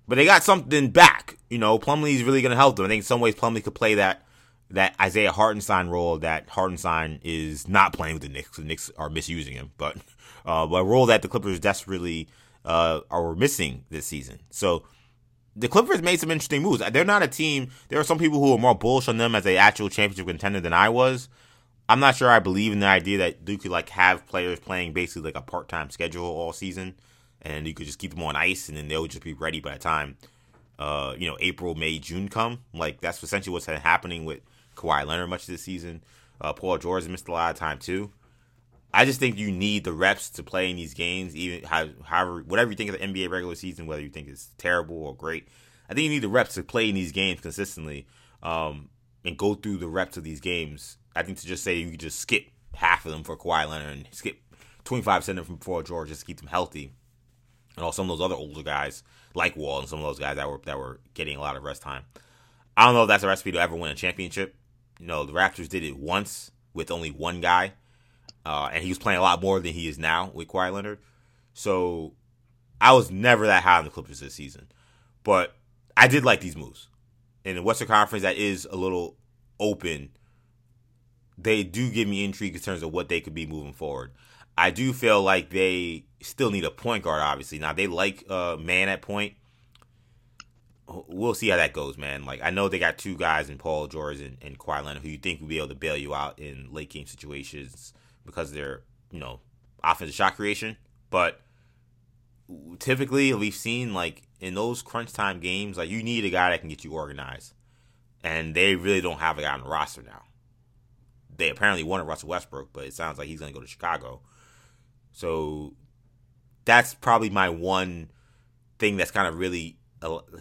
but 0.08 0.16
they 0.16 0.24
got 0.24 0.42
something 0.42 0.90
back. 0.90 1.36
You 1.50 1.58
know, 1.58 1.78
Plumlee's 1.78 2.24
really 2.24 2.42
going 2.42 2.50
to 2.50 2.56
help 2.56 2.76
them. 2.76 2.86
I 2.86 2.88
think 2.88 3.00
in 3.00 3.06
some 3.06 3.20
ways 3.20 3.34
Plumlee 3.34 3.62
could 3.62 3.74
play 3.74 3.94
that 3.94 4.26
that 4.70 4.94
Isaiah 5.00 5.32
Hartenstein 5.32 5.88
role 5.88 6.18
that 6.18 6.48
Hartenstein 6.48 7.20
is 7.22 7.68
not 7.68 7.92
playing 7.92 8.14
with 8.14 8.22
the 8.22 8.28
Knicks. 8.28 8.56
The 8.56 8.64
Knicks 8.64 8.90
are 8.96 9.10
misusing 9.10 9.54
him, 9.54 9.72
but 9.76 9.96
uh, 10.46 10.66
but 10.66 10.76
a 10.76 10.84
role 10.84 11.06
that 11.06 11.22
the 11.22 11.28
Clippers 11.28 11.60
desperately 11.60 12.28
uh, 12.64 13.00
are 13.10 13.34
missing 13.34 13.84
this 13.90 14.06
season. 14.06 14.40
So 14.50 14.84
the 15.56 15.68
Clippers 15.68 16.02
made 16.02 16.20
some 16.20 16.30
interesting 16.30 16.62
moves. 16.62 16.82
They're 16.90 17.04
not 17.04 17.22
a 17.22 17.28
team. 17.28 17.70
There 17.88 17.98
are 17.98 18.04
some 18.04 18.18
people 18.18 18.38
who 18.38 18.52
are 18.54 18.58
more 18.58 18.74
bullish 18.74 19.08
on 19.08 19.18
them 19.18 19.34
as 19.34 19.46
a 19.46 19.56
actual 19.56 19.88
championship 19.88 20.26
contender 20.26 20.60
than 20.60 20.72
I 20.72 20.88
was. 20.88 21.28
I'm 21.88 22.00
not 22.00 22.14
sure 22.14 22.30
I 22.30 22.38
believe 22.38 22.72
in 22.72 22.80
the 22.80 22.86
idea 22.86 23.18
that 23.18 23.48
you 23.48 23.58
could 23.58 23.72
like 23.72 23.88
have 23.90 24.26
players 24.26 24.60
playing 24.60 24.92
basically 24.92 25.22
like 25.22 25.36
a 25.36 25.42
part 25.42 25.68
time 25.68 25.90
schedule 25.90 26.24
all 26.24 26.52
season, 26.52 26.94
and 27.42 27.66
you 27.66 27.74
could 27.74 27.86
just 27.86 27.98
keep 27.98 28.14
them 28.14 28.22
on 28.22 28.36
ice, 28.36 28.68
and 28.68 28.78
then 28.78 28.86
they'll 28.86 29.06
just 29.06 29.24
be 29.24 29.32
ready 29.32 29.58
by 29.58 29.72
the 29.72 29.80
time, 29.80 30.16
uh, 30.78 31.14
you 31.18 31.26
know, 31.28 31.36
April, 31.40 31.74
May, 31.74 31.98
June 31.98 32.28
come. 32.28 32.60
Like 32.72 33.00
that's 33.00 33.20
essentially 33.24 33.52
what's 33.52 33.66
happening 33.66 34.24
with 34.24 34.40
Kawhi 34.80 35.06
Leonard 35.06 35.30
much 35.30 35.42
of 35.42 35.48
this 35.48 35.62
season. 35.62 36.02
Uh, 36.40 36.52
Paul 36.52 36.78
George 36.78 37.02
has 37.02 37.08
missed 37.08 37.28
a 37.28 37.32
lot 37.32 37.50
of 37.50 37.58
time 37.58 37.78
too. 37.78 38.12
I 38.92 39.04
just 39.04 39.20
think 39.20 39.38
you 39.38 39.52
need 39.52 39.84
the 39.84 39.92
reps 39.92 40.30
to 40.30 40.42
play 40.42 40.68
in 40.68 40.76
these 40.76 40.94
games, 40.94 41.36
even 41.36 41.62
however, 41.64 42.42
whatever 42.42 42.70
you 42.70 42.76
think 42.76 42.90
of 42.90 42.98
the 42.98 43.06
NBA 43.06 43.30
regular 43.30 43.54
season, 43.54 43.86
whether 43.86 44.02
you 44.02 44.08
think 44.08 44.28
it's 44.28 44.50
terrible 44.58 44.96
or 44.96 45.14
great. 45.14 45.46
I 45.88 45.94
think 45.94 46.04
you 46.04 46.10
need 46.10 46.22
the 46.22 46.28
reps 46.28 46.54
to 46.54 46.64
play 46.64 46.88
in 46.88 46.94
these 46.96 47.12
games 47.12 47.40
consistently 47.40 48.06
um, 48.42 48.88
and 49.24 49.36
go 49.36 49.54
through 49.54 49.76
the 49.76 49.88
reps 49.88 50.16
of 50.16 50.24
these 50.24 50.40
games 50.40 50.98
I 51.14 51.22
think 51.22 51.38
to 51.38 51.46
just 51.46 51.64
say 51.64 51.76
you 51.76 51.96
just 51.96 52.20
skip 52.20 52.46
half 52.74 53.04
of 53.04 53.12
them 53.12 53.24
for 53.24 53.36
Kawhi 53.36 53.68
Leonard 53.68 53.88
and 53.88 54.06
skip 54.12 54.38
25 54.84 55.20
percent 55.20 55.46
from 55.46 55.58
Paul 55.58 55.82
George 55.82 56.08
just 56.08 56.20
to 56.20 56.26
keep 56.26 56.38
them 56.38 56.48
healthy, 56.48 56.92
and 57.76 57.84
also 57.84 58.02
some 58.02 58.10
of 58.10 58.18
those 58.18 58.24
other 58.24 58.36
older 58.36 58.62
guys 58.62 59.02
like 59.34 59.56
Wall 59.56 59.80
and 59.80 59.88
some 59.88 59.98
of 59.98 60.04
those 60.04 60.18
guys 60.18 60.36
that 60.36 60.48
were 60.48 60.60
that 60.64 60.78
were 60.78 61.00
getting 61.14 61.36
a 61.36 61.40
lot 61.40 61.56
of 61.56 61.62
rest 61.62 61.82
time. 61.82 62.04
I 62.76 62.86
don't 62.86 62.94
know 62.94 63.02
if 63.02 63.08
that's 63.08 63.24
a 63.24 63.28
recipe 63.28 63.52
to 63.52 63.60
ever 63.60 63.74
win 63.74 63.90
a 63.90 63.94
championship. 63.94 64.54
You 65.01 65.07
know, 65.07 65.24
the 65.24 65.32
Raptors 65.32 65.68
did 65.68 65.82
it 65.82 65.96
once 65.96 66.53
with 66.74 66.90
only 66.90 67.11
one 67.11 67.40
guy, 67.40 67.72
uh, 68.46 68.70
and 68.72 68.84
he 68.84 68.90
was 68.90 68.98
playing 68.98 69.18
a 69.18 69.22
lot 69.22 69.42
more 69.42 69.59
than 69.59 69.72
he 69.72 69.88
is 69.88 69.98
now 69.98 70.30
with 70.32 70.48
Kawhi 70.48 70.72
Leonard. 70.72 70.98
So 71.55 72.12
I 72.80 72.92
was 72.92 73.11
never 73.11 73.46
that 73.46 73.62
high 73.64 73.78
on 73.78 73.84
the 73.84 73.90
Clippers 73.90 74.20
this 74.20 74.34
season, 74.34 74.68
but 75.24 75.57
I 75.96 76.07
did 76.07 76.24
like 76.24 76.40
these 76.40 76.57
moves. 76.57 76.88
In 77.44 77.57
the 77.57 77.62
Western 77.62 77.88
Conference, 77.88 78.22
that 78.22 78.36
is 78.36 78.68
a 78.70 78.76
little 78.76 79.16
open 79.59 80.11
they 81.42 81.62
do 81.62 81.90
give 81.90 82.09
me 82.09 82.24
intrigue 82.24 82.55
in 82.55 82.61
terms 82.61 82.82
of 82.82 82.92
what 82.92 83.09
they 83.09 83.20
could 83.20 83.34
be 83.34 83.46
moving 83.46 83.72
forward. 83.72 84.12
I 84.59 84.70
do 84.70 84.92
feel 84.92 85.22
like 85.22 85.51
they 85.51 86.05
still 86.20 86.51
need 86.51 86.64
a 86.64 86.70
point 86.70 87.05
guard, 87.05 87.22
obviously. 87.22 87.59
Now 87.59 87.72
they 87.72 87.86
like 87.86 88.24
uh 88.28 88.57
man 88.59 88.88
at 88.88 89.03
point. 89.03 89.34
We'll 91.09 91.34
see 91.34 91.49
how 91.51 91.57
that 91.57 91.72
goes, 91.72 91.97
man. 91.97 92.24
Like 92.24 92.41
I 92.43 92.51
know 92.51 92.68
they 92.68 92.78
got 92.80 92.99
two 92.99 93.16
guys 93.16 93.49
in 93.49 93.59
Paul 93.59 93.86
George 93.86 94.20
and, 94.20 94.36
and 94.43 94.59
Kawhi 94.59 94.84
Leonard 94.84 95.03
who 95.03 95.09
you 95.09 95.18
think 95.18 95.41
will 95.41 95.47
be 95.49 95.59
able 95.59 95.68
to 95.68 95.74
bail 95.76 95.97
you 95.97 96.14
out 96.14 96.38
in 96.38 96.68
late 96.72 96.91
game 96.91 97.07
situations 97.07 97.95
because 98.26 98.53
they're, 98.53 98.82
you 99.12 99.20
know, 99.20 99.41
offensive 99.84 100.14
shot 100.16 100.34
creation. 100.36 100.76
But 101.11 101.41
typically 102.80 103.32
we've 103.34 103.55
seen 103.55 103.95
like 103.95 104.22
in 104.41 104.55
those 104.55 104.82
crunch 104.82 105.12
time 105.12 105.38
games, 105.38 105.78
like 105.78 105.91
you 105.91 106.03
need 106.03 106.24
a 106.24 106.30
guy 106.30 106.51
that 106.51 106.61
can 106.61 106.68
get 106.68 106.82
you 106.82 106.93
organized. 106.93 107.55
and 108.22 108.55
they 108.55 108.74
really 108.76 109.01
don't 109.01 109.18
have 109.18 109.38
a 109.38 109.43
guy 109.43 109.53
on 109.53 109.62
the 109.62 109.68
roster 109.68 110.03
now. 110.03 110.22
They 111.36 111.49
apparently 111.51 111.82
wanted 111.82 112.05
Russell 112.05 112.28
Westbrook, 112.28 112.70
but 112.72 112.84
it 112.84 112.95
sounds 112.95 113.18
like 113.18 113.28
he's 113.28 113.41
going 113.41 113.53
to 113.53 113.59
go 113.59 113.62
to 113.62 113.68
Chicago. 113.70 114.20
So 115.12 115.74
that's 116.64 116.95
probably 116.95 117.30
my 117.30 117.49
one 117.49 118.11
thing 118.78 118.97
that's 118.97 119.11
kind 119.11 119.26
of 119.26 119.38
really 119.38 119.78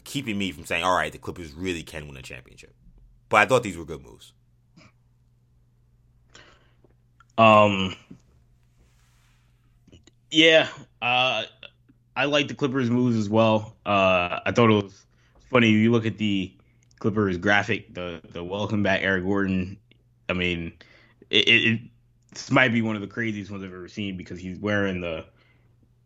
keeping 0.03 0.38
me 0.38 0.51
from 0.51 0.66
saying, 0.66 0.84
all 0.84 0.95
right, 0.95 1.12
the 1.12 1.18
Clippers 1.18 1.53
really 1.53 1.84
can 1.84 2.07
win 2.07 2.18
a 2.18 2.22
championship. 2.22 2.74
But 3.30 3.38
I 3.38 3.45
thought 3.45 3.64
these 3.64 3.78
were 3.78 3.86
good 3.86 4.03
moves. 4.03 4.34
Um. 7.38 7.95
Yeah, 10.32 10.68
uh, 11.01 11.43
I 12.16 12.26
like 12.26 12.47
the 12.47 12.53
Clippers 12.53 12.89
moves 12.89 13.18
as 13.18 13.30
well. 13.30 13.76
Uh, 13.86 14.39
I 14.45 14.51
thought 14.51 14.70
it 14.70 14.84
was 14.84 15.05
funny. 15.49 15.70
You 15.70 15.91
look 15.91 16.05
at 16.05 16.18
the 16.18 16.53
Clippers 16.99 17.38
graphic, 17.38 17.93
the 17.93 18.22
the 18.32 18.43
welcome 18.43 18.84
back 18.84 19.01
Eric 19.01 19.24
Gordon. 19.24 19.78
I 20.28 20.34
mean, 20.34 20.74
it, 21.30 21.47
it, 21.47 21.82
this 22.32 22.51
might 22.51 22.74
be 22.74 22.82
one 22.82 22.95
of 22.95 23.01
the 23.01 23.07
craziest 23.07 23.49
ones 23.49 23.64
I've 23.64 23.74
ever 23.74 23.88
seen 23.88 24.18
because 24.18 24.39
he's 24.39 24.60
wearing 24.60 25.01
the 25.01 25.26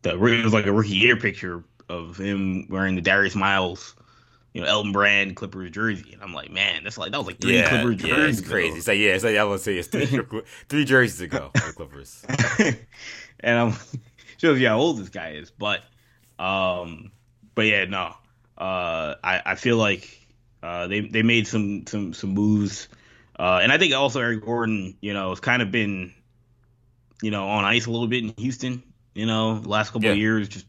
the 0.03 0.11
it 0.11 0.43
was 0.43 0.53
like 0.53 0.67
a 0.67 0.71
rookie 0.71 0.89
year 0.89 1.17
picture 1.17 1.63
of 1.89 2.17
him 2.17 2.67
wearing 2.69 2.95
the 2.95 3.01
Darius 3.01 3.35
Miles, 3.35 3.95
you 4.53 4.61
know, 4.61 4.67
Elton 4.67 4.91
Brand 4.91 5.35
Clippers 5.35 5.71
jersey, 5.71 6.13
and 6.13 6.21
I'm 6.21 6.33
like, 6.33 6.51
man, 6.51 6.83
that's 6.83 6.97
like 6.97 7.11
that 7.11 7.17
was 7.17 7.27
like 7.27 7.39
three 7.39 7.57
yeah, 7.57 7.69
Clippers 7.69 8.01
yeah, 8.03 8.15
jerseys. 8.15 8.39
it's 8.39 8.47
crazy. 8.49 8.77
It's 8.77 8.87
like 8.87 8.99
yeah, 8.99 9.13
it's 9.15 9.23
like 9.23 9.37
I 9.37 9.43
was 9.43 9.63
say 9.63 9.77
it's 9.77 9.87
three, 9.87 10.05
three 10.69 10.85
jerseys 10.85 11.21
ago 11.21 11.51
for 11.55 11.67
the 11.67 11.73
Clippers. 11.73 12.25
and 13.39 13.57
I'm 13.59 13.73
shows 14.37 14.59
you 14.59 14.67
how 14.67 14.77
old 14.77 14.99
this 14.99 15.09
guy 15.09 15.31
is, 15.31 15.51
but 15.51 15.83
um, 16.39 17.11
but 17.55 17.65
yeah, 17.65 17.85
no, 17.85 18.13
uh, 18.57 19.15
I 19.23 19.41
I 19.45 19.55
feel 19.55 19.77
like 19.77 20.19
uh, 20.61 20.87
they 20.87 21.01
they 21.01 21.23
made 21.23 21.47
some 21.47 21.85
some 21.87 22.13
some 22.13 22.31
moves, 22.31 22.87
uh, 23.39 23.59
and 23.61 23.71
I 23.71 23.77
think 23.77 23.93
also 23.93 24.19
Eric 24.21 24.43
Gordon, 24.45 24.95
you 25.01 25.13
know, 25.13 25.29
has 25.29 25.39
kind 25.39 25.61
of 25.61 25.71
been, 25.71 26.13
you 27.21 27.31
know, 27.31 27.47
on 27.47 27.65
ice 27.65 27.85
a 27.85 27.91
little 27.91 28.07
bit 28.07 28.23
in 28.23 28.33
Houston. 28.37 28.83
You 29.15 29.25
know, 29.27 29.61
last 29.65 29.91
couple 29.91 30.05
Yeah. 30.05 30.11
of 30.13 30.17
years, 30.17 30.49
just 30.49 30.65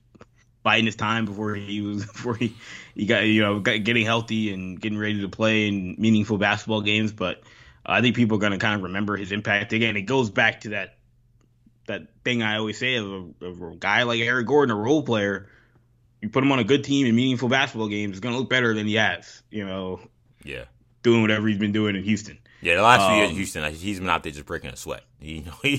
biding 0.65 0.87
his 0.87 0.97
time 0.97 1.25
before 1.27 1.55
he 1.55 1.81
was 1.81 2.05
before 2.13 2.35
he 2.35 2.57
he 2.97 3.07
got 3.07 3.21
you 3.25 3.43
know 3.43 3.61
got, 3.61 3.85
getting 3.85 4.05
healthy 4.05 4.53
and 4.53 4.81
getting 4.81 4.99
ready 4.99 5.21
to 5.21 5.29
play 5.29 5.69
in 5.69 5.95
meaningful 5.99 6.39
basketball 6.39 6.81
games. 6.81 7.13
But 7.13 7.43
I 7.87 8.01
think 8.01 8.17
people 8.17 8.39
are 8.39 8.41
going 8.41 8.53
to 8.53 8.59
kind 8.59 8.75
of 8.75 8.83
remember 8.83 9.17
his 9.17 9.31
impact 9.31 9.73
again. 9.73 9.97
It 9.97 10.03
goes 10.03 10.29
back 10.31 10.63
to 10.63 10.71
that 10.71 10.97
that 11.87 12.09
thing 12.25 12.43
I 12.43 12.57
always 12.57 12.79
say 12.79 12.97
of 12.97 13.07
a, 13.07 13.45
of 13.47 13.63
a 13.63 13.77
guy 13.77 14.03
like 14.05 14.21
Eric 14.21 14.47
Gordon, 14.49 14.75
a 14.75 14.79
role 14.81 15.03
player. 15.05 15.49
You 16.23 16.31
put 16.31 16.43
him 16.43 16.51
on 16.51 16.59
a 16.59 16.65
good 16.65 16.83
team 16.83 17.07
in 17.07 17.15
meaningful 17.15 17.51
basketball 17.51 17.89
games, 17.89 18.13
it's 18.13 18.21
going 18.21 18.35
to 18.35 18.39
look 18.41 18.49
better 18.49 18.73
than 18.73 18.87
he 18.87 18.95
has. 18.95 19.43
You 19.51 19.67
know, 19.67 20.01
Yeah. 20.43 20.65
doing 21.03 21.21
whatever 21.21 21.47
he's 21.47 21.59
been 21.59 21.73
doing 21.73 21.95
in 21.97 22.03
Houston. 22.03 22.39
Yeah, 22.63 22.77
the 22.77 22.83
last 22.83 23.07
few 23.07 23.17
years 23.19 23.29
in 23.29 23.33
Um, 23.33 23.37
Houston, 23.37 23.75
he's 23.75 24.01
been 24.01 24.09
out 24.09 24.23
there 24.23 24.33
just 24.33 24.47
breaking 24.47 24.71
a 24.71 24.77
sweat. 24.77 25.03
You 25.21 25.43
know, 25.43 25.53
he, 25.63 25.77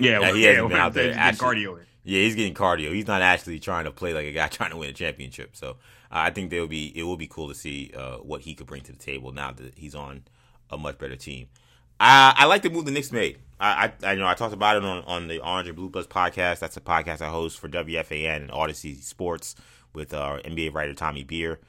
Yeah, 0.00 0.18
Yeah, 0.20 0.32
he 0.32 0.42
yeah, 0.44 0.48
hasn't 0.50 0.68
been 0.70 0.78
out 0.78 0.94
there 0.94 1.14
actually- 1.16 1.64
cardio. 1.64 1.80
Yeah, 2.04 2.20
he's 2.20 2.34
getting 2.34 2.54
cardio. 2.54 2.92
He's 2.92 3.06
not 3.06 3.22
actually 3.22 3.60
trying 3.60 3.84
to 3.84 3.92
play 3.92 4.12
like 4.12 4.26
a 4.26 4.32
guy 4.32 4.48
trying 4.48 4.70
to 4.70 4.76
win 4.76 4.90
a 4.90 4.92
championship. 4.92 5.56
So 5.56 5.70
uh, 5.70 5.74
I 6.10 6.30
think 6.30 6.50
there 6.50 6.60
will 6.60 6.68
be 6.68 6.92
it 6.96 7.04
will 7.04 7.16
be 7.16 7.26
cool 7.26 7.48
to 7.48 7.54
see 7.54 7.92
uh, 7.96 8.16
what 8.18 8.42
he 8.42 8.54
could 8.54 8.66
bring 8.66 8.82
to 8.82 8.92
the 8.92 8.98
table 8.98 9.32
now 9.32 9.52
that 9.52 9.78
he's 9.78 9.94
on 9.94 10.24
a 10.70 10.78
much 10.78 10.98
better 10.98 11.16
team. 11.16 11.48
I, 12.00 12.34
I 12.36 12.44
like 12.46 12.62
the 12.62 12.70
move 12.70 12.84
the 12.84 12.90
Knicks 12.90 13.12
made. 13.12 13.38
I, 13.60 13.92
I 14.02 14.12
I 14.12 14.14
know 14.16 14.26
I 14.26 14.34
talked 14.34 14.54
about 14.54 14.76
it 14.76 14.84
on, 14.84 15.04
on 15.04 15.28
the 15.28 15.38
Orange 15.40 15.68
and 15.68 15.76
Blue 15.76 15.90
Plus 15.90 16.06
podcast. 16.06 16.58
That's 16.58 16.76
a 16.76 16.80
podcast 16.80 17.20
I 17.20 17.28
host 17.28 17.58
for 17.58 17.68
WFAN 17.68 18.36
and 18.42 18.50
Audacy 18.50 19.00
Sports 19.02 19.54
with 19.94 20.12
uh, 20.12 20.38
NBA 20.44 20.74
writer 20.74 20.94
Tommy 20.94 21.22
Beer. 21.22 21.60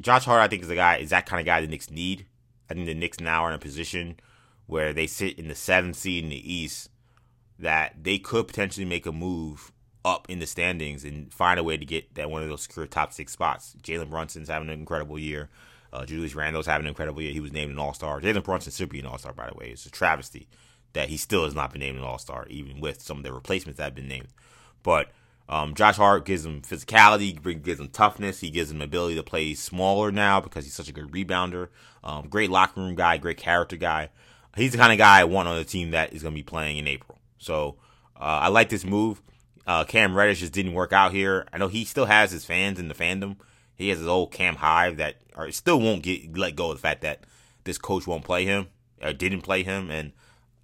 Josh 0.00 0.24
Hart, 0.24 0.40
I 0.40 0.48
think, 0.48 0.62
is 0.62 0.70
a 0.70 0.74
guy 0.74 0.98
is 0.98 1.10
that 1.10 1.26
kind 1.26 1.40
of 1.40 1.46
guy 1.46 1.60
the 1.60 1.66
Knicks 1.66 1.90
need. 1.90 2.26
I 2.70 2.74
think 2.74 2.86
the 2.86 2.94
Knicks 2.94 3.20
now 3.20 3.44
are 3.44 3.48
in 3.48 3.54
a 3.54 3.58
position 3.58 4.18
where 4.66 4.92
they 4.92 5.06
sit 5.06 5.38
in 5.38 5.48
the 5.48 5.54
seventh 5.54 5.96
seed 5.96 6.24
in 6.24 6.30
the 6.30 6.52
East 6.52 6.88
that 7.58 7.94
they 8.02 8.18
could 8.18 8.46
potentially 8.46 8.84
make 8.84 9.06
a 9.06 9.12
move 9.12 9.72
up 10.04 10.28
in 10.28 10.38
the 10.38 10.46
standings 10.46 11.04
and 11.04 11.32
find 11.32 11.58
a 11.58 11.64
way 11.64 11.76
to 11.76 11.84
get 11.84 12.14
that 12.14 12.30
one 12.30 12.42
of 12.42 12.48
those 12.48 12.62
secure 12.62 12.86
top 12.86 13.12
six 13.12 13.32
spots. 13.32 13.74
Jalen 13.82 14.10
Brunson's 14.10 14.48
having 14.48 14.68
an 14.68 14.78
incredible 14.78 15.18
year. 15.18 15.48
Uh, 15.92 16.04
Julius 16.04 16.34
Randle's 16.34 16.66
having 16.66 16.86
an 16.86 16.90
incredible 16.90 17.22
year. 17.22 17.32
He 17.32 17.40
was 17.40 17.52
named 17.52 17.70
an 17.70 17.78
All 17.78 17.94
Star. 17.94 18.20
Jalen 18.20 18.42
Brunson 18.42 18.72
should 18.72 18.88
be 18.88 19.00
an 19.00 19.06
All 19.06 19.18
Star, 19.18 19.32
by 19.32 19.48
the 19.48 19.54
way. 19.54 19.68
It's 19.68 19.86
a 19.86 19.90
travesty 19.90 20.48
that 20.92 21.08
he 21.08 21.16
still 21.16 21.44
has 21.44 21.54
not 21.54 21.72
been 21.72 21.80
named 21.80 21.98
an 21.98 22.04
All 22.04 22.18
Star, 22.18 22.46
even 22.48 22.80
with 22.80 23.00
some 23.00 23.18
of 23.18 23.22
the 23.22 23.32
replacements 23.32 23.78
that 23.78 23.84
have 23.84 23.94
been 23.94 24.08
named. 24.08 24.28
But 24.82 25.10
um, 25.48 25.74
Josh 25.74 25.96
Hart 25.96 26.24
gives 26.24 26.44
him 26.44 26.62
physicality, 26.62 27.62
gives 27.62 27.80
him 27.80 27.88
toughness. 27.88 28.40
He 28.40 28.50
gives 28.50 28.70
him 28.70 28.80
ability 28.80 29.14
to 29.16 29.22
play 29.22 29.54
smaller 29.54 30.10
now 30.10 30.40
because 30.40 30.64
he's 30.64 30.74
such 30.74 30.88
a 30.88 30.92
good 30.92 31.12
rebounder. 31.12 31.68
Um, 32.02 32.28
great 32.28 32.50
locker 32.50 32.80
room 32.80 32.94
guy, 32.94 33.18
great 33.18 33.36
character 33.36 33.76
guy. 33.76 34.10
He's 34.56 34.72
the 34.72 34.78
kind 34.78 34.92
of 34.92 34.98
guy 34.98 35.20
I 35.20 35.24
want 35.24 35.48
on 35.48 35.56
the 35.56 35.64
team 35.64 35.90
that 35.92 36.12
is 36.12 36.22
going 36.22 36.34
to 36.34 36.38
be 36.38 36.44
playing 36.44 36.78
in 36.78 36.86
April. 36.86 37.18
So 37.44 37.76
uh, 38.16 38.40
I 38.42 38.48
like 38.48 38.68
this 38.68 38.84
move. 38.84 39.22
Uh, 39.66 39.84
Cam 39.84 40.14
Reddish 40.14 40.40
just 40.40 40.52
didn't 40.52 40.74
work 40.74 40.92
out 40.92 41.12
here. 41.12 41.46
I 41.52 41.58
know 41.58 41.68
he 41.68 41.84
still 41.84 42.06
has 42.06 42.30
his 42.30 42.44
fans 42.44 42.78
in 42.78 42.88
the 42.88 42.94
fandom. 42.94 43.36
He 43.76 43.88
has 43.88 43.98
his 43.98 44.08
old 44.08 44.32
Cam 44.32 44.56
Hive 44.56 44.96
that 44.98 45.16
or 45.36 45.50
still 45.52 45.80
won't 45.80 46.02
get 46.02 46.36
let 46.36 46.56
go 46.56 46.70
of 46.70 46.76
the 46.76 46.82
fact 46.82 47.02
that 47.02 47.24
this 47.64 47.78
coach 47.78 48.06
won't 48.06 48.24
play 48.24 48.44
him 48.44 48.68
or 49.02 49.12
didn't 49.12 49.42
play 49.42 49.62
him, 49.62 49.90
and 49.90 50.12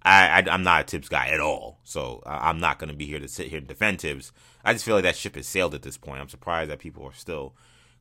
I, 0.03 0.27
I 0.27 0.51
I'm 0.51 0.63
not 0.63 0.81
a 0.81 0.83
Thibs 0.85 1.09
guy 1.09 1.27
at 1.27 1.39
all. 1.39 1.79
So 1.83 2.23
I'm 2.25 2.59
not 2.59 2.79
going 2.79 2.89
to 2.89 2.95
be 2.95 3.05
here 3.05 3.19
to 3.19 3.27
sit 3.27 3.47
here 3.47 3.57
and 3.57 3.67
defend 3.67 4.01
Thibs. 4.01 4.31
I 4.63 4.73
just 4.73 4.85
feel 4.85 4.95
like 4.95 5.03
that 5.03 5.15
ship 5.15 5.35
has 5.35 5.47
sailed 5.47 5.73
at 5.73 5.81
this 5.81 5.97
point. 5.97 6.21
I'm 6.21 6.29
surprised 6.29 6.71
that 6.71 6.79
people 6.79 7.03
are 7.05 7.13
still 7.13 7.53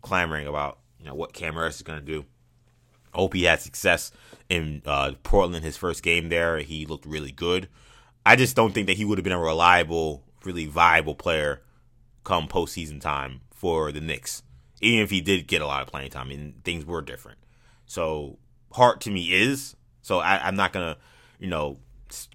clamoring 0.03 0.47
about 0.47 0.79
you 0.99 1.07
know 1.07 1.15
what 1.15 1.33
Cam 1.33 1.59
Reddish 1.59 1.77
is 1.77 1.83
going 1.83 2.01
to 2.01 2.05
do. 2.05 2.25
Hope 3.13 3.35
he 3.35 3.45
had 3.45 3.61
success 3.61 4.13
in 4.49 4.83
uh, 4.87 5.13
Portland 5.25 5.65
his 5.65 5.77
first 5.77 6.03
game 6.03 6.29
there. 6.29 6.59
He 6.59 6.87
looked 6.87 7.07
really 7.07 7.33
good. 7.33 7.69
I 8.25 8.37
just 8.37 8.57
don't 8.57 8.73
think 8.73 8.87
that 8.87 8.97
he 8.97 9.05
would 9.05 9.19
have 9.19 9.25
been 9.25 9.33
a 9.33 9.39
reliable, 9.39 10.23
really 10.45 10.67
viable 10.67 11.15
player 11.15 11.63
come 12.25 12.49
postseason 12.49 13.01
time 13.01 13.41
for 13.51 13.93
the 13.93 14.01
Knicks. 14.01 14.43
Even 14.81 15.01
if 15.01 15.11
he 15.11 15.21
did 15.21 15.47
get 15.47 15.63
a 15.63 15.67
lot 15.67 15.83
of 15.83 15.89
playing 15.89 16.11
time, 16.11 16.31
and 16.31 16.63
things 16.65 16.85
were 16.85 17.03
different. 17.03 17.39
So 17.87 18.39
Hart 18.73 19.01
to 19.03 19.11
me 19.11 19.33
is. 19.33 19.77
So 20.03 20.21
I, 20.21 20.47
I'm 20.47 20.57
not 20.57 20.73
gonna, 20.73 20.97
you 21.39 21.49
know, 21.49 21.79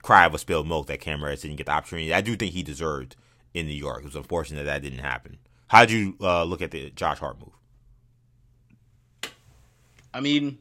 cry 0.01 0.25
over 0.25 0.37
spilled 0.37 0.67
milk 0.67 0.87
that 0.87 0.99
Cam 1.01 1.23
Reddish 1.23 1.41
didn't 1.41 1.57
get 1.57 1.65
the 1.65 1.71
opportunity. 1.71 2.13
I 2.13 2.21
do 2.21 2.35
think 2.35 2.53
he 2.53 2.63
deserved 2.63 3.15
in 3.53 3.67
New 3.67 3.73
York. 3.73 3.99
It 3.99 4.05
was 4.05 4.15
unfortunate 4.15 4.65
that 4.65 4.81
that 4.81 4.81
didn't 4.87 5.03
happen. 5.03 5.37
How'd 5.67 5.89
you 5.91 6.15
uh, 6.21 6.43
look 6.43 6.61
at 6.61 6.71
the 6.71 6.91
Josh 6.91 7.19
Hart 7.19 7.39
move? 7.39 9.31
I 10.13 10.21
mean, 10.21 10.59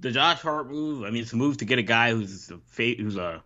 the 0.00 0.10
Josh 0.10 0.40
Hart 0.40 0.70
move. 0.70 1.04
I 1.04 1.10
mean, 1.10 1.22
it's 1.22 1.32
a 1.32 1.36
move 1.36 1.58
to 1.58 1.64
get 1.64 1.78
a 1.78 1.82
guy 1.82 2.12
who's 2.12 2.50
a 2.50 2.94
who's 2.96 3.16
a 3.16 3.42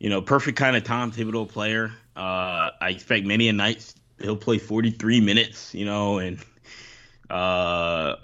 you 0.00 0.10
know 0.10 0.20
perfect 0.20 0.58
kind 0.58 0.76
of 0.76 0.82
Tom 0.82 1.12
Thibodeau 1.12 1.48
player. 1.48 1.92
Uh, 2.16 2.70
I 2.80 2.90
expect 2.90 3.24
many 3.24 3.48
a 3.48 3.52
night 3.52 3.94
he'll 4.20 4.36
play 4.36 4.58
43 4.58 5.20
minutes. 5.20 5.72
You 5.74 5.84
know, 5.84 6.18
and 6.18 6.38
uh, 7.30 8.16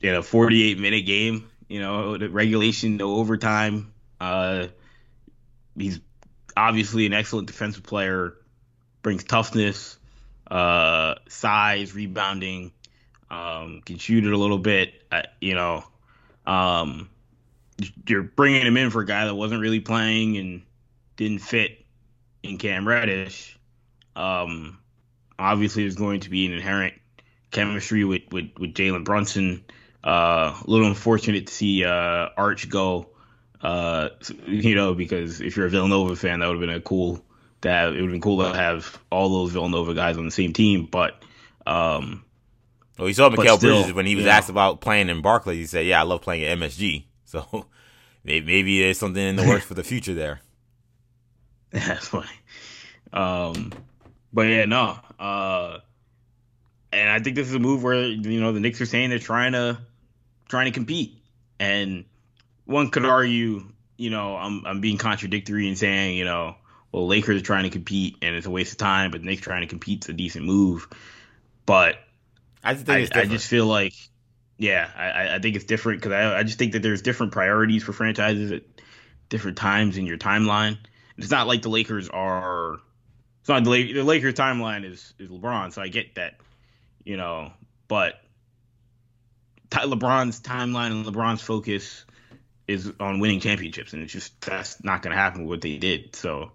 in 0.00 0.14
a 0.14 0.22
48 0.22 0.78
minute 0.78 1.06
game. 1.06 1.50
You 1.68 1.80
know, 1.80 2.16
the 2.16 2.28
regulation, 2.28 2.98
no 2.98 3.16
overtime. 3.16 3.92
Uh, 4.20 4.68
he's 5.76 5.98
obviously 6.56 7.06
an 7.06 7.12
excellent 7.12 7.48
defensive 7.48 7.82
player. 7.82 8.34
Brings 9.02 9.24
toughness, 9.24 9.98
uh, 10.50 11.16
size, 11.28 11.94
rebounding 11.94 12.72
um, 13.34 13.82
can 13.84 13.98
shoot 13.98 14.24
it 14.24 14.32
a 14.32 14.36
little 14.36 14.58
bit. 14.58 14.94
Uh, 15.10 15.22
you 15.40 15.54
know, 15.54 15.84
um, 16.46 17.08
you're 18.06 18.22
bringing 18.22 18.66
him 18.66 18.76
in 18.76 18.90
for 18.90 19.02
a 19.02 19.06
guy 19.06 19.24
that 19.24 19.34
wasn't 19.34 19.60
really 19.60 19.80
playing 19.80 20.36
and 20.36 20.62
didn't 21.16 21.40
fit 21.40 21.84
in 22.42 22.58
Cam 22.58 22.86
Reddish. 22.86 23.58
Um, 24.16 24.78
obviously, 25.38 25.82
there's 25.82 25.96
going 25.96 26.20
to 26.20 26.30
be 26.30 26.46
an 26.46 26.52
inherent 26.52 26.94
chemistry 27.50 28.04
with 28.04 28.22
with, 28.30 28.50
with 28.58 28.74
Jalen 28.74 29.04
Brunson. 29.04 29.64
Uh, 30.02 30.54
a 30.62 30.70
little 30.70 30.86
unfortunate 30.86 31.46
to 31.46 31.54
see 31.54 31.84
uh, 31.84 32.28
Arch 32.36 32.68
go. 32.68 33.08
Uh, 33.62 34.10
you 34.46 34.74
know, 34.74 34.94
because 34.94 35.40
if 35.40 35.56
you're 35.56 35.66
a 35.66 35.70
Villanova 35.70 36.14
fan, 36.16 36.40
that 36.40 36.46
would 36.48 36.56
have 36.56 36.60
been 36.60 36.76
a 36.76 36.80
cool. 36.80 37.24
that 37.62 37.88
it 37.88 37.92
would 37.92 38.02
have 38.02 38.10
been 38.10 38.20
cool 38.20 38.42
to 38.42 38.54
have 38.54 39.00
all 39.10 39.30
those 39.30 39.52
Villanova 39.52 39.94
guys 39.94 40.18
on 40.18 40.24
the 40.24 40.30
same 40.30 40.52
team, 40.52 40.86
but. 40.90 41.22
Um, 41.66 42.24
Well, 42.98 43.08
you 43.08 43.14
saw 43.14 43.30
Mikal 43.30 43.56
still, 43.56 43.78
Bridges 43.78 43.94
when 43.94 44.04
he 44.04 44.16
was 44.16 44.26
yeah. 44.26 44.36
asked 44.36 44.50
about 44.50 44.82
playing 44.82 45.08
in 45.08 45.22
Barclays. 45.22 45.56
He 45.56 45.66
said, 45.66 45.86
"Yeah, 45.86 46.00
I 46.00 46.02
love 46.04 46.20
playing 46.20 46.44
at 46.44 46.58
MSG." 46.58 47.06
So 47.26 47.66
maybe 48.22 48.80
there's 48.80 48.98
something 48.98 49.20
in 49.20 49.34
the 49.34 49.42
works 49.42 49.64
for 49.64 49.74
the 49.74 49.82
future 49.82 50.14
there. 50.14 50.40
That's 51.74 52.08
funny. 52.08 52.28
Um, 53.12 53.72
but 54.32 54.42
yeah, 54.42 54.64
no. 54.64 54.98
Uh, 55.18 55.78
and 56.92 57.10
I 57.10 57.18
think 57.18 57.36
this 57.36 57.48
is 57.48 57.54
a 57.54 57.58
move 57.58 57.82
where 57.82 58.06
you 58.06 58.40
know 58.40 58.52
the 58.52 58.60
Knicks 58.60 58.80
are 58.80 58.86
saying 58.86 59.10
they're 59.10 59.18
trying 59.18 59.52
to 59.52 59.78
trying 60.48 60.66
to 60.66 60.70
compete, 60.70 61.18
and 61.58 62.04
one 62.64 62.90
could 62.90 63.04
argue, 63.04 63.64
you 63.96 64.10
know, 64.10 64.36
I'm 64.36 64.64
I'm 64.64 64.80
being 64.80 64.98
contradictory 64.98 65.68
in 65.68 65.76
saying, 65.76 66.16
you 66.16 66.24
know, 66.24 66.56
well, 66.92 67.06
Lakers 67.06 67.40
are 67.40 67.44
trying 67.44 67.64
to 67.64 67.70
compete 67.70 68.16
and 68.22 68.36
it's 68.36 68.46
a 68.46 68.50
waste 68.50 68.72
of 68.72 68.78
time, 68.78 69.10
but 69.10 69.22
Knicks 69.22 69.42
trying 69.42 69.62
to 69.62 69.66
compete 69.66 70.04
is 70.04 70.08
a 70.08 70.12
decent 70.12 70.44
move. 70.44 70.88
But 71.66 71.96
I 72.62 72.74
just 72.74 72.86
think 72.86 72.98
I, 72.98 73.00
it's 73.00 73.16
I 73.16 73.24
just 73.24 73.48
feel 73.48 73.66
like 73.66 73.94
yeah, 74.56 74.88
I, 74.96 75.34
I 75.34 75.38
think 75.40 75.56
it's 75.56 75.64
different 75.64 76.00
because 76.00 76.12
I, 76.12 76.38
I 76.38 76.42
just 76.44 76.58
think 76.58 76.72
that 76.72 76.82
there's 76.82 77.02
different 77.02 77.32
priorities 77.32 77.82
for 77.82 77.92
franchises 77.92 78.52
at 78.52 78.62
different 79.28 79.56
times 79.56 79.96
in 79.96 80.06
your 80.06 80.18
timeline. 80.18 80.78
It's 81.16 81.30
not 81.30 81.46
like 81.46 81.62
the 81.62 81.68
Lakers 81.68 82.08
are. 82.08 82.78
It's 83.40 83.48
not 83.48 83.64
the, 83.64 83.92
the 83.92 84.02
Lakers 84.02 84.34
timeline 84.34 84.84
is 84.84 85.14
is 85.18 85.28
LeBron, 85.28 85.72
so 85.72 85.82
I 85.82 85.88
get 85.88 86.14
that, 86.14 86.38
you 87.04 87.16
know. 87.16 87.52
But 87.88 88.20
LeBron's 89.70 90.40
timeline 90.40 90.90
and 90.92 91.06
LeBron's 91.06 91.42
focus 91.42 92.04
is 92.66 92.90
on 92.98 93.20
winning 93.20 93.40
championships, 93.40 93.92
and 93.92 94.02
it's 94.02 94.12
just 94.12 94.40
that's 94.40 94.82
not 94.82 95.02
going 95.02 95.14
to 95.14 95.20
happen 95.20 95.42
with 95.42 95.50
what 95.50 95.60
they 95.60 95.76
did. 95.76 96.16
So 96.16 96.52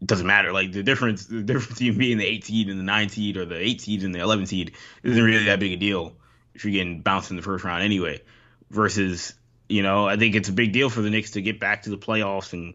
it 0.00 0.06
doesn't 0.06 0.26
matter. 0.26 0.52
Like 0.52 0.72
the 0.72 0.82
difference, 0.82 1.26
the 1.26 1.42
difference 1.42 1.78
between 1.78 1.98
being 1.98 2.18
the 2.18 2.26
eight 2.26 2.44
seed 2.44 2.68
and 2.68 2.78
the 2.78 2.84
nine 2.84 3.08
seed, 3.08 3.36
or 3.36 3.46
the 3.46 3.58
eight 3.58 3.80
seed 3.80 4.04
and 4.04 4.14
the 4.14 4.20
eleven 4.20 4.46
seed, 4.46 4.72
isn't 5.02 5.22
really 5.22 5.46
that 5.46 5.58
big 5.60 5.72
a 5.72 5.76
deal 5.76 6.16
if 6.54 6.64
you're 6.64 6.72
getting 6.72 7.00
bounced 7.00 7.30
in 7.30 7.36
the 7.36 7.42
first 7.42 7.64
round 7.64 7.82
anyway. 7.82 8.20
Versus, 8.70 9.34
you 9.68 9.82
know, 9.82 10.06
I 10.06 10.16
think 10.16 10.34
it's 10.34 10.48
a 10.48 10.52
big 10.52 10.72
deal 10.72 10.90
for 10.90 11.00
the 11.00 11.10
Knicks 11.10 11.32
to 11.32 11.42
get 11.42 11.60
back 11.60 11.84
to 11.84 11.90
the 11.90 11.98
playoffs 11.98 12.52
and 12.52 12.74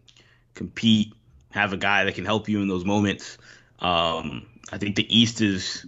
compete, 0.54 1.14
have 1.50 1.72
a 1.72 1.76
guy 1.76 2.04
that 2.04 2.14
can 2.14 2.24
help 2.24 2.48
you 2.48 2.60
in 2.60 2.68
those 2.68 2.84
moments. 2.84 3.38
Um, 3.78 4.46
I 4.72 4.78
think 4.78 4.96
the 4.96 5.18
East 5.18 5.40
is 5.40 5.86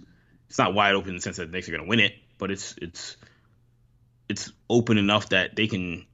it's 0.49 0.57
not 0.57 0.73
wide 0.73 0.95
open 0.95 1.09
in 1.09 1.15
the 1.15 1.21
sense 1.21 1.37
that 1.37 1.47
the 1.47 1.51
Knicks 1.51 1.67
are 1.67 1.71
going 1.71 1.83
to 1.83 1.89
win 1.89 1.99
it, 1.99 2.15
but 2.37 2.51
it's 2.51 2.75
it's 2.81 3.17
it's 4.29 4.51
open 4.69 4.97
enough 4.97 5.29
that 5.29 5.55
they 5.55 5.67
can 5.67 6.05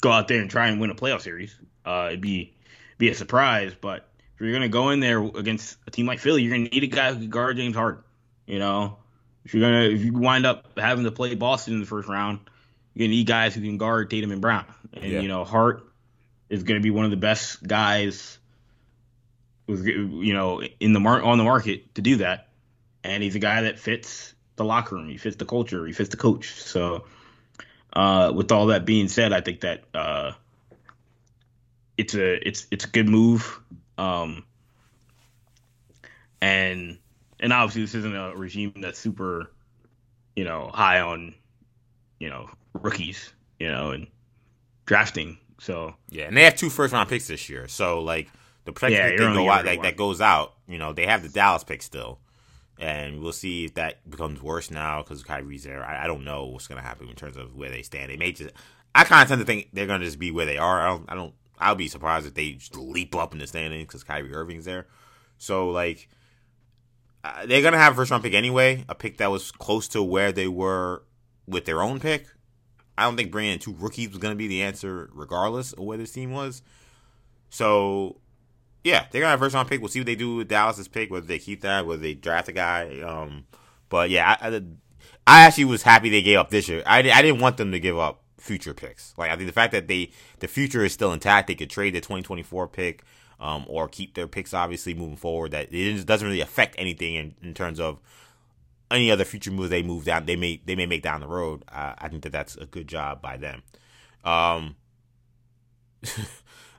go 0.00 0.10
out 0.10 0.28
there 0.28 0.40
and 0.40 0.50
try 0.50 0.68
and 0.68 0.80
win 0.80 0.90
a 0.90 0.94
playoff 0.94 1.20
series. 1.20 1.56
Uh, 1.84 2.06
it'd 2.08 2.20
be 2.20 2.54
be 2.98 3.08
a 3.08 3.14
surprise, 3.14 3.74
but 3.80 4.08
if 4.34 4.40
you're 4.40 4.52
gonna 4.52 4.68
go 4.68 4.90
in 4.90 5.00
there 5.00 5.22
against 5.22 5.76
a 5.86 5.90
team 5.90 6.06
like 6.06 6.18
Philly, 6.18 6.42
you're 6.42 6.56
gonna 6.56 6.68
need 6.68 6.82
a 6.82 6.88
guy 6.88 7.12
who 7.12 7.20
can 7.20 7.30
guard 7.30 7.56
James 7.56 7.76
Harden. 7.76 8.02
You 8.46 8.58
know, 8.58 8.98
if 9.44 9.54
you're 9.54 9.62
gonna 9.62 9.84
if 9.84 10.04
you 10.04 10.12
wind 10.12 10.46
up 10.46 10.78
having 10.78 11.04
to 11.04 11.12
play 11.12 11.34
Boston 11.34 11.74
in 11.74 11.80
the 11.80 11.86
first 11.86 12.08
round, 12.08 12.40
you're 12.94 13.06
gonna 13.06 13.14
need 13.16 13.26
guys 13.26 13.54
who 13.54 13.60
can 13.60 13.78
guard 13.78 14.10
Tatum 14.10 14.32
and 14.32 14.40
Brown. 14.40 14.64
And 14.92 15.12
yeah. 15.12 15.20
you 15.20 15.28
know, 15.28 15.44
Hart 15.44 15.89
is 16.50 16.64
gonna 16.64 16.80
be 16.80 16.90
one 16.90 17.04
of 17.04 17.10
the 17.10 17.16
best 17.16 17.66
guys 17.66 18.38
with 19.66 19.86
you 19.86 20.34
know 20.34 20.62
in 20.80 20.92
the 20.92 21.00
mar- 21.00 21.22
on 21.22 21.38
the 21.38 21.44
market 21.44 21.94
to 21.94 22.02
do 22.02 22.16
that. 22.16 22.48
And 23.02 23.22
he's 23.22 23.34
a 23.34 23.38
guy 23.38 23.62
that 23.62 23.78
fits 23.78 24.34
the 24.56 24.64
locker 24.64 24.96
room. 24.96 25.08
He 25.08 25.16
fits 25.16 25.36
the 25.36 25.46
culture. 25.46 25.86
He 25.86 25.94
fits 25.94 26.10
the 26.10 26.18
coach. 26.18 26.52
So, 26.60 27.04
uh, 27.94 28.30
with 28.34 28.52
all 28.52 28.66
that 28.66 28.84
being 28.84 29.08
said, 29.08 29.32
I 29.32 29.40
think 29.40 29.60
that 29.60 29.84
uh, 29.94 30.32
it's 31.96 32.14
a 32.14 32.46
it's 32.46 32.66
it's 32.70 32.84
a 32.84 32.88
good 32.88 33.08
move. 33.08 33.58
Um, 33.96 34.44
and 36.42 36.98
and 37.40 37.52
obviously 37.52 37.82
this 37.82 37.94
isn't 37.94 38.14
a 38.14 38.36
regime 38.36 38.74
that's 38.76 38.98
super, 38.98 39.50
you 40.36 40.44
know, 40.44 40.70
high 40.72 41.00
on, 41.00 41.34
you 42.18 42.28
know, 42.28 42.50
rookies, 42.74 43.32
you 43.58 43.70
know, 43.70 43.90
and 43.90 44.06
drafting. 44.84 45.38
So 45.60 45.94
yeah, 46.08 46.24
and 46.24 46.36
they 46.36 46.44
have 46.44 46.56
two 46.56 46.70
first 46.70 46.92
round 46.92 47.08
picks 47.08 47.28
this 47.28 47.48
year. 47.48 47.68
So 47.68 48.02
like 48.02 48.28
the 48.64 48.72
protection 48.72 48.98
yeah, 48.98 49.08
pick 49.10 49.18
they 49.18 49.34
go 49.34 49.50
out, 49.50 49.64
like 49.64 49.82
that 49.82 49.96
goes 49.96 50.20
out. 50.20 50.54
You 50.66 50.78
know, 50.78 50.92
they 50.92 51.06
have 51.06 51.22
the 51.22 51.28
Dallas 51.28 51.64
pick 51.64 51.82
still 51.82 52.18
and 52.80 53.20
we'll 53.20 53.32
see 53.32 53.66
if 53.66 53.74
that 53.74 54.08
becomes 54.08 54.42
worse 54.42 54.70
now 54.70 55.02
because 55.02 55.22
Kyrie's 55.22 55.64
there. 55.64 55.84
I, 55.84 56.04
I, 56.04 56.06
don't 56.06 56.24
know 56.24 56.46
what's 56.46 56.66
gonna 56.66 56.80
happen 56.80 57.08
in 57.08 57.14
terms 57.14 57.36
of 57.36 57.54
where 57.54 57.70
they 57.70 57.82
stand. 57.82 58.10
They 58.10 58.16
may 58.16 58.32
just. 58.32 58.54
I 58.94 59.04
kind 59.04 59.22
of 59.22 59.28
tend 59.28 59.40
to 59.40 59.46
think 59.46 59.68
they're 59.72 59.86
gonna 59.86 60.04
just 60.04 60.18
be 60.18 60.30
where 60.30 60.46
they 60.46 60.56
are. 60.56 60.80
I 60.80 60.86
don't. 60.88 61.04
I 61.08 61.14
don't. 61.14 61.34
I'll 61.58 61.74
be 61.74 61.88
surprised 61.88 62.26
if 62.26 62.34
they 62.34 62.52
just 62.52 62.76
leap 62.76 63.14
up 63.14 63.34
in 63.34 63.38
the 63.38 63.46
standings 63.46 63.86
because 63.86 64.02
Kyrie 64.02 64.32
Irving's 64.32 64.64
there. 64.64 64.86
So 65.36 65.68
like, 65.68 66.08
uh, 67.22 67.44
they're 67.44 67.62
gonna 67.62 67.76
have 67.76 67.92
a 67.92 67.96
first 67.96 68.10
round 68.10 68.24
pick 68.24 68.32
anyway, 68.32 68.84
a 68.88 68.94
pick 68.94 69.18
that 69.18 69.30
was 69.30 69.52
close 69.52 69.86
to 69.88 70.02
where 70.02 70.32
they 70.32 70.48
were 70.48 71.02
with 71.46 71.66
their 71.66 71.82
own 71.82 72.00
pick. 72.00 72.26
I 73.00 73.04
don't 73.04 73.16
think 73.16 73.30
bringing 73.30 73.52
in 73.52 73.58
two 73.58 73.74
rookies 73.78 74.10
was 74.10 74.18
gonna 74.18 74.34
be 74.34 74.46
the 74.46 74.62
answer, 74.62 75.08
regardless 75.14 75.72
of 75.72 75.80
where 75.80 75.96
this 75.96 76.12
team 76.12 76.32
was. 76.32 76.62
So 77.48 78.16
yeah, 78.84 79.06
they're 79.10 79.22
gonna 79.22 79.30
have 79.30 79.40
a 79.40 79.44
first 79.44 79.54
round 79.54 79.68
pick. 79.68 79.80
We'll 79.80 79.88
see 79.88 80.00
what 80.00 80.06
they 80.06 80.14
do 80.14 80.36
with 80.36 80.48
Dallas's 80.48 80.88
pick, 80.88 81.10
whether 81.10 81.26
they 81.26 81.38
keep 81.38 81.62
that, 81.62 81.86
whether 81.86 82.02
they 82.02 82.14
draft 82.14 82.48
a 82.48 82.52
guy. 82.52 83.00
Um, 83.00 83.46
but 83.88 84.10
yeah, 84.10 84.36
I, 84.40 84.48
I, 84.48 84.62
I, 85.26 85.42
actually 85.42 85.64
was 85.64 85.82
happy 85.82 86.10
they 86.10 86.22
gave 86.22 86.38
up 86.38 86.50
this 86.50 86.68
year. 86.68 86.82
I, 86.86 86.98
I 86.98 87.22
didn't 87.22 87.40
want 87.40 87.56
them 87.56 87.72
to 87.72 87.80
give 87.80 87.98
up 87.98 88.22
future 88.38 88.74
picks. 88.74 89.14
Like 89.16 89.30
I 89.30 89.36
think 89.36 89.48
the 89.48 89.52
fact 89.52 89.72
that 89.72 89.88
they 89.88 90.10
the 90.40 90.48
future 90.48 90.84
is 90.84 90.92
still 90.92 91.12
intact, 91.12 91.48
they 91.48 91.54
could 91.54 91.70
trade 91.70 91.94
the 91.94 92.00
2024 92.00 92.68
pick, 92.68 93.02
um, 93.40 93.64
or 93.66 93.88
keep 93.88 94.14
their 94.14 94.28
picks 94.28 94.52
obviously 94.52 94.94
moving 94.94 95.16
forward. 95.16 95.52
That 95.52 95.72
it 95.72 96.06
doesn't 96.06 96.26
really 96.26 96.40
affect 96.42 96.76
anything 96.78 97.14
in, 97.14 97.34
in 97.42 97.54
terms 97.54 97.80
of 97.80 97.98
any 98.90 99.10
other 99.10 99.24
future 99.24 99.50
moves 99.50 99.70
they 99.70 99.82
move 99.82 100.04
down. 100.04 100.26
They 100.26 100.36
may 100.36 100.60
they 100.64 100.76
may 100.76 100.86
make 100.86 101.02
down 101.02 101.20
the 101.20 101.28
road. 101.28 101.64
Uh, 101.70 101.94
I 101.98 102.08
think 102.08 102.22
that 102.24 102.32
that's 102.32 102.56
a 102.56 102.66
good 102.66 102.88
job 102.88 103.22
by 103.22 103.36
them. 103.36 103.62
Um, 104.24 104.76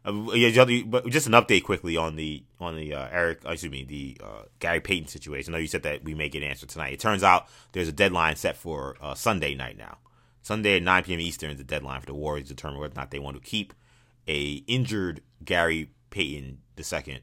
Uh, 0.04 0.32
yeah, 0.34 0.50
just 0.50 1.28
an 1.28 1.34
update 1.34 1.64
quickly 1.64 1.96
on 1.96 2.16
the 2.16 2.44
on 2.60 2.76
the 2.76 2.94
uh, 2.94 3.08
Eric, 3.12 3.46
uh, 3.46 3.52
excuse 3.52 3.72
me, 3.72 3.84
the 3.84 4.18
uh, 4.24 4.44
Gary 4.60 4.80
Payton 4.80 5.08
situation. 5.08 5.54
I 5.54 5.58
know 5.58 5.62
you 5.62 5.68
said 5.68 5.84
that 5.84 6.04
we 6.04 6.16
may 6.16 6.30
get 6.30 6.44
an 6.44 6.50
answer 6.50 6.66
tonight. 6.66 6.94
It 6.94 7.00
turns 7.00 7.24
out 7.24 7.48
there's 7.72 7.88
a 7.88 7.94
deadline 7.94 8.36
set 8.36 8.58
for 8.58 8.98
uh, 9.02 9.14
Sunday 9.14 9.54
night 9.54 9.78
now. 9.78 9.98
Sunday 10.44 10.78
at 10.78 10.84
9 10.84 11.04
p.m. 11.04 11.20
Eastern 11.20 11.52
is 11.52 11.58
the 11.58 11.64
deadline 11.64 12.00
for 12.00 12.08
the 12.08 12.16
Warriors 12.16 12.48
to 12.48 12.56
determine 12.56 12.80
whether 12.80 12.94
or 12.94 12.96
not 12.96 13.12
they 13.12 13.20
want 13.20 13.38
to 13.38 13.48
keep 13.48 13.76
a 14.28 14.64
injured 14.66 15.22
Gary 15.46 15.92
Payton 16.10 16.58
II, 16.80 17.20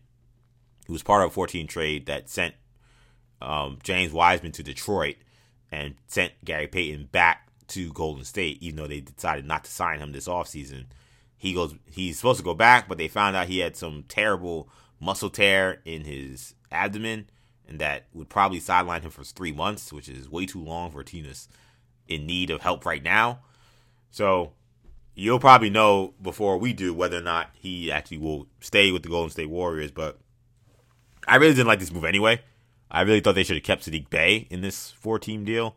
who 0.87 0.93
was 0.93 1.03
part 1.03 1.25
of 1.25 1.31
a 1.33 1.35
14 1.35 1.67
trade 1.67 2.07
that 2.07 2.29
sent 2.29 2.55
um, 3.41 3.79
James 3.83 4.13
Wiseman 4.13 4.53
to 4.53 4.63
Detroit 4.63 5.17
and 5.71 5.95
sent 6.07 6.33
Gary 6.45 6.67
Payton 6.67 7.09
back 7.13 7.49
to 7.69 7.93
Golden 7.93 8.25
State, 8.25 8.63
even 8.63 8.77
though 8.77 8.87
they 8.87 9.01
decided 9.01 9.45
not 9.45 9.65
to 9.65 9.71
sign 9.71 10.01
him 10.01 10.13
this 10.13 10.29
offseason 10.29 10.87
he 11.39 11.55
goes 11.55 11.75
he's 11.91 12.17
supposed 12.17 12.41
to 12.41 12.45
go 12.45 12.53
back, 12.53 12.89
but 12.89 12.99
they 12.99 13.09
found 13.09 13.37
out 13.37 13.47
he 13.47 13.61
had 13.61 13.77
some 13.77 14.05
terrible 14.09 14.69
muscle 15.01 15.31
tear 15.31 15.81
in 15.85 16.05
his 16.05 16.55
abdomen, 16.71 17.31
and 17.67 17.79
that 17.79 18.07
would 18.13 18.29
probably 18.29 18.59
sideline 18.59 19.03
him 19.03 19.13
for 19.13 19.23
three 19.23 19.53
months, 19.53 19.93
which 19.93 20.09
is 20.09 20.29
way 20.29 20.45
too 20.45 20.63
long 20.63 20.91
for 20.91 21.01
a 21.01 21.05
team 21.05 21.25
that's 21.25 21.49
in 22.09 22.27
need 22.27 22.51
of 22.51 22.61
help 22.61 22.85
right 22.85 23.03
now. 23.03 23.39
So 24.11 24.53
you'll 25.15 25.39
probably 25.39 25.71
know 25.71 26.15
before 26.21 26.59
we 26.59 26.73
do 26.73 26.93
whether 26.93 27.19
or 27.19 27.23
not 27.23 27.51
he 27.55 27.93
actually 27.93 28.19
will 28.19 28.49
stay 28.61 28.91
with 28.91 29.05
the 29.05 29.09
Golden 29.09 29.31
State 29.31 29.49
Warriors. 29.49 29.93
But 29.93 30.19
I 31.29 31.37
really 31.37 31.55
didn't 31.55 31.69
like 31.69 31.79
this 31.79 31.93
move 31.93 32.05
anyway. 32.05 32.41
I 32.91 33.03
really 33.03 33.21
thought 33.21 33.35
they 33.35 33.45
should 33.45 33.57
have 33.57 33.65
kept 33.65 33.85
Saddiq 33.85 34.11
Bey 34.11 34.47
in 34.51 34.61
this 34.61 34.91
four 34.93 35.19
team 35.19 35.45
deal 35.45 35.77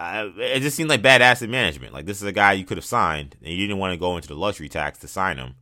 uh, 0.00 0.30
it 0.38 0.60
just 0.60 0.78
seemed 0.78 0.88
like 0.88 1.02
bad 1.02 1.20
asset 1.20 1.50
management. 1.50 1.92
Like 1.92 2.06
this 2.06 2.22
is 2.22 2.26
a 2.26 2.32
guy 2.32 2.54
you 2.54 2.64
could 2.64 2.78
have 2.78 2.86
signed, 2.86 3.36
and 3.42 3.52
you 3.52 3.66
didn't 3.66 3.78
want 3.78 3.92
to 3.92 4.00
go 4.00 4.16
into 4.16 4.28
the 4.28 4.34
luxury 4.34 4.68
tax 4.68 4.98
to 5.00 5.08
sign 5.08 5.36
him, 5.36 5.56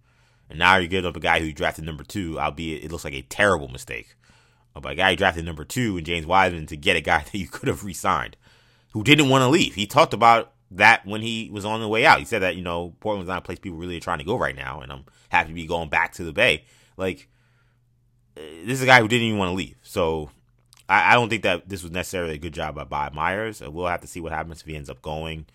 and 0.48 0.60
now 0.60 0.76
you're 0.76 0.86
giving 0.86 1.09
up 1.09 1.16
a 1.16 1.20
guy 1.20 1.40
who 1.40 1.52
drafted 1.52 1.85
number 1.85 2.05
two, 2.05 2.39
albeit 2.39 2.85
it 2.85 2.93
looks 2.93 3.05
like 3.05 3.14
a 3.14 3.22
terrible 3.22 3.66
mistake. 3.66 4.14
But 4.80 4.93
a 4.93 4.94
guy 4.94 5.16
drafted 5.16 5.44
number 5.44 5.64
two 5.64 5.97
and 5.97 6.06
James 6.06 6.24
Wiseman 6.24 6.66
to 6.66 6.76
get 6.76 6.97
a 6.97 7.01
guy 7.01 7.24
that 7.32 7.36
you 7.36 7.48
could 7.48 7.66
have 7.66 7.82
re-signed, 7.82 8.36
who 8.93 9.02
didn't 9.02 9.28
want 9.28 9.43
to 9.43 9.48
leave. 9.48 9.74
He 9.74 9.89
talked 9.89 10.14
about 10.14 10.52
that 10.70 11.05
when 11.05 11.20
he 11.20 11.51
was 11.52 11.64
on 11.64 11.80
the 11.80 11.89
way 11.89 12.06
out. 12.06 12.20
He 12.20 12.24
said 12.24 12.43
that 12.43 12.55
you 12.55 12.62
know 12.62 12.94
Portland's 13.01 13.28
not 13.28 13.39
a 13.39 13.43
place 13.43 13.59
people 13.59 13.78
really 13.78 13.97
are 13.97 14.01
trying 14.01 14.18
to 14.18 14.24
go 14.24 14.39
right 14.39 14.55
now, 14.55 14.80
and 14.82 14.93
I'm 14.93 15.05
happy 15.30 15.48
to 15.48 15.55
be 15.55 15.66
going 15.66 15.89
back 15.89 16.12
to 16.12 16.22
the 16.22 16.32
Bay. 16.32 16.64
Like 16.97 17.28
this 18.65 18.74
is 18.74 18.82
a 18.82 18.86
guy 18.86 19.01
who 19.01 19.09
didn't 19.09 19.27
even 19.27 19.39
want 19.39 19.51
to 19.51 19.55
leave. 19.55 19.77
So 19.82 20.31
I, 20.89 21.12
I 21.12 21.15
don't 21.15 21.28
think 21.28 21.43
that 21.43 21.69
this 21.69 21.82
was 21.82 21.93
necessarily 21.93 22.35
a 22.35 22.39
good 22.39 22.55
job 22.55 22.74
by 22.74 22.85
Bob 22.85 23.15
Myers. 23.15 23.60
We'll 23.60 23.86
have 23.86 24.01
to 24.02 24.06
see 24.06 24.20
what 24.20 24.32
happens 24.32 24.60
if 24.60 24.66
he 24.66 24.77
ends 24.77 24.90
up 24.90 25.02
going 25.02 25.47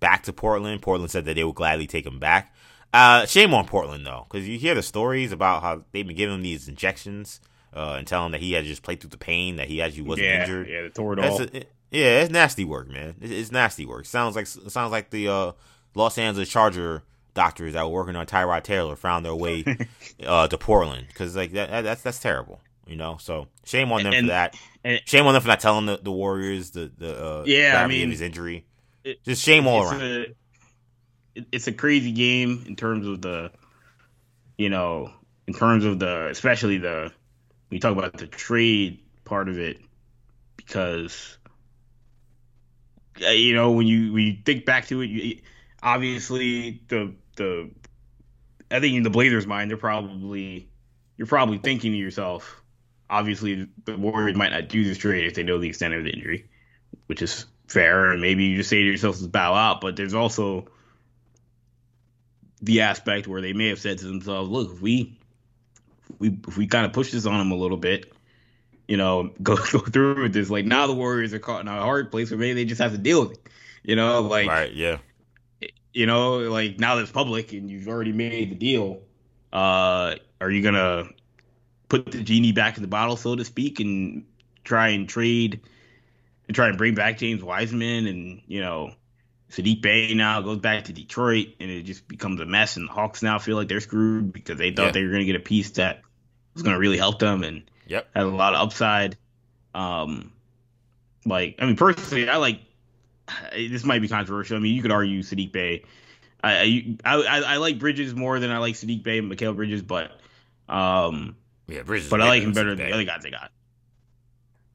back 0.00 0.22
to 0.24 0.32
Portland. 0.32 0.82
Portland 0.82 1.10
said 1.10 1.24
that 1.24 1.34
they 1.34 1.44
would 1.44 1.54
gladly 1.54 1.86
take 1.86 2.06
him 2.06 2.18
back. 2.18 2.54
Uh, 2.92 3.26
shame 3.26 3.52
on 3.52 3.66
Portland 3.66 4.06
though, 4.06 4.26
because 4.30 4.48
you 4.48 4.58
hear 4.58 4.74
the 4.74 4.82
stories 4.82 5.30
about 5.30 5.62
how 5.62 5.82
they've 5.92 6.06
been 6.06 6.16
giving 6.16 6.36
him 6.36 6.42
these 6.42 6.68
injections 6.68 7.40
uh, 7.74 7.96
and 7.98 8.06
telling 8.06 8.26
him 8.26 8.32
that 8.32 8.40
he 8.40 8.52
had 8.52 8.64
to 8.64 8.68
just 8.68 8.82
played 8.82 9.00
through 9.00 9.10
the 9.10 9.18
pain, 9.18 9.56
that 9.56 9.68
he 9.68 9.82
actually 9.82 10.02
wasn't 10.02 10.26
yeah, 10.26 10.40
injured. 10.40 10.68
Yeah, 10.68 10.82
they 10.82 10.88
tore 10.88 11.12
it 11.12 11.18
all. 11.18 11.40
A, 11.40 11.44
it, 11.44 11.72
yeah, 11.90 12.20
it's 12.20 12.30
nasty 12.30 12.64
work, 12.64 12.88
man. 12.88 13.16
It, 13.20 13.30
it's 13.30 13.52
nasty 13.52 13.84
work. 13.84 14.06
Sounds 14.06 14.36
like 14.36 14.46
sounds 14.46 14.90
like 14.90 15.10
the 15.10 15.28
uh, 15.28 15.52
Los 15.94 16.16
Angeles 16.16 16.48
Charger 16.48 17.02
doctors 17.34 17.74
that 17.74 17.84
were 17.84 17.92
working 17.92 18.16
on 18.16 18.26
Tyrod 18.26 18.62
Taylor 18.62 18.96
found 18.96 19.24
their 19.24 19.34
way 19.34 19.64
uh, 20.26 20.48
to 20.48 20.58
Portland 20.58 21.06
because 21.08 21.36
like 21.36 21.52
that, 21.52 21.82
that's 21.82 22.02
that's 22.02 22.18
terrible. 22.20 22.60
You 22.86 22.96
know, 22.96 23.18
so 23.20 23.48
shame 23.64 23.92
on 23.92 24.02
them 24.02 24.14
and, 24.14 24.26
for 24.26 24.32
that. 24.32 24.56
And, 24.82 25.00
shame 25.04 25.26
on 25.26 25.34
them 25.34 25.42
for 25.42 25.48
not 25.48 25.60
telling 25.60 25.86
the, 25.86 25.98
the 26.02 26.10
Warriors 26.10 26.70
the 26.70 26.90
the 26.96 27.24
uh, 27.24 27.44
yeah, 27.46 27.82
I 27.82 27.86
mean, 27.86 28.10
his 28.10 28.22
injury. 28.22 28.64
It, 29.04 29.22
Just 29.24 29.44
shame 29.44 29.66
all 29.66 29.82
around. 29.82 30.02
A, 30.02 30.26
it's 31.52 31.66
a 31.66 31.72
crazy 31.72 32.12
game 32.12 32.64
in 32.66 32.76
terms 32.76 33.06
of 33.06 33.22
the, 33.22 33.50
you 34.56 34.70
know, 34.70 35.12
in 35.46 35.54
terms 35.54 35.84
of 35.84 35.98
the, 35.98 36.28
especially 36.28 36.78
the, 36.78 37.12
we 37.70 37.78
talk 37.78 37.96
about 37.96 38.16
the 38.16 38.26
trade 38.26 39.00
part 39.24 39.48
of 39.48 39.58
it, 39.58 39.78
because, 40.56 41.38
uh, 43.24 43.30
you 43.30 43.54
know, 43.54 43.72
when 43.72 43.86
you 43.86 44.12
when 44.12 44.24
you 44.24 44.36
think 44.44 44.64
back 44.64 44.86
to 44.86 45.00
it, 45.00 45.06
you 45.06 45.40
obviously 45.82 46.82
the 46.88 47.14
the, 47.36 47.70
I 48.70 48.80
think 48.80 48.96
in 48.96 49.02
the 49.02 49.10
Blazers' 49.10 49.46
mind, 49.46 49.70
they're 49.70 49.76
probably 49.76 50.68
you're 51.16 51.26
probably 51.26 51.58
thinking 51.58 51.92
to 51.92 51.98
yourself, 51.98 52.62
obviously 53.10 53.68
the 53.84 53.96
Warriors 53.96 54.36
might 54.36 54.52
not 54.52 54.68
do 54.68 54.84
this 54.84 54.98
trade 54.98 55.26
if 55.26 55.34
they 55.34 55.42
know 55.42 55.58
the 55.58 55.68
extent 55.68 55.94
of 55.94 56.04
the 56.04 56.10
injury, 56.10 56.48
which 57.06 57.22
is 57.22 57.46
fair, 57.66 58.10
and 58.10 58.20
maybe 58.20 58.44
you 58.44 58.56
just 58.56 58.70
say 58.70 58.82
to 58.82 58.86
yourself, 58.86 59.16
"Let's 59.16 59.26
bow 59.26 59.54
out." 59.54 59.80
But 59.80 59.96
there's 59.96 60.14
also 60.14 60.68
the 62.60 62.82
aspect 62.82 63.26
where 63.26 63.40
they 63.40 63.52
may 63.52 63.68
have 63.68 63.80
said 63.80 63.98
to 63.98 64.06
themselves, 64.06 64.50
"Look, 64.50 64.72
if 64.72 64.80
we 64.80 65.18
we 66.18 66.38
if 66.46 66.56
we 66.56 66.66
kind 66.66 66.86
of 66.86 66.92
push 66.92 67.12
this 67.12 67.26
on 67.26 67.38
them 67.38 67.52
a 67.52 67.56
little 67.56 67.76
bit, 67.76 68.12
you 68.86 68.96
know, 68.96 69.30
go 69.42 69.56
go 69.56 69.78
through 69.78 70.22
with 70.22 70.32
this. 70.32 70.50
Like 70.50 70.64
now 70.64 70.86
the 70.86 70.94
Warriors 70.94 71.32
are 71.34 71.38
caught 71.38 71.60
in 71.60 71.68
a 71.68 71.80
hard 71.80 72.10
place 72.10 72.30
where 72.30 72.38
maybe 72.38 72.54
they 72.54 72.64
just 72.64 72.80
have 72.80 72.92
to 72.92 72.98
deal 72.98 73.22
with 73.22 73.32
it. 73.32 73.48
You 73.82 73.96
know, 73.96 74.22
like 74.22 74.48
right, 74.48 74.72
yeah. 74.72 74.98
You 75.92 76.06
know, 76.06 76.38
like 76.38 76.78
now 76.78 76.96
that 76.96 77.02
it's 77.02 77.10
public 77.10 77.52
and 77.52 77.70
you've 77.70 77.88
already 77.88 78.12
made 78.12 78.50
the 78.50 78.54
deal, 78.54 79.00
uh, 79.52 80.14
are 80.40 80.50
you 80.50 80.62
gonna 80.62 81.08
put 81.88 82.10
the 82.10 82.22
genie 82.22 82.52
back 82.52 82.76
in 82.76 82.82
the 82.82 82.88
bottle, 82.88 83.16
so 83.16 83.34
to 83.34 83.44
speak, 83.44 83.80
and 83.80 84.24
try 84.64 84.88
and 84.88 85.08
trade 85.08 85.60
and 86.46 86.54
try 86.54 86.68
and 86.68 86.78
bring 86.78 86.94
back 86.94 87.18
James 87.18 87.42
Wiseman 87.42 88.06
and 88.06 88.42
you 88.46 88.60
know 88.60 88.92
Saddiq 89.50 89.80
Bey 89.80 90.14
now 90.14 90.40
goes 90.42 90.58
back 90.58 90.84
to 90.84 90.92
Detroit 90.92 91.48
and 91.60 91.70
it 91.70 91.82
just 91.82 92.06
becomes 92.06 92.40
a 92.40 92.46
mess 92.46 92.76
and 92.76 92.88
the 92.88 92.92
Hawks 92.92 93.22
now 93.22 93.38
feel 93.38 93.56
like 93.56 93.68
they're 93.68 93.80
screwed 93.80 94.32
because 94.32 94.58
they 94.58 94.72
thought 94.72 94.86
yeah. 94.86 94.92
they 94.92 95.02
were 95.02 95.10
going 95.10 95.20
to 95.20 95.26
get 95.26 95.36
a 95.36 95.40
piece 95.40 95.70
that 95.72 96.02
was 96.54 96.62
going 96.62 96.74
to 96.74 96.80
really 96.80 96.98
help 96.98 97.18
them 97.18 97.44
and 97.44 97.70
yep. 97.86 98.08
had 98.14 98.24
a 98.24 98.28
lot 98.28 98.54
of 98.54 98.60
upside. 98.60 99.16
Um, 99.74 100.32
like 101.24 101.56
I 101.58 101.66
mean 101.66 101.76
personally, 101.76 102.28
I 102.28 102.36
like 102.36 102.60
this 103.52 103.84
might 103.84 104.00
be 104.00 104.08
controversial. 104.08 104.56
I 104.56 104.60
mean 104.60 104.74
you 104.74 104.82
could 104.82 104.92
argue 104.92 105.22
Saddiq 105.22 105.52
Bey. 105.52 105.84
I 106.42 106.96
I, 107.04 107.14
I 107.16 107.40
I 107.40 107.56
like 107.56 107.78
Bridges 107.78 108.14
more 108.14 108.38
than 108.38 108.50
I 108.50 108.58
like 108.58 108.74
Saddiq 108.74 109.02
Bey 109.02 109.18
and 109.18 109.30
Mikal 109.30 109.56
Bridges, 109.56 109.82
but 109.82 110.12
um 110.68 111.36
yeah 111.66 111.82
Bridges. 111.82 112.08
But 112.10 112.20
I 112.20 112.28
like 112.28 112.42
him 112.42 112.52
better 112.52 112.74
than 112.74 112.86
the 112.86 112.92
other 112.94 113.04
guys 113.04 113.22
they 113.22 113.30
got. 113.30 113.50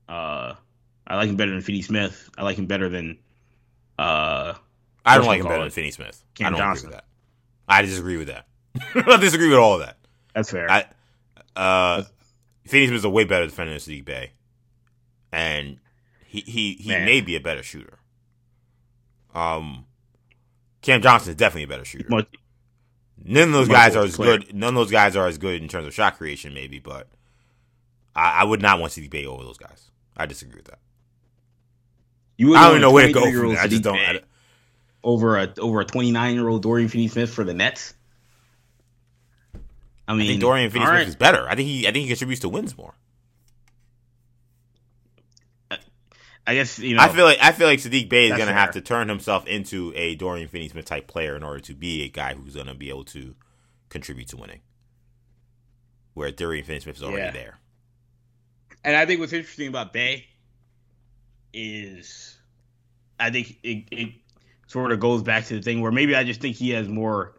Uh, 0.08 0.56
I 1.08 1.16
like 1.16 1.30
him 1.30 1.38
better 1.38 1.52
than 1.52 1.62
Finney 1.62 1.82
Smith. 1.82 2.30
I 2.38 2.44
like 2.44 2.58
him 2.58 2.66
better 2.68 2.90
than 2.90 3.18
uh, 3.98 4.54
I 5.06 5.18
don't 5.18 5.26
like 5.26 5.40
him 5.40 5.48
better 5.48 5.62
than 5.62 5.72
Finney 5.72 5.92
Smith. 5.92 6.24
Cam 6.36 6.48
I 6.48 6.50
don't 6.52 6.60
Johnson. 6.60 6.88
agree 6.88 6.98
with 6.98 6.98
that. 6.98 7.06
I 7.68 7.82
disagree 7.82 8.18
with 8.18 8.28
that. 8.28 8.48
I 9.14 9.18
disagree 9.18 9.50
with 9.50 9.58
all 9.58 9.76
of 9.76 9.80
that. 9.82 9.98
That's 10.36 10.52
fair. 10.52 10.70
I, 10.70 10.86
uh, 11.56 12.04
Finney 12.66 12.88
Smith 12.88 12.98
is 12.98 13.06
a 13.06 13.10
way 13.10 13.24
better 13.24 13.46
defender 13.46 13.72
than 13.72 13.80
Saddiq 13.80 14.06
Bey, 14.06 14.32
and 15.32 15.80
he 16.26 16.42
he 16.42 16.74
he 16.74 16.90
Man. 16.90 17.06
may 17.06 17.22
be 17.22 17.36
a 17.36 17.40
better 17.40 17.64
shooter. 17.64 17.98
Um, 19.34 19.86
Cam 20.82 21.02
Johnson 21.02 21.32
is 21.32 21.36
definitely 21.36 21.64
a 21.64 21.68
better 21.68 21.86
shooter. 21.86 22.08
none 23.24 23.48
of 23.48 23.54
those 23.54 23.68
guys 23.68 23.96
are 23.96 24.04
as 24.04 24.16
player. 24.16 24.38
good. 24.38 24.56
None 24.56 24.70
of 24.70 24.76
those 24.76 24.92
guys 24.92 25.16
are 25.16 25.28
as 25.28 25.38
good 25.38 25.62
in 25.62 25.68
terms 25.68 25.88
of 25.88 25.94
shot 25.94 26.18
creation, 26.18 26.54
maybe, 26.54 26.80
but 26.80 27.08
I, 28.16 28.42
I 28.42 28.44
would 28.44 28.62
not 28.62 28.80
want 28.80 28.94
Saddiq 28.94 29.10
Bey 29.10 29.26
over 29.26 29.44
those 29.44 29.58
guys. 29.58 29.90
I 30.16 30.26
disagree 30.26 30.58
with 30.58 30.66
that. 30.66 30.80
You 32.38 32.56
I 32.56 32.64
don't 32.64 32.72
even 32.72 32.82
know 32.82 32.92
where 32.92 33.08
to 33.08 33.14
go 33.14 33.32
from 33.32 33.50
there. 33.50 33.60
I 33.60 33.68
just 33.68 33.84
don't. 33.84 33.98
I, 33.98 34.20
over 35.04 35.38
a 35.38 35.54
over 35.60 35.82
a 35.82 35.86
29 35.86 36.36
year 36.36 36.48
old 36.48 36.62
Dorian 36.62 36.90
Finney-Smith 36.90 37.30
for 37.30 37.44
the 37.44 37.54
Nets. 37.54 37.94
I 40.08 40.14
mean, 40.14 40.24
I 40.24 40.28
think 40.28 40.42
Dorian 40.42 40.70
Finney-Smith 40.70 40.98
right. 40.98 41.08
is 41.08 41.16
better. 41.16 41.48
I 41.48 41.56
think 41.56 41.68
he 41.68 41.88
I 41.88 41.92
think 41.92 42.04
he 42.04 42.08
contributes 42.08 42.42
to 42.42 42.50
wins 42.50 42.78
more. 42.78 42.94
I 46.46 46.56
guess 46.56 46.80
you 46.80 46.96
know. 46.96 47.02
I 47.02 47.10
feel 47.10 47.26
like 47.26 47.40
I 47.42 47.52
feel 47.52 47.68
like 47.68 47.80
Saddiq 47.80 48.10
Bey 48.10 48.26
is 48.26 48.36
going 48.36 48.48
to 48.48 48.54
have 48.54 48.72
to 48.72 48.82
turn 48.82 49.08
himself 49.08 49.48
into 49.48 49.94
a 49.96 50.16
Dorian 50.16 50.48
Finney-Smith 50.48 50.86
type 50.86 51.08
player 51.08 51.36
in 51.36 51.44
order 51.44 51.62
to 51.62 51.74
be 51.74 52.04
a 52.04 52.10
guy 52.10 52.34
who's 52.34 52.56
going 52.56 52.68
to 52.68 52.74
be 52.74 52.90
able 52.90 53.06
to 53.06 53.36
contribute 53.90 54.28
to 54.30 54.38
winning. 54.38 54.60
Where 56.14 56.32
Dorian 56.32 56.66
Finney-Smith 56.66 56.98
is 56.98 57.04
already 57.04 57.24
yeah. 57.24 57.32
there. 57.32 57.60
And 58.84 58.96
I 58.96 59.06
think 59.06 59.20
what's 59.22 59.34
interesting 59.34 59.70
about 59.70 59.94
Bey 59.94 60.28
is 61.54 62.38
I 63.20 63.30
think 63.32 63.58
it, 63.64 63.86
it 63.92 64.14
sort 64.68 64.92
of 64.92 65.00
goes 65.00 65.24
back 65.24 65.46
to 65.46 65.56
the 65.56 65.62
thing 65.62 65.82
where 65.82 65.92
maybe 65.92 66.16
I 66.16 66.24
just 66.24 66.42
think 66.42 66.58
he 66.58 66.72
has 66.72 66.88
more 66.88 67.36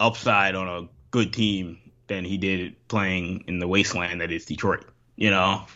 upside 0.00 0.54
on 0.54 0.68
a 0.68 0.88
good 1.10 1.32
team 1.32 1.78
than 2.06 2.24
he 2.24 2.38
did 2.38 2.88
playing 2.88 3.44
in 3.48 3.58
the 3.58 3.68
wasteland 3.68 4.20
that 4.20 4.32
is 4.32 4.46
Detroit. 4.46 4.84
You 5.16 5.30
know, 5.30 5.66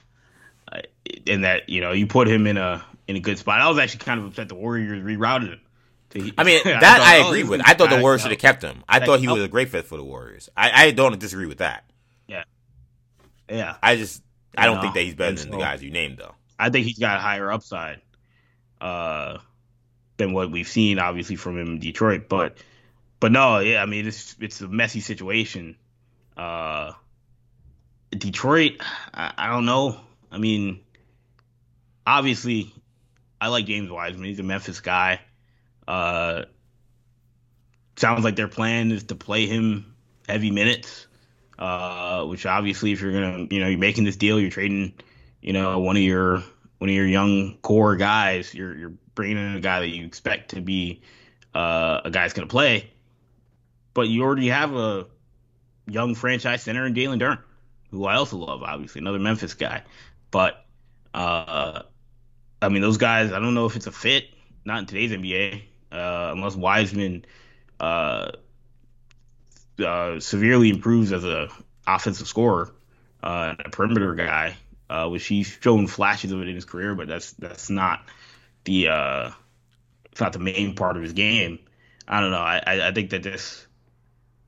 and 1.26 1.44
that 1.44 1.68
you 1.68 1.80
know 1.80 1.92
you 1.92 2.06
put 2.06 2.28
him 2.28 2.46
in 2.46 2.56
a 2.56 2.84
in 3.06 3.16
a 3.16 3.20
good 3.20 3.38
spot. 3.38 3.60
I 3.60 3.68
was 3.68 3.78
actually 3.78 4.00
kind 4.00 4.20
of 4.20 4.26
upset 4.26 4.48
the 4.48 4.54
Warriors 4.54 5.02
rerouted 5.02 5.50
him. 5.50 5.60
To, 6.10 6.32
I 6.38 6.44
mean 6.44 6.60
that 6.64 6.76
I, 6.76 6.80
thought, 6.80 7.00
I 7.00 7.18
oh, 7.20 7.28
agree 7.28 7.44
oh, 7.44 7.50
with. 7.50 7.62
I 7.64 7.74
thought 7.74 7.90
the 7.90 8.00
Warriors 8.00 8.22
should 8.22 8.30
have 8.30 8.40
kept 8.40 8.62
him. 8.62 8.82
I 8.88 9.04
thought 9.04 9.20
he 9.20 9.28
was 9.28 9.42
a 9.42 9.48
great 9.48 9.68
fit 9.68 9.84
for 9.84 9.96
the 9.96 10.04
Warriors. 10.04 10.48
I, 10.56 10.86
I 10.86 10.90
don't 10.90 11.18
disagree 11.18 11.46
with 11.46 11.58
that. 11.58 11.84
Yeah, 12.26 12.44
yeah. 13.50 13.76
I 13.82 13.96
just 13.96 14.22
I 14.56 14.66
don't 14.66 14.76
know? 14.76 14.82
think 14.82 14.94
that 14.94 15.02
he's 15.02 15.14
better 15.14 15.36
than 15.36 15.50
the 15.50 15.58
guys 15.58 15.82
you 15.82 15.90
named 15.90 16.18
though. 16.18 16.34
I 16.58 16.70
think 16.70 16.86
he's 16.86 16.98
got 16.98 17.20
higher 17.20 17.52
upside 17.52 18.00
uh, 18.80 19.38
than 20.16 20.32
what 20.32 20.50
we've 20.50 20.68
seen, 20.68 20.98
obviously, 20.98 21.36
from 21.36 21.58
him 21.58 21.68
in 21.68 21.78
Detroit. 21.78 22.28
But 22.28 22.58
but 23.20 23.32
no, 23.32 23.58
yeah, 23.58 23.82
I 23.82 23.86
mean 23.86 24.06
it's 24.06 24.36
it's 24.40 24.60
a 24.60 24.68
messy 24.68 25.00
situation. 25.00 25.76
Uh, 26.36 26.92
Detroit, 28.10 28.80
I, 29.12 29.32
I 29.36 29.46
don't 29.48 29.66
know. 29.66 30.00
I 30.30 30.38
mean, 30.38 30.80
obviously, 32.08 32.72
I 33.40 33.48
like 33.48 33.66
James 33.66 33.90
Wiseman. 33.90 34.24
He's 34.24 34.38
a 34.38 34.42
Memphis 34.42 34.80
guy. 34.80 35.20
Uh, 35.86 36.44
sounds 37.96 38.24
like 38.24 38.36
their 38.36 38.48
plan 38.48 38.90
is 38.92 39.04
to 39.04 39.14
play 39.14 39.46
him 39.46 39.94
heavy 40.28 40.50
minutes. 40.50 41.06
Uh, 41.58 42.24
which 42.26 42.46
obviously, 42.46 42.92
if 42.92 43.00
you're 43.00 43.12
gonna, 43.12 43.46
you 43.50 43.58
know, 43.58 43.66
you're 43.66 43.80
making 43.80 44.04
this 44.04 44.14
deal, 44.14 44.38
you're 44.38 44.50
trading 44.50 44.94
you 45.40 45.52
know, 45.52 45.78
one 45.78 45.96
of 45.96 46.02
your 46.02 46.42
one 46.78 46.90
of 46.90 46.94
your 46.94 47.06
young 47.06 47.58
core 47.58 47.96
guys, 47.96 48.54
you're 48.54 48.76
you're 48.76 48.92
bringing 49.14 49.36
in 49.36 49.56
a 49.56 49.60
guy 49.60 49.80
that 49.80 49.88
you 49.88 50.04
expect 50.04 50.50
to 50.50 50.60
be 50.60 51.02
uh, 51.54 52.00
a 52.04 52.10
guy 52.10 52.22
that's 52.22 52.34
to 52.34 52.46
play, 52.46 52.90
but 53.94 54.08
you 54.08 54.22
already 54.22 54.48
have 54.48 54.74
a 54.74 55.06
young 55.86 56.14
franchise 56.14 56.62
center 56.62 56.86
in 56.86 56.94
Jalen 56.94 57.20
Duren, 57.20 57.38
who 57.90 58.04
I 58.04 58.16
also 58.16 58.36
love, 58.36 58.62
obviously 58.62 59.00
another 59.00 59.18
Memphis 59.18 59.54
guy. 59.54 59.82
But 60.30 60.64
uh, 61.14 61.82
I 62.60 62.68
mean, 62.68 62.82
those 62.82 62.98
guys, 62.98 63.32
I 63.32 63.38
don't 63.38 63.54
know 63.54 63.66
if 63.66 63.76
it's 63.76 63.86
a 63.86 63.92
fit. 63.92 64.24
Not 64.64 64.80
in 64.80 64.86
today's 64.86 65.12
NBA, 65.12 65.62
uh, 65.92 66.30
unless 66.34 66.54
Wiseman 66.54 67.24
uh, 67.80 68.32
uh, 69.84 70.20
severely 70.20 70.70
improves 70.70 71.12
as 71.12 71.24
a 71.24 71.48
offensive 71.86 72.26
scorer, 72.26 72.70
uh, 73.22 73.54
a 73.64 73.70
perimeter 73.70 74.14
guy 74.14 74.56
uh, 74.90 75.08
which 75.08 75.26
he's 75.26 75.58
shown 75.60 75.86
flashes 75.86 76.32
of 76.32 76.40
it 76.40 76.48
in 76.48 76.54
his 76.54 76.64
career, 76.64 76.94
but 76.94 77.08
that's 77.08 77.32
that's 77.32 77.70
not 77.70 78.04
the 78.64 78.88
uh, 78.88 79.30
it's 80.10 80.20
not 80.20 80.32
the 80.32 80.38
main 80.38 80.74
part 80.74 80.96
of 80.96 81.02
his 81.02 81.12
game. 81.12 81.58
I 82.06 82.20
don't 82.20 82.30
know. 82.30 82.38
I, 82.38 82.88
I 82.88 82.92
think 82.92 83.10
that 83.10 83.22
this 83.22 83.66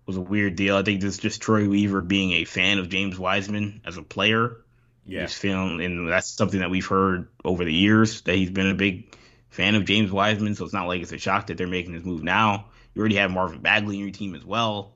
was 0.06 0.16
a 0.16 0.20
weird 0.20 0.56
deal. 0.56 0.76
I 0.76 0.82
think 0.82 1.00
this 1.00 1.14
is 1.14 1.18
just 1.18 1.42
Troy 1.42 1.68
Weaver 1.68 2.00
being 2.00 2.32
a 2.32 2.44
fan 2.44 2.78
of 2.78 2.88
James 2.88 3.18
Wiseman 3.18 3.82
as 3.84 3.98
a 3.98 4.02
player. 4.02 4.56
Yeah. 5.04 5.22
He's 5.22 5.34
feeling, 5.34 5.80
and 5.80 6.08
that's 6.08 6.28
something 6.28 6.60
that 6.60 6.70
we've 6.70 6.86
heard 6.86 7.28
over 7.44 7.64
the 7.64 7.72
years 7.72 8.20
that 8.22 8.36
he's 8.36 8.50
been 8.50 8.68
a 8.68 8.74
big 8.74 9.16
fan 9.48 9.74
of 9.74 9.84
James 9.84 10.10
Wiseman. 10.12 10.54
So 10.54 10.64
it's 10.64 10.74
not 10.74 10.86
like 10.86 11.02
it's 11.02 11.12
a 11.12 11.18
shock 11.18 11.48
that 11.48 11.56
they're 11.58 11.66
making 11.66 11.92
this 11.92 12.04
move 12.04 12.22
now. 12.22 12.66
You 12.94 13.00
already 13.00 13.16
have 13.16 13.30
Marvin 13.30 13.60
Bagley 13.60 13.96
in 13.96 14.02
your 14.02 14.10
team 14.12 14.34
as 14.34 14.44
well. 14.44 14.94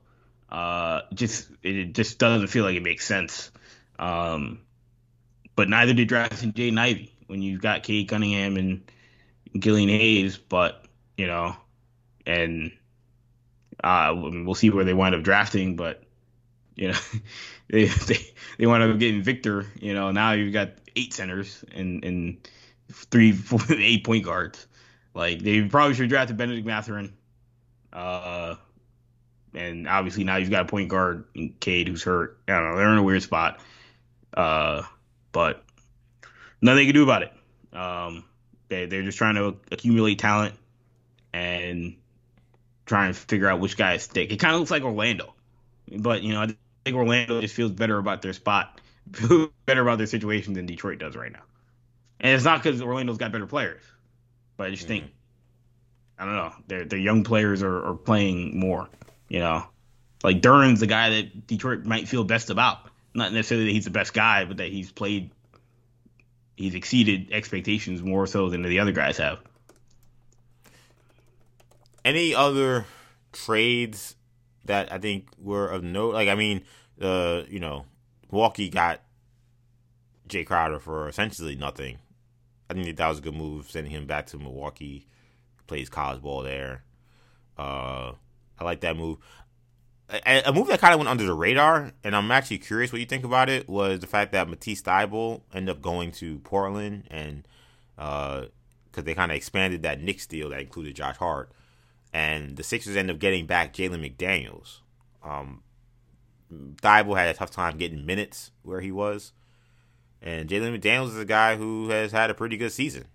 Uh, 0.49 1.01
just 1.13 1.49
it 1.63 1.93
just 1.93 2.19
doesn't 2.19 2.47
feel 2.47 2.63
like 2.63 2.75
it 2.75 2.83
makes 2.83 3.05
sense. 3.05 3.51
Um, 3.97 4.61
but 5.55 5.69
neither 5.69 5.93
did 5.93 6.07
drafting 6.07 6.53
Jaden 6.53 6.79
Ivey 6.79 7.13
when 7.27 7.41
you've 7.41 7.61
got 7.61 7.83
Cade 7.83 8.07
Cunningham 8.07 8.57
and 8.57 8.91
Killian 9.61 9.89
Hayes. 9.89 10.37
But 10.37 10.85
you 11.17 11.27
know, 11.27 11.55
and 12.25 12.71
uh, 13.83 14.13
we'll 14.15 14.55
see 14.55 14.69
where 14.69 14.85
they 14.85 14.93
wind 14.93 15.15
up 15.15 15.23
drafting. 15.23 15.75
But 15.75 16.03
you 16.75 16.89
know, 16.89 16.99
they 17.69 17.85
they 17.85 18.19
they 18.57 18.65
wind 18.65 18.83
up 18.83 18.99
getting 18.99 19.21
Victor. 19.21 19.65
You 19.79 19.93
know, 19.93 20.11
now 20.11 20.33
you've 20.33 20.53
got 20.53 20.71
eight 20.95 21.13
centers 21.13 21.63
and 21.73 22.03
and 22.03 22.47
three 22.91 23.31
four, 23.33 23.59
eight 23.69 24.03
point 24.03 24.25
guards. 24.25 24.67
Like 25.13 25.39
they 25.41 25.61
probably 25.63 25.95
should 25.95 26.03
have 26.03 26.09
drafted 26.09 26.37
Bennedict 26.37 26.67
Mathurin. 26.67 27.13
Uh, 27.91 28.55
and 29.53 29.87
obviously 29.87 30.25
now 30.25 30.35
you've 30.35 30.49
got 30.49 30.63
a 30.63 30.67
point 30.67 30.89
guard 30.89 31.25
in 31.33 31.53
Cade 31.59 31.87
who's 31.87 32.03
hurt. 32.03 32.37
I 32.47 32.53
don't 32.53 32.71
know. 32.71 32.77
They're 32.77 32.91
in 32.91 32.97
a 32.97 33.03
weird 33.03 33.23
spot. 33.23 33.61
Uh, 34.33 34.83
but 35.31 35.63
nothing 36.61 36.77
they 36.77 36.85
can 36.85 36.93
do 36.93 37.03
about 37.03 37.23
it. 37.23 37.33
Um, 37.73 38.25
they 38.67 38.85
they're 38.85 39.03
just 39.03 39.17
trying 39.17 39.35
to 39.35 39.57
accumulate 39.71 40.19
talent 40.19 40.55
and 41.33 41.95
try 42.85 43.07
and 43.07 43.15
figure 43.15 43.49
out 43.49 43.59
which 43.59 43.77
guys 43.77 44.03
stick. 44.03 44.31
It 44.31 44.37
kind 44.37 44.53
of 44.53 44.59
looks 44.59 44.71
like 44.71 44.83
Orlando, 44.83 45.33
but 45.89 46.21
you 46.21 46.33
know 46.33 46.41
I 46.41 46.55
think 46.85 46.95
Orlando 46.95 47.41
just 47.41 47.55
feels 47.55 47.71
better 47.71 47.97
about 47.97 48.21
their 48.21 48.33
spot, 48.33 48.79
better 49.65 49.81
about 49.81 49.97
their 49.97 50.07
situation 50.07 50.53
than 50.53 50.65
Detroit 50.65 50.99
does 50.99 51.15
right 51.15 51.31
now. 51.31 51.43
And 52.19 52.33
it's 52.33 52.45
not 52.45 52.63
because 52.63 52.81
Orlando's 52.81 53.17
got 53.17 53.31
better 53.31 53.47
players, 53.47 53.83
but 54.55 54.67
I 54.67 54.69
just 54.69 54.83
mm-hmm. 54.83 55.05
think 55.05 55.11
I 56.17 56.25
don't 56.25 56.35
know 56.35 56.53
their 56.67 56.85
their 56.85 56.99
young 56.99 57.23
players 57.23 57.61
are, 57.61 57.85
are 57.85 57.95
playing 57.95 58.57
more. 58.57 58.87
You 59.27 59.39
know, 59.39 59.65
like 60.23 60.41
Duren's 60.41 60.79
the 60.79 60.87
guy 60.87 61.09
that 61.09 61.47
Detroit 61.47 61.83
might 61.83 62.07
feel 62.07 62.23
best 62.23 62.49
about 62.49 62.89
not 63.15 63.31
necessarily 63.31 63.67
that 63.67 63.71
he's 63.71 63.85
the 63.85 63.91
best 63.91 64.13
guy, 64.13 64.45
but 64.45 64.57
that 64.57 64.67
he's 64.67 64.91
played 64.91 65.31
he's 66.57 66.75
exceeded 66.75 67.31
expectations 67.31 68.01
more 68.01 68.27
so 68.27 68.49
than 68.49 68.61
the 68.61 68.79
other 68.79 68.91
guys 68.91 69.17
have. 69.17 69.39
Any 72.03 72.35
other 72.35 72.85
trades 73.31 74.15
that 74.65 74.91
I 74.91 74.97
think 74.97 75.27
were 75.37 75.67
of 75.67 75.83
note? 75.83 76.13
Like, 76.13 76.29
I 76.29 76.35
mean, 76.35 76.63
uh, 77.01 77.43
you 77.47 77.59
know, 77.59 77.85
Milwaukee 78.31 78.69
got 78.69 79.01
Jae 80.27 80.45
Crowder 80.45 80.79
for 80.79 81.07
essentially 81.07 81.55
nothing. 81.55 81.97
I 82.69 82.73
think 82.73 82.97
that 82.97 83.07
was 83.07 83.19
a 83.19 83.21
good 83.21 83.35
move, 83.35 83.69
sending 83.69 83.91
him 83.91 84.07
back 84.07 84.27
to 84.27 84.37
Milwaukee. 84.37 85.07
Plays 85.67 85.89
college 85.89 86.21
ball 86.21 86.43
there. 86.43 86.83
Uh, 87.57 88.13
I 88.59 88.63
like 88.63 88.81
that 88.81 88.97
move. 88.97 89.17
A, 90.09 90.43
a 90.45 90.53
move 90.53 90.67
that 90.67 90.79
kind 90.79 90.93
of 90.93 90.99
went 90.99 91.09
under 91.09 91.25
the 91.25 91.33
radar, 91.33 91.91
and 92.03 92.15
I'm 92.15 92.29
actually 92.29 92.59
curious 92.59 92.91
what 92.91 92.99
you 92.99 93.07
think 93.07 93.23
about 93.23 93.49
it, 93.49 93.67
was 93.67 93.99
the 93.99 94.07
fact 94.07 94.33
that 94.33 94.47
Matisse 94.47 94.83
Thybulle 94.83 95.41
ended 95.51 95.75
up 95.75 95.81
going 95.81 96.11
to 96.13 96.37
Portland, 96.39 97.05
and 97.09 97.47
because 97.95 98.49
uh, 98.97 99.01
they 99.01 99.15
kind 99.15 99.31
of 99.31 99.37
expanded 99.37 99.81
that 99.81 100.01
Knicks 100.01 100.27
deal 100.27 100.49
that 100.49 100.61
included 100.61 100.95
Josh 100.95 101.17
Hart, 101.17 101.51
and 102.15 102.55
the 102.55 102.63
Sixers 102.63 102.95
end 102.95 103.11
up 103.11 103.19
getting 103.19 103.45
back 103.45 103.73
Jalen 103.73 103.99
McDaniels. 103.99 104.79
Um, 105.21 105.63
Thybulle 106.49 107.17
had 107.17 107.27
a 107.27 107.33
tough 107.33 107.51
time 107.51 107.77
getting 107.77 108.05
minutes 108.05 108.51
where 108.63 108.79
he 108.79 108.89
was. 108.89 109.33
And 110.21 110.49
Jalen 110.49 110.79
McDaniels 110.79 111.09
is 111.09 111.19
a 111.19 111.25
guy 111.25 111.57
who 111.57 111.89
has 111.89 112.13
had 112.13 112.29
a 112.29 112.33
pretty 112.33 112.55
good 112.55 112.71
season. 112.71 113.07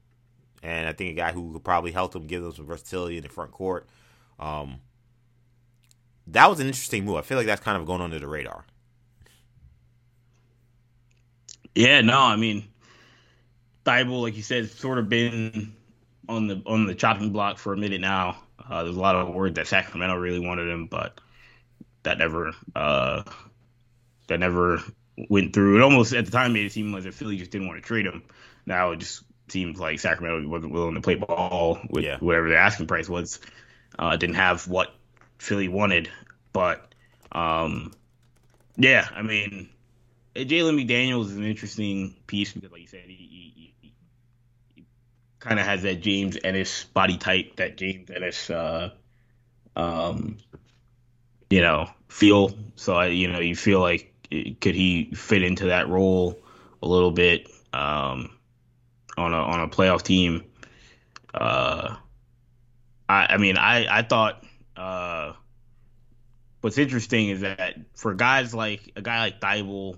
And 0.63 0.87
I 0.87 0.93
think 0.93 1.13
a 1.13 1.15
guy 1.15 1.33
who 1.33 1.55
could 1.55 1.65
probably 1.65 1.93
help 1.93 2.13
them 2.13 2.27
give 2.27 2.43
them 2.43 2.53
some 2.53 2.67
versatility 2.67 3.17
in 3.17 3.23
the 3.23 3.31
front 3.31 3.53
court. 3.53 3.89
Um, 4.39 4.81
that 6.27 6.51
was 6.51 6.61
an 6.61 6.67
interesting 6.67 7.07
move. 7.07 7.17
I 7.17 7.23
feel 7.23 7.39
like 7.39 7.47
that's 7.47 7.63
kind 7.63 7.79
of 7.81 7.87
going 7.87 8.03
under 8.03 8.19
the 8.19 8.29
radar. 8.29 8.67
Yeah, 11.75 12.03
no, 12.03 12.19
I 12.19 12.37
mean, 12.37 12.69
Thybulle, 13.87 14.21
like 14.21 14.37
you 14.37 14.43
said, 14.43 14.69
sort 14.69 14.99
of 14.99 15.09
been 15.09 15.75
on 16.29 16.49
the 16.49 16.63
on 16.67 16.85
the 16.85 16.95
chopping 16.95 17.31
block 17.31 17.57
for 17.57 17.73
a 17.73 17.79
minute 17.79 18.03
now. 18.03 18.37
Uh, 18.69 18.85
there's 18.85 18.97
a 18.97 19.01
lot 19.01 19.17
of 19.17 19.35
word 19.35 19.57
that 19.57 19.67
Sacramento 19.67 20.17
really 20.17 20.41
wanted 20.41 20.69
him, 20.69 20.87
but 20.87 21.21
that 22.03 22.19
never 22.19 22.53
uh, 22.75 23.23
that 24.29 24.41
never 24.41 24.83
went 25.29 25.53
through. 25.53 25.77
It 25.77 25.83
almost 25.83 26.13
at 26.15 26.25
the 26.25 26.31
time 26.31 26.53
made 26.53 26.67
it 26.67 26.73
seem 26.73 26.95
as 26.95 27.07
if 27.07 27.15
Philly 27.15 27.37
just 27.37 27.51
didn't 27.51 27.69
want 27.69 27.81
to 27.81 27.87
trade 27.87 28.07
him. 28.07 28.23
Now 28.67 28.93
it 28.93 28.99
just 28.99 29.23
seems 29.49 29.79
like 29.79 30.01
Sacramento 30.01 30.49
wasn't 30.49 30.73
willing 30.73 30.95
to 30.95 31.01
play 31.01 31.17
ball 31.17 31.79
with 31.89 32.05
yeah. 32.05 32.19
whatever 32.19 32.49
the 32.49 32.57
asking 32.57 32.87
price 32.87 33.09
was. 33.09 33.41
Uh, 33.99 34.17
didn't 34.17 34.37
have 34.37 34.67
what 34.69 34.95
Philly 35.39 35.69
wanted, 35.69 36.09
but 36.53 36.95
um, 37.33 37.93
yeah, 38.77 39.07
I 39.15 39.23
mean, 39.23 39.69
Jalen 40.35 40.81
McDaniels 40.81 41.27
is 41.27 41.37
an 41.37 41.45
interesting 41.45 42.15
piece 42.27 42.53
because, 42.53 42.71
like 42.71 42.83
you 42.83 42.87
said, 42.87 43.03
he, 43.07 43.15
he, 43.15 43.75
he 43.81 43.93
kind 45.41 45.59
of 45.59 45.67
has 45.67 45.83
that 45.83 46.01
James 46.01 46.37
Ennis 46.45 46.85
body 46.85 47.17
type, 47.17 47.57
that 47.57 47.77
James 47.77 48.11
Ennis, 48.11 48.51
uh, 48.51 48.91
um, 49.75 50.39
you 51.49 51.63
know, 51.63 51.91
feel. 52.09 52.53
So 52.77 52.95
I, 52.95 53.07
you 53.07 53.29
know, 53.29 53.41
you 53.41 53.57
feel 53.57 53.81
like 53.81 54.13
could 54.61 54.75
he 54.75 55.11
fit 55.15 55.43
into 55.43 55.67
that 55.67 55.89
role 55.89 56.39
a 56.83 56.87
little 56.87 57.11
bit 57.11 57.51
um, 57.73 58.31
on 59.17 59.33
a 59.33 59.39
on 59.39 59.61
a 59.61 59.69
playoff 59.69 60.03
team? 60.03 60.45
Uh, 61.35 61.97
I, 63.09 63.27
I 63.31 63.37
mean, 63.39 63.57
I 63.57 63.99
I 63.99 64.03
thought 64.03 64.45
uh, 64.77 65.33
what's 66.61 66.79
interesting 66.79 67.31
is 67.31 67.41
that 67.41 67.77
for 67.95 68.15
guys 68.15 68.55
like 68.55 68.93
a 68.95 69.03
guy 69.03 69.21
like 69.21 69.41
Thybulle, 69.41 69.97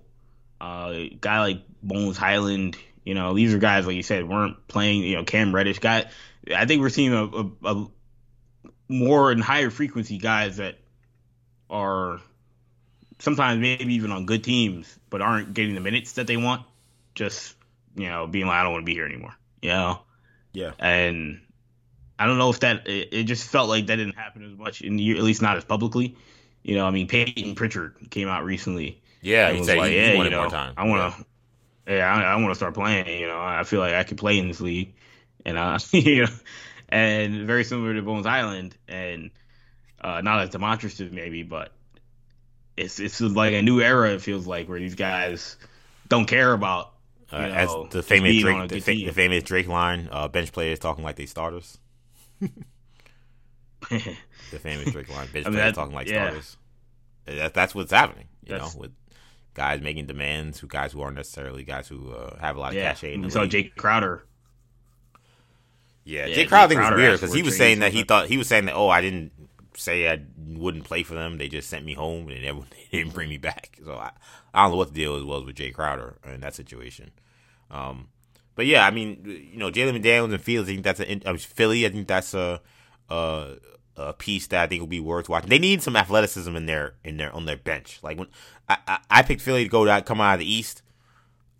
uh, 0.60 0.92
a 0.94 1.18
guy 1.20 1.40
like 1.40 1.62
Bones 1.82 2.16
Hyland, 2.16 2.76
you 3.04 3.14
know, 3.14 3.34
these 3.34 3.54
are 3.54 3.58
guys 3.58 3.86
like 3.86 3.96
you 3.96 4.02
said 4.02 4.28
weren't 4.28 4.66
playing. 4.68 5.02
You 5.02 5.16
know, 5.16 5.24
Cam 5.24 5.54
Reddish 5.54 5.78
got. 5.78 6.08
I 6.54 6.66
think 6.66 6.80
we're 6.80 6.88
seeing 6.88 7.12
a, 7.12 7.24
a, 7.24 7.50
a 7.64 7.86
more 8.88 9.30
and 9.30 9.42
higher 9.42 9.70
frequency 9.70 10.18
guys 10.18 10.56
that 10.56 10.78
are 11.70 12.20
sometimes 13.18 13.60
maybe 13.60 13.94
even 13.94 14.10
on 14.12 14.26
good 14.26 14.44
teams, 14.44 14.98
but 15.10 15.22
aren't 15.22 15.54
getting 15.54 15.74
the 15.74 15.80
minutes 15.80 16.12
that 16.12 16.26
they 16.26 16.36
want. 16.36 16.64
Just 17.14 17.54
you 17.94 18.08
know, 18.08 18.26
being 18.26 18.46
like, 18.46 18.56
I 18.56 18.62
don't 18.62 18.72
want 18.72 18.82
to 18.82 18.86
be 18.86 18.94
here 18.94 19.06
anymore. 19.06 19.34
You 19.60 19.70
know. 19.70 20.00
Yeah. 20.52 20.72
And 20.78 21.40
I 22.18 22.26
don't 22.26 22.38
know 22.38 22.50
if 22.50 22.60
that 22.60 22.86
it, 22.86 23.08
it 23.12 23.24
just 23.24 23.48
felt 23.48 23.68
like 23.68 23.86
that 23.86 23.96
didn't 23.96 24.16
happen 24.16 24.44
as 24.44 24.56
much, 24.56 24.82
in 24.82 24.96
the, 24.96 25.16
at 25.16 25.22
least 25.22 25.42
not 25.42 25.56
as 25.56 25.64
publicly. 25.64 26.16
You 26.62 26.76
know, 26.76 26.86
I 26.86 26.90
mean, 26.90 27.08
Payton 27.08 27.54
Pritchard 27.54 27.96
came 28.10 28.28
out 28.28 28.44
recently. 28.44 29.02
Yeah, 29.20 29.52
he 29.52 29.64
said 29.64 29.78
like, 29.78 29.90
he, 29.90 29.96
yeah, 29.96 30.22
you 30.22 30.30
know, 30.30 30.48
I 30.76 30.84
want 30.84 31.14
to. 31.14 31.18
Yeah, 31.18 31.24
yeah 31.86 32.12
I, 32.12 32.22
I 32.22 32.36
want 32.36 32.50
to 32.50 32.54
start 32.54 32.74
playing. 32.74 33.20
You 33.20 33.26
know, 33.26 33.40
I 33.40 33.64
feel 33.64 33.80
like 33.80 33.94
I 33.94 34.04
could 34.04 34.18
play 34.18 34.38
in 34.38 34.48
this 34.48 34.60
league, 34.60 34.94
and 35.44 35.58
uh, 35.58 35.78
you 35.92 36.24
know, 36.24 36.32
and 36.88 37.46
very 37.46 37.64
similar 37.64 37.94
to 37.94 38.02
Bones 38.02 38.26
Hyland, 38.26 38.76
and 38.88 39.30
uh, 40.00 40.20
not 40.20 40.40
as 40.40 40.50
demonstrative 40.50 41.12
maybe, 41.12 41.42
but 41.42 41.72
it's 42.76 43.00
it's 43.00 43.20
like 43.20 43.54
a 43.54 43.62
new 43.62 43.80
era. 43.80 44.12
It 44.12 44.22
feels 44.22 44.46
like 44.46 44.68
where 44.68 44.78
these 44.78 44.94
guys 44.94 45.56
don't 46.08 46.26
care 46.26 46.52
about 46.52 46.92
uh, 47.32 47.38
know, 47.38 47.54
as 47.54 47.70
the 47.90 48.02
famous 48.02 48.40
Drake, 48.40 48.68
the, 48.68 48.80
fa- 48.80 48.92
the, 48.92 49.12
famous 49.12 49.42
Drake 49.44 49.66
line, 49.66 50.08
uh, 50.12 50.28
bench 50.28 50.52
players 50.52 50.78
talking 50.78 51.02
like 51.02 51.16
they 51.16 51.26
starters. 51.26 51.78
the 52.40 54.16
famous 54.58 54.92
Drake 54.92 55.08
line, 55.08 55.28
bench 55.32 55.46
I 55.46 55.50
mean, 55.50 55.58
players 55.58 55.74
talking 55.74 55.94
like 55.94 56.08
yeah. 56.08 56.26
starters. 56.26 56.56
That, 57.24 57.54
that's 57.54 57.74
what's 57.74 57.92
happening, 57.92 58.28
you 58.44 58.58
that's, 58.58 58.74
know, 58.74 58.80
with 58.82 58.92
guys 59.54 59.80
making 59.80 60.06
demands, 60.06 60.58
who 60.60 60.66
guys 60.66 60.92
who 60.92 61.00
aren't 61.00 61.16
necessarily 61.16 61.64
guys 61.64 61.88
who 61.88 62.12
uh, 62.12 62.38
have 62.38 62.56
a 62.56 62.60
lot 62.60 62.72
of 62.72 62.74
yeah. 62.74 62.92
cachet. 62.92 63.14
In 63.14 63.22
the 63.22 63.30
so 63.30 63.46
Jae 63.46 63.74
Crowder. 63.74 64.24
Yeah, 66.04 66.26
yeah 66.26 66.36
Jae 66.36 66.48
Crowder, 66.48 66.74
Crowder 66.74 66.96
was 66.96 67.02
weird 67.02 67.20
because 67.20 67.34
he 67.34 67.42
was 67.42 67.56
saying 67.56 67.80
that 67.80 67.92
he 67.92 68.02
thought 68.02 68.26
he 68.26 68.38
was 68.38 68.48
saying 68.48 68.66
that 68.66 68.74
oh 68.74 68.88
I 68.88 69.00
didn't 69.00 69.32
say 69.76 70.10
I 70.10 70.20
wouldn't 70.36 70.84
play 70.84 71.02
for 71.02 71.14
them. 71.14 71.38
They 71.38 71.48
just 71.48 71.68
sent 71.68 71.84
me 71.84 71.94
home 71.94 72.28
and 72.28 72.36
they, 72.36 72.42
never, 72.42 72.60
they 72.70 72.98
didn't 72.98 73.14
bring 73.14 73.28
me 73.28 73.38
back. 73.38 73.78
So 73.84 73.94
I, 73.94 74.12
I 74.54 74.62
don't 74.62 74.72
know 74.72 74.76
what 74.76 74.88
the 74.88 74.94
deal 74.94 75.24
was 75.24 75.44
with 75.44 75.56
Jae 75.56 75.72
Crowder 75.72 76.16
in 76.24 76.40
that 76.40 76.54
situation. 76.54 77.10
Um, 77.70 78.08
but 78.54 78.66
yeah, 78.66 78.86
I 78.86 78.90
mean, 78.90 79.22
you 79.24 79.58
know, 79.58 79.70
Jalen 79.70 80.00
McDaniels 80.00 80.32
and 80.32 80.42
Fields. 80.42 80.68
I 80.68 80.72
think 80.72 80.84
that's 80.84 81.00
a 81.00 81.28
uh, 81.28 81.36
Philly. 81.38 81.86
I 81.86 81.88
think 81.88 82.06
that's 82.06 82.34
a, 82.34 82.60
a, 83.08 83.56
a 83.96 84.12
piece 84.12 84.46
that 84.48 84.62
I 84.62 84.66
think 84.66 84.80
will 84.80 84.86
be 84.86 85.00
worth 85.00 85.28
watching. 85.28 85.50
They 85.50 85.58
need 85.58 85.82
some 85.82 85.96
athleticism 85.96 86.54
in 86.56 86.66
their 86.66 86.94
in 87.04 87.16
their 87.16 87.32
on 87.34 87.44
their 87.44 87.56
bench. 87.56 87.98
Like 88.02 88.18
when 88.18 88.28
I, 88.68 88.78
I, 88.86 88.98
I 89.10 89.22
picked 89.22 89.42
Philly 89.42 89.64
to 89.64 89.70
go 89.70 89.84
to 89.84 90.02
come 90.02 90.20
out 90.20 90.34
of 90.34 90.40
the 90.40 90.50
East. 90.50 90.82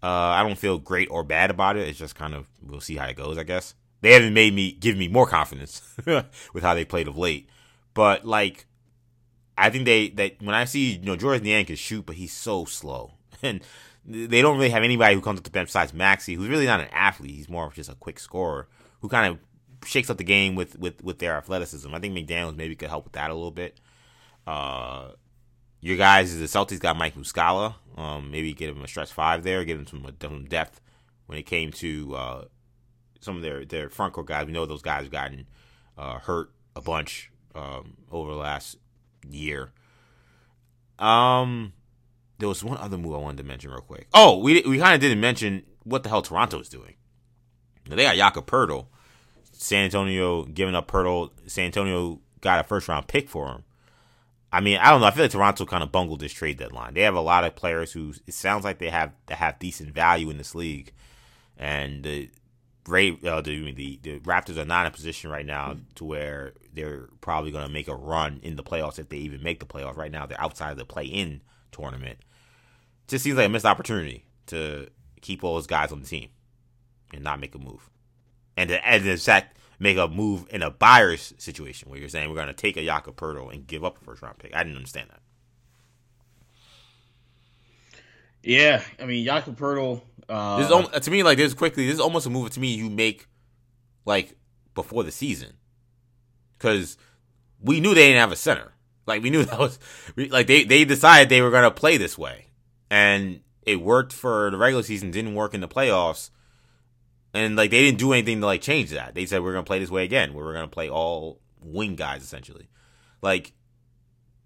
Uh, 0.03 0.09
I 0.09 0.43
don't 0.43 0.59
feel 0.59 0.79
great 0.79 1.09
or 1.13 1.23
bad 1.23 1.51
about 1.51 1.77
it. 1.77 1.89
It's 1.89 1.99
just 1.99 2.17
kind 2.17 2.35
of 2.35 2.49
we'll 2.61 2.81
see 2.81 2.97
how 2.97 3.07
it 3.07 3.17
goes. 3.17 3.39
I 3.39 3.45
guess 3.45 3.75
they 4.01 4.13
haven't 4.13 4.35
made 4.35 4.53
me 4.53 4.73
give 4.73 4.97
me 4.97 5.09
more 5.09 5.27
confidence 5.27 5.97
with 6.05 6.63
how 6.63 6.75
they 6.75 6.85
played 6.85 7.07
of 7.07 7.17
late. 7.17 7.49
But 7.95 8.27
like, 8.27 8.67
I 9.57 9.71
think 9.71 9.85
they 9.85 10.09
that 10.11 10.43
when 10.43 10.55
I 10.55 10.65
see 10.65 10.95
you 10.95 11.07
know 11.07 11.17
Georges 11.17 11.43
Niang 11.43 11.67
can 11.67 11.77
shoot, 11.77 12.05
but 12.05 12.17
he's 12.17 12.33
so 12.33 12.65
slow, 12.65 13.13
and 13.43 13.61
they 14.05 14.43
don't 14.43 14.57
really 14.57 14.71
have 14.71 14.83
anybody 14.83 15.15
who 15.15 15.21
comes 15.21 15.39
up 15.39 15.45
the 15.45 15.51
bench 15.51 15.69
besides 15.69 15.95
Maxey, 15.95 16.35
who's 16.35 16.49
really 16.49 16.67
not 16.67 16.81
an 16.81 16.89
athlete. 16.93 17.35
He's 17.35 17.49
more 17.49 17.67
of 17.67 17.75
just 17.75 17.91
a 17.91 17.95
quick 17.95 18.19
scorer 18.19 18.69
who 19.01 19.09
kind 19.09 19.33
of 19.33 19.39
shakes 19.85 20.11
up 20.11 20.19
the 20.19 20.25
game 20.25 20.55
with 20.55 20.79
with 20.79 21.03
with 21.03 21.19
their 21.19 21.37
athleticism. 21.37 21.93
I 21.95 21.99
think 21.99 22.15
McDaniels 22.15 22.57
maybe 22.57 22.75
could 22.75 22.89
help 22.89 23.05
with 23.05 23.15
that 23.15 23.31
a 23.31 23.35
little 23.35 23.51
bit. 23.51 23.81
Uh, 24.47 25.11
your 25.81 25.97
guys, 25.97 26.39
the 26.39 26.45
Celtics 26.47 26.79
got 26.81 26.97
Mike 26.97 27.15
Muscala. 27.17 27.75
Um, 27.97 28.31
maybe 28.31 28.55
get 28.55 28.71
him 28.71 28.83
a 28.83 28.89
stretch 28.89 29.13
five 29.13 29.43
there, 29.43 29.65
give 29.65 29.79
him 29.79 29.87
some, 29.87 30.07
some 30.21 30.45
depth 30.47 30.81
when 31.27 31.39
it 31.39 31.43
came 31.43 31.73
to 31.73 32.15
uh, 32.15 32.45
some 33.21 33.37
of 33.37 33.43
their 33.43 33.65
their 33.65 33.91
front 33.91 34.13
court 34.13 34.27
guys. 34.27 34.47
We 34.47 34.53
know 34.53 34.67
those 34.67 34.83
guys 34.83 35.03
have 35.03 35.13
gotten 35.13 35.47
uh, 35.99 36.19
hurt 36.19 36.51
a 36.75 36.81
bunch 36.81 37.31
um, 37.55 37.97
over 38.11 38.31
the 38.31 38.37
last 38.39 38.79
year. 39.29 39.73
Um, 40.99 41.73
there 42.39 42.49
was 42.49 42.65
one 42.65 42.79
other 42.79 42.97
move 42.97 43.15
I 43.15 43.19
wanted 43.19 43.39
to 43.39 43.45
mention 43.45 43.71
real 43.71 43.81
quick. 43.81 44.07
Oh, 44.15 44.39
we 44.39 44.63
we 44.63 44.79
kind 44.79 44.95
of 44.95 45.01
didn't 45.01 45.21
mention 45.21 45.65
what 45.85 46.03
the 46.03 46.09
hell 46.09 46.23
Toronto 46.23 46.61
is 46.61 46.69
doing. 46.69 46.95
Now, 47.89 47.97
they 47.97 48.05
got 48.05 48.17
Jakob 48.17 48.47
Poeltl. 48.47 48.87
San 49.63 49.85
Antonio 49.85 50.45
giving 50.45 50.75
up 50.75 50.91
Poeltl. 50.91 51.31
San 51.47 51.67
Antonio 51.67 52.19
got 52.41 52.59
a 52.59 52.65
first 52.65 52.89
round 52.89 53.07
pick 53.07 53.29
for 53.29 53.47
him. 53.49 53.65
I 54.53 54.61
mean, 54.61 54.79
I 54.79 54.91
don't 54.91 55.01
know. 55.01 55.07
I 55.07 55.13
feel 55.13 55.25
like 55.25 55.31
Toronto 55.31 55.65
kind 55.65 55.83
of 55.83 55.93
bungled 55.93 56.21
this 56.21 56.33
trade 56.33 56.59
deadline. 56.59 56.95
They 56.95 57.03
have 57.03 57.15
a 57.15 57.21
lot 57.21 57.45
of 57.45 57.55
players 57.55 57.93
who 57.93 58.13
it 58.27 58.35
sounds 58.35 58.65
like 58.65 58.79
they 58.79 58.91
have 58.91 59.13
that 59.27 59.37
have 59.37 59.59
decent 59.61 59.95
value 59.95 60.31
in 60.31 60.37
this 60.37 60.55
league, 60.55 60.93
and 61.57 62.03
the 62.03 62.31
Ray, 62.89 63.17
uh, 63.25 63.41
the, 63.41 63.73
the, 63.73 64.01
the 64.03 64.19
Raptors 64.21 64.59
are 64.59 64.65
not 64.65 64.87
in 64.87 64.93
a 64.93 64.95
position 64.95 65.31
right 65.31 65.47
now 65.47 65.77
to 65.95 66.05
where 66.05 66.55
they're 66.75 67.09
probably 67.21 67.53
going 67.53 67.65
to 67.65 67.73
make 67.73 67.87
a 67.87 67.95
run 67.95 68.41
in 68.43 68.57
the 68.57 68.65
playoffs 68.65 68.99
if 68.99 69.09
they 69.09 69.19
even 69.19 69.45
make 69.45 69.61
the 69.61 69.67
playoffs. 69.67 69.97
Right 69.97 70.11
now, 70.11 70.27
they're 70.27 70.41
outside 70.41 70.73
of 70.73 70.79
the 70.79 70.85
play-in 70.85 71.41
tournament. 71.71 72.19
Just 73.07 73.23
seems 73.23 73.37
like 73.37 73.47
a 73.47 73.49
missed 73.49 73.65
opportunity 73.65 74.25
to 74.47 74.89
keep 75.21 75.45
all 75.45 75.55
those 75.55 75.69
guys 75.69 75.93
on 75.93 76.01
the 76.01 76.07
team 76.09 76.31
and 77.15 77.23
not 77.23 77.39
make 77.39 77.55
a 77.55 77.59
move, 77.59 77.89
and 78.57 78.69
to, 78.70 78.87
and 78.87 79.07
in 79.07 79.16
fact 79.16 79.59
make 79.79 79.97
a 79.97 80.09
move 80.09 80.47
in 80.51 80.62
a 80.62 80.70
buyer's 80.70 81.35
situation 81.39 81.91
where 81.91 81.99
you're 81.99 82.09
saying 82.09 82.29
we're 82.29 82.37
going 82.37 82.47
to 82.47 82.55
take 82.55 82.77
a 82.77 82.85
Jakob 82.85 83.20
and 83.20 83.66
give 83.66 83.85
up 83.85 84.01
a 84.01 84.05
first 84.05 84.23
round 84.23 84.39
pick. 84.39 84.55
I 84.55 84.62
didn't 84.62 84.77
understand 84.77 85.11
that. 85.11 85.20
Yeah, 88.43 88.83
I 89.01 89.07
mean 89.07 89.24
Jakob 89.24 89.61
Uh, 90.29 90.57
this 90.59 90.66
is 90.66 90.73
al- 90.73 90.89
to 90.89 91.11
me 91.11 91.23
like 91.23 91.39
this 91.39 91.55
quickly. 91.55 91.87
This 91.87 91.95
is 91.95 92.01
almost 92.01 92.27
a 92.27 92.31
move 92.31 92.51
to 92.51 92.61
me 92.61 92.74
you 92.74 92.91
make 92.91 93.27
like 94.05 94.37
before 94.74 95.05
the 95.05 95.12
season 95.12 95.55
because 96.59 96.97
we 97.61 97.81
knew 97.81 97.95
they 97.95 98.09
didn't 98.09 98.20
have 98.20 98.33
a 98.33 98.37
center. 98.37 98.73
Like 99.07 99.23
we 99.23 99.31
knew 99.31 99.45
that 99.45 99.59
was 99.59 99.79
like 100.16 100.47
they 100.47 100.65
they 100.65 100.85
decided 100.85 101.29
they 101.29 101.43
were 101.43 101.51
gonna 101.51 101.70
play 101.70 101.97
this 101.97 102.16
way, 102.16 102.47
and 102.91 103.41
it 103.62 103.81
worked 103.81 104.12
for 104.12 104.51
the 104.51 104.57
regular 104.57 104.83
season. 104.83 105.11
Didn't 105.11 105.35
work 105.35 105.55
in 105.55 105.61
the 105.61 105.69
playoffs, 105.69 106.31
and 107.35 107.57
like 107.57 107.71
they 107.71 107.81
didn't 107.83 107.99
do 107.99 108.13
anything 108.13 108.41
to 108.41 108.47
like 108.47 108.61
change 108.63 108.91
that. 108.91 109.15
They 109.15 109.27
said 109.27 109.43
we're 109.43 109.53
gonna 109.53 109.65
play 109.65 109.79
this 109.79 109.91
way 109.91 110.05
again. 110.05 110.35
We're 110.35 110.53
gonna 110.53 110.69
play 110.69 110.89
all 110.91 111.41
wing 111.61 111.95
guys 111.97 112.23
essentially. 112.23 112.69
Like 113.23 113.53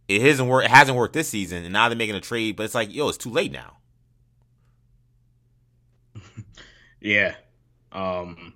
it 0.09 0.23
hasn't 0.23 0.49
worked. 0.49 0.67
It 0.67 0.71
hasn't 0.71 0.97
worked 0.97 1.15
this 1.15 1.29
season, 1.29 1.65
and 1.65 1.73
now 1.73 1.89
they're 1.89 1.97
making 1.99 2.15
a 2.17 2.21
trade. 2.21 2.57
But 2.57 2.65
it's 2.65 2.75
like 2.75 2.95
yo, 2.95 3.09
it's 3.09 3.19
too 3.19 3.31
late 3.31 3.53
now. 3.53 3.79
Yeah. 7.01 7.35
Um 7.93 8.55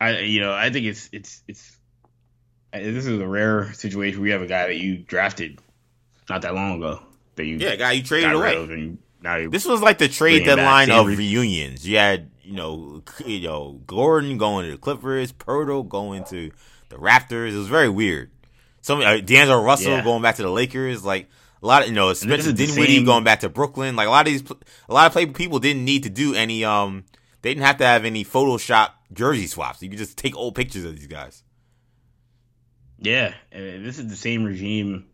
I 0.00 0.20
you 0.20 0.40
know, 0.40 0.52
I 0.52 0.70
think 0.70 0.86
it's 0.86 1.08
it's 1.12 1.42
it's 1.46 1.76
I- 2.72 2.80
this 2.80 3.06
is 3.06 3.20
a 3.20 3.26
rare 3.26 3.72
situation 3.74 4.20
where 4.20 4.26
you 4.28 4.32
have 4.32 4.42
a 4.42 4.46
guy 4.46 4.66
that 4.68 4.76
you 4.76 4.98
drafted 4.98 5.58
not 6.28 6.42
that 6.42 6.54
long 6.54 6.76
ago 6.78 7.00
that 7.36 7.44
you 7.44 7.58
Yeah, 7.58 7.76
guy, 7.76 7.92
you 7.92 8.02
traded 8.02 8.32
away. 8.32 8.56
and 8.56 8.98
now 9.22 9.36
you 9.36 9.50
This 9.50 9.66
was 9.66 9.82
like 9.82 9.98
the 9.98 10.08
trade 10.08 10.44
deadline 10.44 10.90
of 10.90 11.06
reunions. 11.06 11.86
You 11.86 11.98
had, 11.98 12.30
you 12.50 12.56
know, 12.56 13.02
you 13.24 13.40
know, 13.42 13.80
Gordon 13.86 14.36
going 14.36 14.66
to 14.66 14.72
the 14.72 14.78
Clippers, 14.78 15.32
Poeltl 15.32 15.88
going 15.88 16.24
to 16.24 16.50
the 16.88 16.96
Raptors. 16.96 17.52
It 17.54 17.56
was 17.58 17.68
very 17.68 17.88
weird. 17.88 18.30
Some 18.82 19.00
uh, 19.00 19.18
D'Angelo 19.18 19.62
Russell 19.62 19.92
Yeah. 19.92 20.02
going 20.04 20.20
back 20.22 20.36
to 20.36 20.42
the 20.42 20.50
Lakers. 20.50 21.04
Like 21.04 21.28
a 21.62 21.66
lot 21.66 21.82
of, 21.82 21.88
you 21.88 21.94
know, 21.94 22.12
Spencer 22.12 22.52
Dinwiddie 22.52 22.96
same- 22.96 23.04
going 23.04 23.22
back 23.24 23.40
to 23.40 23.48
Brooklyn. 23.48 23.94
Like 23.94 24.08
a 24.08 24.10
lot 24.10 24.26
of 24.26 24.32
these, 24.32 24.42
a 24.88 24.92
lot 24.92 25.06
of 25.06 25.12
play 25.12 25.26
people 25.26 25.60
didn't 25.60 25.84
need 25.84 26.02
to 26.02 26.10
do 26.10 26.34
any. 26.34 26.64
Um, 26.64 27.04
they 27.42 27.50
didn't 27.54 27.64
have 27.66 27.76
to 27.78 27.86
have 27.86 28.04
any 28.04 28.24
Photoshop 28.24 28.90
jersey 29.12 29.46
swaps. 29.46 29.80
You 29.82 29.88
could 29.88 29.98
just 29.98 30.18
take 30.18 30.36
old 30.36 30.54
pictures 30.56 30.84
of 30.84 30.96
these 30.96 31.06
guys. 31.06 31.44
Yeah, 32.98 33.32
this 33.50 33.98
is 33.98 34.08
the 34.08 34.16
same 34.16 34.44
regime 34.44 35.06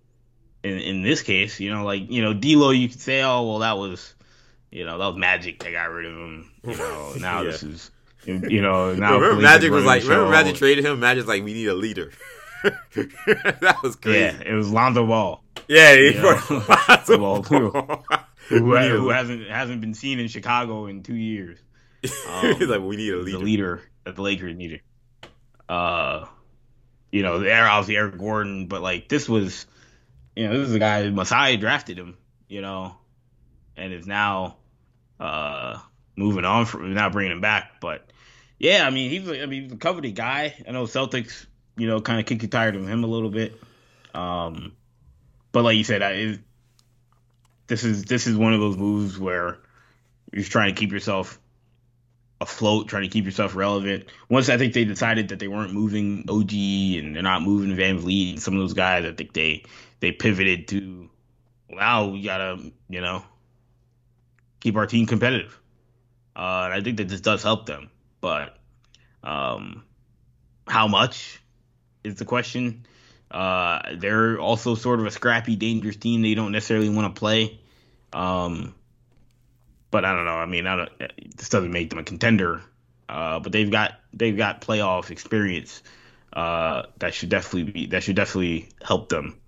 in 0.65 0.79
in 0.79 1.03
this 1.03 1.23
case, 1.23 1.61
you 1.61 1.73
know, 1.73 1.85
like, 1.85 2.11
you 2.11 2.21
know, 2.23 2.33
D'Lo 2.33 2.71
you 2.71 2.89
could 2.89 3.01
say, 3.01 3.23
"Oh, 3.23 3.47
well 3.47 3.59
that 3.61 3.79
was, 3.79 4.15
you 4.77 4.85
know, 4.85 4.99
that 4.99 5.07
was 5.07 5.17
Magic 5.17 5.59
that 5.63 5.73
got 5.73 5.91
rid 5.91 6.07
of 6.07 6.13
him." 6.13 6.51
You 6.65 6.77
know, 6.77 7.13
now 7.21 7.43
Yeah. 7.43 7.51
this 7.51 7.63
is 7.63 7.91
you 8.27 8.61
know, 8.61 8.93
now 9.05 9.15
remember 9.19 9.41
Magic 9.43 9.71
was 9.71 9.85
like, 9.85 10.03
remember. 10.03 10.31
Magic 10.31 10.57
traded 10.57 10.85
him. 10.85 10.99
Magic's 11.01 11.27
like, 11.29 11.43
we 11.45 11.53
need 11.55 11.69
a 11.69 11.75
leader. 11.75 12.11
that 12.95 13.77
was 13.83 13.97
crazy. 13.97 14.19
Yeah, 14.21 14.43
it 14.45 14.55
was 14.55 14.71
Lonzo 14.71 15.07
Ball. 15.07 15.43
Yeah, 15.69 15.95
he 15.95 16.15
You 16.15 16.23
know, 16.23 16.65
well, 17.19 17.43
who- 17.43 17.71
Who, 18.49 18.63
We 18.65 18.89
who 18.89 19.09
hasn't 19.11 19.49
hasn't 19.49 19.81
been 19.81 19.95
seen 19.95 20.21
in 20.21 20.29
Chicago 20.29 20.87
in 20.87 21.03
two 21.03 21.15
years. 21.17 21.59
Um, 22.31 22.55
He's 22.55 22.69
like, 22.69 22.81
we 22.81 22.97
need 22.97 23.13
a 23.13 23.17
leader. 23.19 23.39
the 23.39 23.45
leader. 23.45 23.83
that 24.05 24.15
the 24.17 24.23
Lakers 24.23 24.55
needed. 24.57 24.81
Uh, 25.69 26.27
you 27.11 27.23
know, 27.23 27.37
obviously 27.37 27.97
Eric 27.97 28.19
Gordon, 28.19 28.67
but 28.67 28.83
like 28.83 29.09
this 29.09 29.29
was, 29.29 29.67
you 30.37 30.47
know, 30.47 30.59
this 30.59 30.69
is 30.69 30.75
a 30.75 30.79
guy 30.79 31.09
Masai 31.11 31.57
drafted 31.57 31.99
him, 31.99 32.17
you 32.49 32.61
know, 32.63 32.97
and 33.77 33.93
is 33.93 34.07
now 34.07 34.57
uh 35.21 35.79
moving 36.17 36.45
on 36.45 36.67
from 36.67 36.95
now 36.95 37.11
bringing 37.11 37.33
him 37.33 37.41
back. 37.41 37.81
But 37.81 38.11
yeah, 38.59 38.87
I 38.87 38.91
mean, 38.91 39.11
he's 39.11 39.29
I 39.29 39.47
mean 39.47 39.65
he's 39.65 39.73
a 39.73 39.77
coveted 39.77 40.15
guy. 40.15 40.55
I 40.67 40.73
know 40.73 40.85
Celtics, 40.85 41.47
you 41.77 41.87
know, 41.87 42.01
kind 42.01 42.21
of 42.21 42.27
kicked 42.27 42.51
tired 42.51 42.77
of 42.77 42.87
him 42.87 43.05
a 43.05 43.07
little 43.07 43.31
bit. 43.31 43.61
Um, 44.15 44.73
but 45.53 45.63
like 45.63 45.77
you 45.77 45.85
said, 45.85 46.03
I, 46.03 46.11
it, 46.13 46.41
this 47.67 47.85
is 47.85 48.05
this 48.05 48.27
is 48.27 48.37
one 48.37 48.55
of 48.55 48.61
those 48.61 48.77
moves 48.77 49.19
where 49.19 49.59
you're 50.33 50.41
just 50.41 50.53
trying 50.53 50.75
to 50.75 50.79
keep 50.79 50.93
yourself 50.93 51.39
afloat, 52.41 52.89
trying 52.89 53.03
to 53.03 53.09
keep 53.09 53.25
yourself 53.25 53.55
relevant. 53.57 54.05
Once 54.29 54.49
I 54.49 54.59
think 54.59 54.75
they 54.75 54.85
decided 54.85 55.29
that 55.29 55.39
they 55.39 55.49
weren't 55.49 55.73
moving 55.73 56.25
OG 56.29 56.53
and 56.53 57.15
they're 57.15 57.23
not 57.23 57.43
moving 57.43 57.77
VanVleet 57.77 58.31
and 58.31 58.43
some 58.43 58.55
of 58.55 58.61
those 58.61 58.75
guys, 58.75 59.05
I 59.05 59.13
think 59.13 59.33
they 59.33 59.65
they 60.01 60.13
pivoted 60.13 60.69
to 60.69 61.11
now 61.69 62.07
we 62.07 62.23
gotta 62.23 62.59
you 62.89 63.01
know 63.01 63.25
keep 64.67 64.75
our 64.75 64.87
team 64.87 65.07
competitive. 65.07 65.57
Uh, 66.35 66.63
and 66.65 66.75
I 66.75 66.81
think 66.81 66.97
that 66.97 67.09
this 67.09 67.21
does 67.21 67.41
help 67.41 67.67
them, 67.67 67.89
but 68.21 68.59
um, 69.23 69.85
how 70.67 70.89
much 70.89 71.41
is 72.03 72.17
the 72.17 72.25
question. 72.25 72.85
Uh, 73.31 73.81
they're 73.95 74.41
also 74.41 74.75
sort 74.75 74.99
of 74.99 75.07
a 75.07 75.13
scrappy, 75.13 75.55
dangerous 75.55 75.95
team. 75.95 76.23
They 76.23 76.35
don't 76.35 76.51
necessarily 76.51 76.89
want 76.89 77.15
to 77.15 77.19
play. 77.19 77.61
Um, 78.13 78.75
but 79.93 80.05
I 80.05 80.17
don't 80.17 80.25
know. 80.25 80.33
I 80.33 80.47
mean, 80.47 80.67
I 80.67 80.89
this 81.37 81.49
doesn't 81.49 81.71
make 81.71 81.91
them 81.91 82.01
a 82.01 82.05
contender. 82.05 82.61
Uh, 83.09 83.39
but 83.39 83.53
they've 83.53 83.71
got 83.71 83.93
they've 84.13 84.37
got 84.37 84.61
playoff 84.61 85.11
experience. 85.11 85.81
Uh, 86.33 86.83
that 86.99 87.15
should 87.15 87.29
definitely 87.29 87.71
be 87.71 87.87
that 87.87 88.03
should 88.03 88.17
definitely 88.17 88.69
help 88.83 89.11
them 89.11 89.39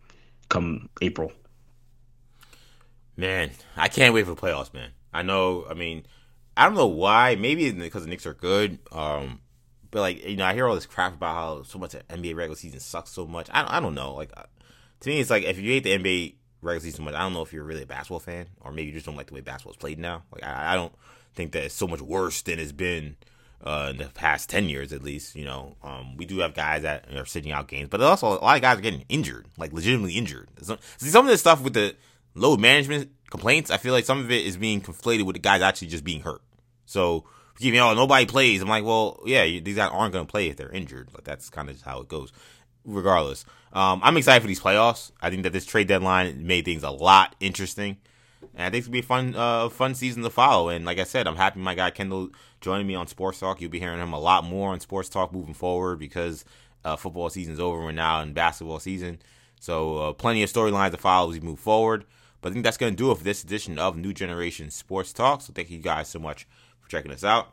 come 0.48 0.88
April. 1.02 1.32
Man, 3.16 3.50
I 3.76 3.88
can't 3.88 4.14
wait 4.14 4.26
for 4.26 4.36
playoffs, 4.36 4.72
man. 4.72 4.90
I 5.18 5.22
know. 5.22 5.66
I 5.68 5.74
mean, 5.74 6.06
I 6.56 6.64
don't 6.64 6.76
know 6.76 6.86
why. 6.86 7.34
Maybe 7.34 7.72
because 7.72 8.04
the 8.04 8.08
Knicks 8.08 8.24
are 8.24 8.34
good. 8.34 8.78
Um, 8.92 9.40
but 9.90 10.00
like 10.00 10.24
you 10.24 10.36
know, 10.36 10.44
I 10.44 10.54
hear 10.54 10.68
all 10.68 10.76
this 10.76 10.86
crap 10.86 11.14
about 11.14 11.34
how 11.34 11.62
so 11.64 11.78
much 11.78 11.92
NBA 11.92 12.36
regular 12.36 12.54
season 12.54 12.78
sucks 12.78 13.10
so 13.10 13.26
much. 13.26 13.48
I 13.52 13.62
don't, 13.62 13.72
I 13.72 13.80
don't 13.80 13.94
know. 13.96 14.14
Like 14.14 14.30
uh, 14.36 14.44
to 15.00 15.08
me, 15.08 15.18
it's 15.18 15.30
like 15.30 15.42
if 15.42 15.58
you 15.58 15.72
hate 15.72 15.82
the 15.82 15.98
NBA 15.98 16.34
regular 16.62 16.84
season 16.84 16.98
so 16.98 17.02
much, 17.02 17.14
I 17.14 17.20
don't 17.20 17.32
know 17.32 17.42
if 17.42 17.52
you're 17.52 17.64
really 17.64 17.82
a 17.82 17.86
basketball 17.86 18.20
fan, 18.20 18.46
or 18.60 18.70
maybe 18.70 18.86
you 18.86 18.92
just 18.92 19.06
don't 19.06 19.16
like 19.16 19.26
the 19.26 19.34
way 19.34 19.40
basketball's 19.40 19.76
played 19.76 19.98
now. 19.98 20.22
Like 20.32 20.44
I, 20.44 20.72
I 20.72 20.76
don't 20.76 20.92
think 21.34 21.50
that 21.52 21.64
it's 21.64 21.74
so 21.74 21.88
much 21.88 22.00
worse 22.00 22.40
than 22.42 22.60
it's 22.60 22.70
been 22.70 23.16
uh, 23.64 23.88
in 23.90 23.96
the 23.96 24.04
past 24.06 24.48
ten 24.48 24.68
years, 24.68 24.92
at 24.92 25.02
least. 25.02 25.34
You 25.34 25.46
know, 25.46 25.76
um, 25.82 26.16
we 26.16 26.26
do 26.26 26.38
have 26.38 26.54
guys 26.54 26.82
that 26.82 27.12
are 27.12 27.26
sitting 27.26 27.50
out 27.50 27.66
games, 27.66 27.88
but 27.88 28.00
also 28.00 28.28
a 28.28 28.38
lot 28.38 28.54
of 28.54 28.62
guys 28.62 28.78
are 28.78 28.82
getting 28.82 29.04
injured, 29.08 29.46
like 29.56 29.72
legitimately 29.72 30.12
injured. 30.14 30.48
Some, 30.62 30.78
see, 30.96 31.08
some 31.08 31.24
of 31.24 31.30
this 31.30 31.40
stuff 31.40 31.60
with 31.60 31.74
the 31.74 31.96
load 32.39 32.60
management 32.60 33.10
complaints, 33.31 33.70
I 33.70 33.77
feel 33.77 33.93
like 33.93 34.05
some 34.05 34.20
of 34.20 34.31
it 34.31 34.47
is 34.47 34.56
being 34.56 34.81
conflated 34.81 35.24
with 35.24 35.35
the 35.35 35.40
guys 35.40 35.62
actually 35.62 35.89
just 35.89 36.05
being 36.05 36.23
hurt. 36.23 36.43
So 36.86 37.24
you 37.59 37.73
know, 37.73 37.94
nobody 37.94 38.27
plays. 38.27 38.62
I'm 38.62 38.69
like, 38.69 38.85
well, 38.85 39.20
yeah, 39.24 39.44
these 39.44 39.77
guys 39.77 39.90
aren't 39.93 40.12
going 40.12 40.27
to 40.27 40.31
play 40.31 40.48
if 40.48 40.56
they're 40.56 40.70
injured. 40.70 41.09
Like 41.12 41.24
that's 41.24 41.51
kind 41.51 41.69
of 41.69 41.81
how 41.82 42.01
it 42.01 42.09
goes. 42.09 42.32
Regardless, 42.85 43.44
um, 43.73 44.01
I'm 44.02 44.16
excited 44.16 44.40
for 44.40 44.47
these 44.47 44.60
playoffs. 44.60 45.10
I 45.20 45.28
think 45.28 45.43
that 45.43 45.52
this 45.52 45.66
trade 45.66 45.89
deadline 45.89 46.47
made 46.47 46.65
things 46.65 46.85
a 46.85 46.90
lot 46.90 47.35
interesting, 47.39 47.98
and 48.55 48.62
I 48.62 48.70
think 48.70 48.78
it's 48.78 48.86
gonna 48.86 48.93
be 48.93 49.01
a 49.01 49.02
fun, 49.02 49.35
uh, 49.35 49.69
fun 49.69 49.94
season 49.94 50.23
to 50.23 50.31
follow. 50.31 50.70
And 50.70 50.86
like 50.86 50.98
I 50.98 51.05
said, 51.05 51.27
I'm 51.27 51.36
happy 51.36 51.60
my 51.60 51.74
guy 51.74 51.90
Kendall 51.90 52.31
joining 52.62 52.86
me 52.86 52.94
on 52.94 53.06
Sports 53.06 53.40
Talk. 53.40 53.60
You'll 53.60 53.70
be 53.70 53.81
hearing 53.81 54.01
him 54.01 54.15
a 54.15 54.19
lot 54.19 54.44
more 54.44 54.70
on 54.70 54.81
Sports 54.81 55.10
Talk 55.10 55.35
moving 55.35 55.52
forward 55.52 55.98
because 55.98 56.47
uh, 56.82 56.97
football 56.97 57.28
season's 57.28 57.60
over. 57.60 57.78
We're 57.78 57.93
now 57.93 58.23
in 58.23 58.32
basketball 58.32 58.78
season, 58.78 59.19
so 59.60 59.98
uh, 59.98 60.12
plenty 60.15 60.43
of 60.43 60.51
storylines 60.51 60.93
to 60.93 60.97
follow 60.97 61.28
as 61.28 61.39
we 61.39 61.47
move 61.47 61.59
forward. 61.59 62.06
But 62.40 62.51
I 62.51 62.52
think 62.52 62.65
that's 62.65 62.77
going 62.77 62.93
to 62.93 62.97
do 62.97 63.10
it 63.10 63.19
for 63.19 63.24
this 63.24 63.43
edition 63.43 63.78
of 63.78 63.97
New 63.97 64.12
Generation 64.12 64.70
Sports 64.70 65.12
Talk. 65.12 65.43
So 65.43 65.52
thank 65.52 65.70
you 65.70 65.78
guys 65.78 66.09
so 66.09 66.19
much 66.19 66.47
for 66.81 66.89
checking 66.89 67.10
us 67.10 67.24
out. 67.24 67.52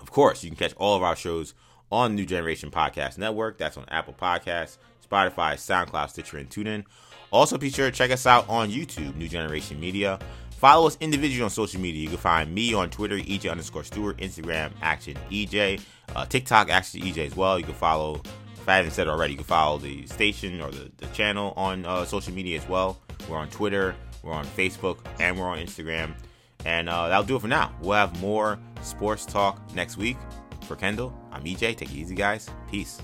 Of 0.00 0.10
course, 0.10 0.42
you 0.42 0.50
can 0.50 0.56
catch 0.56 0.74
all 0.76 0.96
of 0.96 1.02
our 1.02 1.16
shows 1.16 1.54
on 1.90 2.14
New 2.14 2.26
Generation 2.26 2.70
Podcast 2.70 3.18
Network. 3.18 3.58
That's 3.58 3.76
on 3.76 3.84
Apple 3.88 4.14
Podcasts, 4.14 4.78
Spotify, 5.08 5.54
SoundCloud, 5.54 6.10
Stitcher, 6.10 6.38
and 6.38 6.50
TuneIn. 6.50 6.84
Also, 7.30 7.56
be 7.56 7.70
sure 7.70 7.90
to 7.90 7.96
check 7.96 8.10
us 8.10 8.26
out 8.26 8.48
on 8.48 8.70
YouTube, 8.70 9.16
New 9.16 9.28
Generation 9.28 9.80
Media. 9.80 10.18
Follow 10.50 10.86
us 10.86 10.96
individually 11.00 11.42
on 11.42 11.50
social 11.50 11.80
media. 11.80 12.02
You 12.02 12.08
can 12.08 12.18
find 12.18 12.54
me 12.54 12.72
on 12.74 12.88
Twitter, 12.90 13.16
EJ 13.16 13.50
underscore 13.50 13.84
Stewart, 13.84 14.18
Instagram, 14.18 14.70
Action 14.80 15.16
EJ, 15.30 15.80
uh, 16.14 16.24
TikTok, 16.26 16.70
Action 16.70 17.00
EJ 17.00 17.26
as 17.26 17.36
well. 17.36 17.58
You 17.58 17.64
can 17.64 17.74
follow, 17.74 18.22
if 18.62 18.68
I 18.68 18.76
haven't 18.76 18.92
said 18.92 19.08
already, 19.08 19.32
you 19.32 19.38
can 19.38 19.44
follow 19.44 19.78
the 19.78 20.06
station 20.06 20.60
or 20.60 20.70
the, 20.70 20.90
the 20.98 21.06
channel 21.08 21.52
on 21.56 21.84
uh, 21.84 22.04
social 22.04 22.32
media 22.32 22.56
as 22.56 22.68
well. 22.68 22.96
We're 23.28 23.36
on 23.36 23.48
Twitter, 23.50 23.96
we're 24.22 24.32
on 24.32 24.46
Facebook, 24.46 24.98
and 25.18 25.36
we're 25.36 25.48
on 25.48 25.58
Instagram. 25.58 26.14
And 26.64 26.88
uh, 26.88 27.08
that'll 27.08 27.24
do 27.24 27.34
it 27.34 27.40
for 27.40 27.48
now. 27.48 27.74
We'll 27.80 27.98
have 27.98 28.20
more 28.20 28.60
sports 28.82 29.26
talk 29.26 29.60
next 29.74 29.96
week. 29.96 30.16
For 30.68 30.76
Kendall, 30.76 31.12
I'm 31.32 31.42
EJ. 31.42 31.76
Take 31.76 31.82
it 31.82 31.92
easy, 31.92 32.14
guys. 32.14 32.48
Peace. 32.70 33.00